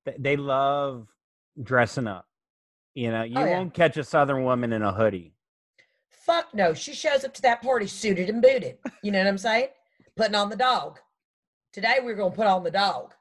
Th- 0.06 0.18
They 0.20 0.36
love 0.38 1.08
dressing 1.62 2.08
up. 2.08 2.26
You 2.96 3.12
know, 3.12 3.24
you 3.24 3.38
Oh, 3.38 3.46
yeah. 3.46 3.58
won't 3.58 3.74
catch 3.74 3.98
a 3.98 4.04
Southern 4.04 4.44
woman 4.44 4.74
in 4.74 4.82
a 4.82 4.92
hoodie. 4.94 5.34
Fuck 6.10 6.54
no. 6.54 6.74
She 6.74 6.94
shows 6.94 7.24
up 7.24 7.34
to 7.36 7.42
that 7.44 7.62
party 7.62 7.88
suited 7.88 8.30
and 8.30 8.42
booted. 8.42 8.78
You 9.04 9.12
know 9.12 9.20
what 9.20 9.28
I'm 9.28 9.38
saying? 9.38 9.70
Putting 10.16 10.36
on 10.36 10.50
the 10.50 10.56
dog. 10.56 11.00
Today 11.74 11.98
we're 12.04 12.16
gonna 12.16 12.36
put 12.36 12.48
on 12.48 12.64
the 12.64 12.72
dog. 12.72 13.14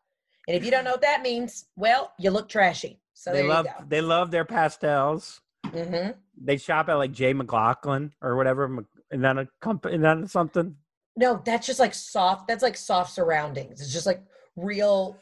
And 0.47 0.57
if 0.57 0.65
you 0.65 0.71
don't 0.71 0.85
know 0.85 0.93
what 0.93 1.03
that 1.03 1.23
means, 1.23 1.67
well, 1.77 2.13
you 2.19 2.31
look 2.31 2.49
trashy. 2.49 3.01
So 3.15 3.31
they 3.33 3.41
there 3.41 3.49
love 3.49 3.67
you 3.67 3.73
go. 3.79 3.85
they 3.89 4.01
love 4.01 4.31
their 4.31 4.45
pastels. 4.45 5.41
hmm 5.67 6.11
They 6.41 6.57
shop 6.57 6.89
at 6.89 6.95
like 6.95 7.13
J.McLaughlin 7.13 8.13
or 8.23 8.37
whatever. 8.37 8.65
and 8.65 8.87
Isn't 9.13 9.39
a 9.39 9.49
company? 9.61 9.95
and 9.95 10.05
then 10.05 10.27
something? 10.27 10.77
no, 11.17 11.41
that's 11.45 11.67
just 11.67 11.81
like 11.81 11.95
soft. 11.95 12.47
That's 12.49 12.63
like 12.63 12.77
soft 12.77 13.13
surroundings. 13.13 13.81
It's 13.81 13.93
just 13.93 14.07
like 14.07 14.23
real, 14.57 15.17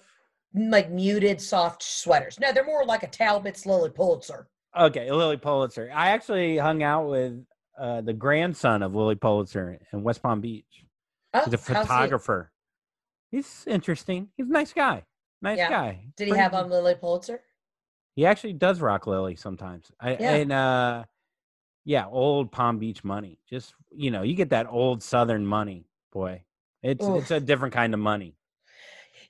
like 0.56 0.90
muted, 0.90 1.40
soft 1.40 1.82
sweaters. 1.82 2.38
No, 2.40 2.52
they're 2.52 2.64
more 2.64 2.84
like 2.84 3.02
a 3.02 3.08
Talbot's 3.08 3.66
Lilly 3.66 3.90
Pulitzer. 3.90 4.48
Okay, 4.76 5.10
Lilly 5.10 5.36
Pulitzer. 5.36 5.90
I 5.94 6.10
actually 6.10 6.56
hung 6.58 6.82
out 6.82 7.08
with 7.08 7.44
uh, 7.78 8.00
the 8.00 8.12
grandson 8.12 8.82
of 8.82 8.94
Lilly 8.94 9.14
Pulitzer 9.16 9.78
in 9.92 10.02
West 10.02 10.22
Palm 10.22 10.40
Beach. 10.40 10.64
Oh, 11.34 11.42
He's 11.44 11.54
a 11.54 11.56
how's 11.56 11.66
he? 11.68 11.74
photographer. 11.74 12.52
He's 13.30 13.64
interesting. 13.66 14.28
He's 14.36 14.46
a 14.48 14.52
nice 14.52 14.72
guy. 14.72 15.04
Nice 15.42 15.58
Yeah. 15.58 15.68
guy. 15.70 16.04
Did 16.16 16.24
he 16.26 16.30
Pretty- 16.30 16.42
have 16.42 16.54
on 16.54 16.70
Lilly 16.70 16.94
Pulitzer? 16.94 17.40
He 18.14 18.24
actually 18.24 18.54
does 18.54 18.80
rock 18.80 19.06
Lilly 19.06 19.36
sometimes. 19.36 19.90
I, 20.00 20.12
Yeah. 20.12 20.34
And 20.36 20.52
uh, 20.52 21.04
yeah, 21.84 22.06
old 22.06 22.50
Palm 22.50 22.78
Beach 22.78 23.04
money. 23.04 23.38
Just 23.48 23.74
you 23.90 24.10
know, 24.10 24.22
you 24.22 24.34
get 24.34 24.50
that 24.50 24.66
old 24.68 25.02
Southern 25.02 25.44
money, 25.46 25.86
boy. 26.12 26.42
It's 26.82 27.04
it's 27.04 27.30
a 27.30 27.40
different 27.40 27.74
kind 27.74 27.92
of 27.94 28.00
money. 28.00 28.35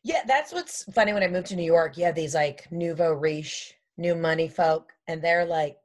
Yeah, 0.06 0.22
that's 0.24 0.52
what's 0.52 0.84
funny. 0.92 1.12
When 1.12 1.24
I 1.24 1.26
moved 1.26 1.48
to 1.48 1.56
New 1.56 1.64
York, 1.64 1.96
you 1.98 2.04
have 2.04 2.14
these 2.14 2.32
like 2.32 2.70
nouveau 2.70 3.12
riche, 3.12 3.74
new 3.96 4.14
money 4.14 4.46
folk, 4.46 4.92
and 5.08 5.20
they're 5.20 5.44
like, 5.44 5.78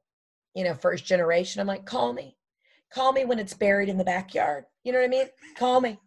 you 0.54 0.64
know, 0.64 0.76
first 0.76 1.06
generation. 1.06 1.60
I'm 1.60 1.66
like, 1.66 1.86
call 1.86 2.14
me, 2.14 2.38
call 2.94 3.14
me 3.14 3.26
when 3.26 3.40
it's 3.40 3.56
buried 3.56 3.90
in 3.90 3.98
the 3.98 4.04
backyard. 4.04 4.66
You 4.84 4.92
know 4.92 5.00
what 5.00 5.06
I 5.06 5.08
mean? 5.08 5.26
Call 5.58 5.82
me. 5.82 6.00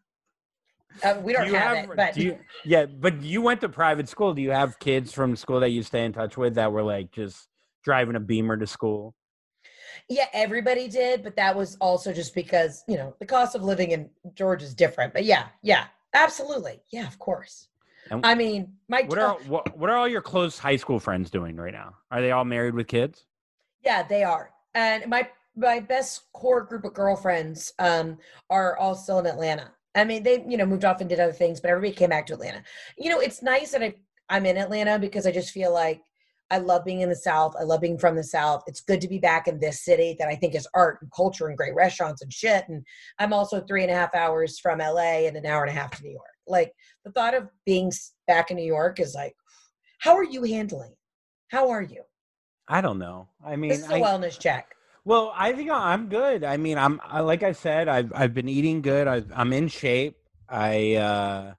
Uh, 1.03 1.17
we 1.25 1.33
don't 1.33 1.49
Do 1.49 1.55
have, 1.55 1.77
have- 1.77 1.91
it, 1.91 1.97
but 1.97 2.17
you, 2.17 2.39
yeah, 2.65 2.87
but 2.87 3.21
you 3.21 3.43
went 3.43 3.61
to 3.63 3.69
private 3.69 4.09
school. 4.09 4.33
Do 4.33 4.43
you 4.43 4.53
have 4.53 4.79
kids 4.79 5.13
from 5.13 5.35
school 5.35 5.59
that 5.59 5.71
you 5.71 5.83
stay 5.83 6.05
in 6.05 6.13
touch 6.13 6.37
with 6.37 6.55
that 6.55 6.71
were 6.71 6.85
like 6.85 7.11
just 7.11 7.49
driving 7.83 8.15
a 8.15 8.21
Beamer 8.21 8.57
to 8.59 8.67
school? 8.69 9.17
yeah, 10.09 10.27
everybody 10.33 10.87
did. 10.87 11.25
But 11.25 11.35
that 11.35 11.57
was 11.57 11.77
also 11.81 12.13
just 12.13 12.33
because 12.33 12.85
you 12.87 12.97
know 12.97 13.17
the 13.19 13.27
cost 13.27 13.57
of 13.57 13.65
living 13.65 13.91
in 13.91 14.09
Georgia 14.37 14.67
is 14.67 14.73
different. 14.73 15.13
But 15.13 15.25
yeah, 15.25 15.47
yeah, 15.63 15.87
absolutely, 16.13 16.81
yeah, 16.93 17.09
of 17.09 17.19
course. 17.19 17.71
And 18.11 18.25
I 18.25 18.35
mean, 18.35 18.75
my 18.89 19.03
What 19.03 19.19
are 19.19 19.35
what, 19.47 19.79
what 19.79 19.91
are 19.91 19.97
all 19.97 20.09
your 20.09 20.23
close 20.23 20.59
high 20.59 20.77
school 20.77 20.99
friends 21.01 21.31
doing 21.31 21.57
right 21.57 21.73
now? 21.73 21.95
Are 22.11 22.21
they 22.21 22.31
all 22.31 22.45
married 22.45 22.75
with 22.75 22.87
kids? 22.87 23.25
Yeah, 23.85 24.03
they 24.03 24.25
are. 24.25 24.51
And 24.75 25.07
my 25.09 25.29
my 25.57 25.81
best 25.81 26.33
core 26.33 26.63
group 26.63 26.85
of 26.85 26.95
girlfriends 26.95 27.73
um 27.79 28.19
are 28.51 28.77
all 28.79 28.95
still 28.95 29.19
in 29.19 29.27
Atlanta. 29.27 29.71
I 29.95 30.05
mean, 30.05 30.25
they, 30.25 30.45
you 30.49 30.57
know, 30.57 30.67
moved 30.67 30.85
off 30.85 31.01
and 31.01 31.09
did 31.09 31.21
other 31.21 31.33
things, 31.33 31.61
but 31.61 31.71
everybody 31.71 31.95
came 31.95 32.11
back 32.11 32.27
to 32.27 32.35
Atlanta. 32.35 32.65
You 32.99 33.11
know, 33.11 33.21
it's 33.21 33.43
nice 33.43 33.73
that 33.73 33.83
I 33.83 33.95
I'm 34.29 34.47
in 34.47 34.57
Atlanta 34.57 34.99
because 34.99 35.27
I 35.27 35.33
just 35.33 35.51
feel 35.51 35.73
like 35.73 36.03
I 36.51 36.59
love 36.59 36.85
being 36.85 37.01
in 37.01 37.09
the 37.09 37.17
South. 37.17 37.55
I 37.59 37.65
love 37.65 37.81
being 37.81 37.99
from 37.99 38.17
the 38.17 38.25
South. 38.25 38.63
It's 38.67 38.81
good 38.81 39.01
to 39.01 39.09
be 39.09 39.19
back 39.19 39.49
in 39.49 39.59
this 39.59 39.85
city 39.85 40.17
that 40.19 40.29
I 40.29 40.37
think 40.37 40.55
is 40.55 40.69
art 40.75 40.99
and 41.01 41.11
culture 41.11 41.49
and 41.49 41.57
great 41.57 41.75
restaurants 41.75 42.23
and 42.23 42.33
shit. 42.33 42.65
And 42.69 42.85
I'm 43.19 43.33
also 43.33 43.61
three 43.61 43.83
and 43.83 43.91
a 43.91 43.95
half 43.95 44.15
hours 44.15 44.59
from 44.59 44.79
LA 44.79 45.27
and 45.27 45.37
an 45.37 45.47
hour 45.47 45.65
and 45.65 45.77
a 45.77 45.81
half 45.81 45.97
to 45.97 46.03
New 46.03 46.11
York. 46.11 46.34
Like 46.47 46.73
the 47.05 47.11
thought 47.13 47.35
of 47.35 47.49
being 47.65 47.93
back 48.27 48.51
in 48.51 48.57
New 48.57 48.65
York 48.65 49.01
is 49.01 49.15
like, 49.15 49.35
how 49.99 50.15
are 50.15 50.25
you 50.25 50.43
handling? 50.45 50.91
it? 50.93 50.99
How 51.49 51.71
are 51.71 51.83
you? 51.83 52.03
I 52.69 52.81
don't 52.81 52.99
know. 52.99 53.29
I 53.45 53.57
mean, 53.57 53.71
This 53.71 53.83
is 53.83 53.91
a 53.91 53.95
I, 53.97 54.01
wellness 54.01 54.39
check. 54.39 54.75
well, 55.05 55.33
I 55.37 55.53
think 55.53 55.71
I'm 55.71 56.09
good. 56.09 56.45
I 56.45 56.57
mean, 56.57 56.79
I'm 56.79 57.01
I, 57.05 57.21
like 57.21 57.43
I 57.43 57.53
said, 57.53 57.89
I've 57.89 58.13
I've 58.15 58.35
been 58.35 58.49
eating 58.49 58.83
good. 58.83 59.07
I've, 59.07 59.31
I'm 59.35 59.53
in 59.53 59.69
shape. 59.69 60.17
I 60.49 60.95
uh, 60.95 61.55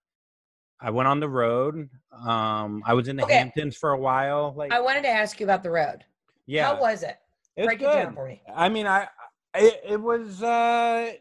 I 0.79 0.89
went 0.91 1.07
on 1.07 1.19
the 1.19 1.29
road. 1.29 1.89
Um, 2.11 2.83
I 2.86 2.93
was 2.93 3.07
in 3.07 3.15
the 3.15 3.23
Okay. 3.23 3.38
Hamptons 3.38 3.75
for 3.77 3.91
a 3.91 3.99
while. 3.99 4.53
Like, 4.55 4.71
I 4.71 4.79
wanted 4.81 5.03
to 5.03 5.09
ask 5.09 5.39
you 5.39 5.45
about 5.45 5.63
the 5.63 5.69
road. 5.71 6.03
yeah, 6.45 6.67
How 6.67 6.79
was 6.79 7.03
it? 7.03 7.17
it 7.55 7.61
was 7.61 7.67
Break 7.67 7.81
it 7.81 7.86
down 7.86 8.13
for 8.15 8.27
me. 8.27 8.41
I 8.53 8.69
mean, 8.69 8.88
I 8.88 9.07
it, 9.55 9.81
it 9.89 10.01
was. 10.01 10.41
uh 10.43 11.11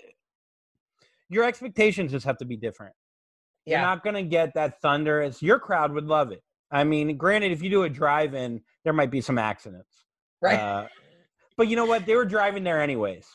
Your 1.29 1.45
expectations 1.45 2.11
just 2.13 2.25
have 2.27 2.39
to 2.39 2.45
be 2.45 2.57
different. 2.57 2.95
You're 3.67 3.81
not 3.81 4.03
going 4.05 4.15
to 4.15 4.23
get 4.23 4.55
that 4.55 4.81
thunderous. 4.81 5.43
Your 5.43 5.59
crowd 5.59 5.93
would 5.93 6.07
love 6.07 6.33
it. 6.33 6.43
I 6.71 6.85
mean, 6.85 7.17
granted, 7.17 7.53
if 7.53 7.63
you 7.63 7.71
do 7.71 7.85
a 7.85 7.89
drive-in, 7.89 8.61
there 8.85 8.93
might 8.93 9.11
be 9.11 9.21
some 9.21 9.39
accidents. 9.39 10.05
right. 10.41 10.59
Uh, 10.59 10.87
but 11.57 11.69
you 11.69 11.77
know 11.77 11.87
what? 11.87 12.05
They 12.05 12.17
were 12.17 12.25
driving 12.25 12.65
there 12.65 12.83
anyways. 12.83 13.27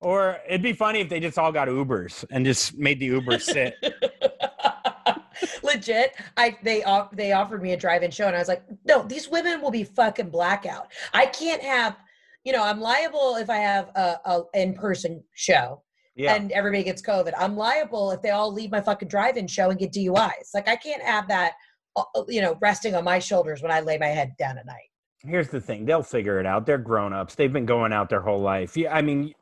Or 0.00 0.38
it'd 0.46 0.62
be 0.62 0.74
funny 0.74 1.00
if 1.00 1.08
they 1.08 1.18
just 1.18 1.38
all 1.38 1.50
got 1.50 1.68
Ubers 1.68 2.24
and 2.30 2.44
just 2.44 2.76
made 2.76 3.00
the 3.00 3.06
Uber 3.06 3.38
sit. 3.38 3.74
Legit, 5.62 6.14
I 6.36 6.56
they 6.62 6.82
off, 6.84 7.10
they 7.10 7.32
offered 7.32 7.62
me 7.62 7.72
a 7.72 7.76
drive-in 7.76 8.10
show, 8.10 8.26
and 8.26 8.36
I 8.36 8.38
was 8.38 8.48
like, 8.48 8.62
no, 8.84 9.02
these 9.02 9.28
women 9.28 9.60
will 9.60 9.70
be 9.70 9.82
fucking 9.82 10.30
blackout. 10.30 10.92
I 11.12 11.26
can't 11.26 11.62
have, 11.62 11.96
you 12.44 12.52
know, 12.52 12.62
I'm 12.62 12.80
liable 12.80 13.36
if 13.36 13.50
I 13.50 13.56
have 13.56 13.88
a, 13.96 14.20
a 14.24 14.42
in-person 14.54 15.24
show 15.34 15.82
Yeah. 16.16 16.34
and 16.34 16.52
everybody 16.52 16.84
gets 16.84 17.02
COVID. 17.02 17.32
I'm 17.38 17.56
liable 17.56 18.10
if 18.12 18.22
they 18.22 18.30
all 18.30 18.52
leave 18.52 18.70
my 18.70 18.80
fucking 18.80 19.08
drive-in 19.08 19.46
show 19.48 19.70
and 19.70 19.78
get 19.78 19.92
DUIs. 19.92 20.54
Like 20.54 20.68
I 20.68 20.76
can't 20.76 21.02
have 21.02 21.26
that, 21.28 21.54
uh, 21.96 22.02
you 22.28 22.40
know, 22.40 22.56
resting 22.60 22.94
on 22.94 23.04
my 23.04 23.18
shoulders 23.18 23.62
when 23.62 23.72
I 23.72 23.80
lay 23.80 23.98
my 23.98 24.06
head 24.06 24.32
down 24.38 24.56
at 24.58 24.66
night. 24.66 24.88
Here's 25.20 25.48
the 25.48 25.60
thing: 25.60 25.84
they'll 25.86 26.02
figure 26.02 26.38
it 26.38 26.46
out. 26.46 26.66
They're 26.66 26.78
grown-ups. 26.78 27.34
They've 27.34 27.52
been 27.52 27.66
going 27.66 27.92
out 27.92 28.08
their 28.10 28.20
whole 28.20 28.40
life. 28.40 28.76
Yeah, 28.76 28.94
I 28.94 29.02
mean, 29.02 29.32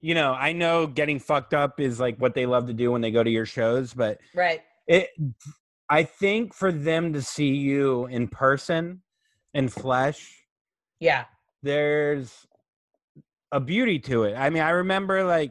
you 0.00 0.14
know, 0.14 0.32
I 0.34 0.52
know 0.52 0.86
getting 0.86 1.18
fucked 1.18 1.54
up 1.54 1.80
is 1.80 1.98
like 1.98 2.16
what 2.18 2.34
they 2.34 2.46
love 2.46 2.66
to 2.68 2.74
do 2.74 2.92
when 2.92 3.00
they 3.00 3.10
go 3.10 3.22
to 3.24 3.30
your 3.30 3.46
shows, 3.46 3.92
but 3.94 4.18
Right. 4.34 4.60
it 4.86 5.08
i 5.92 6.04
think 6.04 6.54
for 6.54 6.70
them 6.70 7.12
to 7.12 7.20
see 7.20 7.48
you 7.48 8.06
in 8.06 8.28
person 8.28 9.02
in 9.54 9.68
flesh 9.68 10.44
Yeah. 11.00 11.24
there's 11.64 12.46
a 13.52 13.58
beauty 13.60 13.98
to 14.00 14.22
it 14.24 14.34
i 14.36 14.48
mean 14.50 14.62
i 14.62 14.70
remember 14.70 15.24
like 15.24 15.50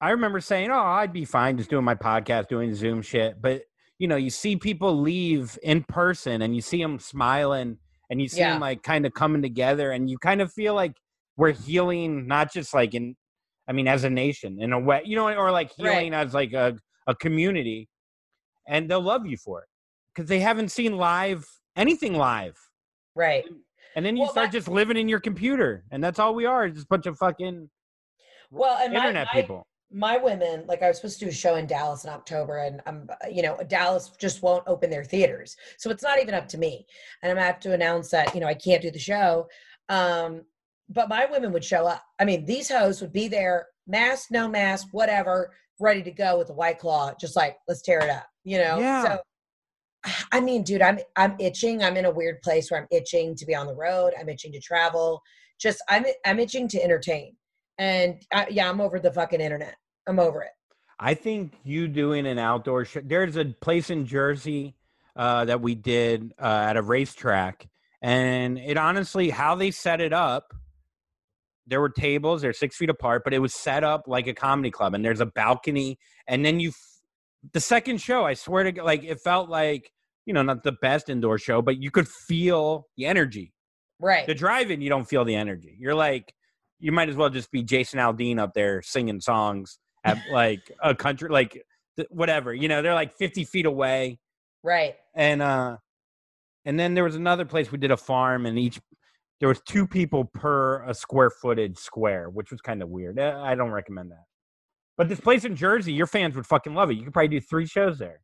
i 0.00 0.10
remember 0.10 0.40
saying 0.40 0.70
oh 0.70 0.78
i'd 0.78 1.12
be 1.12 1.24
fine 1.24 1.56
just 1.56 1.70
doing 1.70 1.84
my 1.84 1.94
podcast 1.94 2.48
doing 2.48 2.74
zoom 2.74 3.02
shit 3.02 3.40
but 3.40 3.62
you 3.98 4.08
know 4.08 4.16
you 4.16 4.30
see 4.30 4.56
people 4.56 5.00
leave 5.00 5.58
in 5.62 5.82
person 5.84 6.42
and 6.42 6.54
you 6.54 6.60
see 6.62 6.82
them 6.82 6.98
smiling 6.98 7.76
and 8.10 8.20
you 8.20 8.28
see 8.28 8.40
Yeah. 8.40 8.52
them 8.52 8.60
like 8.60 8.82
kind 8.82 9.06
of 9.06 9.12
coming 9.14 9.42
together 9.42 9.92
and 9.92 10.08
you 10.10 10.18
kind 10.18 10.40
of 10.40 10.52
feel 10.52 10.74
like 10.74 10.92
we're 11.36 11.52
healing 11.52 12.26
not 12.26 12.52
just 12.52 12.72
like 12.74 12.94
in 12.94 13.14
i 13.68 13.72
mean 13.72 13.86
as 13.88 14.04
a 14.04 14.10
nation 14.10 14.58
in 14.60 14.72
a 14.72 14.78
way 14.80 15.02
you 15.04 15.16
know 15.16 15.28
or 15.32 15.50
like 15.50 15.70
Right. 15.78 15.92
healing 15.92 16.14
as 16.14 16.34
like 16.34 16.52
a, 16.52 16.76
a 17.06 17.14
community 17.14 17.88
and 18.68 18.90
they'll 18.90 19.00
love 19.02 19.26
you 19.26 19.36
for 19.36 19.60
it 19.62 19.68
because 20.14 20.28
they 20.28 20.40
haven't 20.40 20.70
seen 20.70 20.96
live 20.96 21.46
anything 21.76 22.14
live 22.14 22.56
Right. 23.14 23.44
and 23.96 24.04
then 24.06 24.16
you 24.16 24.22
Well, 24.22 24.32
start 24.32 24.46
my- 24.48 24.52
just 24.52 24.68
living 24.68 24.96
in 24.96 25.08
your 25.08 25.20
computer 25.20 25.84
and 25.90 26.02
that's 26.02 26.18
all 26.18 26.34
we 26.34 26.46
are 26.46 26.68
just 26.70 26.84
a 26.84 26.88
bunch 26.88 27.06
of 27.06 27.16
fucking 27.18 27.68
Well, 28.50 28.78
and 28.82 28.92
my, 28.92 28.98
internet 29.00 29.28
my- 29.34 29.40
people 29.42 29.66
my 29.92 30.16
women 30.16 30.64
like 30.68 30.82
i 30.82 30.88
was 30.88 30.96
supposed 30.96 31.18
to 31.18 31.24
do 31.24 31.30
a 31.30 31.34
show 31.34 31.56
in 31.56 31.66
dallas 31.66 32.04
in 32.04 32.10
october 32.10 32.58
and 32.58 32.80
i'm 32.86 33.08
you 33.30 33.42
know 33.42 33.58
dallas 33.68 34.12
just 34.20 34.42
won't 34.42 34.62
open 34.66 34.88
their 34.88 35.04
theaters. 35.04 35.56
So 35.78 35.90
it's 35.90 36.02
not 36.02 36.20
even 36.20 36.34
up 36.34 36.46
to 36.48 36.58
me. 36.58 36.86
And 37.22 37.30
i'm 37.30 37.36
gonna 37.36 37.46
have 37.46 37.60
to 37.60 37.72
announce 37.72 38.10
that 38.10 38.34
you 38.34 38.40
know 38.40 38.46
i 38.46 38.54
can't 38.54 38.82
do 38.82 38.90
the 38.90 38.98
show. 38.98 39.48
Um 39.88 40.42
but 40.88 41.08
my 41.08 41.26
women 41.26 41.52
would 41.52 41.64
show 41.64 41.86
up. 41.86 42.04
I 42.18 42.24
mean 42.24 42.44
these 42.44 42.70
hosts 42.70 43.00
would 43.00 43.12
be 43.12 43.28
there 43.28 43.66
mask 43.86 44.30
no 44.30 44.48
mask 44.48 44.88
whatever 44.92 45.52
ready 45.80 46.02
to 46.02 46.10
go 46.10 46.38
with 46.38 46.50
a 46.50 46.54
white 46.54 46.78
claw 46.78 47.12
just 47.18 47.34
like 47.34 47.56
let's 47.66 47.82
tear 47.82 48.00
it 48.00 48.10
up 48.10 48.26
you 48.44 48.58
know? 48.58 48.78
Yeah. 48.78 49.02
so 49.04 49.18
i 50.32 50.38
mean 50.40 50.62
dude 50.62 50.82
i'm 50.82 51.00
i'm 51.16 51.34
itching. 51.40 51.82
I'm 51.82 51.96
in 51.96 52.04
a 52.04 52.10
weird 52.10 52.42
place 52.42 52.70
where 52.70 52.80
i'm 52.80 52.88
itching 52.92 53.34
to 53.34 53.46
be 53.46 53.56
on 53.56 53.66
the 53.66 53.74
road. 53.74 54.12
I'm 54.18 54.28
itching 54.28 54.52
to 54.52 54.60
travel. 54.60 55.20
Just 55.58 55.82
i'm 55.88 56.04
i'm 56.24 56.38
itching 56.38 56.68
to 56.68 56.82
entertain. 56.82 57.34
And 57.78 58.22
I, 58.32 58.46
yeah 58.50 58.70
i'm 58.70 58.80
over 58.80 59.00
the 59.00 59.12
fucking 59.12 59.40
internet 59.40 59.74
i'm 60.08 60.18
over 60.18 60.42
it. 60.42 60.50
I 61.02 61.14
think 61.14 61.54
you 61.64 61.88
doing 61.88 62.26
an 62.26 62.38
outdoor 62.38 62.84
show 62.84 63.00
there's 63.04 63.36
a 63.36 63.44
place 63.44 63.90
in 63.90 64.06
jersey 64.06 64.74
uh, 65.16 65.44
that 65.46 65.60
we 65.60 65.74
did 65.74 66.32
uh, 66.40 66.66
at 66.68 66.76
a 66.76 66.82
racetrack 66.82 67.68
and 68.02 68.58
it 68.58 68.76
honestly 68.76 69.30
how 69.30 69.54
they 69.54 69.70
set 69.70 70.00
it 70.00 70.12
up 70.12 70.54
there 71.66 71.80
were 71.80 71.88
tables 71.88 72.42
they're 72.42 72.52
six 72.52 72.76
feet 72.76 72.90
apart 72.90 73.22
but 73.24 73.34
it 73.34 73.38
was 73.38 73.54
set 73.54 73.84
up 73.84 74.04
like 74.06 74.26
a 74.26 74.34
comedy 74.34 74.70
club 74.70 74.94
and 74.94 75.04
there's 75.04 75.20
a 75.20 75.26
balcony 75.26 75.98
and 76.26 76.44
then 76.44 76.60
you 76.60 76.70
f- 76.70 77.00
the 77.52 77.60
second 77.60 78.00
show 78.00 78.24
i 78.24 78.34
swear 78.34 78.64
to 78.64 78.72
God, 78.72 78.84
like 78.84 79.04
it 79.04 79.20
felt 79.20 79.48
like 79.48 79.90
you 80.26 80.34
know 80.34 80.42
not 80.42 80.62
the 80.62 80.72
best 80.72 81.08
indoor 81.08 81.38
show 81.38 81.60
but 81.62 81.76
you 81.78 81.90
could 81.90 82.08
feel 82.08 82.86
the 82.96 83.06
energy. 83.06 83.52
Right. 83.98 84.26
The 84.26 84.34
drive-in 84.34 84.80
you 84.80 84.88
don't 84.88 85.04
feel 85.04 85.24
the 85.24 85.34
energy. 85.34 85.76
You're 85.78 85.94
like 85.94 86.32
you 86.78 86.92
might 86.92 87.08
as 87.10 87.16
well 87.16 87.28
just 87.28 87.50
be 87.50 87.62
jason 87.62 87.98
aldean 87.98 88.38
up 88.38 88.54
there 88.54 88.80
singing 88.82 89.20
songs 89.20 89.78
at 90.04 90.18
like 90.30 90.70
a 90.82 90.94
country 90.94 91.28
like 91.28 91.62
th- 91.96 92.08
whatever 92.10 92.54
you 92.54 92.68
know 92.68 92.82
they're 92.82 92.94
like 92.94 93.16
50 93.16 93.44
feet 93.44 93.66
away. 93.66 94.18
Right. 94.62 94.96
And 95.14 95.42
uh 95.42 95.76
and 96.64 96.78
then 96.78 96.94
there 96.94 97.04
was 97.04 97.16
another 97.16 97.44
place 97.44 97.72
we 97.72 97.78
did 97.78 97.90
a 97.90 97.96
farm 97.96 98.46
and 98.46 98.58
each 98.58 98.80
there 99.40 99.48
was 99.48 99.60
two 99.66 99.86
people 99.86 100.24
per 100.24 100.84
a 100.84 100.94
square 100.94 101.30
footage 101.30 101.78
square 101.78 102.28
which 102.30 102.50
was 102.50 102.60
kind 102.60 102.82
of 102.82 102.88
weird. 102.88 103.18
Eh, 103.18 103.40
i 103.40 103.54
don't 103.54 103.70
recommend 103.70 104.10
that. 104.10 104.24
But 104.96 105.08
this 105.08 105.20
place 105.20 105.44
in 105.44 105.56
jersey 105.56 105.92
your 105.92 106.06
fans 106.06 106.36
would 106.36 106.46
fucking 106.46 106.74
love 106.74 106.90
it. 106.90 106.94
You 106.94 107.04
could 107.04 107.12
probably 107.12 107.28
do 107.28 107.40
three 107.40 107.66
shows 107.66 107.98
there. 107.98 108.20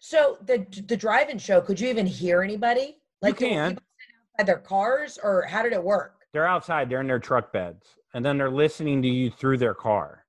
So 0.00 0.38
the 0.44 0.66
the 0.86 0.96
drive-in 0.96 1.38
show 1.38 1.60
could 1.60 1.80
you 1.80 1.88
even 1.88 2.06
hear 2.06 2.42
anybody? 2.42 2.98
Like 3.22 3.40
you 3.40 3.48
can. 3.48 3.78
outside 4.38 4.46
their 4.46 4.58
cars 4.58 5.18
or 5.22 5.42
how 5.42 5.62
did 5.62 5.72
it 5.72 5.82
work? 5.82 6.12
They're 6.32 6.46
outside 6.46 6.88
they're 6.90 7.00
in 7.00 7.06
their 7.06 7.18
truck 7.18 7.52
beds 7.52 7.86
and 8.14 8.24
then 8.24 8.38
they're 8.38 8.50
listening 8.50 9.02
to 9.02 9.08
you 9.08 9.30
through 9.30 9.58
their 9.58 9.74
car 9.74 10.25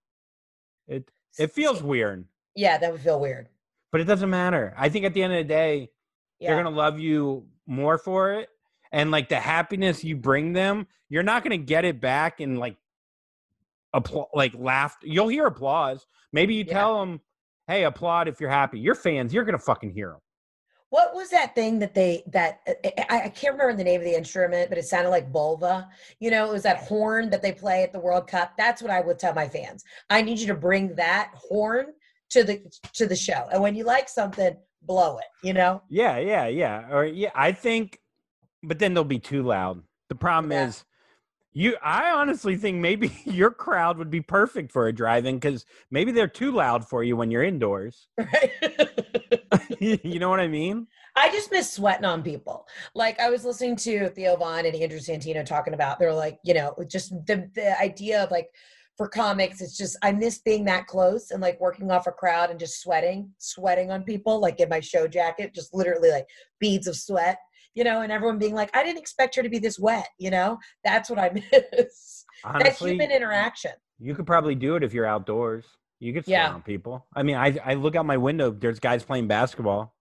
it 0.87 1.09
It 1.37 1.51
feels 1.51 1.83
weird, 1.83 2.25
Yeah, 2.55 2.77
that 2.77 2.91
would 2.91 3.01
feel 3.01 3.19
weird. 3.19 3.49
but 3.91 4.01
it 4.01 4.05
doesn't 4.05 4.29
matter. 4.29 4.73
I 4.77 4.89
think 4.89 5.05
at 5.05 5.13
the 5.13 5.21
end 5.23 5.33
of 5.33 5.37
the 5.39 5.43
day, 5.43 5.91
Yeah. 6.39 6.49
they're 6.53 6.63
gonna 6.63 6.75
love 6.75 6.99
you 6.99 7.47
more 7.65 7.97
for 7.97 8.33
it, 8.33 8.49
and 8.91 9.11
like 9.11 9.29
the 9.29 9.39
happiness 9.39 10.03
you 10.03 10.15
bring 10.17 10.53
them, 10.53 10.87
you're 11.09 11.23
not 11.23 11.43
gonna 11.43 11.57
get 11.57 11.85
it 11.85 11.99
back 12.01 12.39
in 12.41 12.55
like 12.57 12.77
applause, 13.93 14.27
like 14.33 14.53
laughter. 14.55 15.07
You'll 15.07 15.27
hear 15.29 15.45
applause. 15.45 16.05
Maybe 16.31 16.55
you 16.55 16.63
Yeah. 16.65 16.73
tell 16.73 16.99
them, 16.99 17.21
"Hey, 17.67 17.83
applaud 17.83 18.27
if 18.27 18.39
you're 18.41 18.49
happy." 18.49 18.79
Your 18.79 18.95
fans, 18.95 19.33
you're 19.33 19.45
gonna 19.45 19.57
fucking 19.59 19.91
hear 19.91 20.11
them. 20.11 20.21
What 20.89 21.13
was 21.13 21.29
that 21.31 21.53
thing 21.53 21.79
that 21.79 21.93
they 21.93 22.23
that 22.27 22.61
uh, 22.67 22.73
I, 23.09 23.21
I 23.25 23.29
can't 23.29 23.53
remember 23.53 23.75
the 23.75 23.83
name 23.83 23.99
of 23.99 24.05
the 24.05 24.15
instrument, 24.15 24.69
but 24.69 24.77
it 24.77 24.85
sounded 24.85 25.09
like 25.09 25.31
vulva. 25.31 25.89
You 26.19 26.31
know, 26.31 26.47
it 26.49 26.53
was 26.53 26.63
that 26.63 26.77
horn 26.77 27.29
that 27.31 27.41
they 27.41 27.51
play 27.51 27.83
at 27.83 27.91
the 27.91 27.99
World 27.99 28.27
Cup. 28.27 28.53
That's 28.57 28.81
what 28.81 28.91
I 28.91 29.01
would 29.01 29.19
tell 29.19 29.33
my 29.33 29.47
fans. 29.49 29.83
I 30.09 30.21
need 30.21 30.39
you 30.39 30.47
to 30.47 30.55
bring 30.55 30.95
that 30.95 31.31
horn 31.35 31.87
to 32.29 32.43
the 32.43 32.61
to 32.93 33.05
the 33.05 33.15
show, 33.15 33.47
and 33.51 33.61
when 33.61 33.75
you 33.75 33.83
like 33.83 34.07
something, 34.07 34.55
blow 34.81 35.17
it. 35.17 35.25
You 35.43 35.53
know, 35.53 35.81
Yeah, 35.89 36.17
yeah, 36.19 36.47
yeah. 36.47 36.87
Or 36.91 37.05
yeah, 37.05 37.31
I 37.35 37.51
think, 37.51 37.99
but 38.63 38.79
then 38.79 38.93
they'll 38.93 39.03
be 39.03 39.19
too 39.19 39.43
loud. 39.43 39.83
The 40.09 40.15
problem 40.15 40.51
Yeah. 40.53 40.67
is, 40.67 40.85
you. 41.51 41.75
I 41.83 42.11
honestly 42.11 42.55
think 42.55 42.77
maybe 42.77 43.11
your 43.25 43.51
crowd 43.51 43.97
would 43.97 44.09
be 44.09 44.21
perfect 44.21 44.71
for 44.71 44.87
a 44.87 44.93
drive-in 44.93 45.35
because 45.35 45.65
maybe 45.91 46.11
they're 46.13 46.27
too 46.27 46.51
loud 46.51 46.87
for 46.87 47.03
you 47.03 47.17
when 47.17 47.29
you're 47.29 47.43
indoors. 47.43 48.07
right? 48.17 48.51
you 50.03 50.19
know 50.19 50.29
what 50.29 50.39
I 50.39 50.47
mean? 50.47 50.87
I 51.15 51.31
just 51.31 51.51
miss 51.51 51.73
sweating 51.73 52.05
on 52.05 52.21
people. 52.21 52.67
Like 52.93 53.19
I 53.19 53.29
was 53.29 53.43
listening 53.43 53.75
to 53.77 54.09
Theo 54.09 54.35
Von 54.35 54.65
and 54.65 54.75
Andrew 54.75 54.99
Santino 54.99 55.45
talking 55.45 55.73
about, 55.73 55.99
they're 55.99 56.13
like, 56.13 56.39
you 56.43 56.53
know, 56.53 56.75
just 56.87 57.11
the 57.25 57.49
the 57.55 57.79
idea 57.81 58.23
of 58.23 58.31
like 58.31 58.49
for 58.97 59.07
comics, 59.07 59.61
it's 59.61 59.77
just 59.77 59.95
I 60.01 60.11
miss 60.11 60.39
being 60.39 60.65
that 60.65 60.87
close 60.87 61.31
and 61.31 61.41
like 61.41 61.59
working 61.61 61.91
off 61.91 62.07
a 62.07 62.11
crowd 62.11 62.49
and 62.49 62.59
just 62.59 62.81
sweating, 62.81 63.31
sweating 63.37 63.91
on 63.91 64.03
people, 64.03 64.39
like 64.39 64.59
in 64.59 64.69
my 64.69 64.79
show 64.79 65.07
jacket, 65.07 65.53
just 65.53 65.73
literally 65.73 66.09
like 66.09 66.25
beads 66.59 66.87
of 66.87 66.95
sweat, 66.95 67.37
you 67.75 67.83
know, 67.83 68.01
and 68.01 68.11
everyone 68.11 68.39
being 68.39 68.55
like, 68.55 68.75
I 68.75 68.83
didn't 68.83 68.97
expect 68.97 69.35
her 69.35 69.43
to 69.43 69.49
be 69.49 69.59
this 69.59 69.77
wet, 69.77 70.09
you 70.17 70.31
know? 70.31 70.57
That's 70.83 71.11
what 71.11 71.19
I 71.19 71.29
miss. 71.51 72.25
that 72.43 72.75
human 72.77 73.11
interaction. 73.11 73.71
you 73.99 74.15
could 74.15 74.25
probably 74.25 74.55
do 74.55 74.75
it 74.75 74.83
if 74.83 74.93
you're 74.93 75.05
outdoors. 75.05 75.65
You 75.99 76.13
could 76.13 76.27
Yeah. 76.27 76.53
on 76.53 76.61
people. 76.61 77.05
I 77.15 77.23
mean, 77.23 77.35
I 77.35 77.57
I 77.63 77.73
look 77.73 77.95
out 77.95 78.05
my 78.05 78.17
window. 78.17 78.51
There's 78.51 78.79
guys 78.79 79.03
playing 79.03 79.27
basketball 79.27 79.95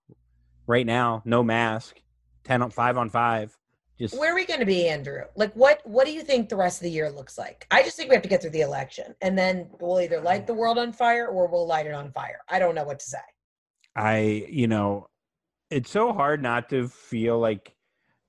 right 0.67 0.85
now, 0.87 1.23
no 1.25 1.43
mask, 1.43 2.01
ten 2.45 2.63
on 2.63 2.71
five 2.71 2.97
on 2.99 3.09
five. 3.09 3.57
Just 3.99 4.19
Where 4.19 4.33
are 4.33 4.35
we 4.35 4.45
going 4.45 4.61
to 4.61 4.67
be, 4.67 4.89
Andrew? 4.89 5.23
Like, 5.37 5.55
what 5.55 5.81
what 5.87 6.05
do 6.07 6.13
you 6.13 6.21
think 6.23 6.51
the 6.51 6.57
rest 6.57 6.81
of 6.81 6.83
the 6.85 6.91
year 6.91 7.11
looks 7.11 7.39
like? 7.39 7.67
I 7.71 7.83
just 7.83 7.97
think 7.97 8.11
we 8.11 8.15
have 8.15 8.23
to 8.25 8.29
get 8.29 8.43
through 8.43 8.51
the 8.51 8.61
election, 8.61 9.15
and 9.23 9.39
then 9.39 9.71
we'll 9.81 10.01
either 10.01 10.21
light 10.21 10.47
the 10.47 10.53
world 10.55 10.77
on 10.77 10.93
fire 10.93 11.27
or 11.29 11.47
we'll 11.49 11.67
light 11.67 11.87
it 11.87 11.95
on 11.95 12.13
fire. 12.13 12.41
I 12.49 12.59
don't 12.59 12.75
know 12.75 12.85
what 12.85 12.99
to 12.99 13.07
say. 13.07 13.19
I, 13.95 14.19
you 14.51 14.67
know, 14.67 15.09
it's 15.71 15.91
so 15.91 16.13
hard 16.13 16.43
not 16.43 16.69
to 16.71 16.89
feel 16.89 17.39
like 17.39 17.75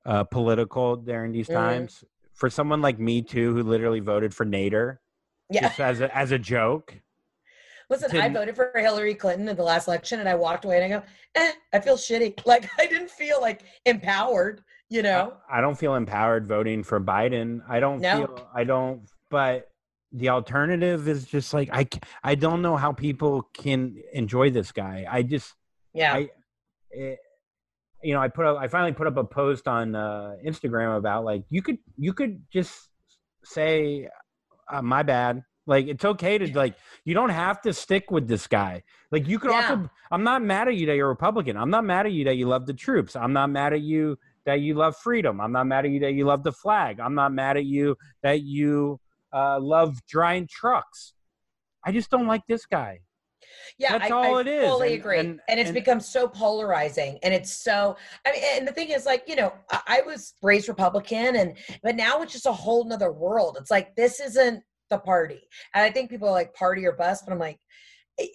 uh, 0.06 0.24
political 0.24 0.96
during 0.96 1.34
these 1.34 1.50
Mhm. 1.50 1.54
times. 1.54 2.04
For 2.34 2.50
someone 2.50 2.82
like 2.82 2.98
me 2.98 3.22
too, 3.22 3.54
who 3.54 3.64
literally 3.64 4.00
voted 4.00 4.34
for 4.34 4.46
Nader, 4.46 5.00
Yeah, 5.50 5.68
just 5.68 5.82
as 5.82 6.00
a, 6.00 6.16
as 6.18 6.32
a 6.32 6.40
joke. 6.40 6.96
Listen, 7.90 8.16
I 8.18 8.30
voted 8.30 8.56
for 8.56 8.72
Hillary 8.76 9.16
Clinton 9.16 9.48
in 9.48 9.56
the 9.56 9.64
last 9.64 9.88
election, 9.88 10.20
and 10.20 10.28
I 10.30 10.36
walked 10.36 10.66
away 10.66 10.82
and 10.82 10.94
I 10.94 10.98
go, 11.00 11.04
"Eh, 11.36 11.52
I 11.74 11.80
feel 11.80 11.98
shitty. 11.98 12.40
Like 12.46 12.70
I 12.80 12.86
didn't 12.86 13.12
feel 13.12 13.42
like 13.42 13.64
empowered. 13.86 14.64
You 14.90 15.02
know? 15.02 15.34
I, 15.52 15.58
I 15.58 15.62
don't 15.62 15.78
feel 15.78 15.96
empowered 15.96 16.48
voting 16.48 16.82
for 16.84 17.00
Biden. 17.02 17.60
I 17.68 17.80
don't 17.82 18.00
No. 18.00 18.18
feel. 18.18 18.50
I 18.54 18.64
don't. 18.64 19.02
But 19.30 19.70
the 20.14 20.30
alternative 20.30 21.08
is 21.10 21.26
just 21.26 21.54
like 21.54 21.70
I, 21.74 21.88
I 22.24 22.36
don't 22.36 22.62
know 22.62 22.78
how 22.78 22.94
people 22.94 23.42
can 23.54 24.02
enjoy 24.14 24.50
this 24.52 24.72
guy. 24.72 25.06
I 25.10 25.24
just. 25.24 25.54
yeah, 25.94 26.14
I, 26.14 26.30
it, 26.92 27.20
you 28.04 28.14
know, 28.14 28.22
I 28.22 28.28
put 28.30 28.46
up. 28.46 28.58
I 28.58 28.68
finally 28.68 28.94
put 28.94 29.08
up 29.08 29.18
a 29.18 29.24
post 29.24 29.68
on 29.68 29.96
uh, 29.96 30.36
Instagram 30.46 30.98
about 30.98 31.26
like 31.26 31.44
you 31.50 31.62
could 31.62 31.80
you 31.98 32.14
could 32.14 32.44
just 32.54 32.90
say, 33.44 34.08
uh, 34.72 34.82
"My 34.82 35.04
bad." 35.04 35.44
Like 35.68 35.88
it's 35.88 36.06
okay 36.06 36.38
to 36.38 36.58
like 36.58 36.76
you 37.04 37.14
don't 37.14 37.30
have 37.30 37.62
to 37.64 37.74
stick 37.74 38.10
with 38.10 38.28
this 38.28 38.48
guy. 38.48 38.84
Like 39.12 39.28
you 39.28 39.38
could 39.38 39.52
Yeah. 39.52 39.70
also. 39.70 39.90
I'm 40.10 40.24
not 40.24 40.42
mad 40.42 40.68
at 40.70 40.76
you 40.76 40.86
that 40.88 40.96
you're 40.96 41.10
Republican. 41.10 41.58
I'm 41.58 41.70
not 41.70 41.84
mad 41.84 42.06
at 42.06 42.14
you 42.14 42.24
that 42.26 42.36
you 42.36 42.48
love 42.48 42.66
the 42.66 42.74
troops. 42.74 43.16
I'm 43.16 43.34
not 43.34 43.50
mad 43.50 43.74
at 43.74 43.82
you 43.82 44.18
that 44.46 44.62
you 44.62 44.74
love 44.76 44.96
freedom. 44.96 45.42
I'm 45.42 45.52
not 45.52 45.68
mad 45.68 45.86
at 45.86 45.92
you 45.92 46.00
that 46.00 46.14
you 46.14 46.26
love 46.26 46.42
the 46.44 46.54
flag. 46.54 47.00
I'm 47.02 47.14
not 47.14 47.34
mad 47.34 47.58
at 47.58 47.66
you 47.66 47.98
that 48.24 48.42
you 48.44 49.00
uh, 49.34 49.60
love 49.60 49.98
drying 50.08 50.48
trucks. 50.50 51.14
I 51.86 51.92
just 51.92 52.10
don't 52.10 52.28
like 52.28 52.48
this 52.48 52.66
guy. 52.66 53.02
yeah. 53.78 53.98
that's 53.98 54.10
I, 54.12 54.16
all 54.16 54.38
I 54.38 54.42
it 54.42 54.48
is, 54.48 54.70
Fully 54.70 54.94
and- 54.94 55.00
agree. 55.02 55.20
and- 55.20 55.40
And, 55.50 55.60
it's 55.60 55.70
and- 55.70 55.76
become 55.76 56.00
so 56.00 56.28
polarizing, 56.30 57.20
and 57.24 57.34
it's 57.34 57.52
so. 57.54 57.98
I 58.26 58.32
mean, 58.32 58.42
and 58.56 58.68
the 58.68 58.72
thing 58.72 58.90
is, 58.90 59.06
like, 59.06 59.24
you 59.28 59.36
know, 59.36 59.54
I, 59.70 59.82
I 59.88 60.02
was 60.06 60.34
raised 60.42 60.70
Republican, 60.70 61.36
and 61.36 61.58
but 61.84 61.96
now 61.98 62.22
it's 62.22 62.32
just 62.32 62.46
a 62.46 62.52
whole 62.54 62.86
nother 62.86 63.12
world. 63.12 63.58
It's 63.60 63.70
like 63.72 63.96
this 63.98 64.20
isn't 64.22 64.64
the 64.90 64.98
party, 64.98 65.42
and 65.74 65.84
I 65.84 65.92
think 65.92 66.10
people 66.10 66.28
are 66.28 66.32
like 66.32 66.54
party 66.54 66.86
or 66.86 66.94
bust, 66.94 67.24
but 67.26 67.34
I'm 67.34 67.40
like, 67.40 67.60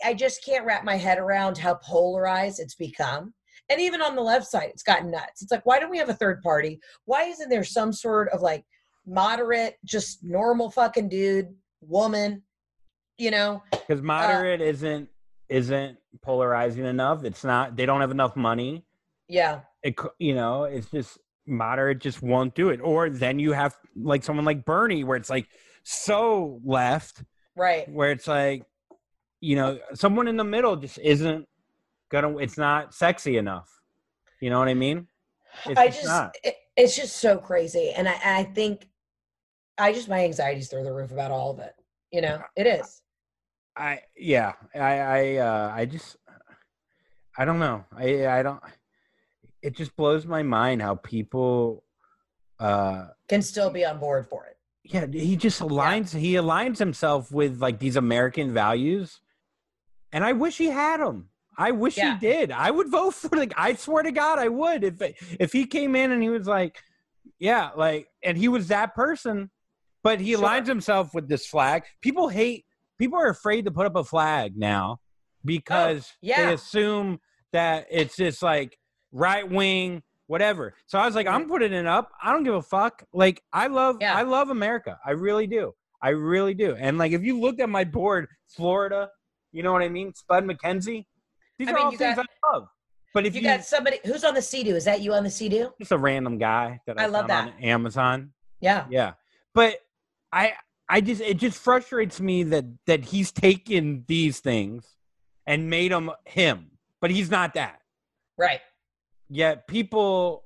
I- 0.05 0.15
just 0.15 0.45
can't 0.45 0.65
wrap 0.65 0.85
my 0.85 0.97
head 0.97 1.19
around 1.19 1.59
how 1.59 1.74
polarized 1.74 2.61
it's 2.61 2.74
become. 2.74 3.35
And 3.69 3.81
even 3.81 4.03
on 4.03 4.15
the 4.16 4.23
left 4.23 4.47
side, 4.47 4.69
it's 4.70 4.83
gotten 4.83 5.11
nuts. 5.11 5.43
It's 5.43 5.51
like, 5.51 5.65
why 5.66 5.79
don't 5.81 5.91
we 5.91 5.99
have 5.99 6.09
a 6.09 6.15
third 6.15 6.43
party? 6.43 6.79
Why 7.05 7.24
isn't 7.24 7.49
there 7.49 7.65
some 7.65 7.93
sort 7.93 8.29
of 8.31 8.43
like 8.43 8.65
moderate, 9.07 9.77
just 9.85 10.23
normal 10.23 10.70
fucking 10.70 11.09
dude, 11.09 11.49
woman, 11.81 12.43
you 13.19 13.31
know? 13.31 13.62
because 13.70 14.01
uh, 14.01 14.05
moderate 14.05 14.61
isn't 14.61 15.09
isn't 15.49 15.99
polarizing 16.23 16.85
enough 16.87 17.24
it's 17.24 17.43
not 17.45 17.77
they 17.77 17.85
don't 17.85 18.01
have 18.01 18.11
enough 18.11 18.37
money 18.37 18.85
Yeah. 19.29 19.61
it 19.83 19.95
you 20.19 20.35
know 20.35 20.65
it's 20.65 20.89
just 20.91 21.19
moderate 21.47 21.99
just 21.99 22.23
won't 22.23 22.55
do 22.55 22.69
it 22.70 22.81
or 22.81 23.11
then 23.11 23.39
you 23.39 23.53
have 23.53 23.77
like 23.97 24.23
someone 24.23 24.45
like 24.47 24.65
bernie 24.65 25.05
where 25.05 25.16
it's 25.16 25.29
like 25.29 25.49
so 25.85 26.61
left 26.65 27.23
Right. 27.57 27.89
where 27.89 28.11
it's 28.11 28.27
like 28.27 28.65
you 29.41 29.57
know 29.57 29.79
someone 29.95 30.29
in 30.29 30.37
the 30.37 30.45
middle 30.45 30.77
just 30.77 30.99
isn't 30.99 31.47
gonna 32.11 32.37
it's 32.39 32.57
not 32.57 32.95
sexy 32.95 33.37
enough 33.37 33.69
you 34.41 34.49
know 34.51 34.59
what 34.59 34.69
i 34.69 34.75
mean 34.75 35.07
it's 35.67 35.79
I 35.79 35.89
just 35.89 36.03
just, 36.03 36.39
it, 36.45 36.55
it's 36.77 36.97
just 36.97 37.17
so 37.19 37.37
crazy. 37.37 37.93
And 37.95 38.09
I, 38.09 38.19
I 38.25 38.45
think 38.45 38.89
I 39.77 39.93
just, 39.93 40.09
my 40.09 40.25
anxiety's 40.25 40.69
through 40.69 40.85
the 40.85 40.93
roof 40.93 41.11
about 41.11 41.31
all 41.31 41.51
of 41.51 41.59
it. 41.59 41.75
You 42.11 42.23
know, 42.23 42.41
it 42.57 42.67
is. 42.67 43.03
i 43.77 44.01
yeah 44.17 44.53
i 44.75 44.99
i 44.99 45.37
uh 45.37 45.73
i 45.75 45.85
just 45.85 46.17
i 47.39 47.45
don't 47.45 47.59
know 47.59 47.85
i 47.97 48.27
i 48.27 48.43
don't 48.43 48.63
it 49.63 49.75
just 49.77 49.95
blows 49.97 50.27
my 50.27 50.43
mind 50.43 50.81
how 50.83 50.95
people 50.95 51.85
uh 52.61 53.09
Can 53.29 53.43
still 53.43 53.71
be 53.71 53.85
on 53.85 53.99
board 53.99 54.27
for 54.27 54.47
it. 54.47 54.57
Yeah 54.85 55.07
he 55.07 55.37
just 55.37 55.61
aligns 55.61 56.17
he 56.17 56.35
aligns 56.35 56.79
himself 56.79 57.31
with 57.33 57.61
like 57.61 57.79
these 57.79 57.97
american 57.97 58.53
values 58.53 59.21
and 60.13 60.25
i 60.25 60.33
wish 60.33 60.59
he 60.59 60.67
had 60.67 61.01
them 61.01 61.29
i 61.57 61.71
wish 61.71 61.97
Yeah. 61.97 62.15
he 62.19 62.27
did 62.27 62.51
i 62.51 62.71
would 62.71 62.89
vote 62.91 63.15
for 63.15 63.37
like 63.37 63.53
i 63.57 63.75
swear 63.75 64.03
to 64.03 64.13
god 64.13 64.39
i 64.39 64.49
would 64.49 64.83
if 64.85 65.01
if 65.39 65.53
he 65.53 65.67
came 65.67 65.95
in 65.95 66.11
and 66.11 66.23
he 66.23 66.29
was 66.31 66.47
like 66.47 66.81
yeah 67.39 67.71
like 67.77 68.09
and 68.25 68.37
he 68.37 68.49
was 68.49 68.69
that 68.69 68.95
person 68.95 69.51
but 70.03 70.19
he 70.21 70.33
Sure. 70.33 70.43
aligns 70.43 70.67
himself 70.67 71.15
with 71.15 71.29
this 71.29 71.47
flag 71.47 71.85
people 72.01 72.29
hate 72.29 72.65
people 72.99 73.19
are 73.19 73.29
afraid 73.29 73.65
to 73.67 73.71
put 73.71 73.87
up 73.87 73.97
a 73.97 74.05
flag 74.05 74.57
now 74.57 74.99
oh, 74.99 75.01
because 75.45 76.09
Oh, 76.11 76.17
yeah. 76.23 76.47
they 76.47 76.55
assume 76.55 77.21
that 77.53 77.87
it's 77.91 78.17
just 78.17 78.43
like 78.43 78.77
right 79.13 79.49
wing 79.49 80.03
whatever. 80.33 80.75
So 80.87 80.99
i 80.99 81.05
was 81.07 81.15
like 81.15 81.27
i'm 81.27 81.47
putting 81.47 81.73
it 81.75 81.87
up. 81.87 82.11
I 82.23 82.33
don't 82.33 82.43
give 82.45 82.55
a 82.55 82.63
fuck. 82.63 83.05
Like 83.13 83.43
i 83.53 83.67
love 83.67 83.99
Yeah. 84.01 84.17
i 84.17 84.23
love 84.23 84.49
america. 84.51 84.99
I 85.05 85.11
really 85.27 85.47
do. 85.47 85.75
I 86.01 86.09
really 86.11 86.55
do. 86.55 86.75
And 86.75 86.97
like 86.99 87.13
if 87.13 87.23
you 87.23 87.39
looked 87.39 87.61
at 87.61 87.69
my 87.69 87.85
board 87.85 88.29
florida 88.49 89.11
you 89.53 89.63
know 89.63 89.73
what 89.73 89.83
i 89.83 89.89
mean? 89.89 90.15
Spuds 90.15 90.47
MacKenzie 90.47 91.05
these 91.59 91.69
I 91.69 91.73
are 91.73 91.75
mean, 91.75 91.85
all 91.85 91.91
things 91.93 92.17
got- 92.17 92.27
i 92.45 92.53
love. 92.53 92.67
But 93.15 93.27
if 93.27 93.35
You 93.35 93.43
you, 93.43 93.47
got 93.47 93.63
somebody 93.63 93.99
who's 94.07 94.25
on 94.25 94.33
the 94.33 94.41
Sea-Doo. 94.41 94.75
Is 94.75 94.87
that 94.87 95.03
you 95.03 95.13
on 95.13 95.23
the 95.23 95.31
Sea-Doo? 95.39 95.71
just 95.79 95.93
a 95.93 95.99
random 95.99 96.39
guy 96.39 96.81
that 96.87 96.99
i, 96.99 97.03
I 97.05 97.07
love 97.07 97.29
found 97.29 97.51
on 97.51 97.63
amazon. 97.63 98.33
Yeah. 98.61 98.87
yeah. 98.91 99.13
But 99.55 99.81
i 100.33 100.55
i 100.89 101.03
just 101.03 101.21
it 101.21 101.37
just 101.37 101.59
frustrates 101.59 102.21
me 102.29 102.37
that 102.45 102.65
that 102.87 103.05
he's 103.05 103.31
taken 103.31 104.05
these 104.09 104.41
things 104.41 104.87
and 105.47 105.69
made 105.69 105.93
them 105.93 106.11
him. 106.25 106.71
But 107.03 107.11
he's 107.11 107.31
not 107.31 107.53
that. 107.55 107.81
Right. 108.39 108.61
Yet 109.33 109.67
people 109.67 110.45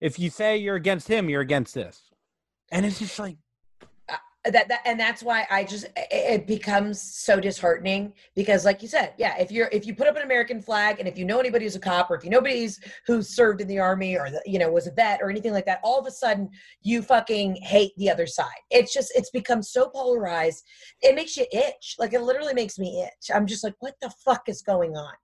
if 0.00 0.18
you 0.18 0.28
say 0.28 0.56
you're 0.56 0.76
against 0.76 1.08
him 1.08 1.28
you're 1.28 1.40
against 1.40 1.74
this. 1.74 2.10
And 2.72 2.84
it's 2.84 2.98
just 2.98 3.18
like 3.18 3.36
uh, 4.08 4.16
that, 4.50 4.68
that 4.68 4.80
and 4.84 5.00
that's 5.00 5.22
why 5.22 5.46
i 5.50 5.64
just 5.64 5.86
it- 5.96 6.46
becomes 6.46 7.00
so 7.00 7.40
disheartening 7.40 8.12
because 8.34 8.64
like 8.64 8.82
you 8.82 8.88
said 8.88 9.14
yeah 9.16 9.34
if 9.38 9.50
you're 9.50 9.68
if 9.72 9.86
you 9.86 9.94
put 9.94 10.06
up 10.06 10.16
an 10.16 10.22
american 10.22 10.60
flag 10.60 10.98
and 10.98 11.08
if 11.08 11.16
you 11.16 11.24
know 11.24 11.38
anybody 11.38 11.64
who's 11.64 11.76
a 11.76 11.80
cop 11.80 12.10
or 12.10 12.14
if 12.14 12.24
you 12.24 12.28
know 12.28 12.38
anybody's 12.38 12.78
who 13.06 13.22
served 13.22 13.62
in 13.62 13.68
the 13.68 13.78
army 13.78 14.18
or 14.18 14.30
the, 14.30 14.42
you 14.44 14.58
know 14.58 14.70
was 14.70 14.86
a 14.86 14.90
vet 14.90 15.20
or 15.22 15.30
anything 15.30 15.52
like 15.52 15.64
that 15.64 15.80
all 15.82 15.98
of 15.98 16.06
a 16.06 16.10
sudden 16.10 16.50
you 16.82 17.00
fucking 17.00 17.56
hate 17.56 17.92
the 17.96 18.10
other 18.10 18.26
side. 18.26 18.46
It's 18.70 18.92
just 18.92 19.12
it's 19.16 19.30
become 19.30 19.62
so 19.62 19.88
polarized. 19.88 20.62
It 21.00 21.14
makes 21.14 21.36
you 21.36 21.46
itch. 21.50 21.96
Like 21.98 22.12
it 22.12 22.20
literally 22.20 22.54
makes 22.54 22.78
me 22.78 23.02
itch. 23.02 23.34
I'm 23.34 23.46
just 23.46 23.64
like 23.64 23.74
what 23.80 23.94
the 24.02 24.10
fuck 24.24 24.42
is 24.48 24.60
going 24.60 24.94
on 24.96 25.14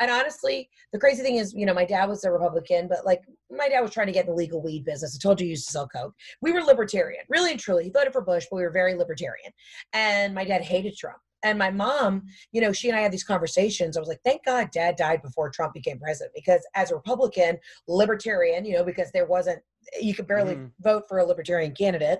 and 0.00 0.10
honestly 0.10 0.68
the 0.92 0.98
crazy 0.98 1.22
thing 1.22 1.36
is 1.36 1.52
you 1.54 1.66
know 1.66 1.74
my 1.74 1.84
dad 1.84 2.08
was 2.08 2.24
a 2.24 2.30
republican 2.30 2.88
but 2.88 3.04
like 3.04 3.22
my 3.50 3.68
dad 3.68 3.80
was 3.80 3.90
trying 3.90 4.06
to 4.06 4.12
get 4.12 4.24
in 4.24 4.30
the 4.30 4.36
legal 4.36 4.62
weed 4.62 4.84
business 4.84 5.16
i 5.16 5.18
told 5.22 5.40
you 5.40 5.44
he 5.46 5.50
used 5.50 5.66
to 5.66 5.72
sell 5.72 5.88
coke 5.88 6.14
we 6.40 6.52
were 6.52 6.62
libertarian, 6.62 7.24
really 7.28 7.50
and 7.50 7.60
truly. 7.60 7.84
He 7.84 7.90
voted 7.90 8.12
for 8.12 8.20
Bush, 8.22 8.46
but 8.50 8.56
we 8.56 8.62
were 8.62 8.70
very 8.70 8.94
libertarian. 8.94 9.52
And 9.92 10.34
my 10.34 10.44
dad 10.44 10.62
hated 10.62 10.96
Trump. 10.96 11.18
And 11.44 11.58
my 11.58 11.70
mom, 11.70 12.24
you 12.50 12.60
know, 12.60 12.72
she 12.72 12.88
and 12.88 12.98
I 12.98 13.00
had 13.00 13.12
these 13.12 13.24
conversations. 13.24 13.96
I 13.96 14.00
was 14.00 14.08
like, 14.08 14.20
thank 14.24 14.44
God 14.44 14.70
dad 14.72 14.96
died 14.96 15.22
before 15.22 15.50
Trump 15.50 15.72
became 15.72 15.98
president 16.00 16.32
because 16.34 16.66
as 16.74 16.90
a 16.90 16.96
Republican, 16.96 17.58
libertarian, 17.86 18.64
you 18.64 18.76
know, 18.76 18.84
because 18.84 19.10
there 19.12 19.26
wasn't, 19.26 19.60
you 20.00 20.14
could 20.14 20.26
barely 20.26 20.56
Mhm. 20.56 20.72
vote 20.80 21.04
for 21.08 21.18
a 21.18 21.24
libertarian 21.24 21.74
candidate. 21.74 22.18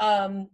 Um, 0.00 0.50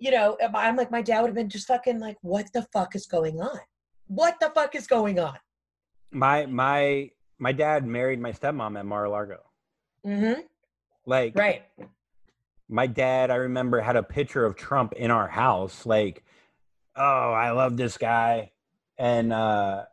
you 0.00 0.10
know, 0.10 0.36
I'm 0.54 0.76
like, 0.76 0.90
my 0.90 1.02
dad 1.02 1.20
would 1.20 1.28
have 1.28 1.36
been 1.36 1.48
just 1.48 1.68
fucking 1.68 2.00
like, 2.00 2.16
what 2.22 2.46
the 2.52 2.66
fuck 2.72 2.96
is 2.96 3.06
going 3.06 3.40
on? 3.40 3.60
What 4.08 4.40
the 4.40 4.50
fuck 4.50 4.74
is 4.74 4.88
going 4.88 5.20
on? 5.20 5.38
My 6.12 6.46
my 6.46 7.10
my 7.38 7.52
dad 7.52 7.86
married 7.86 8.20
my 8.20 8.32
stepmom 8.32 8.78
at 8.78 8.86
Mar-a-Lago. 8.86 9.40
Mm-hmm. 10.06 10.40
Like 11.06 11.34
Right. 11.36 11.62
my 12.68 12.86
dad, 12.86 13.30
I 13.30 13.36
remember 13.36 13.80
had 13.80 13.96
a 13.96 14.02
picture 14.02 14.44
of 14.44 14.54
Trump 14.54 14.92
in 14.92 15.10
our 15.10 15.26
house. 15.28 15.84
Like, 15.86 16.22
oh, 16.96 17.32
I 17.32 17.50
love 17.50 17.76
this 17.76 17.98
guy, 17.98 18.52
and 18.98 19.32
uh, 19.32 19.84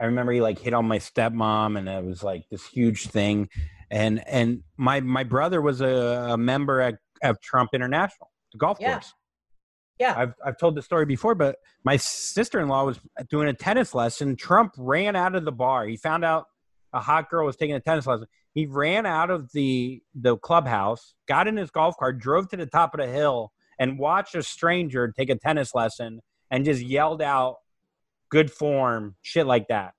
I 0.00 0.04
remember 0.06 0.32
he 0.32 0.40
like 0.40 0.58
hit 0.58 0.74
on 0.74 0.86
my 0.86 0.98
stepmom, 0.98 1.78
and 1.78 1.88
it 1.88 2.04
was 2.04 2.22
like 2.22 2.44
this 2.50 2.66
huge 2.66 3.08
thing. 3.08 3.48
And 3.90 4.26
and 4.26 4.62
my 4.76 5.00
my 5.00 5.24
brother 5.24 5.60
was 5.60 5.80
a, 5.80 6.28
a 6.30 6.36
member 6.36 6.80
at 6.80 6.96
of 7.22 7.40
Trump 7.40 7.70
International, 7.74 8.30
the 8.52 8.58
golf 8.58 8.78
Yeah. 8.80 8.94
course. 8.94 9.12
Yeah. 10.00 10.14
I've 10.16 10.34
I've 10.44 10.56
told 10.58 10.74
the 10.74 10.82
story 10.82 11.04
before, 11.06 11.34
but 11.36 11.56
my 11.84 11.96
sister 11.96 12.58
in 12.58 12.66
law 12.68 12.84
was 12.84 12.98
doing 13.28 13.46
a 13.48 13.52
tennis 13.52 13.94
lesson. 13.94 14.34
Trump 14.34 14.72
ran 14.78 15.14
out 15.14 15.34
of 15.36 15.44
the 15.44 15.52
bar. 15.52 15.86
He 15.86 15.96
found 15.96 16.24
out 16.24 16.46
a 16.92 17.00
hot 17.00 17.28
girl 17.30 17.46
was 17.46 17.54
taking 17.56 17.76
a 17.76 17.80
tennis 17.80 18.06
lesson. 18.06 18.26
He 18.54 18.66
ran 18.66 19.04
out 19.06 19.30
of 19.30 19.52
the 19.52 20.02
the 20.14 20.36
clubhouse, 20.38 21.14
got 21.28 21.46
in 21.46 21.56
his 21.56 21.70
golf 21.70 21.96
cart, 21.98 22.18
drove 22.18 22.48
to 22.48 22.56
the 22.56 22.66
top 22.66 22.94
of 22.94 23.00
the 23.00 23.06
hill, 23.06 23.52
and 23.78 23.98
watched 23.98 24.34
a 24.34 24.42
stranger 24.42 25.12
take 25.16 25.28
a 25.30 25.36
tennis 25.36 25.74
lesson 25.74 26.20
and 26.50 26.64
just 26.64 26.82
yelled 26.82 27.20
out 27.22 27.56
good 28.30 28.50
form, 28.50 29.14
shit 29.22 29.46
like 29.46 29.68
that. 29.68 29.92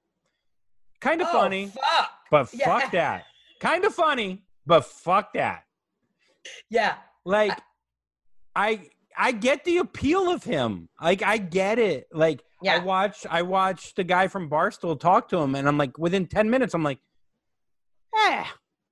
Kind 0.99 1.22
of 1.22 1.28
Oh, 1.30 1.34
funny, 1.34 1.68
Fuck. 1.68 2.10
but 2.32 2.49
yeah. 2.53 2.65
fuck 2.80 2.91
that. 2.91 3.23
Kind 3.60 3.86
of 3.86 3.94
funny, 3.94 4.44
but 4.65 4.84
fuck 4.84 5.34
that. 5.34 5.61
Yeah. 6.72 6.95
Like 7.23 7.52
I 8.56 8.72
I 8.72 8.80
get 9.40 9.64
the 9.66 9.78
appeal 9.80 10.32
of 10.32 10.44
him. 10.44 10.90
Like 11.02 11.22
I 11.24 11.38
get 11.38 11.80
it. 11.80 12.08
Like 12.12 12.42
I 12.42 12.44
Yeah. 12.64 12.84
watched 12.84 13.26
I 13.30 13.42
watched 13.42 13.96
the 13.96 14.04
guy 14.04 14.28
from 14.28 14.50
Barstool 14.50 15.00
talk 15.00 15.30
to 15.30 15.38
him 15.38 15.56
and 15.56 15.68
I'm 15.68 15.78
like 15.78 15.98
within 15.98 16.28
10 16.28 16.50
minutes 16.50 16.74
I'm 16.74 16.84
like 16.84 17.00
eh 18.16 18.44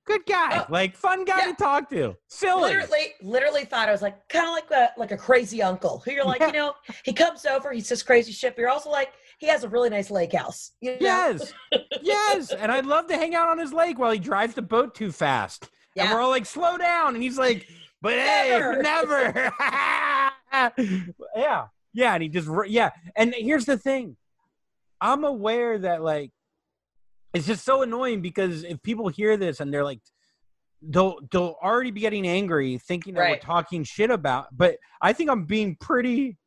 good 0.06 0.26
guy. 0.26 0.60
Oh, 0.62 0.66
like 0.72 0.96
fun 0.96 1.24
guy 1.24 1.38
yeah. 1.38 1.46
to 1.48 1.54
talk 1.54 1.88
to. 1.92 2.16
Silly. 2.30 2.62
literally 2.64 3.14
literally 3.22 3.66
thought 3.66 3.90
I 3.90 3.92
was 3.92 4.02
like 4.02 4.28
kind 4.30 4.48
of 4.48 4.52
like 4.54 4.72
a 4.72 4.90
like 5.00 5.12
a 5.12 5.18
crazy 5.18 5.62
uncle 5.62 6.02
who 6.04 6.12
you're 6.16 6.26
like 6.26 6.40
Yeah. 6.42 6.48
you 6.48 6.54
know 6.54 6.74
he 7.06 7.14
comes 7.14 7.46
over 7.46 7.72
he 7.72 7.82
says 7.82 8.02
crazy 8.02 8.32
shit 8.32 8.56
but 8.56 8.62
you're 8.62 8.70
also 8.72 8.90
like 8.90 9.14
he 9.40 9.48
has 9.48 9.64
a 9.64 9.70
really 9.70 9.90
nice 9.90 10.10
lake 10.10 10.34
house 10.34 10.72
you 10.82 10.92
know? 10.92 10.98
Yes. 11.00 11.54
yes, 12.02 12.52
and 12.52 12.72
I'd 12.72 12.86
love 12.86 13.08
to 13.08 13.16
hang 13.16 13.36
out 13.36 13.50
on 13.50 13.58
his 13.60 13.72
lake 13.72 13.98
while 14.00 14.12
he 14.12 14.20
drives 14.20 14.54
the 14.56 14.62
boat 14.62 14.96
too 14.96 15.12
fast. 15.12 15.70
And 15.96 16.08
yeah 16.08 16.14
we're 16.14 16.22
all 16.22 16.30
like 16.30 16.46
slow 16.46 16.78
down 16.78 17.14
and 17.16 17.24
he's 17.24 17.38
like 17.38 17.68
but 18.02 18.14
hey, 18.14 18.50
Never. 18.50 18.82
never. 18.82 19.52
yeah. 21.36 21.66
Yeah, 21.94 22.14
and 22.14 22.24
he 22.24 22.30
just 22.30 22.48
yeah. 22.68 22.92
And 23.16 23.34
here's 23.36 23.66
the 23.66 23.78
thing. 23.78 24.16
I'm 25.02 25.24
aware 25.24 25.78
that 25.80 26.02
like 26.04 26.32
it's 27.34 27.48
just 27.48 27.64
so 27.66 27.82
annoying 27.82 28.22
because 28.22 28.64
if 28.64 28.82
people 28.84 29.08
hear 29.08 29.38
this 29.38 29.60
and 29.60 29.74
they're 29.74 29.84
like 29.84 30.00
they'll 30.82 31.20
they'll 31.32 31.56
already 31.64 31.92
be 31.92 32.02
getting 32.02 32.28
angry 32.28 32.78
thinking 32.78 33.14
that 33.14 33.22
Right. 33.22 33.32
we're 33.32 33.40
talking 33.40 33.84
shit 33.84 34.10
about 34.12 34.48
but 34.56 34.78
I 35.02 35.14
think 35.14 35.30
I'm 35.30 35.46
being 35.46 35.76
pretty 35.80 36.38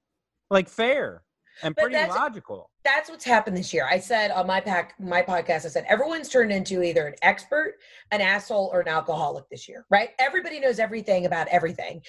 like 0.50 0.68
fair 0.68 1.22
and 1.62 1.76
pretty 1.76 1.94
that's- 1.94 2.16
logical. 2.16 2.70
that's 2.84 3.08
what's 3.10 3.24
happened 3.24 3.56
this 3.56 3.72
year. 3.72 3.86
I 3.88 3.98
said 3.98 4.30
on 4.30 4.46
my 4.46 4.60
pack 4.60 4.94
my 4.98 5.22
podcast 5.22 5.64
I 5.64 5.68
said 5.68 5.84
everyone's 5.88 6.28
turned 6.28 6.52
into 6.52 6.82
either 6.82 7.06
an 7.06 7.14
expert 7.22 7.74
an 8.10 8.20
asshole 8.20 8.70
or 8.72 8.80
an 8.80 8.88
alcoholic 8.88 9.44
this 9.50 9.68
year 9.68 9.84
right? 9.90 10.10
Everybody 10.18 10.60
knows 10.60 10.78
everything 10.78 11.26
about 11.26 11.48
everything. 11.48 12.02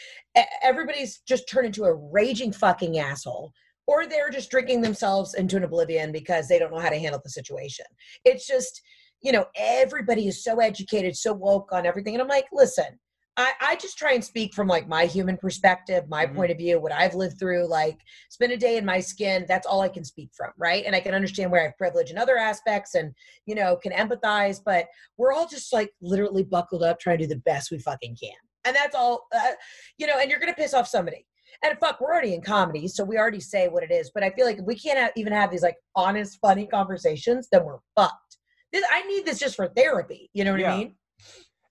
Everybody's 0.61 1.19
just 1.27 1.47
turned 1.49 1.67
into 1.67 1.85
a 1.85 1.93
raging 1.93 2.51
fucking 2.51 2.99
asshole 2.99 3.51
or 3.85 4.05
they're 4.05 4.29
just 4.29 4.49
drinking 4.49 4.81
themselves 4.81 5.33
into 5.33 5.57
an 5.57 5.63
oblivion 5.63 6.11
because 6.11 6.47
they 6.47 6.57
don't 6.57 6.71
know 6.71 6.79
how 6.79 6.89
to 6.89 6.99
handle 6.99 7.21
the 7.23 7.29
situation. 7.29 7.85
It's 8.25 8.47
just 8.47 8.81
you 9.23 9.31
know 9.31 9.45
everybody 9.55 10.27
is 10.27 10.43
so 10.43 10.59
educated 10.59 11.15
so 11.15 11.33
woke 11.33 11.71
on 11.71 11.85
everything 11.85 12.13
and 12.13 12.21
i'm 12.21 12.27
like 12.27 12.45
listen 12.51 12.99
I, 13.35 13.51
I 13.61 13.75
just 13.77 13.97
try 13.97 14.13
and 14.13 14.23
speak 14.23 14.53
from 14.53 14.67
like 14.67 14.87
my 14.87 15.05
human 15.05 15.37
perspective, 15.37 16.03
my 16.07 16.27
Mhm. 16.27 16.35
point 16.35 16.51
of 16.51 16.57
view, 16.57 16.79
what 16.79 16.91
I've 16.91 17.15
lived 17.15 17.39
through. 17.39 17.67
Like, 17.67 17.97
spend 18.29 18.51
a 18.51 18.57
day 18.57 18.77
in 18.77 18.85
my 18.85 18.99
skin. 18.99 19.45
That's 19.47 19.65
all 19.65 19.81
I 19.81 19.89
can 19.89 20.03
speak 20.03 20.29
from, 20.35 20.51
right? 20.57 20.83
And 20.85 20.95
I 20.95 20.99
can 20.99 21.15
understand 21.15 21.51
where 21.51 21.61
I 21.61 21.65
have 21.65 21.77
privilege 21.77 22.11
in 22.11 22.17
other 22.19 22.37
aspects, 22.37 22.93
and 22.93 23.11
you 23.47 23.55
know, 23.55 23.75
can 23.75 23.91
empathize. 23.91 24.61
But 24.63 24.85
we're 25.17 25.33
all 25.33 25.47
just 25.47 25.73
like 25.73 25.91
literally 26.01 26.43
buckled 26.43 26.83
up, 26.83 26.99
trying 26.99 27.17
to 27.17 27.23
do 27.23 27.33
the 27.33 27.41
best 27.41 27.71
we 27.71 27.79
fucking 27.79 28.17
can, 28.21 28.35
and 28.65 28.75
that's 28.75 28.95
all. 28.95 29.25
Uh, 29.33 29.53
you 29.97 30.05
know, 30.05 30.19
and 30.19 30.29
you're 30.29 30.39
gonna 30.39 30.53
piss 30.53 30.73
off 30.75 30.87
somebody. 30.87 31.25
And 31.63 31.77
fuck, 31.79 32.01
we're 32.01 32.11
already 32.11 32.33
in 32.35 32.41
comedy, 32.41 32.87
so 32.87 33.03
we 33.03 33.17
already 33.17 33.39
say 33.39 33.67
what 33.67 33.83
it 33.83 33.91
is. 33.91 34.11
But 34.13 34.23
I 34.23 34.29
feel 34.31 34.45
like 34.45 34.57
if 34.59 34.65
we 34.65 34.75
can't 34.77 34.99
have, 34.99 35.11
even 35.15 35.33
have 35.33 35.49
these 35.49 35.63
like 35.63 35.77
honest, 35.95 36.37
funny 36.41 36.67
conversations, 36.67 37.47
then 37.51 37.63
we're 37.63 37.77
fucked. 37.95 38.37
This, 38.71 38.83
I 38.91 39.03
need 39.07 39.25
this 39.25 39.39
just 39.39 39.55
for 39.55 39.67
therapy. 39.69 40.29
You 40.33 40.43
know 40.43 40.51
what 40.51 40.59
Yeah. 40.61 40.73
I 40.73 40.77
mean? 40.77 40.95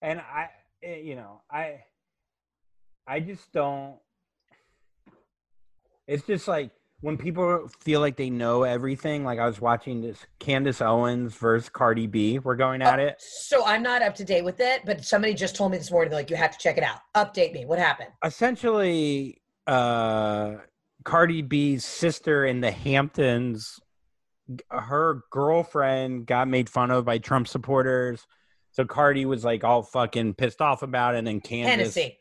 and 0.01 0.19
I, 0.19 0.49
you 0.83 1.15
know, 1.15 1.41
I, 1.51 1.81
I 3.07 3.19
just 3.19 3.51
don't. 3.51 3.95
It's 6.07 6.25
just 6.25 6.47
like 6.47 6.71
when 7.01 7.17
people 7.17 7.69
feel 7.81 7.99
like 7.99 8.17
they 8.17 8.29
know 8.29 8.63
everything. 8.63 9.23
Like 9.23 9.39
I 9.39 9.45
was 9.45 9.61
watching 9.61 10.01
this 10.01 10.19
Candace 10.39 10.81
Owens 10.81 11.35
versus 11.35 11.69
Cardi 11.69 12.07
B. 12.07 12.39
We're 12.39 12.55
going 12.55 12.81
at 12.81 12.99
Oh, 12.99 13.03
it. 13.03 13.15
So 13.19 13.65
I'm 13.65 13.83
not 13.83 14.01
up 14.01 14.15
to 14.15 14.25
date 14.25 14.43
with 14.43 14.59
it, 14.59 14.81
but 14.85 15.03
somebody 15.03 15.33
just 15.33 15.55
told 15.55 15.71
me 15.71 15.77
this 15.77 15.91
morning, 15.91 16.13
like, 16.13 16.29
you 16.29 16.35
have 16.35 16.51
to 16.51 16.57
check 16.57 16.77
it 16.77 16.83
out. 16.83 16.99
Update 17.15 17.53
me. 17.53 17.65
What 17.65 17.79
happened? 17.79 18.09
Essentially, 18.23 19.41
uh, 19.67 20.55
Cardi 21.05 21.41
B's 21.41 21.83
sister 21.85 22.45
in 22.45 22.61
the 22.61 22.71
Hamptons, 22.71 23.79
her 24.69 25.23
girlfriend 25.31 26.25
got 26.25 26.47
made 26.47 26.69
fun 26.69 26.91
of 26.91 27.05
by 27.05 27.17
Trump 27.17 27.47
supporters. 27.47 28.25
So 28.73 28.85
Cardi 28.85 29.25
was 29.25 29.45
like 29.45 29.63
all 29.63 29.83
fucking 29.83 30.33
pissed 30.33 30.59
off 30.61 30.81
about 30.81 31.15
it, 31.15 31.19
and 31.19 31.27
then 31.27 31.41
Candace 31.41 31.95
Hennessy. 31.95 32.19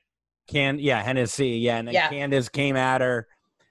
Can 0.49 0.79
yeah, 0.79 1.03
Hennessy, 1.03 1.49
yeah, 1.51 1.79
and 1.79 1.89
then 1.89 1.95
Yeah. 1.95 2.09
Candace 2.09 2.49
came 2.49 2.77
at 2.77 3.01
her, 3.01 3.27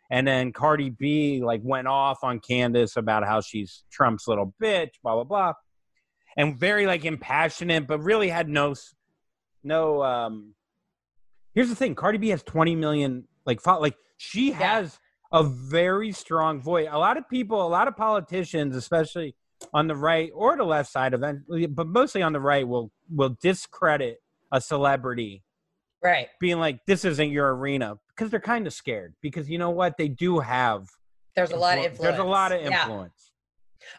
and 0.09 0.27
then 0.27 0.51
Cardi 0.51 0.89
B 0.89 1.41
like 1.43 1.61
went 1.63 1.87
off 1.87 2.23
on 2.23 2.39
Candace 2.39 2.97
about 2.97 3.23
how 3.25 3.39
she's 3.41 3.83
Trump's 3.91 4.27
little 4.27 4.53
bitch, 4.61 4.91
blah 5.03 5.13
blah 5.13 5.23
blah, 5.23 5.53
and 6.35 6.59
very 6.59 6.87
like 6.87 7.05
impassionate, 7.05 7.87
but 7.87 7.99
really 7.99 8.29
had 8.29 8.49
no 8.49 8.73
no. 9.63 10.03
um 10.03 10.55
Here's 11.53 11.69
the 11.69 11.75
thing: 11.75 11.95
Cardi 11.95 12.17
B 12.17 12.29
has 12.29 12.41
20 12.43 12.75
million 12.75 13.27
like 13.45 13.61
fo- 13.61 13.79
like 13.79 13.95
she 14.17 14.51
has 14.51 14.97
a 15.31 15.43
very 15.43 16.11
strong 16.11 16.61
voice. 16.61 16.87
A 16.89 16.97
lot 16.97 17.17
of 17.17 17.29
people, 17.29 17.65
a 17.65 17.67
lot 17.67 17.87
of 17.87 17.95
politicians, 17.95 18.75
especially 18.75 19.35
on 19.73 19.87
the 19.87 19.95
right 19.95 20.31
or 20.33 20.57
the 20.57 20.63
left 20.63 20.91
side 20.91 21.13
of 21.13 21.23
it, 21.23 21.75
but 21.75 21.87
mostly 21.87 22.21
on 22.21 22.33
the 22.33 22.39
right, 22.39 22.67
will 22.67 22.91
will 23.13 23.37
discredit 23.41 24.21
a 24.51 24.59
celebrity 24.61 25.43
Right. 26.03 26.29
being 26.39 26.57
like 26.59 26.79
this 26.87 27.05
isn't 27.05 27.29
your 27.29 27.55
arena 27.55 27.97
because 28.09 28.31
they're 28.31 28.39
kind 28.39 28.65
of 28.67 28.73
scared 28.73 29.13
because 29.21 29.49
you 29.49 29.57
know 29.57 29.69
what 29.69 29.97
they 29.97 30.07
do 30.07 30.39
have 30.39 30.87
There's 31.35 31.51
a 31.51 31.55
lot 31.55 31.77
of 31.77 31.85
influence. 31.85 32.01
there's 32.01 32.19
a 32.19 32.23
lot 32.23 32.51
of 32.51 32.61
Yeah. 32.61 32.83
influence 32.83 33.31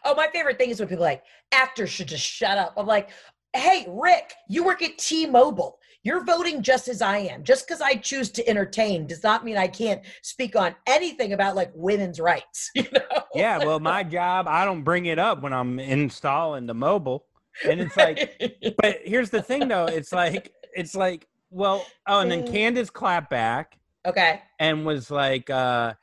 Oh, 0.05 0.15
my 0.15 0.27
favorite 0.31 0.57
thing 0.57 0.69
is 0.69 0.79
when 0.79 0.89
people 0.89 1.03
are 1.03 1.07
like 1.09 1.23
actors 1.51 1.89
should 1.89 2.07
just 2.07 2.25
shut 2.25 2.57
up. 2.57 2.73
I'm 2.77 2.87
like, 2.87 3.09
hey, 3.53 3.85
Rick, 3.89 4.33
you 4.47 4.63
work 4.63 4.81
at 4.81 4.97
T-Mobile. 4.97 5.77
You're 6.03 6.23
voting 6.25 6.61
just 6.61 6.87
as 6.89 7.01
I 7.01 7.17
am. 7.19 7.43
Just 7.43 7.65
because 7.67 7.81
I 7.81 7.95
choose 7.95 8.29
to 8.31 8.47
entertain 8.47 9.07
does 9.07 9.23
not 9.23 9.45
mean 9.45 9.57
I 9.57 9.67
can't 9.67 10.01
speak 10.21 10.55
on 10.55 10.75
anything 10.85 11.31
about 11.33 11.55
like 11.55 11.71
women's 11.73 12.19
rights. 12.19 12.71
You 12.75 12.85
know? 12.91 13.21
yeah 13.35 13.57
well 13.57 13.79
my 13.79 14.03
job 14.03 14.47
i 14.47 14.63
don't 14.63 14.83
bring 14.83 15.07
it 15.07 15.17
up 15.17 15.41
when 15.41 15.53
i'm 15.53 15.79
installing 15.79 16.67
the 16.67 16.73
mobile 16.75 17.25
and 17.67 17.79
it's 17.81 17.97
like 17.97 18.39
but 18.77 18.99
here's 19.03 19.31
the 19.31 19.41
thing 19.41 19.67
though 19.67 19.87
it's 19.87 20.11
like 20.13 20.51
it's 20.75 20.93
like 20.95 21.27
well 21.49 21.83
oh 22.07 22.19
and 22.19 22.29
then 22.29 22.43
Mm. 22.43 22.51
candace 22.51 22.89
clapped 22.91 23.29
back 23.31 23.79
Okay. 24.05 24.41
and 24.59 24.85
was 24.85 25.09
like 25.09 25.49
uh 25.49 25.93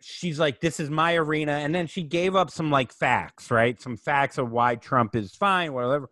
she's 0.00 0.38
like 0.38 0.60
this 0.60 0.78
is 0.80 0.90
my 0.90 1.14
arena 1.14 1.52
and 1.52 1.74
then 1.74 1.86
she 1.86 2.02
gave 2.02 2.36
up 2.36 2.50
some 2.50 2.70
like 2.70 2.92
facts 2.92 3.50
right 3.50 3.80
some 3.80 3.96
facts 3.96 4.36
of 4.36 4.50
why 4.50 4.74
trump 4.76 5.16
is 5.16 5.34
fine 5.34 5.72
whatever 5.72 6.10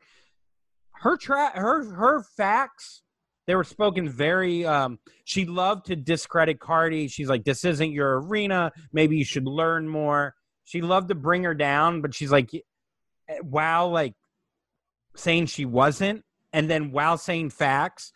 her 1.02 1.16
tra- 1.16 1.52
her 1.54 1.84
her 1.94 2.22
facts 2.22 3.02
they 3.48 3.54
were 3.56 3.64
spoken 3.64 4.08
very 4.08 4.64
um 4.64 4.98
she 5.24 5.44
loved 5.44 5.86
to 5.86 5.96
discredit 5.96 6.60
cardi. 6.60 7.08
She's 7.08 7.28
like 7.28 7.44
this 7.44 7.64
isn't 7.64 7.90
your 7.92 8.20
arena. 8.20 8.72
Maybe 8.92 9.16
you 9.16 9.24
should 9.24 9.46
learn 9.46 9.88
more. 9.88 10.34
She 10.64 10.80
loved 10.80 11.08
to 11.08 11.14
bring 11.16 11.42
her 11.44 11.54
down 11.54 12.00
but 12.02 12.14
she's 12.14 12.30
like 12.30 12.50
eh, 12.54 13.38
while 13.42 13.90
like 13.90 14.14
saying 15.16 15.46
she 15.46 15.64
wasn't 15.64 16.24
and 16.52 16.70
then 16.70 16.92
while 16.92 17.18
saying 17.18 17.50
facts. 17.50 18.12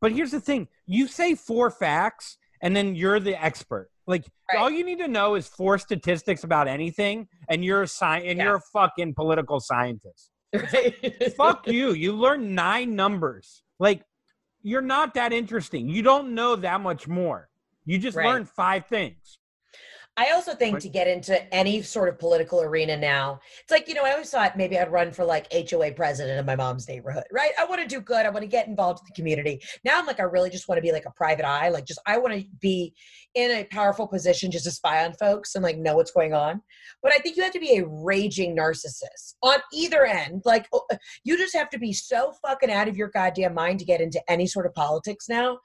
But 0.00 0.12
here's 0.12 0.30
the 0.30 0.40
thing. 0.40 0.68
You 0.86 1.08
say 1.08 1.34
four 1.34 1.70
facts 1.70 2.38
and 2.62 2.74
then 2.76 2.94
you're 2.94 3.20
the 3.20 3.42
expert. 3.42 3.90
Like 4.06 4.24
Right. 4.52 4.58
all 4.60 4.70
you 4.70 4.84
need 4.84 4.98
to 4.98 5.08
know 5.08 5.34
is 5.34 5.46
four 5.48 5.78
statistics 5.78 6.44
about 6.44 6.68
anything 6.68 7.28
and 7.48 7.64
you're 7.64 7.82
a 7.82 7.88
sci- 7.88 8.20
and 8.24 8.38
Yeah. 8.38 8.44
you're 8.44 8.56
a 8.56 8.60
fucking 8.72 9.14
political 9.14 9.58
scientist 9.60 10.30
Right. 10.72 11.32
fuck 11.34 11.66
you. 11.68 11.92
You 11.92 12.12
learn 12.12 12.54
nine 12.54 12.96
numbers. 12.96 13.62
Like, 13.78 14.02
you're 14.62 14.82
not 14.82 15.14
that 15.14 15.32
interesting. 15.32 15.88
You 15.88 16.02
don't 16.02 16.34
know 16.34 16.56
that 16.56 16.80
much 16.80 17.06
more. 17.08 17.48
You 17.84 17.98
just 17.98 18.16
Right. 18.16 18.26
learn 18.26 18.44
five 18.44 18.86
things. 18.86 19.38
I 20.20 20.32
also 20.32 20.54
think 20.54 20.74
Right. 20.74 20.82
to 20.82 20.88
get 20.90 21.08
into 21.08 21.54
any 21.54 21.80
sort 21.80 22.10
of 22.10 22.18
political 22.18 22.60
arena 22.60 22.94
now, 22.94 23.40
it's 23.62 23.70
like, 23.70 23.88
you 23.88 23.94
know, 23.94 24.04
I 24.04 24.12
always 24.12 24.28
thought 24.28 24.54
maybe 24.54 24.78
I'd 24.78 24.92
run 24.92 25.12
for 25.12 25.24
like 25.24 25.50
HOA 25.50 25.92
president 25.92 26.38
in 26.38 26.44
my 26.44 26.56
mom's 26.56 26.86
neighborhood, 26.86 27.24
right? 27.32 27.52
I 27.58 27.64
want 27.64 27.80
to 27.80 27.88
do 27.88 28.02
good. 28.02 28.26
I 28.26 28.28
want 28.28 28.42
to 28.42 28.46
get 28.46 28.68
involved 28.68 29.00
in 29.00 29.06
the 29.08 29.14
community. 29.14 29.62
Now 29.82 29.98
I'm 29.98 30.04
like, 30.04 30.20
I 30.20 30.24
really 30.24 30.50
just 30.50 30.68
want 30.68 30.76
to 30.76 30.82
be 30.82 30.92
like 30.92 31.06
a 31.06 31.10
private 31.12 31.46
eye. 31.46 31.70
Like, 31.70 31.86
just 31.86 32.02
I 32.06 32.18
want 32.18 32.34
to 32.34 32.44
be 32.60 32.92
in 33.34 33.50
a 33.50 33.64
powerful 33.64 34.06
position 34.06 34.50
just 34.50 34.66
to 34.66 34.70
spy 34.70 35.06
on 35.06 35.14
folks 35.14 35.54
and 35.54 35.64
like 35.64 35.78
know 35.78 35.96
what's 35.96 36.10
going 36.10 36.34
on. 36.34 36.60
But 37.02 37.12
I 37.14 37.18
think 37.18 37.38
you 37.38 37.42
have 37.42 37.54
to 37.54 37.58
be 37.58 37.78
a 37.78 37.86
raging 37.86 38.54
narcissist 38.54 39.36
on 39.42 39.56
either 39.72 40.04
end. 40.04 40.42
Like, 40.44 40.68
you 41.24 41.38
just 41.38 41.56
have 41.56 41.70
to 41.70 41.78
be 41.78 41.94
so 41.94 42.34
fucking 42.46 42.70
out 42.70 42.88
of 42.88 42.96
your 42.98 43.08
goddamn 43.08 43.54
mind 43.54 43.78
to 43.78 43.86
get 43.86 44.02
into 44.02 44.20
any 44.28 44.46
sort 44.46 44.66
of 44.66 44.74
politics 44.74 45.30
now. 45.30 45.60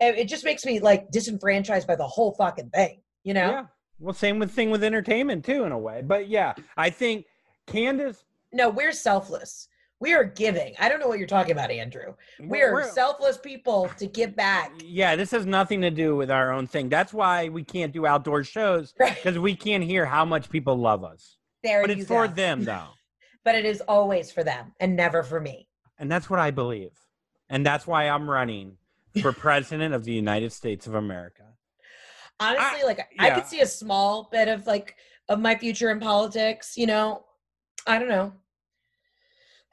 It 0.00 0.24
just 0.24 0.44
makes 0.44 0.64
me 0.64 0.80
like 0.80 1.12
disenfranchised 1.12 1.86
by 1.86 1.94
the 1.94 2.08
whole 2.08 2.34
fucking 2.34 2.70
thing, 2.70 3.02
you 3.22 3.34
know? 3.34 3.50
Yeah. 3.50 3.62
Well, 4.00 4.14
same 4.14 4.38
with 4.38 4.50
thing 4.50 4.70
with 4.70 4.82
entertainment 4.82 5.44
too, 5.44 5.64
in 5.64 5.72
a 5.72 5.78
way. 5.78 6.02
But 6.04 6.28
yeah, 6.28 6.54
I 6.76 6.90
think 6.90 7.26
Candace. 7.66 8.24
No, 8.52 8.68
we're 8.70 8.92
selfless. 8.92 9.68
We 10.00 10.14
are 10.14 10.24
giving. 10.24 10.74
I 10.78 10.88
don't 10.88 10.98
know 10.98 11.08
what 11.08 11.18
you're 11.18 11.28
talking 11.28 11.52
about, 11.52 11.70
Andrew. 11.70 12.14
We 12.40 12.46
we're- 12.48 12.72
we're- 12.72 12.88
selfless 12.90 13.36
people 13.36 13.90
to 13.98 14.06
give 14.06 14.34
back. 14.34 14.72
Yeah, 14.82 15.14
this 15.14 15.30
has 15.32 15.44
nothing 15.44 15.82
to 15.82 15.90
do 15.90 16.16
with 16.16 16.30
our 16.30 16.50
own 16.52 16.66
thing. 16.66 16.88
That's 16.88 17.12
why 17.12 17.50
we 17.50 17.62
can't 17.62 17.92
do 17.92 18.06
outdoor 18.06 18.42
shows 18.42 18.92
because 18.98 19.38
we 19.38 19.54
can't 19.54 19.84
hear 19.84 20.06
how 20.06 20.24
much 20.24 20.48
people 20.48 20.76
love 20.76 21.04
us. 21.04 21.36
There 21.62 21.82
But 21.82 21.90
it's 21.90 22.06
for 22.06 22.26
them 22.26 22.64
though, 22.64 22.88
But 23.44 23.54
it 23.54 23.66
is 23.66 23.82
always 23.82 24.32
for 24.32 24.42
them 24.42 24.72
and 24.80 24.96
never 24.96 25.22
for 25.22 25.38
me. 25.40 25.68
and 25.98 26.10
that's 26.10 26.30
what 26.30 26.40
I 26.40 26.50
believe, 26.50 26.92
and 27.50 27.64
that's 27.66 27.86
why 27.86 28.08
I'm 28.08 28.28
running 28.30 28.78
for 29.20 29.32
president 29.48 29.92
of 29.92 30.04
the 30.04 30.12
United 30.12 30.52
States 30.52 30.86
of 30.86 30.94
America. 30.94 31.42
Honestly, 32.40 32.82
like 32.84 33.06
I 33.18 33.30
could 33.30 33.46
see 33.46 33.60
a 33.60 33.66
small 33.66 34.28
bit 34.32 34.48
of 34.48 34.66
like 34.66 34.96
of 35.28 35.38
my 35.40 35.54
future 35.54 35.90
in 35.90 36.00
politics, 36.00 36.76
you 36.76 36.86
know. 36.86 37.24
I 37.86 37.98
don't 37.98 38.08
know. 38.08 38.32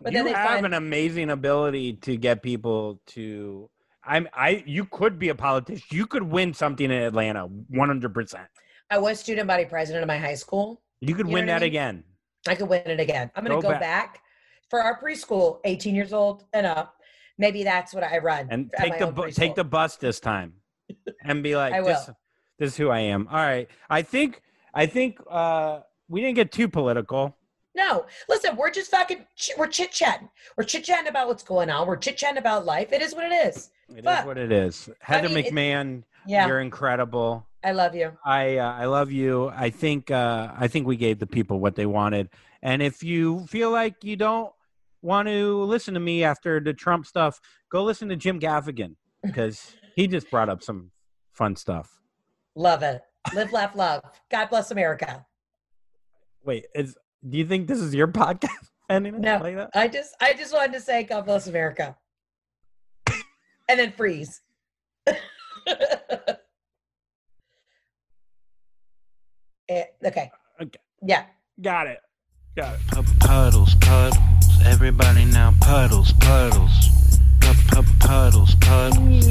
But 0.00 0.12
you 0.12 0.18
then 0.18 0.26
they 0.26 0.32
have 0.32 0.48
find 0.50 0.66
an 0.66 0.74
amazing 0.74 1.30
ability 1.30 1.94
to 1.94 2.16
get 2.16 2.40
people 2.40 3.00
to. 3.08 3.68
I'm. 4.04 4.28
I. 4.32 4.62
You 4.64 4.84
could 4.84 5.18
be 5.18 5.30
a 5.30 5.34
politician. 5.34 5.82
You 5.90 6.06
could 6.06 6.22
win 6.22 6.54
something 6.54 6.84
in 6.88 6.92
Atlanta. 7.02 7.46
One 7.46 7.88
hundred 7.88 8.14
percent. 8.14 8.46
I 8.92 8.98
was 8.98 9.18
student 9.18 9.48
body 9.48 9.64
president 9.64 10.04
of 10.04 10.06
my 10.06 10.16
high 10.16 10.36
school. 10.36 10.82
You 11.00 11.16
could 11.16 11.26
You 11.26 11.32
win 11.34 11.46
what 11.46 11.50
I 11.50 11.54
that 11.58 11.62
mean? 11.62 11.68
again. 11.70 12.04
I 12.46 12.54
could 12.54 12.68
win 12.68 12.82
it 12.86 13.00
again. 13.00 13.30
I'm 13.34 13.42
gonna 13.42 13.56
Go 13.56 13.62
go, 13.62 13.68
back. 13.70 13.80
back. 13.80 14.20
for 14.70 14.80
our 14.82 15.00
preschool, 15.00 15.58
18 15.64 15.94
years 15.96 16.12
old 16.12 16.44
and 16.52 16.64
up. 16.64 16.94
Maybe 17.36 17.64
that's 17.64 17.92
what 17.92 18.04
I 18.04 18.18
run. 18.18 18.46
And 18.52 18.70
take 18.78 18.98
the 19.00 19.08
bu- 19.08 19.30
take 19.32 19.56
the 19.56 19.64
bus 19.64 19.96
this 19.96 20.20
time, 20.20 20.52
and 21.22 21.42
be 21.42 21.56
like, 21.56 21.72
I 21.74 21.80
this, 21.82 22.06
will. 22.06 22.16
this 22.58 22.72
is 22.72 22.76
who 22.76 22.88
I 22.90 23.00
am. 23.00 23.28
All 23.28 23.36
right. 23.36 23.68
I 23.90 24.02
think. 24.02 24.42
I 24.74 24.86
think. 24.86 25.18
uh 25.28 25.80
we 26.10 26.22
didn't 26.22 26.36
get 26.36 26.50
too 26.52 26.68
political. 26.68 27.36
No, 27.74 28.06
listen, 28.30 28.56
we're 28.56 28.70
just 28.70 28.90
fucking, 28.90 29.26
ch- 29.36 29.50
we're 29.58 29.66
chit 29.66 29.92
chatting. 29.92 30.30
We're 30.56 30.64
chit 30.64 30.84
chatting 30.84 31.06
about 31.06 31.28
what's 31.28 31.42
going 31.42 31.68
on. 31.68 31.86
We're 31.86 31.98
chit 31.98 32.16
chatting 32.16 32.38
about 32.38 32.64
life. 32.64 32.92
It 32.92 33.02
is 33.02 33.14
what 33.14 33.26
it 33.26 33.46
is. 33.46 33.70
It 33.90 33.98
is 33.98 34.02
But- 34.04 34.24
what 34.26 34.38
it 34.38 34.50
is. 34.50 34.88
Heather 35.00 35.28
mean, 35.28 35.44
McMahan, 35.44 36.02
Yeah, 36.26 36.46
you're 36.46 36.60
incredible. 36.60 37.46
I 37.62 37.72
love 37.72 37.94
you. 37.94 38.12
I 38.24 38.56
uh, 38.56 38.72
I 38.72 38.86
love 38.86 39.12
you. 39.12 39.48
I 39.54 39.68
think 39.70 40.10
uh, 40.10 40.52
I 40.56 40.66
think 40.68 40.86
we 40.86 40.96
gave 40.96 41.18
the 41.18 41.26
people 41.26 41.60
what 41.60 41.74
they 41.76 41.86
wanted. 41.86 42.30
And 42.62 42.80
if 42.82 43.02
you 43.02 43.46
feel 43.48 43.70
like 43.70 44.02
you 44.02 44.16
don't 44.16 44.50
want 45.02 45.28
to 45.28 45.62
listen 45.64 45.92
to 45.94 46.00
me 46.00 46.24
after 46.24 46.60
the 46.60 46.72
Trump 46.72 47.04
stuff, 47.04 47.40
go 47.70 47.84
listen 47.84 48.08
to 48.08 48.16
Jim 48.16 48.40
Gaffigan 48.40 48.94
because 49.22 49.74
he 49.98 50.06
just 50.06 50.30
brought 50.30 50.48
up 50.48 50.62
some 50.62 50.92
fun 51.32 51.56
stuff. 51.56 51.90
Love 52.54 52.84
it. 52.84 53.02
Live, 53.34 53.52
laugh, 53.52 53.74
love. 53.74 54.04
God 54.30 54.46
bless 54.48 54.70
America. 54.70 55.26
Wait, 56.44 56.66
is 56.72 56.96
do 57.28 57.36
you 57.36 57.44
think 57.44 57.66
this 57.66 57.80
is 57.80 57.92
your 57.92 58.06
podcast? 58.22 58.68
Ending 58.88 59.20
No. 59.20 59.38
like 59.38 59.56
that? 59.56 59.70
I 59.74 59.88
just, 59.88 60.14
I 60.20 60.34
just 60.34 60.54
wanted 60.54 60.74
to 60.74 60.80
say 60.80 61.02
God 61.02 61.24
bless 61.24 61.48
America. 61.48 61.96
and 63.68 63.80
then 63.80 63.92
freeze. 63.96 64.40
Eh, 69.70 69.84
okay. 70.02 70.30
Okay. 70.62 70.78
Yeah. 71.02 71.26
Got 71.60 71.88
it. 71.88 71.98
Got 72.56 72.74
it. 72.74 72.80
Puddles, 73.20 73.74
puddles, 73.74 74.16
everybody 74.64 75.26
now 75.26 75.52
puddles, 75.60 76.12
puddles. 76.14 77.17
Pu- 77.78 77.84
pu- 77.84 78.08
Puddles, 78.08 78.54
puddles. 78.56 79.24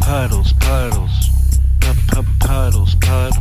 Puddles, 0.00 0.52
puddles. 0.54 1.30
Pu- 1.78 1.94
pu- 2.08 2.24
Puddles, 2.40 2.94
puddles, 2.96 3.36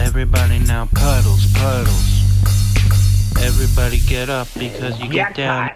everybody 0.00 0.58
now 0.60 0.88
puddles, 0.94 1.52
puddles. 1.52 2.22
Everybody 3.42 3.98
get 4.08 4.30
up 4.30 4.48
because 4.58 4.98
you 5.00 5.08
get 5.10 5.34
down. 5.34 5.70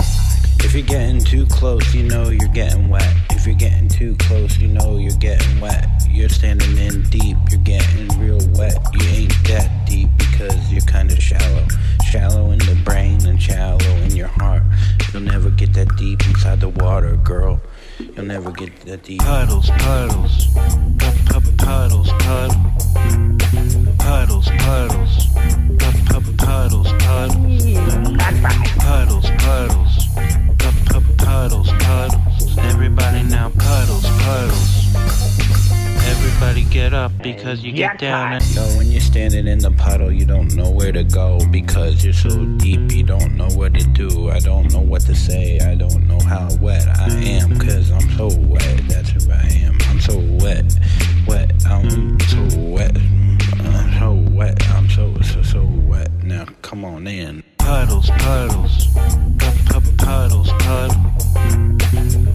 If 0.66 0.74
you're 0.74 0.82
getting 0.82 1.20
too 1.20 1.46
close, 1.46 1.94
you 1.94 2.02
know 2.02 2.28
you're 2.28 2.48
getting 2.48 2.88
wet. 2.88 3.14
If 3.30 3.46
you're 3.46 3.54
getting 3.54 3.88
too 3.88 4.16
close, 4.18 4.58
you 4.58 4.66
know 4.66 4.98
you're 4.98 5.16
getting 5.18 5.60
wet. 5.60 5.88
You're 6.10 6.28
standing 6.28 6.76
in 6.76 7.02
deep, 7.04 7.36
you're 7.50 7.60
getting 7.60 8.08
real 8.18 8.40
wet. 8.54 8.76
You 8.92 9.06
ain't 9.10 9.44
that 9.44 9.86
deep 9.86 10.10
because 10.18 10.72
you're 10.72 10.82
kinda 10.82 11.20
shallow. 11.20 11.68
Shallow 12.10 12.50
in 12.50 12.58
the 12.58 12.74
brain 12.84 13.24
and 13.26 13.40
shallow 13.40 13.78
in 13.78 14.16
your 14.16 14.26
heart. 14.26 14.64
You'll 15.12 15.22
never 15.22 15.50
get 15.50 15.72
that 15.74 15.94
deep 15.96 16.26
inside 16.26 16.58
the 16.60 16.70
water, 16.70 17.14
girl. 17.16 17.60
You'll 18.00 18.26
never 18.26 18.50
get 18.50 18.80
that 18.86 19.04
deep. 19.04 19.20
Puddles, 19.20 19.70
puddles. 19.70 20.48
Puddles, 21.28 21.54
puddles. 21.58 22.10
Puddles, 23.98 24.48
puddles. 24.58 25.28
Puddles, 25.78 26.32
puddles. 26.38 26.92
Puddles, 26.98 27.62
puddles. 28.78 29.30
Puddles, 29.38 29.86
puddles. 31.26 31.68
Puddles. 31.80 32.58
Everybody 32.58 33.24
now 33.24 33.50
puddles, 33.50 34.06
puddles. 34.22 34.94
Everybody 36.06 36.62
get 36.64 36.94
up 36.94 37.10
because 37.20 37.64
you 37.64 37.72
get 37.72 37.98
down. 37.98 38.34
And 38.34 38.54
Yo, 38.54 38.62
when 38.76 38.86
you're 38.92 39.00
standing 39.00 39.48
in 39.48 39.58
the 39.58 39.72
puddle, 39.72 40.12
you 40.12 40.24
don't 40.24 40.54
know 40.54 40.70
where 40.70 40.92
to 40.92 41.02
go 41.02 41.40
because 41.50 42.04
you're 42.04 42.12
so 42.12 42.44
deep. 42.58 42.92
You 42.92 43.02
don't 43.02 43.36
know 43.36 43.48
what 43.50 43.74
to 43.74 43.84
do. 43.88 44.30
I 44.30 44.38
don't 44.38 44.72
know 44.72 44.80
what 44.80 45.02
to 45.02 45.16
say. 45.16 45.58
I 45.58 45.74
don't 45.74 46.06
know 46.06 46.20
how 46.20 46.48
wet 46.60 46.86
I 46.86 47.08
am 47.10 47.50
because 47.54 47.90
I'm 47.90 48.08
so 48.16 48.28
wet. 48.46 48.82
That's 48.88 49.10
who 49.10 49.32
I 49.32 49.48
am. 49.66 49.76
I'm 49.88 50.00
so 50.00 50.18
wet, 50.44 50.78
wet. 51.26 51.66
I'm 51.66 52.20
so 52.20 52.42
wet. 52.60 52.94
Mm, 52.94 53.64
I'm 53.64 53.98
so 53.98 54.32
wet. 54.32 54.68
I'm 54.68 54.88
so 54.88 55.12
so 55.22 55.42
so 55.42 55.64
wet. 55.86 56.12
Now 56.22 56.44
come 56.62 56.84
on 56.84 57.08
in. 57.08 57.42
Puddles, 57.66 58.08
puddles, 58.10 58.86
puddles, 59.98 60.52
puddles. 60.52 60.96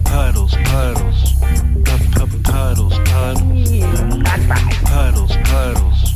Puddles, 0.04 0.54
puddles, 0.64 1.34
puddles, 1.84 2.98
puddles, 2.98 2.98
puddles, 4.84 5.36
puddles, 5.48 6.12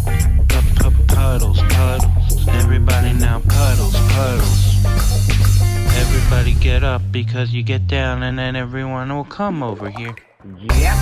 puddles, 1.08 1.60
puddles. 1.62 2.48
Everybody 2.48 3.14
now 3.14 3.40
puddles, 3.40 3.96
puddles. 4.12 4.84
Everybody 5.96 6.52
get 6.60 6.84
up 6.84 7.00
because 7.10 7.54
you 7.54 7.62
get 7.62 7.86
down, 7.86 8.22
and 8.22 8.38
then 8.38 8.54
everyone 8.54 9.08
will 9.08 9.24
come 9.24 9.62
over 9.62 9.88
here. 9.88 10.14
Yep, 10.44 10.96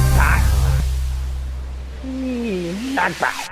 That's 2.95 3.21
right. 3.21 3.51